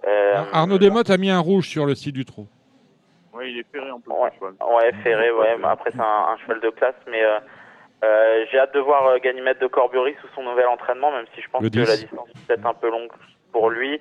Euh, 0.06 0.44
Arnaud 0.52 0.78
Desmottes 0.78 1.10
a 1.10 1.16
mis 1.18 1.30
un 1.30 1.40
rouge 1.40 1.68
sur 1.68 1.84
le 1.86 1.94
site 1.94 2.14
du 2.14 2.24
trot. 2.24 2.46
Oui, 3.32 3.52
il 3.52 3.58
est 3.60 3.66
ferré 3.72 3.90
en 3.90 4.00
plus. 4.00 4.12
Ouais, 4.12 4.30
le 4.30 4.36
cheval. 4.38 4.54
ouais 4.74 4.92
ferré, 5.02 5.30
ouais, 5.30 5.56
mais 5.58 5.68
après 5.68 5.90
c'est 5.92 6.00
un, 6.00 6.26
un 6.32 6.36
cheval 6.38 6.60
de 6.60 6.70
classe, 6.70 6.94
mais 7.10 7.22
euh, 7.22 7.38
euh, 8.04 8.44
j'ai 8.50 8.58
hâte 8.58 8.74
de 8.74 8.80
voir 8.80 9.06
euh, 9.06 9.18
Ganymède 9.18 9.58
de 9.58 9.66
Corbury 9.68 10.14
sous 10.20 10.28
son 10.34 10.42
nouvel 10.42 10.66
entraînement, 10.66 11.12
même 11.12 11.26
si 11.34 11.40
je 11.42 11.48
pense 11.50 11.62
Le 11.62 11.68
que 11.68 11.78
10. 11.80 11.88
la 11.88 11.96
distance 11.96 12.28
est 12.30 12.46
peut-être 12.46 12.66
un 12.66 12.74
peu 12.74 12.90
longue 12.90 13.10
pour 13.52 13.70
lui. 13.70 14.00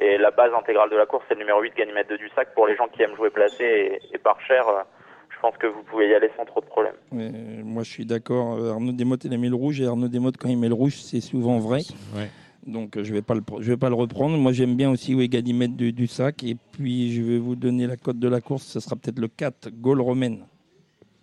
Et 0.00 0.16
la 0.18 0.30
base 0.30 0.52
intégrale 0.54 0.90
de 0.90 0.96
la 0.96 1.06
course, 1.06 1.24
c'est 1.28 1.34
le 1.34 1.40
numéro 1.40 1.60
8, 1.60 1.72
Ganymède 1.76 2.08
de 2.08 2.16
Dussac. 2.16 2.54
Pour 2.54 2.66
les 2.66 2.76
gens 2.76 2.86
qui 2.88 3.02
aiment 3.02 3.16
jouer 3.16 3.30
placé 3.30 3.64
et, 3.64 4.14
et 4.14 4.18
par 4.18 4.40
cher, 4.42 4.66
euh, 4.68 4.82
je 5.34 5.40
pense 5.40 5.56
que 5.56 5.66
vous 5.66 5.82
pouvez 5.82 6.08
y 6.08 6.14
aller 6.14 6.30
sans 6.36 6.44
trop 6.44 6.60
de 6.60 6.66
problèmes. 6.66 6.94
Euh, 7.14 7.62
moi, 7.64 7.82
je 7.82 7.90
suis 7.90 8.06
d'accord. 8.06 8.54
Euh, 8.58 8.72
Arnaud 8.72 8.92
Desmottes, 8.92 9.24
il 9.24 9.34
a 9.34 9.36
mis 9.36 9.48
le 9.48 9.56
rouge. 9.56 9.80
Et 9.80 9.86
Arnaud 9.86 10.08
Desmottes, 10.08 10.36
quand 10.36 10.48
il 10.48 10.56
met 10.58 10.68
le 10.68 10.74
rouge, 10.74 10.96
c'est 10.96 11.20
souvent 11.20 11.58
vrai. 11.58 11.80
Ouais. 12.16 12.28
Donc, 12.66 13.00
je 13.02 13.10
ne 13.10 13.14
vais, 13.16 13.22
pas 13.22 13.34
le 13.34 13.40
pre- 13.40 13.60
je 13.62 13.70
vais 13.72 13.76
pas 13.76 13.88
le 13.88 13.94
reprendre. 13.96 14.36
Moi, 14.36 14.52
j'aime 14.52 14.76
bien 14.76 14.90
aussi 14.90 15.14
où 15.14 15.20
est 15.20 15.28
Ganymède 15.28 15.74
du, 15.74 15.92
du 15.92 16.06
sac. 16.06 16.44
Et 16.44 16.56
puis, 16.72 17.12
je 17.12 17.22
vais 17.22 17.38
vous 17.38 17.56
donner 17.56 17.86
la 17.86 17.96
cote 17.96 18.18
de 18.18 18.28
la 18.28 18.40
course. 18.40 18.64
Ce 18.64 18.78
sera 18.80 18.94
peut-être 18.94 19.18
le 19.18 19.28
4, 19.28 19.70
Gaulle 19.72 20.00
romaine. 20.00 20.44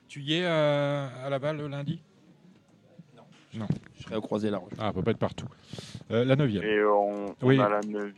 Tu 0.10 0.20
y 0.22 0.40
es 0.40 0.46
à, 0.46 1.08
à 1.26 1.30
la 1.30 1.40
balle 1.40 1.62
lundi? 1.70 2.00
Je 3.98 4.04
serai 4.04 4.16
au 4.16 4.22
croisé 4.22 4.50
la 4.50 4.58
roche. 4.58 4.74
Ah, 4.80 4.92
peut 4.94 5.02
pas 5.04 5.12
être 5.12 5.18
partout. 5.20 5.48
Euh, 6.12 6.24
la 6.26 6.36
neuvième. 6.36 6.64
Et 6.64 6.84
on, 6.84 7.26
on 7.30 7.36
Oui. 7.42 7.60
a 7.60 7.70
la 7.70 7.82
9 7.82 8.12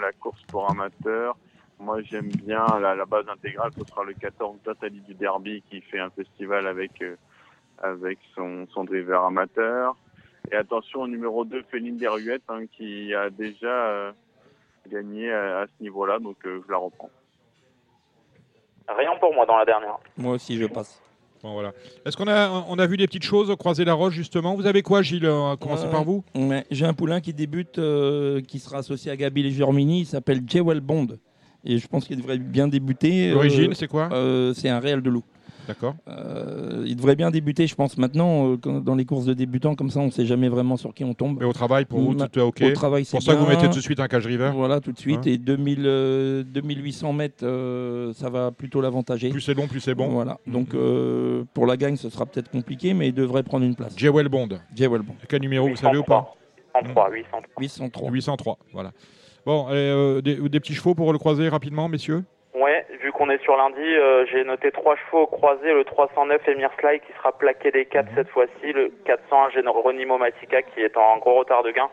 la 0.00 0.12
course 0.12 0.42
pour 0.48 0.70
amateurs. 0.70 1.36
Moi 1.78 2.00
j'aime 2.02 2.28
bien 2.28 2.64
la, 2.80 2.94
la 2.94 3.04
base 3.06 3.28
intégrale, 3.28 3.72
ce 3.76 3.84
sera 3.84 4.04
le 4.04 4.14
14 4.14 4.58
Nathalie 4.66 5.00
du 5.00 5.14
Derby 5.14 5.62
qui 5.68 5.80
fait 5.80 5.98
un 5.98 6.10
festival 6.10 6.66
avec, 6.68 7.02
euh, 7.02 7.16
avec 7.82 8.18
son, 8.36 8.66
son 8.72 8.84
driver 8.84 9.24
amateur. 9.24 9.96
Et 10.52 10.54
attention 10.56 11.02
au 11.02 11.08
numéro 11.08 11.44
2, 11.44 11.62
Féline 11.70 11.96
Deruette, 11.96 12.42
hein, 12.48 12.66
qui 12.70 13.12
a 13.14 13.30
déjà 13.30 13.66
euh, 13.66 14.12
gagné 14.88 15.32
à, 15.32 15.60
à 15.60 15.66
ce 15.66 15.82
niveau-là, 15.82 16.18
donc 16.20 16.36
euh, 16.46 16.60
je 16.66 16.70
la 16.72 16.78
reprends. 16.78 17.10
Rien 18.88 19.16
pour 19.18 19.32
moi 19.34 19.46
dans 19.46 19.56
la 19.56 19.64
dernière. 19.64 19.98
Moi 20.16 20.34
aussi, 20.34 20.56
je 20.56 20.66
passe. 20.66 21.00
Bon, 21.42 21.54
voilà. 21.54 21.72
Est-ce 22.06 22.16
qu'on 22.16 22.28
a, 22.28 22.64
on 22.68 22.78
a 22.78 22.86
vu 22.86 22.96
des 22.96 23.06
petites 23.06 23.24
choses 23.24 23.52
croiser 23.58 23.84
la 23.84 23.94
roche 23.94 24.14
justement? 24.14 24.54
Vous 24.54 24.66
avez 24.66 24.82
quoi, 24.82 25.02
Gilles 25.02 25.26
On 25.26 25.50
va 25.50 25.56
commencer 25.56 25.86
Euh, 25.86 25.90
par 25.90 26.04
vous? 26.04 26.22
J'ai 26.70 26.86
un 26.86 26.94
poulain 26.94 27.20
qui 27.20 27.32
débute, 27.34 27.78
euh, 27.78 28.40
qui 28.40 28.58
sera 28.60 28.78
associé 28.78 29.10
à 29.10 29.16
Gabi 29.16 29.50
Germini. 29.52 30.00
Il 30.00 30.06
s'appelle 30.06 30.42
Jewel 30.46 30.80
Bond. 30.80 31.08
Et 31.64 31.78
je 31.78 31.86
pense 31.88 32.06
qu'il 32.06 32.16
devrait 32.16 32.38
bien 32.38 32.68
débuter. 32.68 33.30
euh, 33.30 33.34
L'origine, 33.34 33.74
c'est 33.74 33.88
quoi? 33.88 34.08
euh, 34.12 34.52
C'est 34.54 34.68
un 34.68 34.78
réel 34.80 35.00
de 35.02 35.10
loup. 35.10 35.24
D'accord. 35.68 35.94
Euh, 36.08 36.82
il 36.86 36.96
devrait 36.96 37.14
bien 37.16 37.30
débuter, 37.30 37.66
je 37.66 37.74
pense. 37.74 37.96
Maintenant, 37.96 38.52
euh, 38.66 38.80
dans 38.80 38.94
les 38.94 39.04
courses 39.04 39.24
de 39.26 39.34
débutants, 39.34 39.74
comme 39.74 39.90
ça, 39.90 40.00
on 40.00 40.06
ne 40.06 40.10
sait 40.10 40.26
jamais 40.26 40.48
vraiment 40.48 40.76
sur 40.76 40.92
qui 40.92 41.04
on 41.04 41.14
tombe. 41.14 41.40
Et 41.42 41.44
au 41.44 41.52
travail, 41.52 41.84
pour 41.84 42.00
vous, 42.00 42.12
Ma- 42.14 42.26
tout 42.28 42.38
est 42.38 42.42
OK 42.42 42.62
Au 42.62 42.72
travail, 42.72 43.04
c'est 43.04 43.16
pour 43.16 43.22
ça 43.22 43.34
que 43.34 43.38
vous 43.38 43.46
bien. 43.46 43.54
mettez 43.56 43.68
tout 43.68 43.76
de 43.76 43.82
suite 43.82 44.00
un 44.00 44.08
cache 44.08 44.26
river 44.26 44.50
Voilà, 44.54 44.80
tout 44.80 44.92
de 44.92 44.98
suite. 44.98 45.20
Hein 45.20 45.30
et 45.30 45.38
2000, 45.38 45.82
euh, 45.84 46.42
2800 46.42 47.12
mètres, 47.12 47.44
euh, 47.46 48.12
ça 48.14 48.28
va 48.30 48.50
plutôt 48.50 48.80
l'avantager. 48.80 49.30
Plus 49.30 49.40
c'est 49.40 49.54
long, 49.54 49.66
plus 49.68 49.80
c'est 49.80 49.94
bon. 49.94 50.08
Voilà. 50.08 50.38
Donc, 50.46 50.74
euh, 50.74 51.44
pour 51.54 51.66
la 51.66 51.76
gagne, 51.76 51.96
ce 51.96 52.10
sera 52.10 52.26
peut-être 52.26 52.50
compliqué, 52.50 52.92
mais 52.94 53.08
il 53.08 53.14
devrait 53.14 53.42
prendre 53.42 53.64
une 53.64 53.74
place. 53.76 53.94
Jewel 53.96 54.28
Bond. 54.28 54.48
Jewel 54.74 55.02
Bond. 55.02 55.14
Quel 55.28 55.40
numéro, 55.42 55.68
vous 55.68 55.76
savez 55.76 55.98
ou 55.98 56.02
pas 56.04 56.34
103, 56.74 57.10
803. 57.10 57.40
803. 57.60 58.10
803, 58.10 58.58
voilà. 58.72 58.92
Bon, 59.44 59.68
et, 59.68 59.72
euh, 59.74 60.20
des, 60.22 60.36
des 60.36 60.60
petits 60.60 60.74
chevaux 60.74 60.94
pour 60.94 61.12
le 61.12 61.18
croiser 61.18 61.48
rapidement, 61.48 61.88
messieurs? 61.88 62.24
Ouais, 62.54 62.86
vu 63.02 63.12
qu'on 63.12 63.30
est 63.30 63.42
sur 63.42 63.56
lundi, 63.56 63.80
euh, 63.80 64.26
j'ai 64.30 64.44
noté 64.44 64.70
trois 64.72 64.94
chevaux 64.96 65.22
au 65.22 65.26
croisé, 65.26 65.72
le 65.72 65.84
309 65.84 66.46
Emir 66.48 66.70
Sly 66.78 67.00
qui 67.00 67.12
sera 67.16 67.32
plaqué 67.36 67.70
des 67.70 67.86
4 67.86 68.08
cette 68.14 68.28
fois-ci, 68.28 68.72
le 68.74 68.90
401 69.06 69.50
Geronimo 69.50 70.18
Matica 70.18 70.60
qui 70.62 70.80
est 70.80 70.94
en 70.98 71.16
gros 71.16 71.38
retard 71.38 71.62
de 71.62 71.70
gain, 71.70 71.88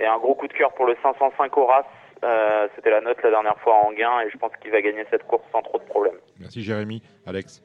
et 0.00 0.06
un 0.06 0.16
gros 0.18 0.34
coup 0.34 0.48
de 0.48 0.54
cœur 0.54 0.72
pour 0.72 0.86
le 0.86 0.96
505 1.02 1.54
Horace. 1.56 1.84
Euh, 2.24 2.66
C'était 2.76 2.90
la 2.90 3.00
note 3.02 3.22
la 3.22 3.30
dernière 3.30 3.58
fois 3.60 3.74
en 3.86 3.92
gain 3.92 4.20
et 4.26 4.30
je 4.30 4.38
pense 4.38 4.52
qu'il 4.62 4.70
va 4.70 4.80
gagner 4.80 5.04
cette 5.10 5.24
course 5.26 5.44
sans 5.52 5.60
trop 5.62 5.78
de 5.78 5.84
problèmes. 5.84 6.16
Merci 6.38 6.62
Jérémy. 6.62 7.02
Alex 7.26 7.62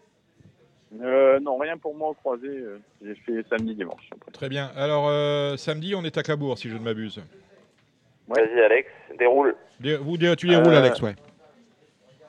Euh, 1.01 1.39
non, 1.41 1.57
rien 1.57 1.77
pour 1.77 1.95
moi 1.95 2.09
au 2.09 2.13
croisé. 2.13 2.63
J'ai 3.01 3.15
fait 3.15 3.45
samedi, 3.49 3.75
dimanche. 3.75 4.09
Très 4.33 4.47
bien. 4.49 4.71
Alors, 4.77 5.07
euh, 5.09 5.55
samedi, 5.57 5.93
on 5.95 6.03
est 6.03 6.17
à 6.17 6.23
Cabourg, 6.23 6.57
si 6.57 6.69
je 6.69 6.77
ne 6.77 6.83
m'abuse. 6.83 7.21
Vas-y 8.29 8.59
Alex, 8.61 8.89
déroule. 9.19 9.55
Dé- 9.81 9.97
Vous, 9.97 10.17
dé- 10.17 10.35
tu 10.37 10.47
déroules, 10.47 10.73
Euh, 10.73 10.79
Alex, 10.79 11.01
ouais. 11.01 11.15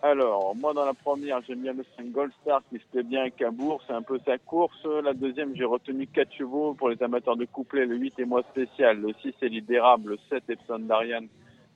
Alors, 0.09 0.55
moi 0.55 0.73
dans 0.73 0.85
la 0.85 0.95
première, 0.95 1.43
j'aime 1.43 1.63
bien 1.63 1.73
le 1.73 1.85
5 1.97 2.13
Gold 2.13 2.31
Star 2.41 2.63
qui 2.71 2.79
se 2.79 2.85
plaît 2.93 3.03
bien 3.03 3.25
à 3.25 3.31
Cabourg, 3.31 3.83
c'est 3.89 3.93
un 3.93 4.03
peu 4.03 4.21
sa 4.25 4.39
course. 4.39 4.87
La 5.03 5.15
deuxième, 5.15 5.57
j'ai 5.57 5.65
retenu 5.65 6.07
4 6.07 6.33
chevaux 6.33 6.75
pour 6.75 6.91
les 6.91 7.03
amateurs 7.03 7.37
de 7.37 7.45
couplet, 7.45 7.87
le 7.87 7.97
8 7.97 8.21
est 8.21 8.25
moi 8.25 8.45
spécial, 8.53 9.01
le 9.01 9.13
6 9.21 9.35
est 9.43 9.49
l'idérable, 9.49 10.11
le 10.11 10.19
7 10.29 10.45
Epson 10.49 10.79
Darian 10.79 11.25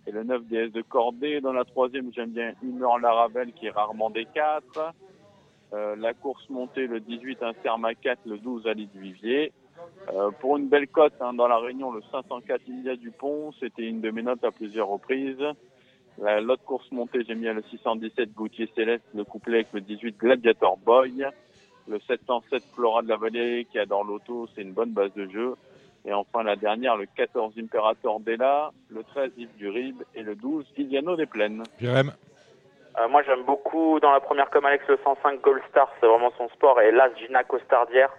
et 0.07 0.13
le 0.13 0.23
9 0.23 0.45
DS 0.45 0.69
de 0.69 0.81
cordée. 0.81 1.41
Dans 1.41 1.53
la 1.53 1.65
troisième, 1.65 2.13
j'aime 2.15 2.31
bien 2.31 2.53
Humeur 2.63 3.01
Larabelle 3.01 3.53
qui 3.53 3.67
est 3.67 3.71
rarement 3.71 4.11
des 4.11 4.27
4. 4.27 4.95
Euh, 5.73 5.97
la 5.97 6.15
course 6.15 6.49
montée, 6.51 6.87
le 6.87 7.01
18, 7.01 7.43
un 7.43 7.53
Serma 7.65 7.97
4, 7.97 8.21
le 8.27 8.39
12, 8.39 8.65
Ali 8.69 8.87
du 8.87 9.01
Vivier. 9.01 9.53
Euh, 10.15 10.31
pour 10.39 10.57
une 10.57 10.69
belle 10.69 10.87
cote 10.87 11.15
hein, 11.21 11.33
dans 11.33 11.49
la 11.49 11.59
Réunion, 11.59 11.91
le 11.91 12.03
504 12.13 12.63
India 12.69 12.95
Dupont, 12.95 13.51
c'était 13.59 13.89
une 13.89 14.01
de 14.01 14.13
mes 14.13 14.23
notes 14.23 14.45
à 14.45 14.53
plusieurs 14.53 14.87
reprises. 14.87 15.45
La- 16.21 16.41
L'autre 16.41 16.65
course 16.65 16.91
montée, 16.93 17.21
j'aime 17.27 17.41
bien 17.41 17.53
le 17.55 17.63
617 17.71 18.33
Gauthier 18.35 18.71
Céleste, 18.75 19.05
le 19.15 19.25
couplet 19.25 19.57
avec 19.57 19.69
le 19.73 19.81
18 19.81 20.17
Gladiator 20.19 20.77
Boy. 20.79 21.25
Le 21.89 21.99
707 22.01 22.63
Flora 22.75 23.03
de 23.03 23.09
la 23.09 23.17
Vallée 23.17 23.67
qui 23.71 23.79
adore 23.79 24.05
l'auto, 24.05 24.47
c'est 24.55 24.63
une 24.63 24.73
bonne 24.73 24.91
base 24.93 25.13
de 25.15 25.27
jeu. 25.29 25.55
Et 26.05 26.13
enfin 26.13 26.43
la 26.43 26.57
dernière, 26.57 26.97
le 26.97 27.07
14 27.17 27.55
Imperator 27.59 28.21
Della, 28.21 28.71
le 28.91 29.03
13 29.03 29.33
Yves 29.37 29.57
du 29.57 29.69
Rib 29.69 29.97
et 30.15 30.23
le 30.23 30.35
12 30.35 30.65
Iliano 30.77 31.17
des 31.17 31.27
Plaines. 31.27 31.63
Jérém 31.81 32.13
Euh, 32.99 33.07
moi, 33.09 33.23
j'aime 33.23 33.45
beaucoup 33.45 34.01
dans 34.01 34.11
la 34.11 34.19
première 34.21 34.51
comme 34.51 34.65
Alex 34.67 34.85
le 34.89 34.99
105 35.05 35.41
Gold 35.43 35.63
Star, 35.71 35.89
c'est 36.01 36.07
vraiment 36.07 36.33
son 36.37 36.49
sport. 36.49 36.81
Et 36.81 36.91
là, 36.91 37.09
Gina 37.17 37.45
Costardière, 37.45 38.11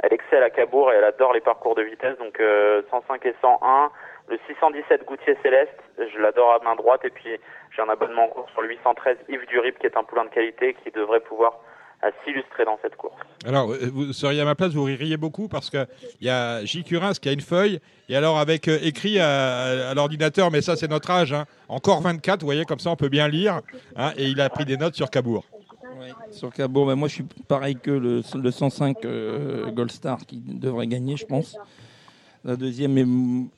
elle 0.00 0.12
excelle 0.12 0.42
à 0.42 0.50
Cabourg 0.50 0.92
et 0.92 0.96
elle 0.96 1.04
adore 1.04 1.32
les 1.32 1.40
parcours 1.40 1.74
de 1.74 1.82
vitesse. 1.82 2.18
Donc 2.18 2.38
euh, 2.38 2.82
105 2.90 3.24
et 3.26 3.34
101. 3.40 3.90
Le 4.30 4.38
617 4.46 5.04
Goutier 5.06 5.36
Céleste, 5.42 5.74
je 5.98 6.18
l'adore 6.20 6.52
à 6.60 6.64
main 6.64 6.76
droite. 6.76 7.00
Et 7.04 7.10
puis 7.10 7.30
j'ai 7.74 7.82
un 7.82 7.88
abonnement 7.88 8.26
en 8.26 8.28
cours 8.28 8.48
sur 8.52 8.62
le 8.62 8.68
813 8.68 9.16
Yves 9.28 9.46
Durip, 9.48 9.78
qui 9.78 9.86
est 9.86 9.96
un 9.96 10.04
poulain 10.04 10.24
de 10.24 10.30
qualité, 10.30 10.76
qui 10.84 10.90
devrait 10.92 11.20
pouvoir 11.20 11.58
euh, 12.04 12.10
s'illustrer 12.24 12.64
dans 12.64 12.78
cette 12.80 12.96
course. 12.96 13.20
Alors, 13.44 13.72
euh, 13.72 13.90
vous 13.92 14.12
seriez 14.12 14.40
à 14.40 14.44
ma 14.44 14.54
place, 14.54 14.72
vous 14.72 14.84
ririez 14.84 15.16
beaucoup 15.16 15.48
parce 15.48 15.68
qu'il 15.68 15.86
y 16.20 16.30
a 16.30 16.64
J. 16.64 16.84
Curins 16.84 17.12
qui 17.12 17.28
a 17.28 17.32
une 17.32 17.40
feuille, 17.40 17.80
et 18.08 18.16
alors 18.16 18.38
avec 18.38 18.68
euh, 18.68 18.78
écrit 18.82 19.18
à, 19.18 19.90
à 19.90 19.94
l'ordinateur, 19.94 20.50
mais 20.50 20.62
ça 20.62 20.76
c'est 20.76 20.88
notre 20.88 21.10
âge, 21.10 21.32
hein, 21.32 21.44
encore 21.68 22.00
24, 22.00 22.40
vous 22.40 22.46
voyez, 22.46 22.64
comme 22.64 22.78
ça 22.78 22.90
on 22.90 22.96
peut 22.96 23.08
bien 23.10 23.28
lire, 23.28 23.60
hein, 23.96 24.12
et 24.16 24.26
il 24.26 24.40
a 24.40 24.48
pris 24.48 24.64
des 24.64 24.76
notes 24.76 24.94
sur 24.94 25.10
Cabourg. 25.10 25.44
Sur 26.30 26.52
Cabourg, 26.52 26.86
ben 26.86 26.94
moi 26.94 27.08
je 27.08 27.14
suis 27.14 27.26
pareil 27.48 27.76
que 27.76 27.90
le, 27.90 28.22
le 28.34 28.50
105 28.50 29.04
euh, 29.04 29.66
Gold 29.70 29.90
Star 29.90 30.18
qui 30.26 30.40
devrait 30.46 30.86
gagner, 30.86 31.16
je 31.16 31.26
pense. 31.26 31.58
La 32.44 32.56
deuxième 32.56 32.96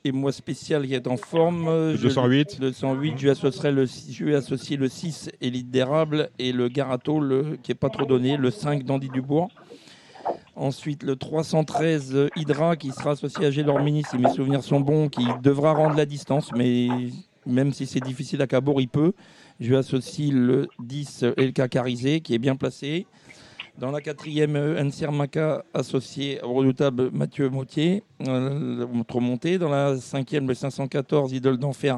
est, 0.03 0.11
moi 0.11 0.31
spécial 0.33 0.85
qui 0.85 0.93
est 0.93 1.07
en 1.07 1.15
forme. 1.15 1.65
Le 1.67 1.95
Je- 1.95 2.01
208. 2.03 2.59
Le 2.59 2.73
108, 2.73 3.13
je 3.17 3.23
lui 3.23 3.29
associerai 3.29 3.71
le, 3.71 3.85
je 3.85 4.23
lui 4.25 4.33
ai 4.33 4.35
associé 4.35 4.75
le 4.75 4.89
6 4.89 5.31
Élite 5.39 5.71
d'érable 5.71 6.29
et 6.37 6.51
le 6.51 6.67
Garato 6.67 7.21
le, 7.21 7.57
qui 7.63 7.71
est 7.71 7.75
pas 7.75 7.89
trop 7.89 8.05
donné, 8.05 8.35
le 8.35 8.51
5 8.51 8.83
Dandy 8.83 9.07
Dubourg. 9.07 9.49
Ensuite, 10.55 11.03
le 11.03 11.15
313 11.15 12.15
euh, 12.15 12.27
Hydra 12.35 12.75
qui 12.75 12.91
sera 12.91 13.11
associé 13.11 13.45
à 13.45 13.51
Gélormini, 13.51 14.03
si 14.09 14.17
mes 14.17 14.29
souvenirs 14.29 14.63
sont 14.63 14.79
bons, 14.81 15.07
qui 15.09 15.25
devra 15.41 15.73
rendre 15.73 15.95
la 15.95 16.05
distance, 16.05 16.51
mais 16.55 16.87
même 17.45 17.73
si 17.73 17.85
c'est 17.85 17.99
difficile 18.03 18.41
à 18.41 18.47
Cabourg, 18.47 18.79
il 18.81 18.87
peut. 18.89 19.13
Je 19.59 19.69
lui 19.69 19.77
associe 19.77 20.31
le 20.31 20.67
10 20.79 21.25
Elka 21.37 21.67
Carizé 21.69 22.19
qui 22.21 22.33
est 22.35 22.39
bien 22.39 22.55
placé. 22.55 23.05
Dans 23.79 23.89
la 23.89 24.01
quatrième, 24.01 24.55
euh, 24.55 24.79
Ensir 24.79 25.11
Maka 25.11 25.65
associé 25.73 26.39
au 26.43 26.53
redoutable 26.53 27.09
Mathieu 27.11 27.49
Mautier, 27.49 28.03
euh, 28.27 28.85
trop 29.07 29.19
monté. 29.19 29.57
Dans 29.57 29.69
la 29.69 29.97
cinquième, 29.97 30.47
le 30.47 30.53
514 30.53 31.33
Idole 31.33 31.57
d'Enfer 31.57 31.97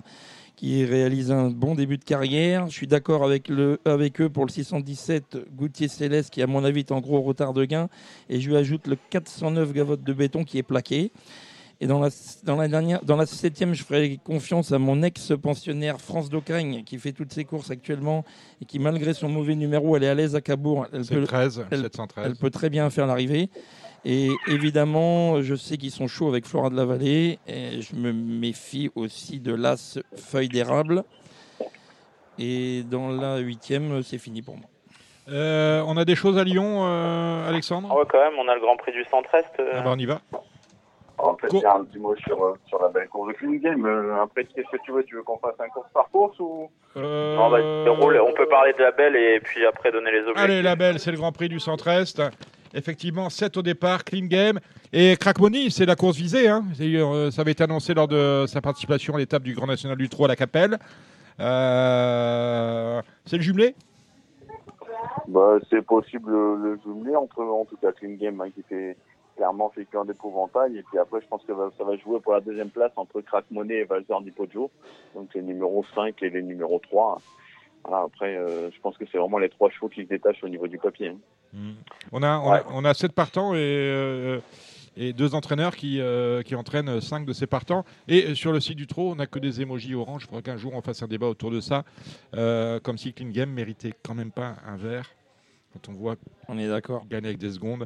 qui 0.55 0.85
réalise 0.85 1.31
un 1.31 1.49
bon 1.49 1.75
début 1.75 1.97
de 1.97 2.05
carrière. 2.05 2.67
Je 2.67 2.71
suis 2.71 2.87
d'accord 2.87 3.25
avec, 3.25 3.51
avec 3.83 4.21
eux 4.21 4.29
pour 4.29 4.45
le 4.45 4.51
617 4.51 5.37
Goutier 5.53 5.89
Céleste 5.89 6.29
qui, 6.29 6.41
à 6.41 6.47
mon 6.47 6.63
avis, 6.63 6.79
est 6.79 6.93
en 6.93 7.01
gros 7.01 7.21
retard 7.21 7.51
de 7.51 7.65
gain. 7.65 7.89
Et 8.29 8.39
je 8.39 8.49
lui 8.49 8.55
ajoute 8.55 8.87
le 8.87 8.97
409 9.09 9.73
Gavotte 9.73 10.01
de 10.01 10.13
béton 10.13 10.45
qui 10.45 10.57
est 10.57 10.63
plaqué. 10.63 11.11
Et 11.81 11.87
dans 11.87 11.99
la, 11.99 12.09
dans 12.43 12.55
la 12.55 12.67
dernière, 12.67 13.03
dans 13.03 13.17
la 13.17 13.25
septième, 13.25 13.73
je 13.73 13.83
ferai 13.83 14.17
confiance 14.23 14.71
à 14.71 14.79
mon 14.79 15.03
ex-pensionnaire 15.03 15.99
France 15.99 16.29
Docagne, 16.29 16.83
qui 16.85 16.97
fait 16.97 17.11
toutes 17.11 17.33
ses 17.33 17.43
courses 17.43 17.69
actuellement 17.69 18.23
et 18.61 18.65
qui, 18.65 18.79
malgré 18.79 19.13
son 19.13 19.27
mauvais 19.27 19.55
numéro, 19.55 19.97
elle 19.97 20.03
est 20.03 20.09
à 20.09 20.13
l'aise 20.15 20.35
à 20.35 20.41
Cabourg. 20.41 20.87
Elle 20.93 21.01
le 21.11 21.27
13, 21.27 21.65
elle, 21.71 21.81
713. 21.81 22.25
elle 22.25 22.35
peut 22.37 22.49
très 22.49 22.69
bien 22.69 22.89
faire 22.89 23.07
l'arrivée. 23.07 23.49
Et 24.05 24.29
évidemment, 24.47 25.41
je 25.41 25.55
sais 25.55 25.77
qu'ils 25.77 25.91
sont 25.91 26.07
chauds 26.07 26.29
avec 26.29 26.45
Flora 26.45 26.69
de 26.69 26.75
la 26.77 26.85
Vallée. 26.85 27.39
Et 27.47 27.81
je 27.81 27.95
me 27.95 28.13
méfie 28.13 28.89
aussi 28.95 29.39
de 29.39 29.53
l'As 29.53 29.99
Feuille 30.15 30.47
d'érable. 30.49 31.03
Et 32.37 32.83
dans 32.83 33.09
la 33.09 33.37
huitième, 33.39 34.03
c'est 34.03 34.17
fini 34.17 34.41
pour 34.41 34.55
moi. 34.57 34.67
Euh, 35.27 35.83
on 35.87 35.97
a 35.97 36.05
des 36.05 36.15
choses 36.15 36.37
à 36.37 36.43
Lyon, 36.43 36.85
euh, 36.85 37.49
Alexandre? 37.49 37.87
Ah 37.91 37.95
ouais, 37.97 38.03
quand 38.09 38.19
même, 38.19 38.37
on 38.37 38.47
a 38.47 38.53
le 38.55 38.61
Grand 38.61 38.77
Prix 38.77 38.91
du 38.91 39.03
Centre-Est. 39.09 39.59
euh, 39.59 39.71
Ah 39.73 39.81
bah, 39.81 39.91
on 39.93 39.97
y 39.97 40.05
va. 40.05 40.21
En 41.17 41.35
fait, 41.35 41.47
il 41.53 41.59
y 41.59 41.65
a 41.65 41.75
un 41.75 41.83
petit 41.85 41.99
mot 41.99 42.15
sur, 42.15 42.43
euh, 42.43 42.53
sur 42.67 42.81
la 42.81 42.89
belle 42.89 43.07
course 43.07 43.29
de 43.29 43.33
Clean 43.33 43.53
Game. 43.53 43.85
Euh, 43.85 44.21
après, 44.21 44.43
qu'est-ce 44.45 44.69
que 44.69 44.81
tu 44.83 44.91
veux? 44.91 45.03
Tu 45.03 45.15
veux 45.15 45.23
qu'on 45.23 45.37
fasse 45.37 45.55
un 45.59 45.69
course 45.69 45.87
par 45.93 46.09
course 46.09 46.37
ou? 46.39 46.69
Non, 46.95 47.49
bah. 47.49 47.59
On 47.61 48.33
peut 48.33 48.47
parler 48.47 48.73
de 48.73 48.83
la 48.83 48.91
belle 48.91 49.15
et 49.15 49.39
puis 49.39 49.65
après 49.65 49.91
donner 49.91 50.11
les 50.11 50.21
objets. 50.21 50.41
Allez, 50.41 50.61
la 50.61 50.75
belle, 50.75 50.99
c'est 50.99 51.11
le 51.11 51.17
Grand 51.17 51.31
Prix 51.31 51.49
du 51.49 51.59
Centre-Est. 51.59 52.21
Effectivement, 52.73 53.29
7 53.29 53.55
au 53.55 53.61
départ, 53.61 54.03
clean 54.03 54.25
game. 54.25 54.59
Et 54.91 55.15
Crackmoney, 55.15 55.69
c'est 55.69 55.85
la 55.85 55.95
course 55.95 56.17
visée. 56.17 56.49
Hein. 56.49 56.65
Euh, 56.81 57.31
ça 57.31 57.41
avait 57.41 57.51
été 57.51 57.63
annoncé 57.63 57.93
lors 57.93 58.09
de 58.09 58.45
sa 58.47 58.59
participation 58.59 59.15
à 59.15 59.17
l'étape 59.17 59.43
du 59.43 59.53
Grand 59.55 59.67
National 59.67 59.97
du 59.97 60.09
Trot 60.09 60.25
à 60.25 60.27
la 60.27 60.35
Capelle. 60.35 60.77
Euh, 61.39 63.01
c'est 63.25 63.37
le 63.37 63.43
jumelé? 63.43 63.75
Bah, 65.29 65.57
C'est 65.69 65.81
possible 65.81 66.31
le 66.31 66.77
jumeler 66.83 67.15
entre, 67.15 67.41
en 67.41 67.63
tout 67.63 67.77
cas, 67.77 67.93
Clean 67.93 68.15
Game 68.19 68.41
hein, 68.41 68.49
qui 68.53 68.63
fait 68.63 68.97
clairement 69.35 69.71
qu'un 69.91 70.05
d'épouvantail. 70.05 70.77
Et 70.77 70.83
puis 70.83 70.97
après, 70.97 71.21
je 71.21 71.27
pense 71.27 71.43
que 71.43 71.53
ça 71.77 71.83
va 71.83 71.97
jouer 71.97 72.19
pour 72.19 72.33
la 72.33 72.41
deuxième 72.41 72.69
place 72.69 72.91
entre 72.95 73.21
Crack 73.21 73.45
Money 73.51 73.75
et 73.75 73.83
Valzer 73.83 74.21
Di 74.21 74.31
Poggio. 74.31 74.71
Donc 75.13 75.33
les 75.33 75.41
numéros 75.41 75.85
5 75.95 76.21
et 76.23 76.29
les 76.29 76.41
numéros 76.41 76.79
3. 76.79 77.21
Voilà, 77.87 78.03
après, 78.05 78.35
euh, 78.35 78.71
je 78.71 78.79
pense 78.81 78.97
que 78.97 79.05
c'est 79.11 79.17
vraiment 79.17 79.37
les 79.37 79.49
trois 79.49 79.69
chevaux 79.69 79.89
qui 79.89 80.03
se 80.03 80.07
détachent 80.09 80.43
au 80.43 80.49
niveau 80.49 80.67
du 80.67 80.77
papier. 80.79 81.09
hein. 81.09 81.73
on 82.11 82.23
a, 82.23 82.39
on, 82.39 82.51
a, 82.51 82.63
on 82.71 82.83
a 82.85 82.93
7 82.93 83.11
partants 83.13 83.53
et, 83.53 83.59
euh, 83.59 84.39
et 84.97 85.13
deux 85.13 85.35
entraîneurs 85.35 85.75
qui, 85.75 86.01
euh, 86.01 86.41
qui 86.41 86.55
entraînent 86.55 86.99
5 86.99 87.25
de 87.25 87.33
ces 87.33 87.45
partants. 87.45 87.85
Et 88.07 88.33
sur 88.33 88.51
le 88.51 88.59
site 88.59 88.77
du 88.77 88.87
Trot, 88.87 89.11
on 89.11 89.15
n'a 89.15 89.27
que 89.27 89.37
des 89.39 89.61
émojis 89.61 89.93
orange. 89.93 90.23
Je 90.23 90.27
crois 90.27 90.41
qu'un 90.41 90.57
jour, 90.57 90.73
on 90.73 90.81
fasse 90.81 91.03
un 91.03 91.07
débat 91.07 91.27
autour 91.27 91.51
de 91.51 91.59
ça. 91.59 91.83
Euh, 92.35 92.79
comme 92.79 92.97
si 92.97 93.13
Clean 93.13 93.29
Game 93.29 93.51
méritait 93.51 93.93
quand 94.03 94.15
même 94.15 94.31
pas 94.31 94.55
un 94.65 94.77
vert. 94.77 95.09
Quand 95.75 95.91
on 95.91 95.93
voit 95.95 96.15
on 96.47 96.57
est 96.57 96.69
d'accord. 96.69 97.03
gagner 97.09 97.27
avec 97.27 97.37
des 97.37 97.49
secondes. 97.49 97.85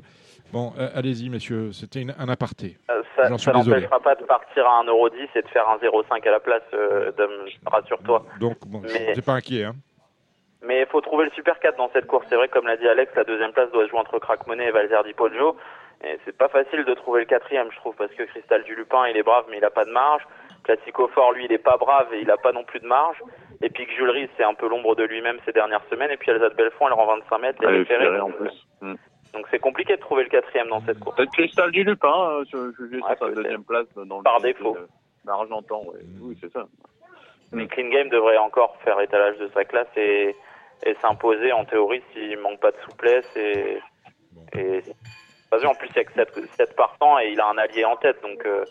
Bon, 0.53 0.73
euh, 0.77 0.89
allez-y, 0.93 1.29
messieurs. 1.29 1.71
C'était 1.71 2.05
un 2.17 2.29
aparté. 2.29 2.77
Euh, 2.91 3.01
ça 3.15 3.35
ça 3.37 3.51
n'empêchera 3.51 3.99
pas 3.99 4.15
de 4.15 4.23
partir 4.25 4.67
à 4.67 4.83
1,10€ 4.83 5.27
et 5.35 5.41
de 5.41 5.47
faire 5.47 5.67
un 5.67 5.77
0,5 5.77 6.27
à 6.27 6.31
la 6.31 6.39
place, 6.39 6.61
euh, 6.73 7.11
Dom, 7.17 7.31
rassure-toi. 7.65 8.25
Donc, 8.39 8.57
bon, 8.67 8.81
Mais- 8.81 9.13
c'est 9.15 9.25
pas 9.25 9.33
inquiet. 9.33 9.63
Hein. 9.65 9.75
Mais 10.61 10.81
il 10.81 10.85
faut 10.87 11.01
trouver 11.01 11.25
le 11.25 11.31
super 11.31 11.59
4 11.59 11.77
dans 11.77 11.89
cette 11.93 12.05
course. 12.05 12.25
C'est 12.29 12.35
vrai, 12.35 12.47
comme 12.49 12.67
l'a 12.67 12.77
dit 12.77 12.87
Alex, 12.87 13.11
la 13.15 13.23
deuxième 13.23 13.53
place 13.53 13.71
doit 13.71 13.85
se 13.85 13.89
jouer 13.89 13.99
entre 13.99 14.19
Crack 14.19 14.45
Money 14.45 14.65
et 14.67 14.71
Valzer 14.71 15.03
Di 15.05 15.13
Poggio. 15.13 15.55
Et 16.03 16.19
c'est 16.25 16.37
pas 16.37 16.49
facile 16.49 16.85
de 16.85 16.93
trouver 16.93 17.21
le 17.21 17.25
quatrième, 17.25 17.71
je 17.71 17.77
trouve, 17.77 17.95
parce 17.95 18.11
que 18.13 18.23
Cristal 18.23 18.63
du 18.63 18.75
Lupin, 18.75 19.07
il 19.07 19.17
est 19.17 19.23
brave, 19.23 19.45
mais 19.49 19.57
il 19.57 19.65
a 19.65 19.69
pas 19.69 19.85
de 19.85 19.91
marge. 19.91 20.21
Classico 20.63 21.07
Fort, 21.09 21.31
lui, 21.33 21.45
il 21.45 21.51
est 21.51 21.57
pas 21.57 21.77
brave 21.77 22.13
et 22.13 22.21
il 22.21 22.29
a 22.29 22.37
pas 22.37 22.51
non 22.51 22.63
plus 22.63 22.79
de 22.79 22.85
marge. 22.87 23.17
Et 23.61 23.69
puis 23.69 23.85
Julery, 23.95 24.29
c'est 24.37 24.43
un 24.43 24.53
peu 24.53 24.67
l'ombre 24.69 24.95
de 24.95 25.03
lui-même 25.03 25.37
ces 25.45 25.51
dernières 25.51 25.83
semaines. 25.89 26.11
Et 26.11 26.17
puis 26.17 26.31
Elsa 26.31 26.49
de 26.49 26.55
Belfond, 26.55 26.87
elle 26.87 26.93
rend 26.93 27.07
25 27.17 27.37
mètres. 27.39 27.59
Elle 27.61 27.69
les 27.69 27.75
est 27.75 27.79
référés, 27.79 28.05
ferrée 28.05 28.19
en 28.21 28.29
donc, 28.29 28.37
plus. 28.37 28.67
Mm. 28.81 28.95
Donc 29.33 29.45
c'est 29.51 29.59
compliqué 29.59 29.95
de 29.95 30.01
trouver 30.01 30.23
le 30.23 30.29
quatrième 30.29 30.69
dans 30.69 30.81
cette 30.85 30.99
course. 30.99 31.15
Peut-être 31.17 31.31
Cristal 31.31 31.71
du 31.71 31.83
Lupin, 31.83 32.09
hein, 32.09 32.43
je, 32.51 32.71
je 32.77 32.83
Ouais, 32.83 33.15
sur 33.17 33.27
sa 33.27 33.31
deuxième 33.33 33.63
place 33.63 33.87
dans 33.95 34.17
le 34.17 34.23
Par 34.23 34.41
défaut. 34.41 34.77
D'Argentan, 35.25 35.83
ouais. 35.83 35.99
oui, 36.21 36.37
c'est 36.41 36.51
ça. 36.51 36.65
Mais 37.51 37.67
Clean 37.67 37.89
Game 37.89 38.09
devrait 38.09 38.37
encore 38.37 38.77
faire 38.83 38.99
étalage 39.01 39.37
de 39.37 39.47
sa 39.49 39.65
classe 39.65 39.87
et, 39.97 40.35
et 40.83 40.95
s'imposer 41.01 41.51
en 41.51 41.65
théorie 41.65 42.01
s'il 42.13 42.37
manque 42.39 42.59
pas 42.59 42.71
de 42.71 42.77
souplesse 42.87 43.29
et, 43.35 43.79
et 44.53 44.81
vas-y, 45.51 45.65
en 45.65 45.73
plus 45.73 45.89
il 45.89 45.95
y 45.95 45.99
a 45.99 46.03
que 46.03 46.13
7, 46.13 46.45
7 46.55 46.75
partants 46.75 47.19
et 47.19 47.29
il 47.31 47.39
a 47.39 47.47
un 47.47 47.57
allié 47.57 47.85
en 47.85 47.97
tête 47.97 48.21
donc 48.21 48.45
euh, 48.45 48.63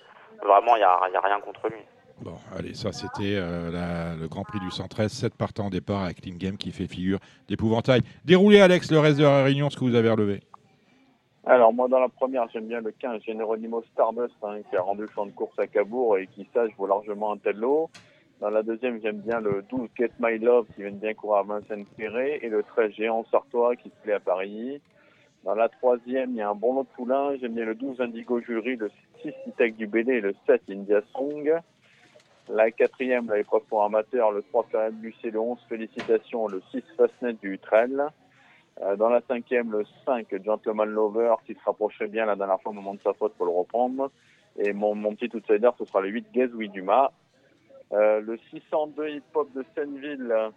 vraiment 0.42 0.76
il 0.76 0.80
y 0.80 0.84
a, 0.84 1.00
il 1.08 1.12
y 1.12 1.16
a 1.16 1.20
rien 1.20 1.40
contre 1.40 1.68
lui. 1.68 1.80
Bon, 2.20 2.34
allez, 2.56 2.74
ça 2.74 2.90
c'était 2.90 3.36
euh, 3.36 4.16
le 4.20 4.26
Grand 4.26 4.42
Prix 4.42 4.58
du 4.58 4.70
113, 4.70 5.12
7 5.12 5.34
partants 5.34 5.68
au 5.68 5.70
départ 5.70 6.02
avec 6.02 6.20
Clean 6.20 6.34
Game 6.36 6.56
qui 6.56 6.72
fait 6.72 6.88
figure 6.88 7.20
d'épouvantail. 7.48 8.00
Déroulez, 8.24 8.60
Alex, 8.60 8.90
le 8.90 8.98
reste 8.98 9.18
de 9.18 9.22
la 9.22 9.44
réunion, 9.44 9.70
ce 9.70 9.76
que 9.76 9.84
vous 9.84 9.94
avez 9.94 10.10
relevé. 10.10 10.40
Alors, 11.46 11.72
moi, 11.72 11.88
dans 11.88 12.00
la 12.00 12.08
première, 12.08 12.48
j'aime 12.52 12.66
bien 12.66 12.80
le 12.80 12.90
15, 12.90 13.22
Généronimo 13.22 13.82
Stardust, 13.92 14.34
hein, 14.42 14.58
qui 14.68 14.76
a 14.76 14.82
rendu 14.82 15.02
le 15.02 15.08
champ 15.08 15.26
de 15.26 15.30
course 15.30 15.56
à 15.58 15.66
Cabourg 15.66 16.18
et 16.18 16.26
qui, 16.26 16.46
sache, 16.52 16.70
vaut 16.76 16.88
largement 16.88 17.32
un 17.32 17.38
tel 17.38 17.56
lot. 17.56 17.88
Dans 18.40 18.50
la 18.50 18.62
deuxième, 18.62 19.00
j'aime 19.00 19.20
bien 19.20 19.40
le 19.40 19.64
12, 19.70 19.88
Get 19.96 20.10
My 20.18 20.38
Love, 20.38 20.66
qui 20.74 20.82
vient 20.82 20.90
de 20.90 20.96
bien 20.96 21.14
courir 21.14 21.38
à 21.38 21.42
Vincennes 21.44 21.86
Ferré, 21.96 22.40
et 22.42 22.48
le 22.48 22.64
13, 22.64 22.92
Géant 22.92 23.24
Sartois, 23.30 23.76
qui 23.76 23.90
se 23.90 23.94
plaît 24.02 24.14
à 24.14 24.20
Paris. 24.20 24.80
Dans 25.44 25.54
la 25.54 25.68
troisième, 25.68 26.32
il 26.32 26.36
y 26.36 26.42
a 26.42 26.50
un 26.50 26.54
bon 26.54 26.74
lot 26.74 26.82
de 26.82 26.88
poulains. 26.88 27.36
J'aime 27.40 27.54
bien 27.54 27.64
le 27.64 27.76
12, 27.76 28.00
Indigo 28.00 28.40
Jury, 28.40 28.76
le 28.76 28.90
6, 29.22 29.32
Itech 29.46 29.76
du 29.76 29.86
Bélé, 29.86 30.14
et 30.14 30.20
le 30.20 30.34
7, 30.46 30.62
India 30.68 31.00
Song. 31.12 31.50
La 32.50 32.70
quatrième, 32.70 33.28
la 33.28 33.38
épreuve 33.38 33.62
pour 33.68 33.84
amateurs, 33.84 34.32
le 34.32 34.42
3, 34.42 34.66
Ferret 34.70 34.90
Bussé, 34.92 35.30
le 35.30 35.38
11, 35.38 35.58
Félicitations, 35.68 36.48
le 36.48 36.62
6, 36.70 36.82
Fastnet 36.96 37.34
du 37.34 37.58
Trell. 37.58 38.02
Euh, 38.80 38.96
dans 38.96 39.08
la 39.08 39.20
cinquième, 39.28 39.72
le 39.72 39.84
5, 40.06 40.26
Gentleman 40.44 40.88
Lover, 40.88 41.34
qui 41.46 41.54
se 41.54 41.60
rapprocherait 41.64 42.06
bien 42.06 42.26
la 42.26 42.36
dernière 42.36 42.60
fois 42.62 42.70
au 42.72 42.74
moment 42.74 42.94
de 42.94 43.00
sa 43.02 43.12
faute 43.12 43.34
pour 43.34 43.46
le 43.46 43.52
reprendre. 43.52 44.10
Et 44.56 44.72
mon, 44.72 44.94
mon 44.94 45.14
petit 45.14 45.34
outsider, 45.34 45.70
ce 45.78 45.84
sera 45.84 46.00
le 46.00 46.08
8, 46.08 46.26
Gazoui 46.32 46.68
Dumas. 46.68 47.10
Euh, 47.92 48.20
le 48.20 48.38
602 48.50 49.08
Hip 49.08 49.22
Hop 49.34 49.52
de 49.54 49.64
Seineville, 49.74 50.30
euh, 50.30 50.50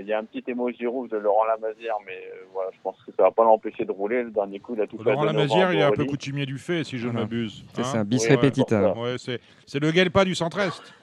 il 0.00 0.06
y 0.06 0.12
a 0.12 0.18
un 0.18 0.24
petit 0.24 0.44
émoji 0.46 0.86
rouge 0.86 1.08
de 1.08 1.16
Laurent 1.16 1.44
Lamazière, 1.44 1.96
mais 2.06 2.12
euh, 2.34 2.44
voilà, 2.52 2.70
je 2.72 2.78
pense 2.82 2.96
que 3.06 3.12
ça 3.16 3.22
va 3.24 3.30
pas 3.30 3.44
l'empêcher 3.44 3.84
de 3.84 3.92
rouler. 3.92 4.22
Le 4.24 4.30
dernier 4.30 4.60
coup, 4.60 4.74
il 4.74 4.82
a 4.82 4.86
tout. 4.86 4.98
Laurent 5.02 5.24
Lamazière, 5.24 5.72
il 5.72 5.78
est 5.78 5.82
un 5.82 5.90
peu 5.92 6.04
coutumier 6.04 6.44
du 6.46 6.58
fait, 6.58 6.84
si 6.84 6.98
je 6.98 7.08
ne 7.08 7.12
m'abuse. 7.12 7.64
C'est 7.74 7.80
Hein 7.80 7.84
ça, 7.84 8.04
bis 8.04 8.28
ouais, 8.28 9.16
c'est- 9.18 9.78
le 9.80 9.90
Guelpa 9.90 10.24
du 10.24 10.34
centre-est. 10.34 10.94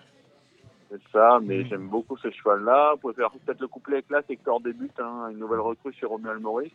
C'est 0.89 1.01
ça, 1.11 1.39
mais 1.43 1.65
j'aime 1.65 1.87
beaucoup 1.89 2.15
ce 2.17 2.29
cheval-là. 2.31 2.91
Vous 2.93 2.99
pouvez 2.99 3.13
faire 3.15 3.29
peut-être 3.31 3.59
le 3.59 3.67
couplet 3.67 3.95
avec 3.95 4.09
là, 4.09 4.21
Hector 4.29 4.61
débute, 4.61 4.97
hein, 4.99 5.27
une 5.31 5.37
nouvelle 5.39 5.59
recrue 5.59 5.91
chez 5.93 6.05
Romuald 6.05 6.41
Maurice. 6.41 6.71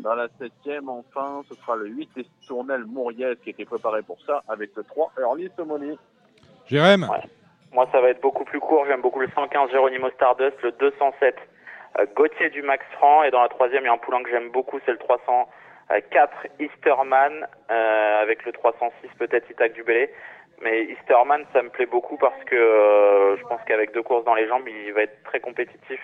Dans 0.00 0.14
la 0.14 0.28
septième, 0.38 0.88
enfin, 0.90 1.42
ce 1.48 1.54
sera 1.56 1.74
le 1.74 1.88
8 1.88 2.10
Tournelle 2.46 2.84
Mouriez 2.84 3.32
qui 3.42 3.50
était 3.50 3.64
préparé 3.64 4.02
pour 4.02 4.18
ça, 4.26 4.42
avec 4.46 4.70
le 4.76 4.84
3 4.84 5.10
Early 5.18 5.48
Somoni. 5.56 5.96
Jérém 6.66 7.08
Moi, 7.76 7.86
ça 7.92 8.00
va 8.00 8.08
être 8.08 8.22
beaucoup 8.22 8.46
plus 8.46 8.58
court. 8.58 8.86
J'aime 8.88 9.02
beaucoup 9.02 9.20
le 9.20 9.28
115 9.28 9.70
Geronimo 9.70 10.08
Stardust, 10.12 10.56
le 10.62 10.72
207 10.72 11.36
euh, 11.98 12.06
Gauthier 12.16 12.48
du 12.48 12.62
Max 12.62 12.82
Franc. 12.92 13.22
Et 13.22 13.30
dans 13.30 13.42
la 13.42 13.50
troisième, 13.50 13.82
il 13.82 13.86
y 13.88 13.90
a 13.90 13.92
un 13.92 13.98
poulain 13.98 14.22
que 14.22 14.30
j'aime 14.30 14.48
beaucoup, 14.48 14.80
c'est 14.86 14.92
le 14.92 14.96
304 14.96 16.32
Easterman, 16.58 17.46
euh, 17.70 18.22
avec 18.22 18.46
le 18.46 18.52
306 18.52 19.10
peut-être 19.18 19.50
Itac 19.50 19.74
du 19.74 19.82
Bélé. 19.82 20.10
Mais 20.62 20.84
Easterman, 20.84 21.44
ça 21.52 21.60
me 21.60 21.68
plaît 21.68 21.84
beaucoup 21.84 22.16
parce 22.16 22.42
que 22.44 22.56
euh, 22.56 23.36
je 23.36 23.42
pense 23.42 23.60
qu'avec 23.66 23.92
deux 23.92 24.02
courses 24.02 24.24
dans 24.24 24.34
les 24.34 24.48
jambes, 24.48 24.66
il 24.66 24.94
va 24.94 25.02
être 25.02 25.22
très 25.24 25.40
compétitif 25.40 26.00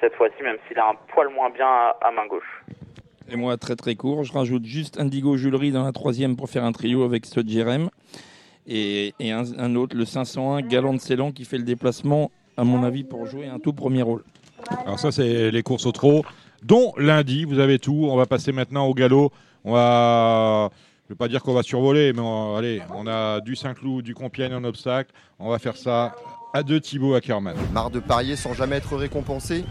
cette 0.00 0.16
fois-ci, 0.16 0.42
même 0.42 0.58
s'il 0.66 0.80
a 0.80 0.88
un 0.88 0.96
poil 1.14 1.28
moins 1.28 1.50
bien 1.50 1.94
à, 2.00 2.10
main 2.10 2.26
gauche. 2.26 2.64
Et 3.30 3.36
moi, 3.36 3.56
très 3.56 3.76
très 3.76 3.94
court, 3.94 4.24
je 4.24 4.32
rajoute 4.32 4.64
juste 4.64 4.98
Indigo 4.98 5.36
Julery 5.36 5.70
dans 5.70 5.84
la 5.84 5.92
troisième 5.92 6.36
pour 6.36 6.50
faire 6.50 6.64
un 6.64 6.72
trio 6.72 7.04
avec 7.04 7.24
ce 7.24 7.38
Jérém. 7.46 7.88
Et, 8.68 9.14
et 9.18 9.32
un, 9.32 9.44
un 9.58 9.74
autre, 9.76 9.96
le 9.96 10.04
501 10.04 10.60
Galant 10.62 10.92
de 10.94 10.98
Ceylan, 11.00 11.32
qui 11.32 11.44
fait 11.44 11.56
le 11.58 11.64
déplacement, 11.64 12.30
à 12.56 12.64
mon 12.64 12.84
avis, 12.84 13.02
pour 13.02 13.24
jouer 13.26 13.46
un 13.46 13.58
tout 13.58 13.72
premier 13.72 14.02
rôle. 14.02 14.22
Alors 14.84 14.98
ça, 14.98 15.10
c'est 15.10 15.50
les 15.50 15.62
courses 15.62 15.86
au 15.86 15.92
trot, 15.92 16.24
dont 16.62 16.92
lundi, 16.98 17.44
vous 17.44 17.58
avez 17.60 17.78
tout. 17.78 18.06
On 18.10 18.16
va 18.16 18.26
passer 18.26 18.52
maintenant 18.52 18.84
au 18.86 18.94
galop. 18.94 19.32
On 19.64 19.72
va, 19.72 20.68
je 21.04 21.04
ne 21.06 21.08
veux 21.10 21.16
pas 21.16 21.28
dire 21.28 21.42
qu'on 21.42 21.54
va 21.54 21.62
survoler, 21.62 22.12
mais 22.12 22.20
on- 22.20 22.56
allez, 22.56 22.82
on 22.94 23.06
a 23.06 23.40
du 23.40 23.56
Saint-Cloud, 23.56 24.04
du 24.04 24.14
Compiègne 24.14 24.54
en 24.54 24.64
obstacle. 24.64 25.12
On 25.38 25.48
va 25.48 25.58
faire 25.58 25.76
ça 25.76 26.14
à 26.52 26.62
deux 26.62 26.80
Thibaut 26.80 27.14
Ackerman. 27.14 27.56
Marre 27.72 27.90
de 27.90 28.00
parier 28.00 28.36
sans 28.36 28.52
jamais 28.52 28.76
être 28.76 28.96
récompensé? 28.96 29.64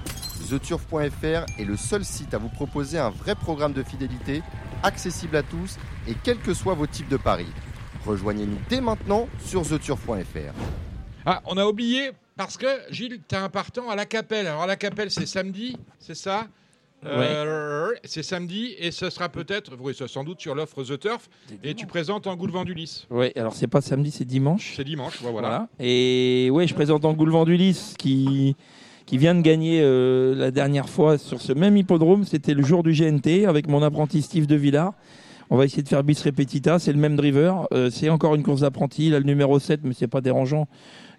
TheTurf.fr 0.50 1.46
est 1.60 1.66
le 1.66 1.76
seul 1.78 2.04
site 2.06 2.34
à 2.34 2.38
vous 2.38 2.50
proposer 2.50 2.98
un 2.98 3.10
vrai 3.10 3.36
programme 3.36 3.74
de 3.74 3.84
fidélité, 3.84 4.42
accessible 4.84 5.36
à 5.36 5.44
tous 5.44 5.78
et 6.08 6.14
quels 6.24 6.38
que 6.40 6.54
soient 6.54 6.74
vos 6.76 6.88
types 6.88 7.10
de 7.10 7.18
paris. 7.18 7.48
Rejoignez-nous 8.08 8.58
dès 8.70 8.80
maintenant 8.80 9.28
sur 9.46 9.68
TheTurf.fr. 9.68 10.54
Ah, 11.26 11.42
on 11.46 11.58
a 11.58 11.66
oublié, 11.66 12.12
parce 12.38 12.56
que 12.58 12.68
Gilles, 12.90 13.20
tu 13.28 13.36
as 13.36 13.44
un 13.44 13.50
partant 13.50 13.90
à 13.90 13.96
la 13.98 14.06
Capelle. 14.06 14.48
Alors, 14.48 14.62
à 14.62 14.68
la 14.68 14.78
Capelle, 14.78 15.12
c'est 15.12 15.26
samedi, 15.26 15.76
c'est 16.00 16.16
ça 16.16 16.48
Euh, 17.06 17.90
C'est 18.06 18.24
samedi 18.24 18.74
et 18.80 18.90
ce 18.92 19.10
sera 19.12 19.30
peut-être, 19.30 19.74
oui, 19.80 19.94
c'est 19.96 20.08
sans 20.08 20.24
doute 20.24 20.40
sur 20.42 20.56
l'offre 20.56 20.84
The 20.84 21.00
Turf. 21.00 21.30
Et 21.64 21.76
tu 21.76 21.86
présentes 21.86 22.26
en 22.26 22.36
goût 22.36 22.48
du 22.64 22.74
lys. 22.74 23.06
Oui, 23.12 23.32
alors 23.36 23.54
c'est 23.54 23.68
pas 23.68 23.82
samedi, 23.82 24.10
c'est 24.10 24.26
dimanche. 24.26 24.74
C'est 24.76 24.84
dimanche, 24.84 25.22
ouais, 25.22 25.32
voilà. 25.32 25.48
Voilà. 25.50 25.68
Et 25.80 26.50
ouais, 26.52 26.66
je 26.66 26.74
présente 26.74 27.06
Angoulevent 27.06 27.46
du 27.46 27.56
Lys 27.56 27.94
qui, 28.00 28.56
qui 29.06 29.18
vient 29.20 29.36
de 29.36 29.42
gagner 29.42 29.82
euh, 29.84 30.34
la 30.34 30.50
dernière 30.50 30.90
fois 30.90 31.18
sur 31.20 31.40
ce 31.40 31.54
même 31.54 31.78
hippodrome. 31.78 32.24
C'était 32.24 32.56
le 32.56 32.64
jour 32.64 32.82
du 32.82 32.94
GNT 32.94 33.46
avec 33.48 33.68
mon 33.68 33.84
apprenti 33.84 34.22
Steve 34.24 34.48
de 34.48 34.56
Villard. 34.56 34.94
On 35.50 35.58
va 35.58 35.66
essayer 35.66 35.84
de 35.84 35.88
faire 35.88 36.04
bis 36.04 36.22
repetita. 36.24 36.78
C'est 36.80 36.92
le 36.92 37.00
même 37.00 37.16
driver. 37.16 37.68
Euh, 37.74 37.90
c'est 37.90 38.10
encore 38.10 38.36
une 38.36 38.44
course 38.44 38.62
d'apprenti. 38.62 39.08
Il 39.08 39.16
a 39.16 39.20
le 39.20 39.26
numéro 39.26 39.60
7, 39.60 39.82
mais 39.84 39.94
c'est 39.94 40.08
pas 40.08 40.22
dérangeant. 40.22 40.68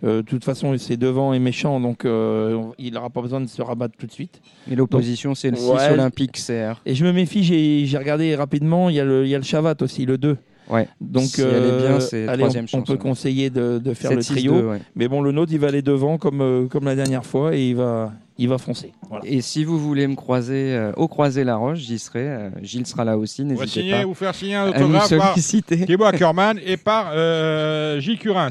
Euh, 0.05 0.19
de 0.19 0.23
toute 0.23 0.45
façon, 0.45 0.77
c'est 0.79 0.97
devant 0.97 1.33
et 1.33 1.41
méchant, 1.41 1.81
donc 1.81 2.05
euh, 2.05 2.63
il 2.79 2.93
n'aura 2.95 3.11
pas 3.11 3.21
besoin 3.21 3.41
de 3.41 3.47
se 3.49 3.61
rabattre 3.63 3.97
tout 3.99 4.07
de 4.07 4.13
suite. 4.13 4.41
Et 4.71 4.77
l'opposition, 4.77 5.35
c'est 5.35 5.51
le 5.51 5.57
6 5.57 5.69
Ouais. 5.71 5.91
Olympique 5.91 6.35
CR. 6.37 6.81
Et 6.87 6.95
je 6.95 7.05
me 7.05 7.13
méfie, 7.13 7.43
j'ai 7.87 7.99
regardé 7.99 8.37
rapidement, 8.37 8.91
il 8.91 8.95
y, 8.97 9.01
a 9.01 9.05
le, 9.05 9.25
il 9.25 9.29
y 9.31 9.35
a 9.35 9.39
le 9.39 9.43
Chavat 9.45 9.75
aussi, 9.81 10.07
le 10.07 10.17
2. 10.17 10.37
Ouais. 10.71 10.87
Donc, 11.01 11.25
Si 11.25 11.41
elle 11.41 11.65
est 11.65 11.79
bien, 11.89 11.99
c'est 11.99 12.27
troisième 12.27 12.67
on, 12.75 12.79
on 12.79 12.83
peut 12.83 12.93
ouais. 12.93 12.99
conseiller 12.99 13.51
de, 13.51 13.79
de 13.79 13.95
faire 13.95 14.13
le 14.13 14.21
7-6-2, 14.21 14.25
trio. 14.37 14.71
ouais. 14.71 14.79
Mais 14.95 15.09
bon, 15.09 15.21
le 15.21 15.33
nôtre, 15.33 15.51
il 15.53 15.59
va 15.59 15.67
aller 15.67 15.83
devant 15.83 16.17
comme, 16.17 16.69
comme 16.71 16.85
la 16.85 16.95
dernière 16.95 17.27
fois 17.27 17.57
et 17.57 17.71
il 17.71 17.75
va, 17.75 18.13
il 18.39 18.49
va 18.49 18.57
foncer. 18.59 18.93
Voilà. 19.09 19.25
Et 19.27 19.41
si 19.41 19.65
vous 19.65 19.79
voulez 19.79 20.07
me 20.07 20.15
croiser 20.15 20.75
euh, 20.75 20.93
au 20.97 21.09
Croisé 21.09 21.45
la 21.45 21.57
Roche, 21.57 21.79
j'y 21.81 21.99
serai. 21.99 22.21
euh, 22.29 22.51
Gilles 22.63 22.87
sera 22.87 23.05
là 23.05 23.19
aussi. 23.19 23.45
N'hésitez 23.45 23.67
signer, 23.81 23.91
pas. 23.93 24.05
vous 24.05 24.15
faire 24.15 24.35
signer 24.35 24.55
un 24.55 24.69
autographe 24.69 25.17
par 25.17 25.31
solliciter. 25.33 25.85
Thibaut 25.87 26.05
Ackerman 26.07 26.59
et 26.65 26.77
par 26.77 27.11
euh, 27.13 27.99
Gilles 28.01 28.19
Curins. 28.19 28.51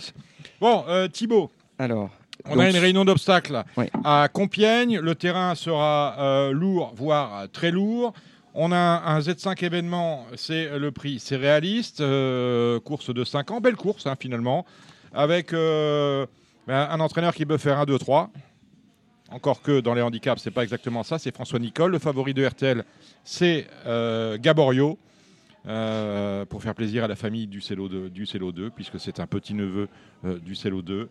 Bon, 0.62 0.84
euh, 0.90 1.08
Thibaut. 1.08 1.50
Alors. 1.80 2.10
On 2.50 2.56
donc- 2.56 2.64
a 2.66 2.70
une 2.70 2.78
réunion 2.78 3.04
d'obstacles 3.04 3.64
Ouais. 3.76 3.90
à 4.06 4.30
Compiègne. 4.32 5.00
Le 5.00 5.16
terrain 5.16 5.54
sera 5.56 6.16
euh, 6.20 6.52
lourd, 6.52 6.94
voire 6.96 7.48
très 7.52 7.72
lourd. 7.72 8.14
On 8.54 8.72
a 8.72 8.78
un 9.06 9.20
Z5 9.20 9.64
événement, 9.66 10.26
c'est 10.36 10.78
le 10.80 10.92
prix, 10.92 11.20
c'est 11.20 11.36
réaliste. 11.36 12.00
euh, 12.02 12.80
course 12.80 13.14
de 13.14 13.24
5 13.24 13.52
ans, 13.52 13.60
belle 13.62 13.76
course 13.76 14.08
hein, 14.08 14.16
finalement, 14.20 14.66
avec 15.14 15.54
euh, 15.54 16.26
ben, 16.68 16.88
un 16.90 17.00
entraîneur 17.00 17.36
qui 17.36 17.46
peut 17.46 17.58
faire 17.58 17.78
un 17.80 17.86
2-3. 17.86 18.30
Encore 19.32 19.62
que 19.62 19.82
dans 19.82 19.94
les 19.94 20.02
handicaps, 20.02 20.42
c'est 20.42 20.52
pas 20.52 20.64
exactement 20.64 21.04
ça, 21.04 21.20
c'est 21.20 21.34
François 21.34 21.60
Nicole. 21.60 21.92
Le 21.92 22.00
favori 22.00 22.34
de 22.34 22.46
RTL, 22.46 22.84
c'est 23.24 23.68
euh, 23.86 24.38
Gaborio. 24.40 24.98
euh, 25.68 26.46
pour 26.46 26.64
faire 26.64 26.74
plaisir 26.76 27.04
à 27.04 27.08
la 27.10 27.16
famille 27.18 27.46
du 27.46 27.60
Célo 27.60 27.90
2, 27.90 28.10
du 28.10 28.26
Célo 28.26 28.54
2 28.54 28.70
puisque 28.70 29.00
c'est 29.02 29.20
un 29.20 29.28
petit-neveu 29.28 29.90
euh, 30.24 30.40
du 30.40 30.56
Célo 30.56 30.82
2. 30.82 31.10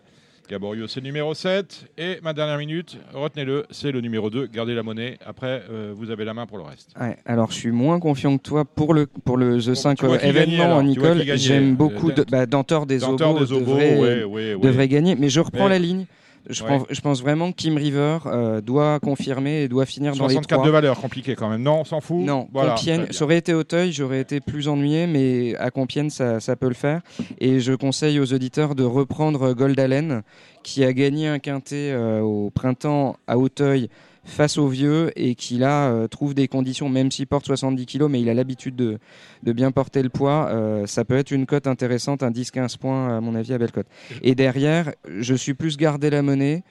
Gaborio, 0.49 0.87
c'est 0.87 1.01
le 1.01 1.07
numéro 1.07 1.35
7. 1.35 1.91
Et 1.99 2.21
ma 2.23 2.33
dernière 2.33 2.57
minute, 2.57 2.97
retenez-le, 3.13 3.67
c'est 3.71 3.91
le 3.91 4.01
numéro 4.01 4.31
2. 4.31 4.47
Gardez 4.47 4.75
la 4.75 4.83
monnaie. 4.83 5.19
Après, 5.27 5.65
euh, 5.71 5.93
vous 5.95 6.11
avez 6.11 6.25
la 6.25 6.35
main 6.35 6.47
pour 6.47 6.57
le 6.57 6.65
reste. 6.65 6.95
Ouais, 6.99 7.19
alors 7.27 7.51
je 7.51 7.57
suis 7.57 7.73
moins 7.73 7.99
confiant 7.99 8.39
que 8.39 8.43
toi 8.43 8.65
pour 8.65 8.95
le 8.95 9.07
pour 9.07 9.37
le 9.37 9.59
The 9.59 9.75
5 9.75 9.99
tu 9.99 10.07
vois 10.07 10.19
qui 10.19 10.27
événement, 10.27 10.83
Nicole. 10.83 11.23
J'aime 11.37 11.75
beaucoup 11.75 12.13
de 12.13 12.25
bah, 12.31 12.47
des 12.47 12.55
Obos 12.55 12.87
des 12.87 13.05
Obos, 13.05 13.17
devrait, 13.19 13.99
ouais, 13.99 14.25
ouais, 14.25 14.55
ouais. 14.55 14.61
devrait 14.61 14.89
gagner, 14.89 15.17
mais 15.17 15.29
je 15.29 15.41
reprends 15.41 15.65
Mais- 15.65 15.71
la 15.71 15.79
ligne. 15.79 16.07
Je, 16.49 16.63
Ouais. 16.63 16.69
prends- 16.79 16.87
je 16.89 17.01
pense 17.01 17.21
vraiment 17.23 17.51
que 17.51 17.57
Kim 17.57 17.77
River 17.77 18.19
euh, 18.27 18.61
doit 18.61 19.01
confirmer 19.01 19.63
et 19.63 19.69
doit 19.69 19.87
finir 19.87 20.13
dans 20.15 20.27
les 20.27 20.35
64 20.35 20.59
trois. 20.59 20.67
de 20.67 20.71
valeur, 20.71 21.01
compliqué 21.01 21.35
quand 21.35 21.49
même. 21.49 21.63
Non, 21.63 21.81
on 21.81 21.85
s'en 21.85 22.01
fout. 22.01 22.19
Non, 22.25 22.49
voilà, 22.53 22.75
Compiègne, 22.75 23.07
ça 23.11 23.25
aurait 23.25 23.39
été 23.39 23.53
Auteuil, 23.55 23.93
j'aurais 23.93 24.21
été 24.21 24.41
plus 24.41 24.69
ennuyé, 24.69 25.07
mais 25.07 25.57
à 25.57 25.71
Compiègne, 25.71 26.11
ça, 26.11 26.39
ça 26.41 26.55
peut 26.57 26.69
le 26.69 26.75
faire. 26.75 27.01
Et 27.41 27.59
je 27.61 27.73
conseille 27.73 28.21
aux 28.21 28.33
auditeurs 28.33 28.75
de 28.75 28.85
reprendre 28.85 29.53
Goldalen, 29.55 30.23
qui 30.63 30.85
a 30.85 30.93
gagné 30.93 31.29
un 31.29 31.39
quintet 31.39 31.91
euh, 31.93 32.21
au 32.21 32.51
printemps 32.51 33.17
à 33.27 33.39
Auteuil 33.39 33.89
face 34.27 34.59
aux 34.59 34.69
vieux 34.69 35.11
et 35.17 35.35
qui 35.35 35.57
là 35.57 35.89
euh, 35.89 36.09
trouve 36.09 36.35
des 36.35 36.49
conditions, 36.49 36.89
même 36.89 37.11
s'il 37.11 37.27
porte 37.27 37.47
70 37.47 37.87
kg, 37.87 38.03
mais 38.11 38.21
il 38.21 38.29
a 38.29 38.35
l'habitude 38.35 38.77
de, 38.77 38.99
de 39.43 39.53
bien 39.53 39.71
porter 39.71 40.03
le 40.03 40.11
poids. 40.11 40.49
euh, 40.51 40.87
ça 40.87 41.05
peut 41.05 41.17
être 41.17 41.31
une 41.31 41.47
cote 41.47 41.67
intéressante, 41.67 42.23
un 42.23 42.31
10-15 42.31 42.77
points 42.79 43.17
à 43.17 43.21
mon 43.21 43.35
avis 43.35 43.55
à 43.55 43.59
belle 43.59 43.73
cote. 43.73 43.87
Et 44.23 44.35
derrière, 44.35 44.93
je 45.09 45.35
suis 45.35 45.55
plus 45.55 45.77
gardé 45.77 46.11
la 46.11 46.23
monnaie. 46.23 46.63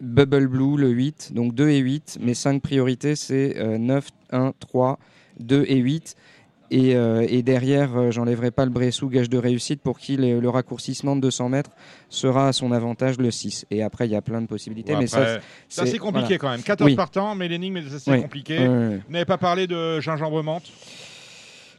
Bubble 0.00 0.46
Blue, 0.46 0.76
le 0.78 0.88
8, 0.88 1.32
donc 1.34 1.54
2 1.54 1.68
et 1.68 1.78
8. 1.78 2.18
Mes 2.22 2.34
5 2.34 2.62
priorités, 2.62 3.16
c'est 3.16 3.58
euh, 3.58 3.76
9, 3.76 4.08
1, 4.30 4.52
3, 4.58 4.98
2 5.40 5.64
et 5.68 5.76
8. 5.76 6.16
Et, 6.70 6.94
euh, 6.94 7.26
et 7.28 7.42
derrière, 7.42 7.96
euh, 7.96 8.10
j'enlèverai 8.10 8.50
pas 8.52 8.64
le 8.64 8.70
Bressou, 8.70 9.08
gage 9.08 9.28
de 9.28 9.38
réussite, 9.38 9.82
pour 9.82 9.98
qui 9.98 10.16
le, 10.16 10.38
le 10.40 10.48
raccourcissement 10.48 11.16
de 11.16 11.20
200 11.22 11.48
mètres 11.48 11.70
sera 12.08 12.48
à 12.48 12.52
son 12.52 12.70
avantage 12.72 13.18
le 13.18 13.30
6. 13.30 13.66
Et 13.70 13.82
après, 13.82 14.06
il 14.06 14.12
y 14.12 14.16
a 14.16 14.22
plein 14.22 14.40
de 14.40 14.46
possibilités. 14.46 14.92
Ouais, 14.92 15.00
mais 15.00 15.12
après, 15.12 15.34
ça, 15.36 15.40
c'est 15.68 15.82
assez 15.82 15.98
compliqué 15.98 16.36
voilà. 16.36 16.38
quand 16.38 16.50
même. 16.50 16.62
14 16.62 16.90
Oui. 16.90 16.96
partants, 16.96 17.34
mais 17.34 17.48
l'énigme 17.48 17.78
est 17.78 17.94
assez 17.94 18.10
Oui. 18.10 18.18
ouais. 18.48 19.00
Vous 19.06 19.12
n'avez 19.12 19.24
pas 19.24 19.38
parlé 19.38 19.66
de 19.66 20.00
gingembre 20.00 20.42
menthe 20.42 20.70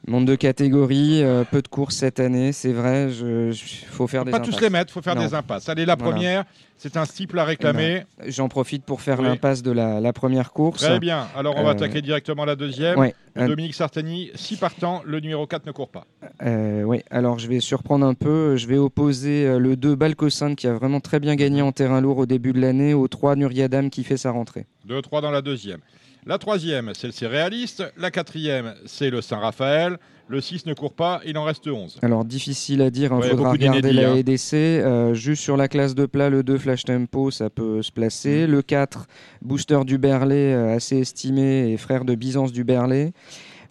Monde 0.07 0.25
de 0.25 0.33
catégorie, 0.35 1.21
euh, 1.23 1.43
peu 1.43 1.61
de 1.61 1.67
courses 1.67 1.95
cette 1.97 2.19
année, 2.19 2.53
c'est 2.53 2.71
vrai. 2.71 3.09
Il 3.11 3.53
faut 3.53 4.07
faire 4.07 4.25
des 4.25 4.31
Pas 4.31 4.39
tous 4.39 4.49
impasses. 4.49 4.61
les 4.61 4.69
mettre, 4.71 4.91
faut 4.91 5.01
faire 5.03 5.13
Non. 5.15 5.21
des 5.25 5.35
impasses. 5.35 5.69
Allez, 5.69 5.85
la 5.85 5.95
Voilà. 5.95 6.11
première, 6.15 6.43
c'est 6.79 6.97
un 6.97 7.05
stiple 7.05 7.37
à 7.37 7.43
réclamer. 7.45 8.03
Eh 8.19 8.23
ben, 8.23 8.31
J'en 8.31 8.49
profite 8.49 8.83
pour 8.83 9.01
faire 9.01 9.19
Oui. 9.19 9.25
l'impasse 9.27 9.61
de 9.61 9.69
la, 9.71 9.99
la 9.99 10.11
première 10.11 10.53
course. 10.53 10.81
Très 10.81 10.99
bien. 10.99 11.27
Alors, 11.35 11.53
on 11.55 11.61
va 11.63 11.69
Euh, 11.69 11.73
attaquer 11.73 12.01
directement 12.01 12.45
la 12.45 12.55
deuxième. 12.55 12.97
ouais. 12.97 13.13
Dominique 13.35 13.75
Sartani, 13.75 14.31
6 14.33 14.57
partants, 14.57 15.03
le 15.05 15.19
numéro 15.19 15.45
4 15.45 15.67
ne 15.67 15.71
court 15.71 15.89
pas. 15.89 16.05
Euh, 16.43 16.81
oui, 16.81 17.01
alors 17.11 17.37
je 17.37 17.47
vais 17.47 17.59
surprendre 17.59 18.03
un 18.05 18.15
peu. 18.15 18.57
Je 18.57 18.65
vais 18.65 18.77
opposer 18.79 19.45
euh, 19.45 19.59
le 19.59 19.75
2 19.75 19.93
Balcossin 19.95 20.55
qui 20.55 20.65
a 20.65 20.73
vraiment 20.73 20.99
très 20.99 21.19
bien 21.19 21.35
gagné 21.35 21.61
en 21.61 21.71
terrain 21.71 22.01
lourd 22.01 22.17
au 22.17 22.25
début 22.25 22.53
de 22.53 22.59
l'année 22.59 22.95
au 22.95 23.07
3 23.07 23.35
Nuriadam 23.35 23.91
qui 23.91 24.03
fait 24.03 24.17
sa 24.17 24.31
rentrée. 24.31 24.65
2-3 24.89 25.21
dans 25.21 25.31
la 25.31 25.43
deuxième. 25.43 25.79
La 26.27 26.37
troisième, 26.37 26.91
c'est 26.93 27.07
le 27.07 27.13
Céréaliste. 27.13 27.83
La 27.97 28.11
quatrième, 28.11 28.75
c'est 28.85 29.09
le 29.09 29.21
Saint-Raphaël. 29.21 29.97
Le 30.27 30.39
6 30.39 30.65
ne 30.67 30.73
court 30.73 30.93
pas, 30.93 31.19
il 31.25 31.37
en 31.37 31.43
reste 31.43 31.67
11. 31.67 31.97
Alors 32.03 32.23
difficile 32.23 32.81
à 32.83 32.89
dire, 32.89 33.11
il 33.11 33.19
Ouais, 33.21 33.29
faudra 33.31 33.51
regarder 33.51 33.91
la 33.91 34.11
hein. 34.11 34.15
EDC. 34.15 34.53
Euh, 34.53 35.13
juste 35.13 35.41
sur 35.41 35.57
la 35.57 35.67
classe 35.67 35.93
de 35.95 36.05
plat, 36.05 36.29
le 36.29 36.43
2 36.43 36.57
Flash 36.57 36.85
Tempo, 36.85 37.31
ça 37.31 37.49
peut 37.49 37.81
se 37.81 37.91
placer. 37.91 38.47
Mm. 38.47 38.51
Le 38.51 38.61
4 38.61 39.07
Booster 39.41 39.79
du 39.83 39.97
Berlay, 39.97 40.53
euh, 40.53 40.75
assez 40.75 40.99
estimé 40.99 41.71
et 41.73 41.77
frère 41.77 42.05
de 42.05 42.15
Byzance 42.15 42.51
du 42.53 42.63
Berlay. 42.63 43.11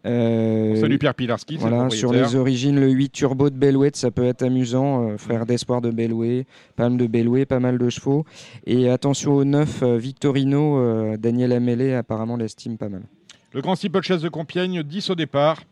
On 0.05 0.77
salue 0.77 0.97
Pierre 0.97 1.14
Pilarski, 1.14 1.55
le 1.55 1.60
Voilà, 1.60 1.90
sur 1.90 2.12
les 2.12 2.35
origines, 2.35 2.81
le 2.81 2.89
8 2.90 3.10
Turbo 3.10 3.51
de 3.51 3.56
Bellouet, 3.56 3.90
ça 3.94 4.10
peut 4.10 4.24
être 4.24 4.43
amusant. 4.43 5.10
euh, 5.10 5.18
frère 5.18 5.47
d'espoir 5.47 5.81
de 5.81 5.90
Bellouet, 5.90 6.47
Palme 6.77 6.97
de 6.97 7.06
Bellouet, 7.06 7.44
pas 7.44 7.60
mal 7.60 7.78
de 7.78 7.90
chevaux. 7.90 8.24
Et 8.66 8.89
attention 8.89 9.32
au 9.32 9.44
9 9.44 9.82
euh, 9.82 9.98
Victorino, 9.98 10.78
euh, 10.78 11.16
Daniel 11.16 11.52
Amélé 11.52 11.94
apparemment 11.94 12.36
l'estime 12.36 12.78
pas 12.78 12.89
mal. 12.89 13.02
Le 13.52 13.60
Grand 13.60 13.74
Steeplechase 13.74 14.22
de 14.22 14.28
Compiègne, 14.28 14.82
10 14.82 15.10
au 15.10 15.14
départ. 15.14 15.62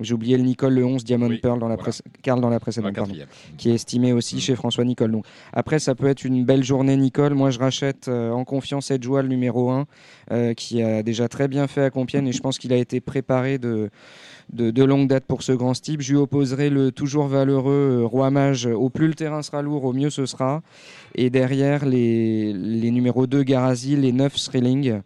J'ai 0.00 0.14
oublié 0.14 0.36
le 0.36 0.42
Nicole, 0.42 0.74
le 0.74 0.84
11 0.84 1.04
Diamond 1.04 1.28
Oui, 1.28 1.38
Pearl 1.38 1.58
dans 1.58 1.68
la 1.68 1.76
voilà. 1.76 1.92
Carl 2.22 2.40
dans 2.40 2.50
la 2.50 2.60
précédente, 2.60 2.94
pardon, 2.94 3.14
qui 3.56 3.70
est 3.70 3.74
estimé 3.74 4.12
aussi 4.12 4.40
chez 4.40 4.54
François 4.54 4.84
Nicole. 4.84 5.10
Donc, 5.10 5.24
après, 5.52 5.78
ça 5.78 5.94
peut 5.94 6.06
être 6.06 6.24
une 6.24 6.44
belle 6.44 6.62
journée 6.62 6.96
Nicole. 6.96 7.34
Moi, 7.34 7.50
je 7.50 7.58
rachète 7.58 8.08
euh, 8.08 8.30
en 8.30 8.44
confiance 8.44 8.90
Edgewa, 8.90 9.22
le 9.22 9.28
numéro 9.28 9.70
1, 9.70 9.86
euh, 10.32 10.54
qui 10.54 10.82
a 10.82 11.02
déjà 11.02 11.28
très 11.28 11.48
bien 11.48 11.66
fait 11.66 11.82
à 11.82 11.90
Compiègne 11.90 12.26
et 12.28 12.32
je 12.32 12.40
pense 12.40 12.58
qu'il 12.58 12.72
a 12.72 12.76
été 12.76 13.00
préparé 13.00 13.58
de, 13.58 13.90
de, 14.52 14.70
de 14.70 14.84
longue 14.84 15.08
date 15.08 15.24
pour 15.24 15.42
ce 15.42 15.52
grand 15.52 15.72
type. 15.72 16.02
Je 16.02 16.12
lui 16.12 16.18
opposerai 16.18 16.68
le 16.68 16.92
toujours 16.92 17.26
valeureux 17.28 18.00
euh, 18.02 18.06
Roi 18.06 18.30
Mage. 18.30 18.66
Au 18.66 18.90
plus 18.90 19.08
le 19.08 19.14
terrain 19.14 19.42
sera 19.42 19.62
lourd, 19.62 19.84
au 19.84 19.92
mieux 19.94 20.10
ce 20.10 20.26
sera. 20.26 20.62
Et 21.14 21.30
derrière, 21.30 21.86
les, 21.86 22.52
les 22.52 22.90
numéros 22.90 23.26
2 23.26 23.42
Garazi, 23.44 23.96
les 23.96 24.12
9 24.12 24.34
Thrilling. 24.34 25.00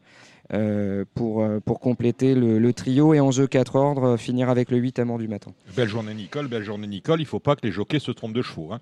Euh, 0.52 1.05
pour, 1.14 1.43
euh, 1.43 1.60
pour 1.64 1.78
compléter 1.81 2.35
le, 2.35 2.59
le 2.59 2.72
trio 2.72 3.14
et 3.14 3.20
en 3.20 3.31
jeu 3.31 3.47
4 3.47 3.77
ordres, 3.77 4.05
euh, 4.05 4.16
finir 4.16 4.48
avec 4.48 4.70
le 4.70 4.78
8 4.78 4.98
Amour 4.98 5.18
du 5.18 5.28
matin. 5.28 5.52
Belle 5.77 5.89
journée 5.89 6.14
Nicole, 6.14 6.48
belle 6.48 6.64
journée 6.64 6.86
Nicole. 6.89 7.20
Il 7.20 7.27
faut 7.27 7.39
pas 7.39 7.55
que 7.56 7.60
les 7.64 7.70
jockeys 7.72 8.01
se 8.01 8.10
trompent 8.10 8.32
de 8.35 8.43
chevaux. 8.43 8.70
hein. 8.72 8.81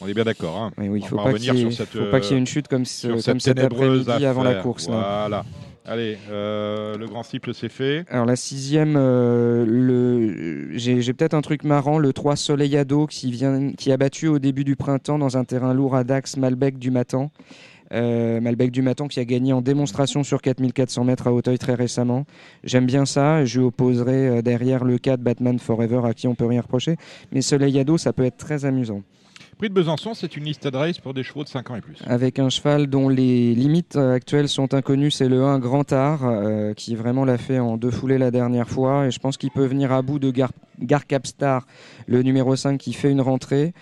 On 0.00 0.06
est 0.08 0.14
bien 0.14 0.24
d'accord. 0.24 0.56
Hein. 0.56 0.70
Oui, 0.78 0.88
oui, 0.88 1.00
il 1.00 1.04
On 1.04 1.06
faut 1.08 1.16
pas 1.16 1.32
qu'il 1.34 1.44
y 1.44 1.48
ait- 1.48 1.70
sur 1.70 1.72
cette, 1.72 1.88
faut 1.98 2.10
pas 2.10 2.20
qu'il 2.20 2.32
y 2.32 2.34
ait 2.34 2.38
une 2.38 2.46
chute 2.46 2.68
comme 2.68 2.84
ce- 2.84 3.24
comme 3.24 3.40
cette 3.40 3.58
après-midi 3.58 4.24
avant 4.24 4.42
la 4.42 4.56
course. 4.56 4.86
Voilà. 4.88 5.44
Allez, 5.90 6.18
euh, 6.30 6.98
le 6.98 7.06
grand 7.06 7.22
cycle 7.22 7.54
c'est 7.54 7.70
fait. 7.70 8.04
Alors 8.10 8.26
la 8.26 8.36
sixième, 8.36 8.94
euh, 8.98 9.64
le... 9.66 10.76
j'ai 10.76 11.00
j'ai 11.00 11.12
peut-être 11.14 11.32
un 11.32 11.40
truc 11.40 11.64
marrant, 11.64 11.98
le 11.98 12.12
3 12.12 12.36
Soleillado 12.36 13.06
qui, 13.06 13.30
vient, 13.30 13.72
qui 13.72 13.90
a 13.90 13.96
battu 13.96 14.28
au 14.28 14.38
début 14.38 14.64
du 14.64 14.76
printemps 14.76 15.18
dans 15.18 15.38
un 15.38 15.44
terrain 15.44 15.72
lourd 15.72 15.96
à 15.96 16.04
Dax, 16.04 16.36
Malbec 16.36 16.78
du 16.78 16.90
Matan. 16.90 17.30
Euh, 17.92 18.40
Malbec 18.40 18.70
du 18.70 18.82
Matan 18.82 19.08
qui 19.08 19.20
a 19.20 19.24
gagné 19.24 19.52
en 19.52 19.62
démonstration 19.62 20.22
sur 20.22 20.42
4400 20.42 21.04
mètres 21.04 21.26
à 21.26 21.32
Hauteuil 21.32 21.58
très 21.58 21.74
récemment. 21.74 22.24
J'aime 22.64 22.86
bien 22.86 23.06
ça. 23.06 23.44
Je 23.44 23.60
lui 23.60 23.66
opposerai 23.66 24.28
euh, 24.28 24.42
derrière 24.42 24.84
le 24.84 24.98
4 24.98 25.20
Batman 25.20 25.58
Forever 25.58 26.02
à 26.04 26.14
qui 26.14 26.28
on 26.28 26.34
peut 26.34 26.46
rien 26.46 26.60
reprocher. 26.60 26.96
Mais 27.32 27.40
Soleillado, 27.40 27.98
ça 27.98 28.12
peut 28.12 28.24
être 28.24 28.36
très 28.36 28.64
amusant. 28.64 29.02
Prix 29.58 29.70
de 29.70 29.74
Besançon, 29.74 30.14
c'est 30.14 30.36
une 30.36 30.44
liste 30.44 30.68
de 30.68 30.76
race 30.76 30.98
pour 31.00 31.14
des 31.14 31.24
chevaux 31.24 31.42
de 31.42 31.48
5 31.48 31.70
ans 31.72 31.74
et 31.74 31.80
plus. 31.80 31.96
avec 32.06 32.38
un 32.38 32.48
cheval 32.48 32.86
dont 32.86 33.08
les 33.08 33.56
limites 33.56 33.96
euh, 33.96 34.14
actuelles 34.14 34.48
sont 34.48 34.72
inconnues. 34.72 35.10
C'est 35.10 35.28
le 35.28 35.42
1 35.42 35.58
Grand 35.58 35.92
Art 35.92 36.20
euh, 36.24 36.74
qui 36.74 36.94
vraiment 36.94 37.24
l'a 37.24 37.38
fait 37.38 37.58
en 37.58 37.76
deux 37.76 37.90
foulées 37.90 38.18
la 38.18 38.30
dernière 38.30 38.68
fois. 38.68 39.06
Et 39.06 39.10
je 39.10 39.18
pense 39.18 39.36
qu'il 39.36 39.50
peut 39.50 39.66
venir 39.66 39.90
à 39.90 40.00
bout 40.02 40.20
de 40.20 40.30
Gar, 40.30 40.52
Gar 40.80 41.08
Capstar, 41.08 41.66
le 42.06 42.22
numéro 42.22 42.54
5 42.54 42.78
qui 42.78 42.92
fait 42.92 43.10
une 43.10 43.20
rentrée. 43.20 43.72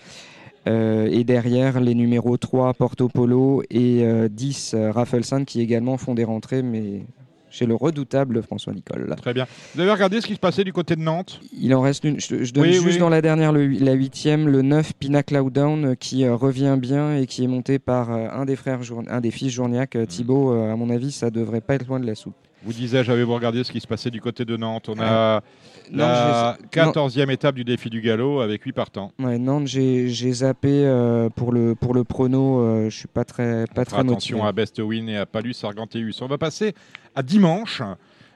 Euh, 0.67 1.07
et 1.11 1.23
derrière, 1.23 1.79
les 1.79 1.95
numéros 1.95 2.37
3 2.37 2.73
Porto 2.73 3.07
Polo 3.07 3.63
et 3.69 4.03
euh, 4.03 4.27
10 4.29 4.73
euh, 4.75 4.91
Raffleson 4.91 5.45
qui 5.45 5.61
également 5.61 5.97
font 5.97 6.13
des 6.13 6.23
rentrées, 6.23 6.61
mais 6.61 7.05
chez 7.49 7.65
le 7.65 7.75
redoutable 7.75 8.43
François 8.43 8.73
Nicole. 8.73 9.15
Très 9.21 9.33
bien. 9.33 9.47
Vous 9.73 9.81
avez 9.81 9.91
regardé 9.91 10.19
ce 10.19 10.27
qui 10.27 10.33
se 10.35 10.39
passait 10.39 10.65
du 10.65 10.73
côté 10.73 10.95
de 10.95 11.01
Nantes? 11.01 11.39
Il 11.57 11.73
en 11.73 11.81
reste 11.81 12.03
une. 12.03 12.19
Je, 12.19 12.43
je 12.43 12.53
donne 12.53 12.63
Oui, 12.65 12.73
juste 12.73 12.85
oui. 12.85 12.97
dans 12.97 13.09
la 13.09 13.21
dernière, 13.21 13.53
le, 13.53 13.67
la 13.67 13.93
huitième, 13.93 14.47
le 14.49 14.61
9 14.61 14.93
Pina 14.99 15.23
Clouddown 15.23 15.85
euh, 15.85 15.95
qui 15.95 16.25
euh, 16.25 16.35
revient 16.35 16.75
bien 16.79 17.15
et 17.15 17.25
qui 17.25 17.43
est 17.45 17.47
monté 17.47 17.79
par 17.79 18.11
euh, 18.11 18.27
un 18.33 18.45
des 18.45 18.55
frères, 18.57 18.81
un 19.07 19.21
des 19.21 19.31
fils 19.31 19.51
Journiac, 19.53 19.95
euh, 19.95 20.05
Thibaut. 20.05 20.51
euh, 20.51 20.71
à 20.71 20.75
mon 20.75 20.89
avis, 20.89 21.11
ça 21.11 21.29
devrait 21.31 21.61
pas 21.61 21.75
être 21.75 21.87
loin 21.87 21.99
de 22.01 22.05
la 22.05 22.15
soupe. 22.15 22.35
Vous 22.67 22.73
disiez, 22.73 23.01
j'avais 23.03 23.23
vous 23.23 23.33
regardé 23.33 23.63
ce 23.63 23.71
qui 23.71 23.79
se 23.79 23.87
passait 23.87 24.11
du 24.11 24.19
côté 24.19 24.43
de 24.43 24.57
Nantes. 24.57 24.89
On 24.89 24.99
a 24.99 25.41
non, 25.89 25.97
la 25.99 26.57
je 26.59 26.75
les 26.77 26.81
ai- 26.81 26.85
non. 26.85 26.91
14e 26.91 27.29
étape 27.31 27.55
du 27.55 27.63
défi 27.63 27.89
du 27.89 28.01
galop 28.01 28.41
avec 28.41 28.61
8 28.63 28.73
partants. 28.73 29.13
Ouais, 29.19 29.37
Nantes, 29.39 29.67
j'ai 29.67 30.09
zappé 30.33 30.83
euh, 30.85 31.29
pour 31.29 31.53
le 31.53 31.75
pour 31.75 31.93
le 31.93 32.03
prono. 32.03 32.59
euh, 32.59 32.89
je 32.89 32.97
suis 32.97 33.07
pas 33.07 33.23
très 33.23 33.65
pas 33.73 33.85
très 33.85 33.97
Attention 33.97 34.37
motivé. 34.39 34.49
à 34.49 34.51
Best 34.51 34.79
Win 34.79 35.07
et 35.07 35.15
à 35.17 35.25
Palus 35.25 35.55
Argenteus. 35.63 36.11
On 36.21 36.27
va 36.27 36.37
passer 36.37 36.73
à 37.15 37.23
dimanche. 37.23 37.81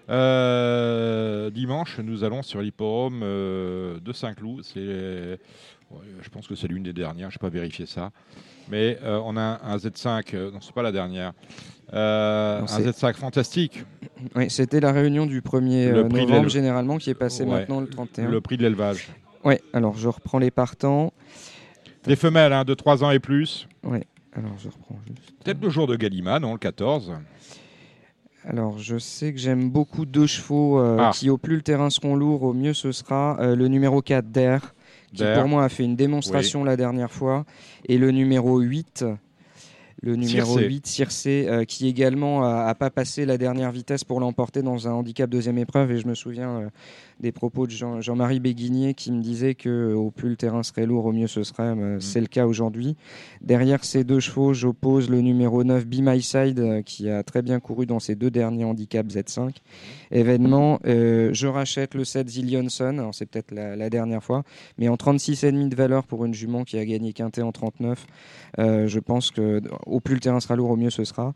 Euh, 0.10 1.50
dimanche, 1.50 2.00
nous 2.00 2.24
allons 2.24 2.42
sur 2.42 2.62
l'hipporome 2.62 3.22
euh, 3.24 4.00
de 4.00 4.14
Saint-Cloud. 4.14 4.62
C'est, 4.64 4.80
je 4.80 6.30
pense 6.32 6.48
que 6.48 6.56
c'est 6.56 6.68
l'une 6.68 6.84
des 6.84 6.94
dernières. 6.94 7.32
Je 7.32 7.38
n'ai 7.38 7.40
pas 7.40 7.50
vérifié 7.50 7.86
ça. 7.86 8.12
Mais 8.70 8.98
euh, 9.04 9.20
on 9.26 9.36
a 9.38 9.60
un 9.64 9.78
Z5. 9.78 10.24
euh, 10.36 10.52
non, 10.52 10.60
c'est 10.62 10.74
pas 10.74 10.84
la 10.84 10.92
dernière. 10.92 11.34
Euh, 11.94 12.62
un 12.62 12.68
c'est- 12.68 12.84
Z5 12.92 13.14
fantastique. 13.16 13.84
Oui, 14.36 14.50
c'était 14.50 14.80
la 14.80 14.92
réunion 14.92 15.26
du 15.26 15.42
1er 15.42 15.92
Le 15.92 15.98
euh, 16.00 16.04
prix 16.08 16.26
novembre 16.26 16.50
généralement 16.50 16.98
qui 16.98 17.10
est 17.10 17.16
passé 17.16 17.44
Ouais, 17.44 17.50
maintenant 17.50 17.82
le 17.82 17.88
31. 17.88 18.30
Le 18.30 18.42
prix 18.42 18.58
de 18.58 18.64
l'élevage. 18.64 19.10
Ouais, 19.44 19.62
alors 19.74 19.98
je 19.98 20.08
reprends 20.08 20.40
les 20.40 20.52
partants. 20.52 21.12
Des 22.06 22.16
femelles 22.16 22.54
hein, 22.54 22.64
de 22.64 22.74
3 22.74 23.04
ans 23.04 23.12
et 23.12 23.20
plus. 23.20 23.68
Ouais, 23.84 24.06
alors 24.34 24.54
je 24.58 24.70
reprends 24.70 25.00
juste. 25.08 25.34
Peut-être 25.44 25.62
le 25.62 25.70
jour 25.70 25.88
de 25.88 25.96
Gallimard, 25.96 26.40
non, 26.40 26.54
le 26.54 26.60
14. 26.60 27.14
Alors, 28.44 28.80
je 28.80 28.98
sais 28.98 29.34
que 29.34 29.40
j'aime 29.40 29.70
beaucoup 29.70 30.06
deux 30.06 30.26
chevaux 30.26 30.80
euh, 30.80 30.98
Ah. 31.00 31.12
qui, 31.14 31.30
au 31.30 31.38
plus 31.38 31.58
le 31.58 31.62
terrain 31.62 31.92
seront 31.92 32.16
lourds, 32.16 32.42
au 32.44 32.54
mieux 32.54 32.74
ce 32.74 32.92
sera 32.92 33.38
euh, 33.40 33.56
le 33.56 33.68
numéro 33.68 34.02
4 34.02 34.32
Dare, 34.32 34.74
qui 35.14 35.24
pour 35.36 35.48
moi 35.48 35.64
a 35.64 35.70
fait 35.70 35.84
une 35.84 35.96
démonstration 35.96 36.64
la 36.64 36.76
dernière 36.76 37.12
fois, 37.12 37.46
et 37.88 37.98
le 38.00 38.10
numéro 38.12 38.60
8, 38.60 39.06
le 40.02 40.16
numéro 40.16 40.58
Circé. 40.58 40.68
8 40.68 40.88
Circé, 40.88 41.46
euh, 41.48 41.64
qui 41.64 41.88
également 41.88 42.44
a, 42.44 42.64
a 42.66 42.76
pas 42.76 42.90
passé 42.90 43.26
la 43.26 43.38
dernière 43.38 43.72
vitesse 43.72 44.04
pour 44.04 44.20
l'emporter 44.20 44.64
dans 44.64 44.88
un 44.88 44.92
handicap 44.92 45.30
deuxième 45.30 45.60
épreuve. 45.60 45.92
Et 45.92 45.98
je 46.00 46.08
me 46.08 46.16
souviens 46.16 46.50
euh, 46.50 46.70
des 47.22 47.32
propos 47.32 47.68
de 47.68 47.72
Jean- 47.72 48.02
Jean-Marie 48.02 48.40
Béguinier 48.40 48.94
qui 48.94 49.12
me 49.12 49.22
disait 49.22 49.56
que 49.56 49.70
euh, 49.70 49.96
au 49.96 50.12
plus 50.12 50.30
le 50.30 50.36
terrain 50.36 50.64
serait 50.64 50.86
lourd, 50.86 51.06
au 51.06 51.12
mieux 51.14 51.28
ce 51.28 51.44
serait. 51.44 51.76
Mm. 51.76 51.80
Euh, 51.80 52.00
C'est 52.00 52.20
le 52.20 52.28
cas 52.28 52.46
aujourd'hui. 52.48 52.96
Derrière 53.42 53.84
ces 53.86 54.04
deux 54.04 54.20
chevaux, 54.20 54.54
j'oppose 54.54 55.10
le 55.10 55.22
numéro 55.22 55.64
9 55.64 55.86
Be 55.86 56.00
My 56.02 56.22
Side, 56.22 56.60
euh, 56.60 56.82
qui 56.82 57.10
a 57.10 57.24
très 57.24 57.42
bien 57.42 57.60
couru 57.60 57.86
dans 57.86 58.00
ses 58.00 58.16
deux 58.16 58.32
derniers 58.32 58.66
handicaps 58.66 59.16
Z5 59.16 59.56
événements. 60.12 60.80
Euh, 60.86 61.30
je 61.34 61.48
rachète 61.48 61.94
le 61.96 62.04
7 62.04 62.28
Zillionson, 62.28 62.98
alors 62.98 63.14
c'est 63.16 63.26
peut-être 63.26 63.52
la, 63.52 63.76
la 63.76 63.90
dernière 63.90 64.24
fois, 64.24 64.44
mais 64.78 64.90
en 64.90 64.96
36,5 64.96 65.70
de 65.70 65.76
valeur 65.76 66.06
pour 66.06 66.26
une 66.26 66.34
jument 66.34 66.64
qui 66.64 66.78
a 66.78 66.86
gagné 66.86 67.14
quintet 67.14 67.42
en 67.42 67.52
39. 67.52 68.06
Euh, 68.60 68.88
je 68.88 69.00
pense 69.00 69.32
que 69.32 69.62
au 69.86 70.00
plus 70.00 70.16
le 70.16 70.20
terrain 70.20 70.40
sera 70.40 70.56
lourd, 70.56 70.72
au 70.72 70.76
mieux 70.76 70.90
ce 70.90 71.04
sera. 71.04 71.34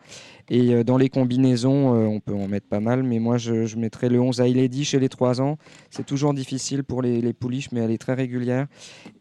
Et 0.49 0.73
euh, 0.73 0.83
dans 0.83 0.97
les 0.97 1.09
combinaisons, 1.09 1.95
euh, 1.95 2.05
on 2.05 2.19
peut 2.19 2.33
en 2.33 2.47
mettre 2.47 2.67
pas 2.67 2.79
mal, 2.79 3.03
mais 3.03 3.19
moi 3.19 3.37
je, 3.37 3.65
je 3.65 3.77
mettrai 3.77 4.09
le 4.09 4.19
11 4.21 4.39
Lady 4.41 4.85
chez 4.85 4.99
les 4.99 5.09
3 5.09 5.41
ans. 5.41 5.57
C'est 5.89 6.05
toujours 6.05 6.33
difficile 6.33 6.83
pour 6.83 7.01
les, 7.01 7.21
les 7.21 7.33
pouliches, 7.33 7.69
mais 7.71 7.79
elle 7.81 7.91
est 7.91 7.97
très 7.97 8.13
régulière. 8.13 8.67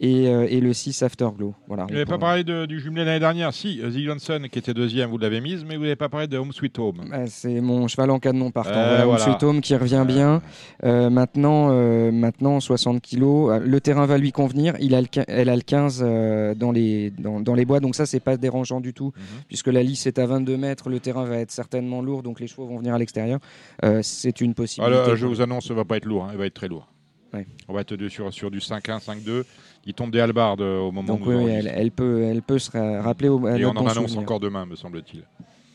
Et, 0.01 0.29
euh, 0.29 0.47
et 0.49 0.61
le 0.61 0.73
6 0.73 1.03
Afterglow. 1.03 1.55
Voilà, 1.67 1.85
Vous 1.85 1.93
n'avez 1.95 2.05
pas 2.05 2.19
parlé 2.19 2.45
de- 2.45 2.67
du 2.67 2.81
jumelé 2.81 3.05
l'année 3.05 3.21
dernière? 3.21 3.53
Si, 3.55 3.81
Zig 3.91 4.07
Johnson 4.07 4.43
qui 4.51 4.59
était 4.59 4.75
deuxième, 4.75 5.11
vous 5.11 5.19
l'avez 5.19 5.41
mise, 5.41 5.65
mais 5.65 5.77
vous 5.77 5.83
n'avez 5.85 5.97
pas 5.97 6.09
parlé 6.09 6.27
de 6.27 6.37
Home 6.37 6.53
Sweet 6.53 6.79
Home. 6.79 7.05
Bah, 7.11 7.27
c'est 7.27 7.61
mon 7.61 7.89
cheval 7.89 8.11
en 8.11 8.19
cadenon 8.19 8.51
partant. 8.51 8.71
Euh, 8.75 8.89
voilà, 8.89 9.05
voilà. 9.07 9.25
Monsieur 9.25 9.39
Tom 9.39 9.61
qui 9.61 9.75
revient 9.77 10.05
bien. 10.07 10.43
Euh, 10.85 11.09
maintenant, 11.11 11.69
euh, 11.71 12.11
maintenant 12.13 12.61
60 12.61 13.01
kilos. 13.01 13.51
Euh, 13.51 13.61
Le 13.65 13.81
terrain 13.81 14.07
va 14.07 14.19
lui 14.19 14.33
convenir. 14.33 14.75
Il 14.81 14.95
a 14.95 15.01
le, 15.01 15.07
elle 15.29 15.49
a 15.49 15.57
le 15.57 15.63
15 15.63 16.03
euh, 16.05 16.55
dans, 16.55 16.73
les, 16.73 17.11
dans, 17.19 17.41
dans 17.41 17.55
les 17.55 17.65
bois, 17.65 17.81
donc 17.81 17.95
ça 17.95 18.05
c'est 18.07 18.21
pas 18.21 18.37
dérangeant 18.37 18.81
du 18.81 18.93
tout, 18.93 19.13
Mhm. 19.17 19.43
puisque 19.49 19.69
la 19.69 19.83
lisse 19.83 20.07
est 20.07 20.19
à 20.19 20.27
22 20.27 20.57
mètres. 20.57 20.91
Le 20.91 21.01
terrain 21.01 21.14
va 21.23 21.37
être 21.39 21.53
certainement 21.53 22.03
lourd, 22.03 22.25
donc 22.25 22.41
les 22.41 22.49
chevaux 22.49 22.67
vont 22.67 22.79
venir 22.79 22.95
à 22.95 22.99
l'extérieur. 22.99 23.39
Euh, 23.85 24.01
c'est 24.03 24.41
une 24.41 24.55
possibilité. 24.55 24.93
Alors, 24.97 25.15
je 25.15 25.25
pour 25.27 25.35
vous 25.37 25.41
annonce, 25.41 25.69
ça 25.69 25.75
va 25.75 25.85
pas 25.85 25.97
être 25.99 26.05
lourd, 26.07 26.25
hein, 26.25 26.31
il 26.33 26.39
va 26.39 26.47
être 26.47 26.55
très 26.55 26.67
lourd. 26.69 26.89
Ouais. 27.33 27.47
On 27.69 27.73
va 27.75 27.81
être 27.83 28.09
sur, 28.09 28.33
sur 28.33 28.51
du 28.51 28.59
5-1, 28.59 29.01
5-2. 29.01 29.45
Il 29.87 29.95
tombe 29.95 30.11
des 30.11 30.21
halbardes 30.21 30.61
euh, 30.63 30.79
au 30.81 30.93
moment 30.93 31.07
Donc 31.17 31.27
où 31.27 31.31
oui, 31.33 31.51
elle, 31.51 31.91
peut, 31.91 32.23
elle 32.23 32.43
peut 32.43 32.59
se 32.59 32.71
ra- 32.71 33.03
rappeler 33.03 33.29
au. 33.29 33.45
à 33.47 33.59
Et 33.59 33.65
on 33.65 33.71
en 33.71 33.77
annonce 33.87 33.95
souvenir. 33.95 34.19
encore 34.21 34.41
demain, 34.41 34.67
me 34.67 34.77
semble-t-il. 34.77 35.25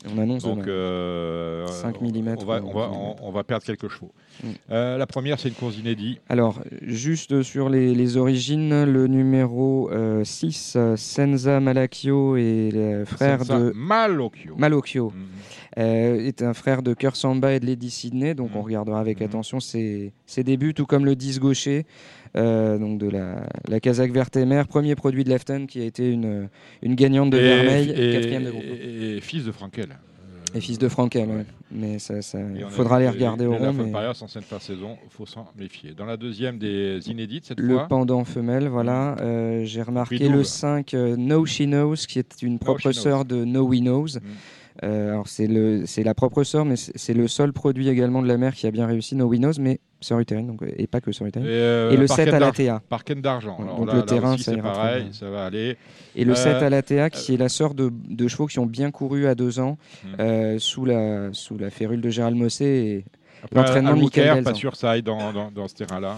On 0.07 0.17
annonce 0.17 0.43
Donc, 0.43 0.65
euh, 0.67 1.67
5 1.67 2.01
millimètres, 2.01 2.43
On 2.43 2.45
va, 2.45 2.55
euh, 2.55 2.61
on, 2.63 3.31
va, 3.31 3.39
on, 3.39 3.43
perdre 3.43 3.65
quelques 3.65 3.89
chevaux. 3.89 4.11
Mm. 4.43 4.47
Euh, 4.71 4.97
la 4.97 5.05
première, 5.05 5.39
c'est 5.39 5.49
une 5.49 5.55
course 5.55 5.77
inédite. 5.77 6.19
Alors, 6.29 6.61
juste 6.81 7.43
sur 7.43 7.69
les, 7.69 7.93
les 7.93 8.17
origines, 8.17 8.85
le 8.85 9.07
numéro 9.07 9.89
6, 10.23 10.77
Senza 10.95 11.59
Malacchio 11.59 12.37
et 12.37 12.69
le 12.71 13.05
frère 13.05 13.39
Senza 13.39 13.59
de 13.59 13.73
Malocchio. 13.75 14.55
Malocchio, 14.57 15.11
Mhm. 15.13 15.25
Euh, 15.79 16.19
est 16.19 16.41
un 16.43 16.53
frère 16.53 16.83
de 16.83 16.93
Cœur 16.93 17.15
Samba 17.15 17.53
et 17.53 17.59
de 17.59 17.65
Lady 17.65 17.89
Sydney, 17.89 18.35
donc 18.35 18.51
on 18.55 18.61
regardera 18.61 18.99
avec 18.99 19.21
attention 19.21 19.59
ses, 19.59 20.11
ses 20.25 20.43
débuts, 20.43 20.73
tout 20.73 20.85
comme 20.85 21.05
le 21.05 21.15
10 21.15 21.39
gaucher, 21.39 21.85
euh, 22.35 22.77
donc 22.77 22.99
de 22.99 23.09
la, 23.09 23.47
la 23.67 23.79
Kazakh 23.79 24.11
Vertemer, 24.11 24.63
premier 24.67 24.95
produit 24.95 25.23
de 25.23 25.29
Lefton 25.29 25.65
qui 25.67 25.81
a 25.81 25.85
été 25.85 26.11
une, 26.11 26.49
une 26.81 26.95
gagnante 26.95 27.29
de 27.31 27.37
Et- 27.37 27.41
Vermeil, 27.41 27.89
et- 27.91 28.11
quatrième 28.13 28.43
de 28.43 28.51
groupe. 28.51 28.63
Et, 28.63 29.17
et 29.17 29.21
fils 29.21 29.45
de 29.45 29.51
Frankel. 29.51 29.87
Et 30.55 30.61
fils 30.61 30.79
de 30.79 30.87
Frankel, 30.89 31.29
ouais. 31.29 31.45
mais 31.71 31.99
ça, 31.99 32.15
faudra 32.71 32.99
les 32.99 33.07
regarder 33.07 33.45
au 33.45 33.55
rond. 33.55 33.71
mais- 33.71 33.93
cette 34.27 34.43
fin 34.45 34.57
de 34.57 34.61
saison, 34.61 34.97
il 35.05 35.11
faut 35.11 35.27
s'en 35.27 35.47
méfier. 35.55 35.91
Dans 35.95 36.05
la 36.05 36.17
deuxième 36.17 36.57
des 36.57 36.99
inédites, 37.07 37.45
cette 37.45 37.59
Le 37.59 37.75
fois, 37.75 37.87
pendant 37.87 38.23
femelle, 38.25 38.67
voilà. 38.67 39.15
Euh, 39.21 39.63
J'ai 39.65 39.83
remarqué 39.83 40.27
le 40.27 40.43
5 40.43 40.95
euh, 40.95 41.15
No 41.15 41.45
She 41.45 41.61
Knows, 41.65 41.95
qui 42.07 42.17
est 42.17 42.41
une 42.41 42.57
propre 42.57 42.91
sœur 42.91 43.25
de 43.25 43.45
No 43.45 43.61
We 43.67 43.81
Knows. 43.81 44.17
Mm. 44.17 44.21
Euh, 44.83 45.11
alors 45.11 45.27
c'est 45.27 45.47
le 45.47 45.85
c'est 45.85 46.03
la 46.03 46.13
propre 46.13 46.43
sort, 46.43 46.63
mais 46.63 46.75
c'est 46.77 47.13
le 47.13 47.27
seul 47.27 47.51
produit 47.51 47.89
également 47.89 48.21
de 48.21 48.27
la 48.27 48.37
mer 48.37 48.53
qui 48.53 48.65
a 48.65 48.71
bien 48.71 48.87
réussi. 48.87 49.15
No 49.15 49.25
Winos, 49.25 49.59
mais 49.59 49.81
sur 49.99 50.17
Uterine, 50.19 50.47
donc 50.47 50.61
et 50.77 50.87
pas 50.87 51.01
que 51.01 51.11
sur 51.11 51.25
Uterine. 51.25 51.45
Et, 51.45 51.49
euh, 51.51 51.91
Et 51.91 51.97
le 51.97 52.05
par 52.05 52.15
7 52.15 52.25
ken 52.27 52.35
à 52.35 52.39
la 52.39 52.45
d'argent- 52.47 52.63
TA. 52.77 52.81
Par 52.87 53.03
d'argent. 53.03 53.57
Donc 53.59 53.87
là- 53.87 53.93
le 53.93 53.99
là 53.99 54.05
terrain, 54.05 54.37
c'est 54.37 54.55
pareil, 54.57 55.07
ça 55.11 55.29
va 55.29 55.45
aller. 55.45 55.75
Et 56.15 56.23
le 56.23 56.31
Euh, 56.31 56.35
7 56.35 56.63
à 56.63 56.69
la 56.69 56.81
TA, 56.81 57.09
qui 57.09 57.33
est 57.33 57.37
la 57.37 57.49
sœur 57.49 57.73
de, 57.73 57.91
de 57.91 58.27
chevaux 58.29 58.45
qui 58.47 58.59
ont 58.59 58.65
bien 58.65 58.89
couru 58.91 59.27
à 59.27 59.35
deux 59.35 59.59
ans, 59.59 59.77
Hmm. 60.05 60.07
euh, 60.21 60.59
sous, 60.59 60.85
la, 60.85 61.33
sous 61.33 61.57
la 61.57 61.69
férule 61.69 61.99
de 61.99 62.09
Gérald 62.09 62.37
Mossé 62.37 62.65
et 62.65 63.05
l'entraînement 63.53 63.93
de 63.95 63.99
Michael 63.99 64.43
pas 64.45 64.53
sûr 64.53 64.71
que 64.71 64.77
ça 64.77 64.91
aille 64.91 65.03
dans, 65.03 65.33
dans, 65.33 65.51
dans 65.51 65.67
ce 65.67 65.75
terrain-là. 65.75 66.15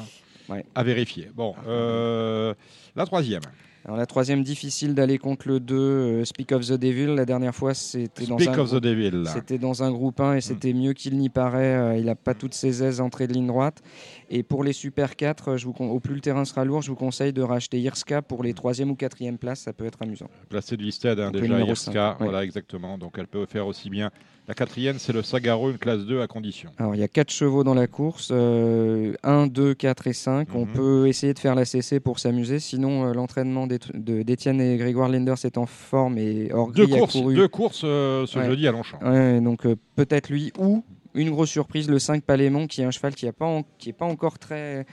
Ouais. 0.49 0.65
À 0.75 0.83
vérifier. 0.83 1.29
Bon, 1.35 1.55
euh, 1.67 2.53
la 2.95 3.05
troisième. 3.05 3.41
Alors 3.85 3.97
la 3.97 4.05
troisième, 4.05 4.43
difficile 4.43 4.93
d'aller 4.93 5.17
contre 5.17 5.47
le 5.47 5.59
2, 5.59 5.75
euh, 5.75 6.25
Speak 6.25 6.51
of 6.51 6.65
the 6.67 6.73
Devil. 6.73 7.15
La 7.15 7.25
dernière 7.25 7.55
fois, 7.55 7.73
c'était 7.73 8.27
dans, 8.27 8.37
Speak 8.37 8.49
un 8.49 8.59
of 8.59 8.67
the 8.69 8.73
groupe- 8.73 8.83
Devil, 8.83 9.09
là. 9.23 9.31
C'était 9.31 9.57
dans 9.57 9.81
un 9.81 9.91
groupe 9.91 10.19
1 10.19 10.35
et 10.35 10.41
c'était 10.41 10.73
mieux 10.73 10.93
qu'il 10.93 11.17
n'y 11.17 11.29
paraît. 11.29 11.75
Euh, 11.75 11.97
il 11.97 12.05
n'a 12.05 12.15
pas 12.15 12.35
toutes 12.35 12.53
ses 12.53 12.83
aises 12.83 13.01
entrées 13.01 13.25
de 13.27 13.33
ligne 13.33 13.47
droite. 13.47 13.81
Et 14.29 14.43
pour 14.43 14.63
les 14.63 14.73
Super 14.73 15.15
4, 15.15 15.49
euh, 15.53 15.57
je 15.57 15.65
vous 15.65 15.73
con- 15.73 15.89
au 15.89 15.99
plus 15.99 16.13
le 16.13 16.21
terrain 16.21 16.45
sera 16.45 16.63
lourd, 16.63 16.83
je 16.83 16.89
vous 16.91 16.95
conseille 16.95 17.33
de 17.33 17.41
racheter 17.41 17.79
Irska 17.81 18.21
pour 18.21 18.43
les 18.43 18.53
troisième 18.53 18.91
ou 18.91 18.95
quatrième 18.95 19.37
places. 19.39 19.61
Ça 19.61 19.73
peut 19.73 19.85
être 19.85 20.01
amusant. 20.01 20.27
Placé 20.49 20.77
de 20.77 20.83
Listed, 20.83 21.19
hein, 21.19 21.25
Donc, 21.31 21.35
le 21.35 21.41
déjà, 21.41 21.53
numéro 21.53 21.69
Irska. 21.69 21.91
cinq, 21.91 22.19
ouais. 22.19 22.25
Voilà, 22.27 22.43
exactement. 22.43 22.97
Donc, 22.99 23.15
elle 23.17 23.27
peut 23.27 23.45
faire 23.47 23.65
aussi 23.65 23.89
bien. 23.89 24.11
La 24.47 24.53
quatrième, 24.55 24.97
c'est 24.99 25.13
le 25.13 25.21
Sagaro, 25.21 25.69
une 25.71 25.77
classe 25.77 26.01
2 26.01 26.19
à 26.19 26.27
condition. 26.27 26.71
Alors, 26.77 26.95
il 26.95 26.99
y 26.99 27.03
a 27.03 27.07
4 27.07 27.31
chevaux 27.31 27.63
dans 27.63 27.75
la 27.75 27.87
course, 27.87 28.29
euh, 28.31 29.13
1, 29.23 29.47
2, 29.47 29.73
4 29.75 30.07
et 30.07 30.13
5. 30.13 30.49
On 30.55 30.65
Mhm. 30.65 30.73
peut 30.73 31.07
essayer 31.07 31.33
de 31.33 31.39
faire 31.39 31.55
la 31.55 31.63
CC 31.63 31.99
pour 31.99 32.19
s'amuser. 32.19 32.59
Sinon, 32.59 33.05
euh, 33.05 33.13
l'entraînement 33.13 33.67
d'Étienne 33.67 34.59
et 34.59 34.77
Grégoire 34.77 35.09
Lenders 35.09 35.45
est 35.45 35.57
en 35.57 35.65
forme 35.67 36.17
et 36.17 36.51
Orgui 36.51 36.85
Deux 36.85 36.93
a 36.95 36.97
courses, 36.99 37.13
couru. 37.13 37.35
deux 37.35 37.47
courses 37.47 37.81
euh, 37.85 38.25
ce 38.25 38.39
Ouais. 38.39 38.45
jeudi 38.47 38.67
à 38.67 38.71
Longchamp. 38.71 38.99
Ouais, 39.03 39.39
donc 39.39 39.65
euh, 39.65 39.75
peut-être 39.95 40.29
lui 40.29 40.51
ou 40.57 40.83
une 41.13 41.29
grosse 41.29 41.49
surprise, 41.49 41.89
le 41.89 41.99
5 41.99 42.23
Palémon, 42.23 42.67
qui 42.67 42.81
est 42.81 42.85
un 42.85 42.91
cheval 42.91 43.13
qui 43.15 43.25
n'est 43.25 43.33
en- 43.39 43.63
pas 43.97 44.05
encore 44.05 44.39
très, 44.39 44.85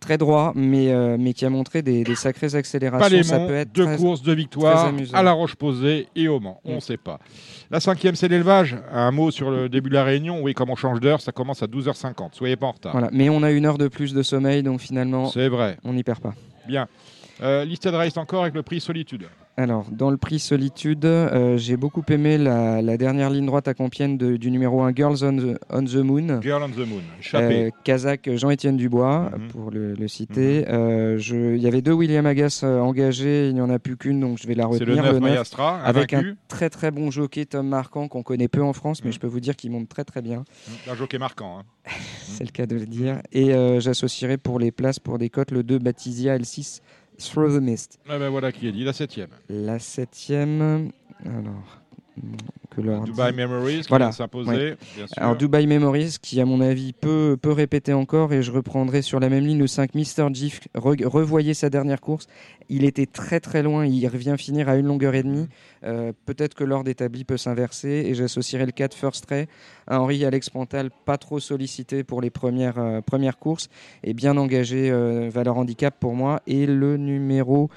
très 0.00 0.18
droit, 0.18 0.52
mais, 0.54 0.92
euh, 0.92 1.16
mais 1.18 1.32
qui 1.32 1.44
a 1.44 1.50
montré 1.50 1.82
des, 1.82 2.04
des 2.04 2.14
sacrées 2.14 2.54
accélérations. 2.54 3.22
ça 3.22 3.38
peut 3.40 3.54
être 3.54 3.72
deux 3.72 3.84
très- 3.84 3.96
courses, 3.96 4.22
deux 4.22 4.34
victoires 4.34 4.92
à 5.12 5.22
la 5.22 5.32
Roche-Posée 5.32 6.08
et 6.16 6.28
au 6.28 6.40
Mans. 6.40 6.60
On 6.64 6.72
ne 6.72 6.76
Mm. 6.76 6.80
sait 6.80 6.96
pas. 6.96 7.18
La 7.70 7.80
cinquième, 7.80 8.14
c'est 8.16 8.28
l'élevage. 8.28 8.76
Un 8.92 9.10
mot 9.12 9.30
sur 9.30 9.50
le 9.50 9.68
début 9.68 9.88
de 9.88 9.94
la 9.94 10.04
réunion. 10.04 10.40
Oui, 10.42 10.54
comme 10.54 10.70
on 10.70 10.76
change 10.76 11.00
d'heure, 11.00 11.20
ça 11.20 11.32
commence 11.32 11.62
à 11.62 11.66
12h50. 11.66 12.34
Soyez 12.34 12.56
pas 12.56 12.66
en 12.66 12.72
retard. 12.72 12.92
Voilà. 12.92 13.08
Mais 13.12 13.28
on 13.30 13.42
a 13.42 13.50
une 13.50 13.64
heure 13.66 13.78
de 13.78 13.88
plus 13.88 14.12
de 14.14 14.22
sommeil, 14.22 14.62
donc 14.62 14.80
finalement, 14.80 15.26
C'est 15.26 15.48
vrai. 15.48 15.76
on 15.84 15.92
n'y 15.92 16.02
perd 16.02 16.20
pas. 16.20 16.34
Bien. 16.66 16.86
Euh, 17.42 17.64
Listed 17.64 17.94
Race 17.94 18.16
encore 18.16 18.42
avec 18.42 18.54
le 18.54 18.62
prix 18.62 18.80
Solitude. 18.80 19.26
Alors, 19.58 19.84
dans 19.90 20.10
le 20.10 20.16
prix 20.16 20.38
Solitude, 20.38 21.04
euh, 21.04 21.58
j'ai 21.58 21.76
beaucoup 21.76 22.02
aimé 22.08 22.38
la, 22.38 22.80
la 22.80 22.96
dernière 22.96 23.28
ligne 23.28 23.44
droite 23.44 23.68
à 23.68 23.74
Compiègne 23.74 24.16
de- 24.16 24.36
du 24.38 24.50
numéro 24.50 24.80
1 24.82 24.94
Girls 24.94 25.18
on 25.22 25.36
the, 25.36 25.58
on 25.68 25.84
the 25.84 25.96
Moon. 25.96 26.40
Girl 26.40 26.62
on 26.62 26.70
the 26.70 26.86
Moon. 26.88 27.02
Chappé. 27.20 27.64
Euh, 27.66 27.70
Kazakh 27.84 28.30
Jean-Étienne 28.34 28.78
Dubois, 28.78 29.30
Mhm. 29.36 29.48
pour 29.48 29.70
le, 29.70 29.92
le 29.94 30.08
citer. 30.08 30.66
Euh, 30.68 31.18
je- 31.18 31.54
Il 31.56 31.60
y 31.62 31.66
avait 31.66 31.82
deux 31.82 31.92
William 31.92 32.24
Agas 32.24 32.60
euh, 32.64 32.80
engagés, 32.80 33.48
il 33.48 33.54
n'y 33.54 33.60
en 33.60 33.68
a 33.68 33.78
plus 33.78 33.96
qu'une, 33.98 34.20
donc 34.20 34.38
je 34.40 34.46
vais 34.46 34.54
la 34.54 34.62
c'est 34.64 34.68
retenir. 34.84 34.88
le 35.02 35.02
9 35.02 35.12
neuf, 35.14 35.20
Mayastra, 35.22 35.82
avec 35.82 36.14
un 36.14 36.22
très 36.48 36.70
très 36.70 36.90
bon 36.90 37.10
jockey, 37.10 37.44
Tom 37.44 37.68
Marquand, 37.68 38.08
qu'on 38.08 38.22
connaît 38.22 38.48
peu 38.48 38.62
en 38.62 38.72
France, 38.72 39.02
mais 39.04 39.08
Mhm. 39.08 39.14
je 39.14 39.18
peux 39.20 39.26
vous 39.26 39.40
dire 39.40 39.56
qu'il 39.56 39.70
monte 39.70 39.88
très 39.88 40.04
très 40.04 40.22
bien. 40.22 40.44
Un 40.90 40.94
jockey 40.94 41.18
marquant. 41.18 41.58
hein. 41.58 41.62
C'est 42.22 42.44
le 42.44 42.52
cas 42.52 42.64
de 42.66 42.76
le 42.76 42.86
dire. 42.86 43.20
Et 43.32 43.52
euh, 43.52 43.80
j'associerai 43.80 44.38
pour 44.38 44.58
les 44.58 44.70
places, 44.70 44.98
pour 44.98 45.18
des 45.18 45.28
cotes, 45.28 45.50
le 45.50 45.62
2 45.62 45.78
Baptisia 45.78 46.38
L6 46.38 46.80
Through 47.30 47.58
the 47.58 47.62
Mist. 47.62 47.98
Ah 48.08 48.18
ben 48.18 48.28
voilà 48.28 48.52
qui 48.52 48.66
est 48.68 48.72
dit. 48.72 48.84
La 48.84 48.92
septième. 48.92 49.28
La 49.48 49.78
septième, 49.78 50.90
alors, 51.24 51.80
que 52.74 52.80
leur 52.80 53.02
Dubai 53.04 53.32
Memories 53.32 53.80
qui 53.82 53.88
Voilà, 53.88 54.12
s'imposer. 54.12 54.50
ouais. 54.50 54.76
Alors 55.16 55.36
Dubai 55.36 55.66
Memories, 55.66 56.16
qui 56.20 56.40
à 56.40 56.44
mon 56.44 56.60
avis 56.60 56.92
peut, 56.92 57.36
peut 57.40 57.52
répéter 57.52 57.92
encore, 57.92 58.32
et 58.32 58.42
je 58.42 58.50
reprendrai 58.52 59.02
sur 59.02 59.20
la 59.20 59.28
même 59.28 59.44
ligne 59.44 59.58
le 59.58 59.66
5 59.66 59.94
Mr. 59.94 60.28
Gif. 60.32 60.60
Re- 60.74 61.04
revoyez 61.04 61.54
sa 61.54 61.70
dernière 61.70 62.00
course, 62.00 62.26
il 62.68 62.84
était 62.84 63.06
très 63.06 63.40
très 63.40 63.62
loin, 63.62 63.84
il 63.86 64.06
revient 64.08 64.34
finir 64.38 64.68
à 64.68 64.76
une 64.76 64.86
longueur 64.86 65.14
et 65.14 65.22
demie. 65.22 65.48
Euh, 65.84 66.12
Peut-être 66.26 66.54
que 66.54 66.64
l'ordre 66.64 66.88
établi 66.90 67.24
peut 67.24 67.36
s'inverser, 67.36 68.04
et 68.06 68.14
j'associerai 68.14 68.64
le 68.66 68.72
4 68.72 68.94
First 68.94 69.26
Ray, 69.28 69.46
un 69.88 69.98
Henri 69.98 70.24
Alex 70.24 70.48
Pantal, 70.50 70.90
pas 71.04 71.18
trop 71.18 71.40
sollicité 71.40 72.04
pour 72.04 72.20
les 72.22 72.30
premières, 72.30 72.78
euh, 72.78 73.00
premières 73.00 73.38
courses, 73.38 73.68
et 74.04 74.14
bien 74.14 74.36
engagé, 74.36 74.90
euh, 74.90 75.28
valeur 75.32 75.56
handicap 75.58 75.94
pour 75.98 76.14
moi, 76.14 76.40
et 76.46 76.66
le 76.66 76.96
numéro... 76.96 77.68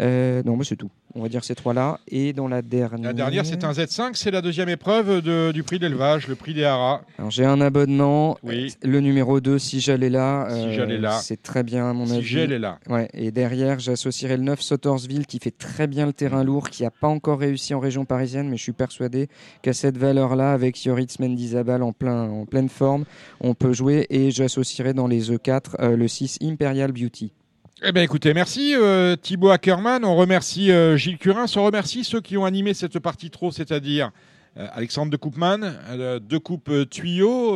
non, 0.00 0.56
mais 0.56 0.64
c'est 0.64 0.76
tout. 0.76 0.90
On 1.14 1.22
va 1.22 1.28
dire 1.30 1.44
ces 1.44 1.54
trois-là. 1.54 1.98
Et 2.08 2.32
dans 2.34 2.46
la 2.48 2.60
dernière... 2.60 3.00
La 3.06 3.12
dernière, 3.14 3.46
c'est 3.46 3.64
un 3.64 3.72
Z5. 3.72 4.10
C'est 4.14 4.30
la 4.30 4.42
deuxième 4.42 4.68
épreuve 4.68 5.22
de- 5.22 5.50
du 5.52 5.62
prix 5.62 5.78
d'élevage, 5.78 6.28
le 6.28 6.34
prix 6.34 6.52
des 6.52 6.64
haras. 6.64 7.00
Alors 7.18 7.30
j'ai 7.30 7.44
un 7.46 7.60
abonnement, 7.60 8.36
Oui. 8.42 8.74
euh, 8.84 8.88
le 8.88 9.00
numéro 9.00 9.40
2, 9.40 9.58
si 9.58 9.80
j'allais 9.80 10.10
là, 10.10 10.46
Si 10.50 10.56
euh, 10.60 10.72
j'allais 10.74 10.98
là. 10.98 11.12
c'est 11.12 11.42
très 11.42 11.62
bien 11.62 11.88
à 11.88 11.92
mon 11.94 12.04
Si 12.06 12.16
avis. 12.16 12.22
Gel 12.26 12.52
est 12.52 12.58
là. 12.58 12.78
Ouais, 12.88 13.08
et 13.14 13.30
derrière, 13.30 13.78
j'associerai 13.78 14.36
le 14.36 14.42
9 14.42 14.60
Sottersville 14.60 15.26
qui 15.26 15.38
fait 15.38 15.56
très 15.56 15.86
bien 15.86 16.04
le 16.06 16.12
terrain 16.12 16.44
lourd, 16.44 16.68
qui 16.68 16.82
n'a 16.82 16.90
pas 16.90 17.08
encore 17.08 17.38
réussi 17.38 17.72
en 17.72 17.80
région 17.80 18.04
parisienne, 18.04 18.48
mais 18.50 18.56
je 18.58 18.62
suis 18.62 18.72
persuadé 18.72 19.28
qu'à 19.62 19.72
cette 19.72 19.96
valeur-là, 19.96 20.52
avec 20.52 20.84
Yoritz 20.84 21.18
Mendizabal 21.18 21.82
en, 21.82 21.92
plein, 21.92 22.28
en 22.28 22.44
pleine 22.44 22.68
forme, 22.68 23.04
on 23.40 23.54
peut 23.54 23.72
jouer. 23.72 24.06
Et 24.10 24.30
j'associerai 24.30 24.92
dans 24.92 25.06
les 25.06 25.30
E4 25.30 25.76
euh, 25.80 25.96
le 25.96 26.08
6 26.08 26.38
Imperial 26.42 26.92
Beauty. 26.92 27.32
Eh 27.82 27.92
bien, 27.92 28.02
écoutez, 28.02 28.32
merci 28.32 28.74
euh, 28.74 29.16
Thibaut 29.16 29.50
Ackerman. 29.50 30.02
On 30.02 30.16
remercie 30.16 30.70
euh, 30.72 30.96
Gilles 30.96 31.18
Curin. 31.18 31.44
On 31.56 31.64
remercie 31.64 32.04
ceux 32.04 32.22
qui 32.22 32.38
ont 32.38 32.46
animé 32.46 32.72
cette 32.72 32.98
partie 32.98 33.28
trop, 33.28 33.52
c'est-à-dire 33.52 34.12
euh, 34.56 34.66
Alexandre 34.72 35.12
de 35.12 35.16
Coupman, 35.18 35.58
euh, 35.90 36.18
de 36.18 36.38
Coupe 36.38 36.70
Tuyau, 36.88 37.54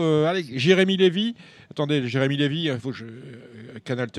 Jérémy 0.55 0.98
Lévy. 0.98 1.34
Attendez, 1.70 2.06
Jérémy 2.06 2.36
Lévy, 2.36 2.64
il 2.64 2.78
faut 2.78 2.90
que 2.90 2.97
je. 2.97 3.06
Canal 3.84 4.10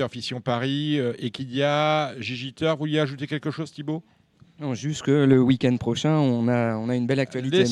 Paris, 0.42 0.98
Equidia, 1.20 2.14
Gigiteur. 2.18 2.74
Vous 2.74 2.80
vouliez 2.80 2.98
ajouter 2.98 3.28
quelque 3.28 3.52
chose, 3.52 3.70
Thibaut? 3.70 4.02
Non, 4.62 4.74
juste 4.74 5.02
que 5.02 5.10
le 5.10 5.40
week-end 5.40 5.76
prochain, 5.76 6.14
on 6.18 6.46
a, 6.46 6.76
on 6.76 6.88
a 6.88 6.94
une 6.94 7.08
belle 7.08 7.18
actualité. 7.18 7.64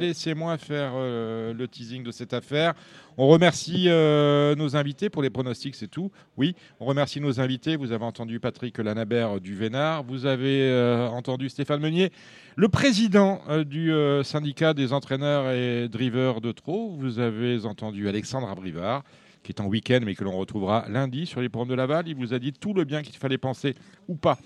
Laissez-moi 0.00 0.56
faire 0.56 0.92
euh, 0.94 1.52
le 1.52 1.68
teasing 1.68 2.02
de 2.02 2.10
cette 2.10 2.32
affaire. 2.32 2.72
On 3.18 3.28
remercie 3.28 3.88
euh, 3.88 4.54
nos 4.56 4.74
invités 4.74 5.10
pour 5.10 5.20
les 5.20 5.28
pronostics, 5.28 5.74
c'est 5.74 5.90
tout. 5.90 6.10
Oui, 6.38 6.56
on 6.80 6.86
remercie 6.86 7.20
nos 7.20 7.40
invités. 7.40 7.76
Vous 7.76 7.92
avez 7.92 8.06
entendu 8.06 8.40
Patrick 8.40 8.78
Lanabert 8.78 9.38
du 9.38 9.54
Vénard. 9.54 10.02
Vous 10.02 10.24
avez 10.24 10.62
euh, 10.62 11.08
entendu 11.08 11.50
Stéphane 11.50 11.82
Meunier, 11.82 12.10
le 12.56 12.68
président 12.68 13.42
du 13.66 13.92
syndicat 14.24 14.72
des 14.72 14.94
entraîneurs 14.94 15.50
et 15.50 15.90
drivers 15.90 16.40
de 16.40 16.52
trot. 16.52 16.96
Vous 16.98 17.18
avez 17.18 17.66
entendu 17.66 18.08
Alexandre 18.08 18.48
Abrivard, 18.48 19.02
qui 19.42 19.52
est 19.52 19.60
en 19.60 19.66
week-end, 19.66 20.00
mais 20.06 20.14
que 20.14 20.24
l'on 20.24 20.38
retrouvera 20.38 20.86
lundi 20.88 21.26
sur 21.26 21.42
les 21.42 21.50
programmes 21.50 21.68
de 21.68 21.74
Laval. 21.74 22.08
Il 22.08 22.14
vous 22.14 22.32
a 22.32 22.38
dit 22.38 22.54
tout 22.54 22.72
le 22.72 22.84
bien 22.84 23.02
qu'il 23.02 23.16
fallait 23.18 23.36
penser 23.36 23.74
ou 24.08 24.14
pas 24.14 24.38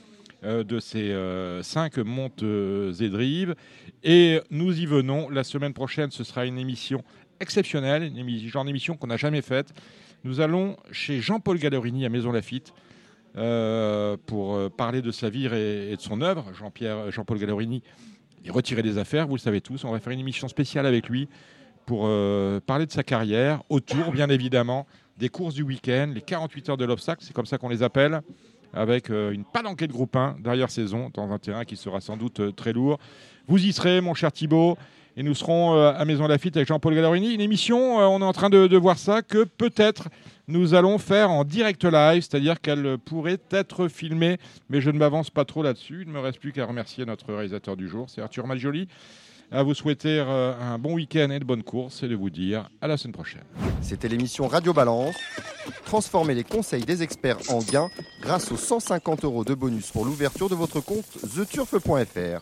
de 0.45 0.79
ces 0.79 1.11
euh, 1.11 1.63
cinq 1.63 1.99
montes 1.99 2.43
euh, 2.43 2.93
et 3.01 3.09
drives. 3.09 3.55
Et 4.03 4.41
nous 4.51 4.79
y 4.79 4.87
venons. 4.87 5.29
La 5.31 5.45
semaine 5.45 5.73
prochaine, 5.73 6.11
ce 6.11 6.25
sera 6.25 6.45
une 6.47 6.59
émission 6.59 7.03
exceptionnelle, 7.41 8.03
une 8.03 8.17
émi- 8.17 8.47
genre 8.49 8.65
d'émission 8.65 8.97
qu'on 8.97 9.07
n'a 9.09 9.17
jamais 9.17 9.43
faite. 9.43 9.73
Nous 10.25 10.41
allons 10.41 10.77
chez 10.93 11.21
Jean-Paul 11.21 11.59
Gallerini 11.59 12.07
à 12.07 12.09
Maison 12.09 12.33
Lafitte 12.33 12.73
euh, 13.37 14.17
pour 14.27 14.55
euh, 14.55 14.69
parler 14.69 15.03
de 15.03 15.11
sa 15.11 15.29
vie 15.29 15.47
et, 15.47 15.97
de 15.97 16.01
son 16.01 16.21
œuvre. 16.21 16.47
Jean-Pierre, 16.55 17.11
Jean-Paul 17.11 17.39
Gallerini 17.39 17.83
est 18.45 18.51
retiré 18.51 18.83
des 18.83 18.99
affaires, 18.99 19.27
vous 19.27 19.35
le 19.37 19.41
savez 19.41 19.61
tous. 19.61 19.85
On 19.85 19.93
va 19.93 19.99
faire 20.01 20.13
une 20.13 20.21
émission 20.21 20.49
spéciale 20.49 20.87
avec 20.87 21.09
lui 21.09 21.29
pour 21.87 22.05
euh, 22.07 22.61
parler 22.61 22.87
de 22.87 22.93
sa 22.93 23.03
carrière, 23.03 23.63
autour 23.69 24.13
bien 24.13 24.29
évidemment 24.31 24.87
des 25.19 25.29
courses 25.29 25.55
du 25.55 25.63
week-end, 25.63 26.11
les 26.15 26.23
48 26.23 26.71
heures 26.71 26.77
de 26.77 26.85
l'obstacle, 26.85 27.23
c'est 27.25 27.33
comme 27.35 27.47
ça 27.47 27.59
qu'on 27.59 27.69
les 27.69 27.83
appelle, 27.83 28.21
avec 28.75 29.11
euh, 29.11 29.33
une 29.33 29.45
palanquée 29.45 29.87
de 29.87 29.93
groupe 29.93 30.17
1 30.17 30.37
derrière 30.41 30.71
saison, 30.71 31.11
dans 31.15 31.31
un 31.31 31.39
terrain 31.39 31.65
qui 31.65 31.77
sera 31.77 32.01
sans 32.01 32.17
doute 32.17 32.41
euh, 32.41 32.53
très 32.53 32.73
lourd. 32.73 32.99
Vous 33.47 33.65
y 33.65 33.73
serez, 33.73 34.01
mon 34.01 34.15
cher 34.15 34.33
Thibaut, 34.33 34.77
et 35.17 35.23
nous 35.23 35.35
serons 35.35 35.75
euh, 35.75 35.93
à 35.93 36.05
Maison 36.05 36.27
Lafitte 36.27 36.57
avec 36.57 36.69
Jean-Paul 36.69 36.95
Gallerini. 36.95 37.35
Une 37.35 37.41
émission, 37.41 37.99
on 37.99 38.21
est 38.21 38.25
en 38.25 38.33
train 38.33 38.51
de, 38.51 38.77
voir 38.77 38.99
ça, 38.99 39.23
que 39.23 39.45
peut-être 39.45 40.09
nous 40.49 40.75
allons 40.75 40.99
faire 40.99 41.31
en 41.31 41.45
direct 41.45 41.85
live, 41.85 42.23
c'est-à-dire 42.23 42.61
qu'elle 42.61 42.99
pourrait 42.99 43.39
être 43.51 43.89
filmée, 43.89 44.39
mais 44.69 44.81
je 44.81 44.91
ne 44.91 44.99
m'avance 44.99 45.31
pas 45.31 45.45
trop 45.45 45.63
là-dessus. 45.63 46.03
Il 46.03 46.09
ne 46.09 46.15
me 46.15 46.21
reste 46.21 46.41
plus 46.41 46.53
qu'à 46.53 46.67
remercier 46.67 47.07
notre 47.07 47.33
réalisateur 47.33 47.77
du 47.77 47.89
jour, 47.89 48.11
c'est 48.11 48.21
Arthur 48.21 48.47
Malgioli, 48.47 48.89
à 49.51 49.63
vous 49.63 49.75
souhaiter 49.75 50.19
euh, 50.21 50.53
un 50.61 50.79
bon 50.79 50.95
week-end 50.95 51.31
et 51.31 51.39
de 51.39 51.45
bonnes 51.45 51.63
courses, 51.63 52.03
et 52.03 52.09
de 52.09 52.15
vous 52.15 52.31
dire 52.31 52.69
à 52.81 52.87
la 52.87 52.97
semaine 52.97 53.13
prochaine. 53.13 53.45
C'était 53.83 54.09
l'émission 54.09 54.49
Radio 54.49 54.73
Balance. 54.73 55.15
Transformez 55.85 56.35
les 56.35 56.45
conseils 56.45 56.85
des 56.85 57.03
experts 57.03 57.39
en 57.49 57.59
gains 57.59 57.91
grâce 58.21 58.51
aux 58.53 58.57
150 58.57 59.25
euros 59.25 59.45
de 59.45 59.55
bonus 59.55 59.91
pour 59.91 60.05
l'ouverture 60.05 60.49
de 60.49 60.55
votre 60.55 60.81
compte 60.81 61.07
theturf.fr. 61.35 62.41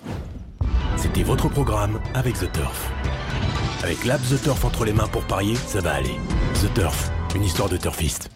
C'était 0.96 1.22
votre 1.22 1.48
programme 1.48 2.00
avec 2.14 2.34
The 2.34 2.50
Turf. 2.52 2.90
Avec 3.82 4.04
l'app 4.04 4.20
The 4.22 4.40
Turf 4.42 4.64
entre 4.64 4.84
les 4.84 4.92
mains 4.92 5.08
pour 5.08 5.24
parier, 5.24 5.56
ça 5.56 5.80
va 5.80 5.94
aller. 5.94 6.14
The 6.62 6.72
Turf, 6.74 7.10
une 7.34 7.44
histoire 7.44 7.68
de 7.68 7.76
turfiste. 7.76 8.30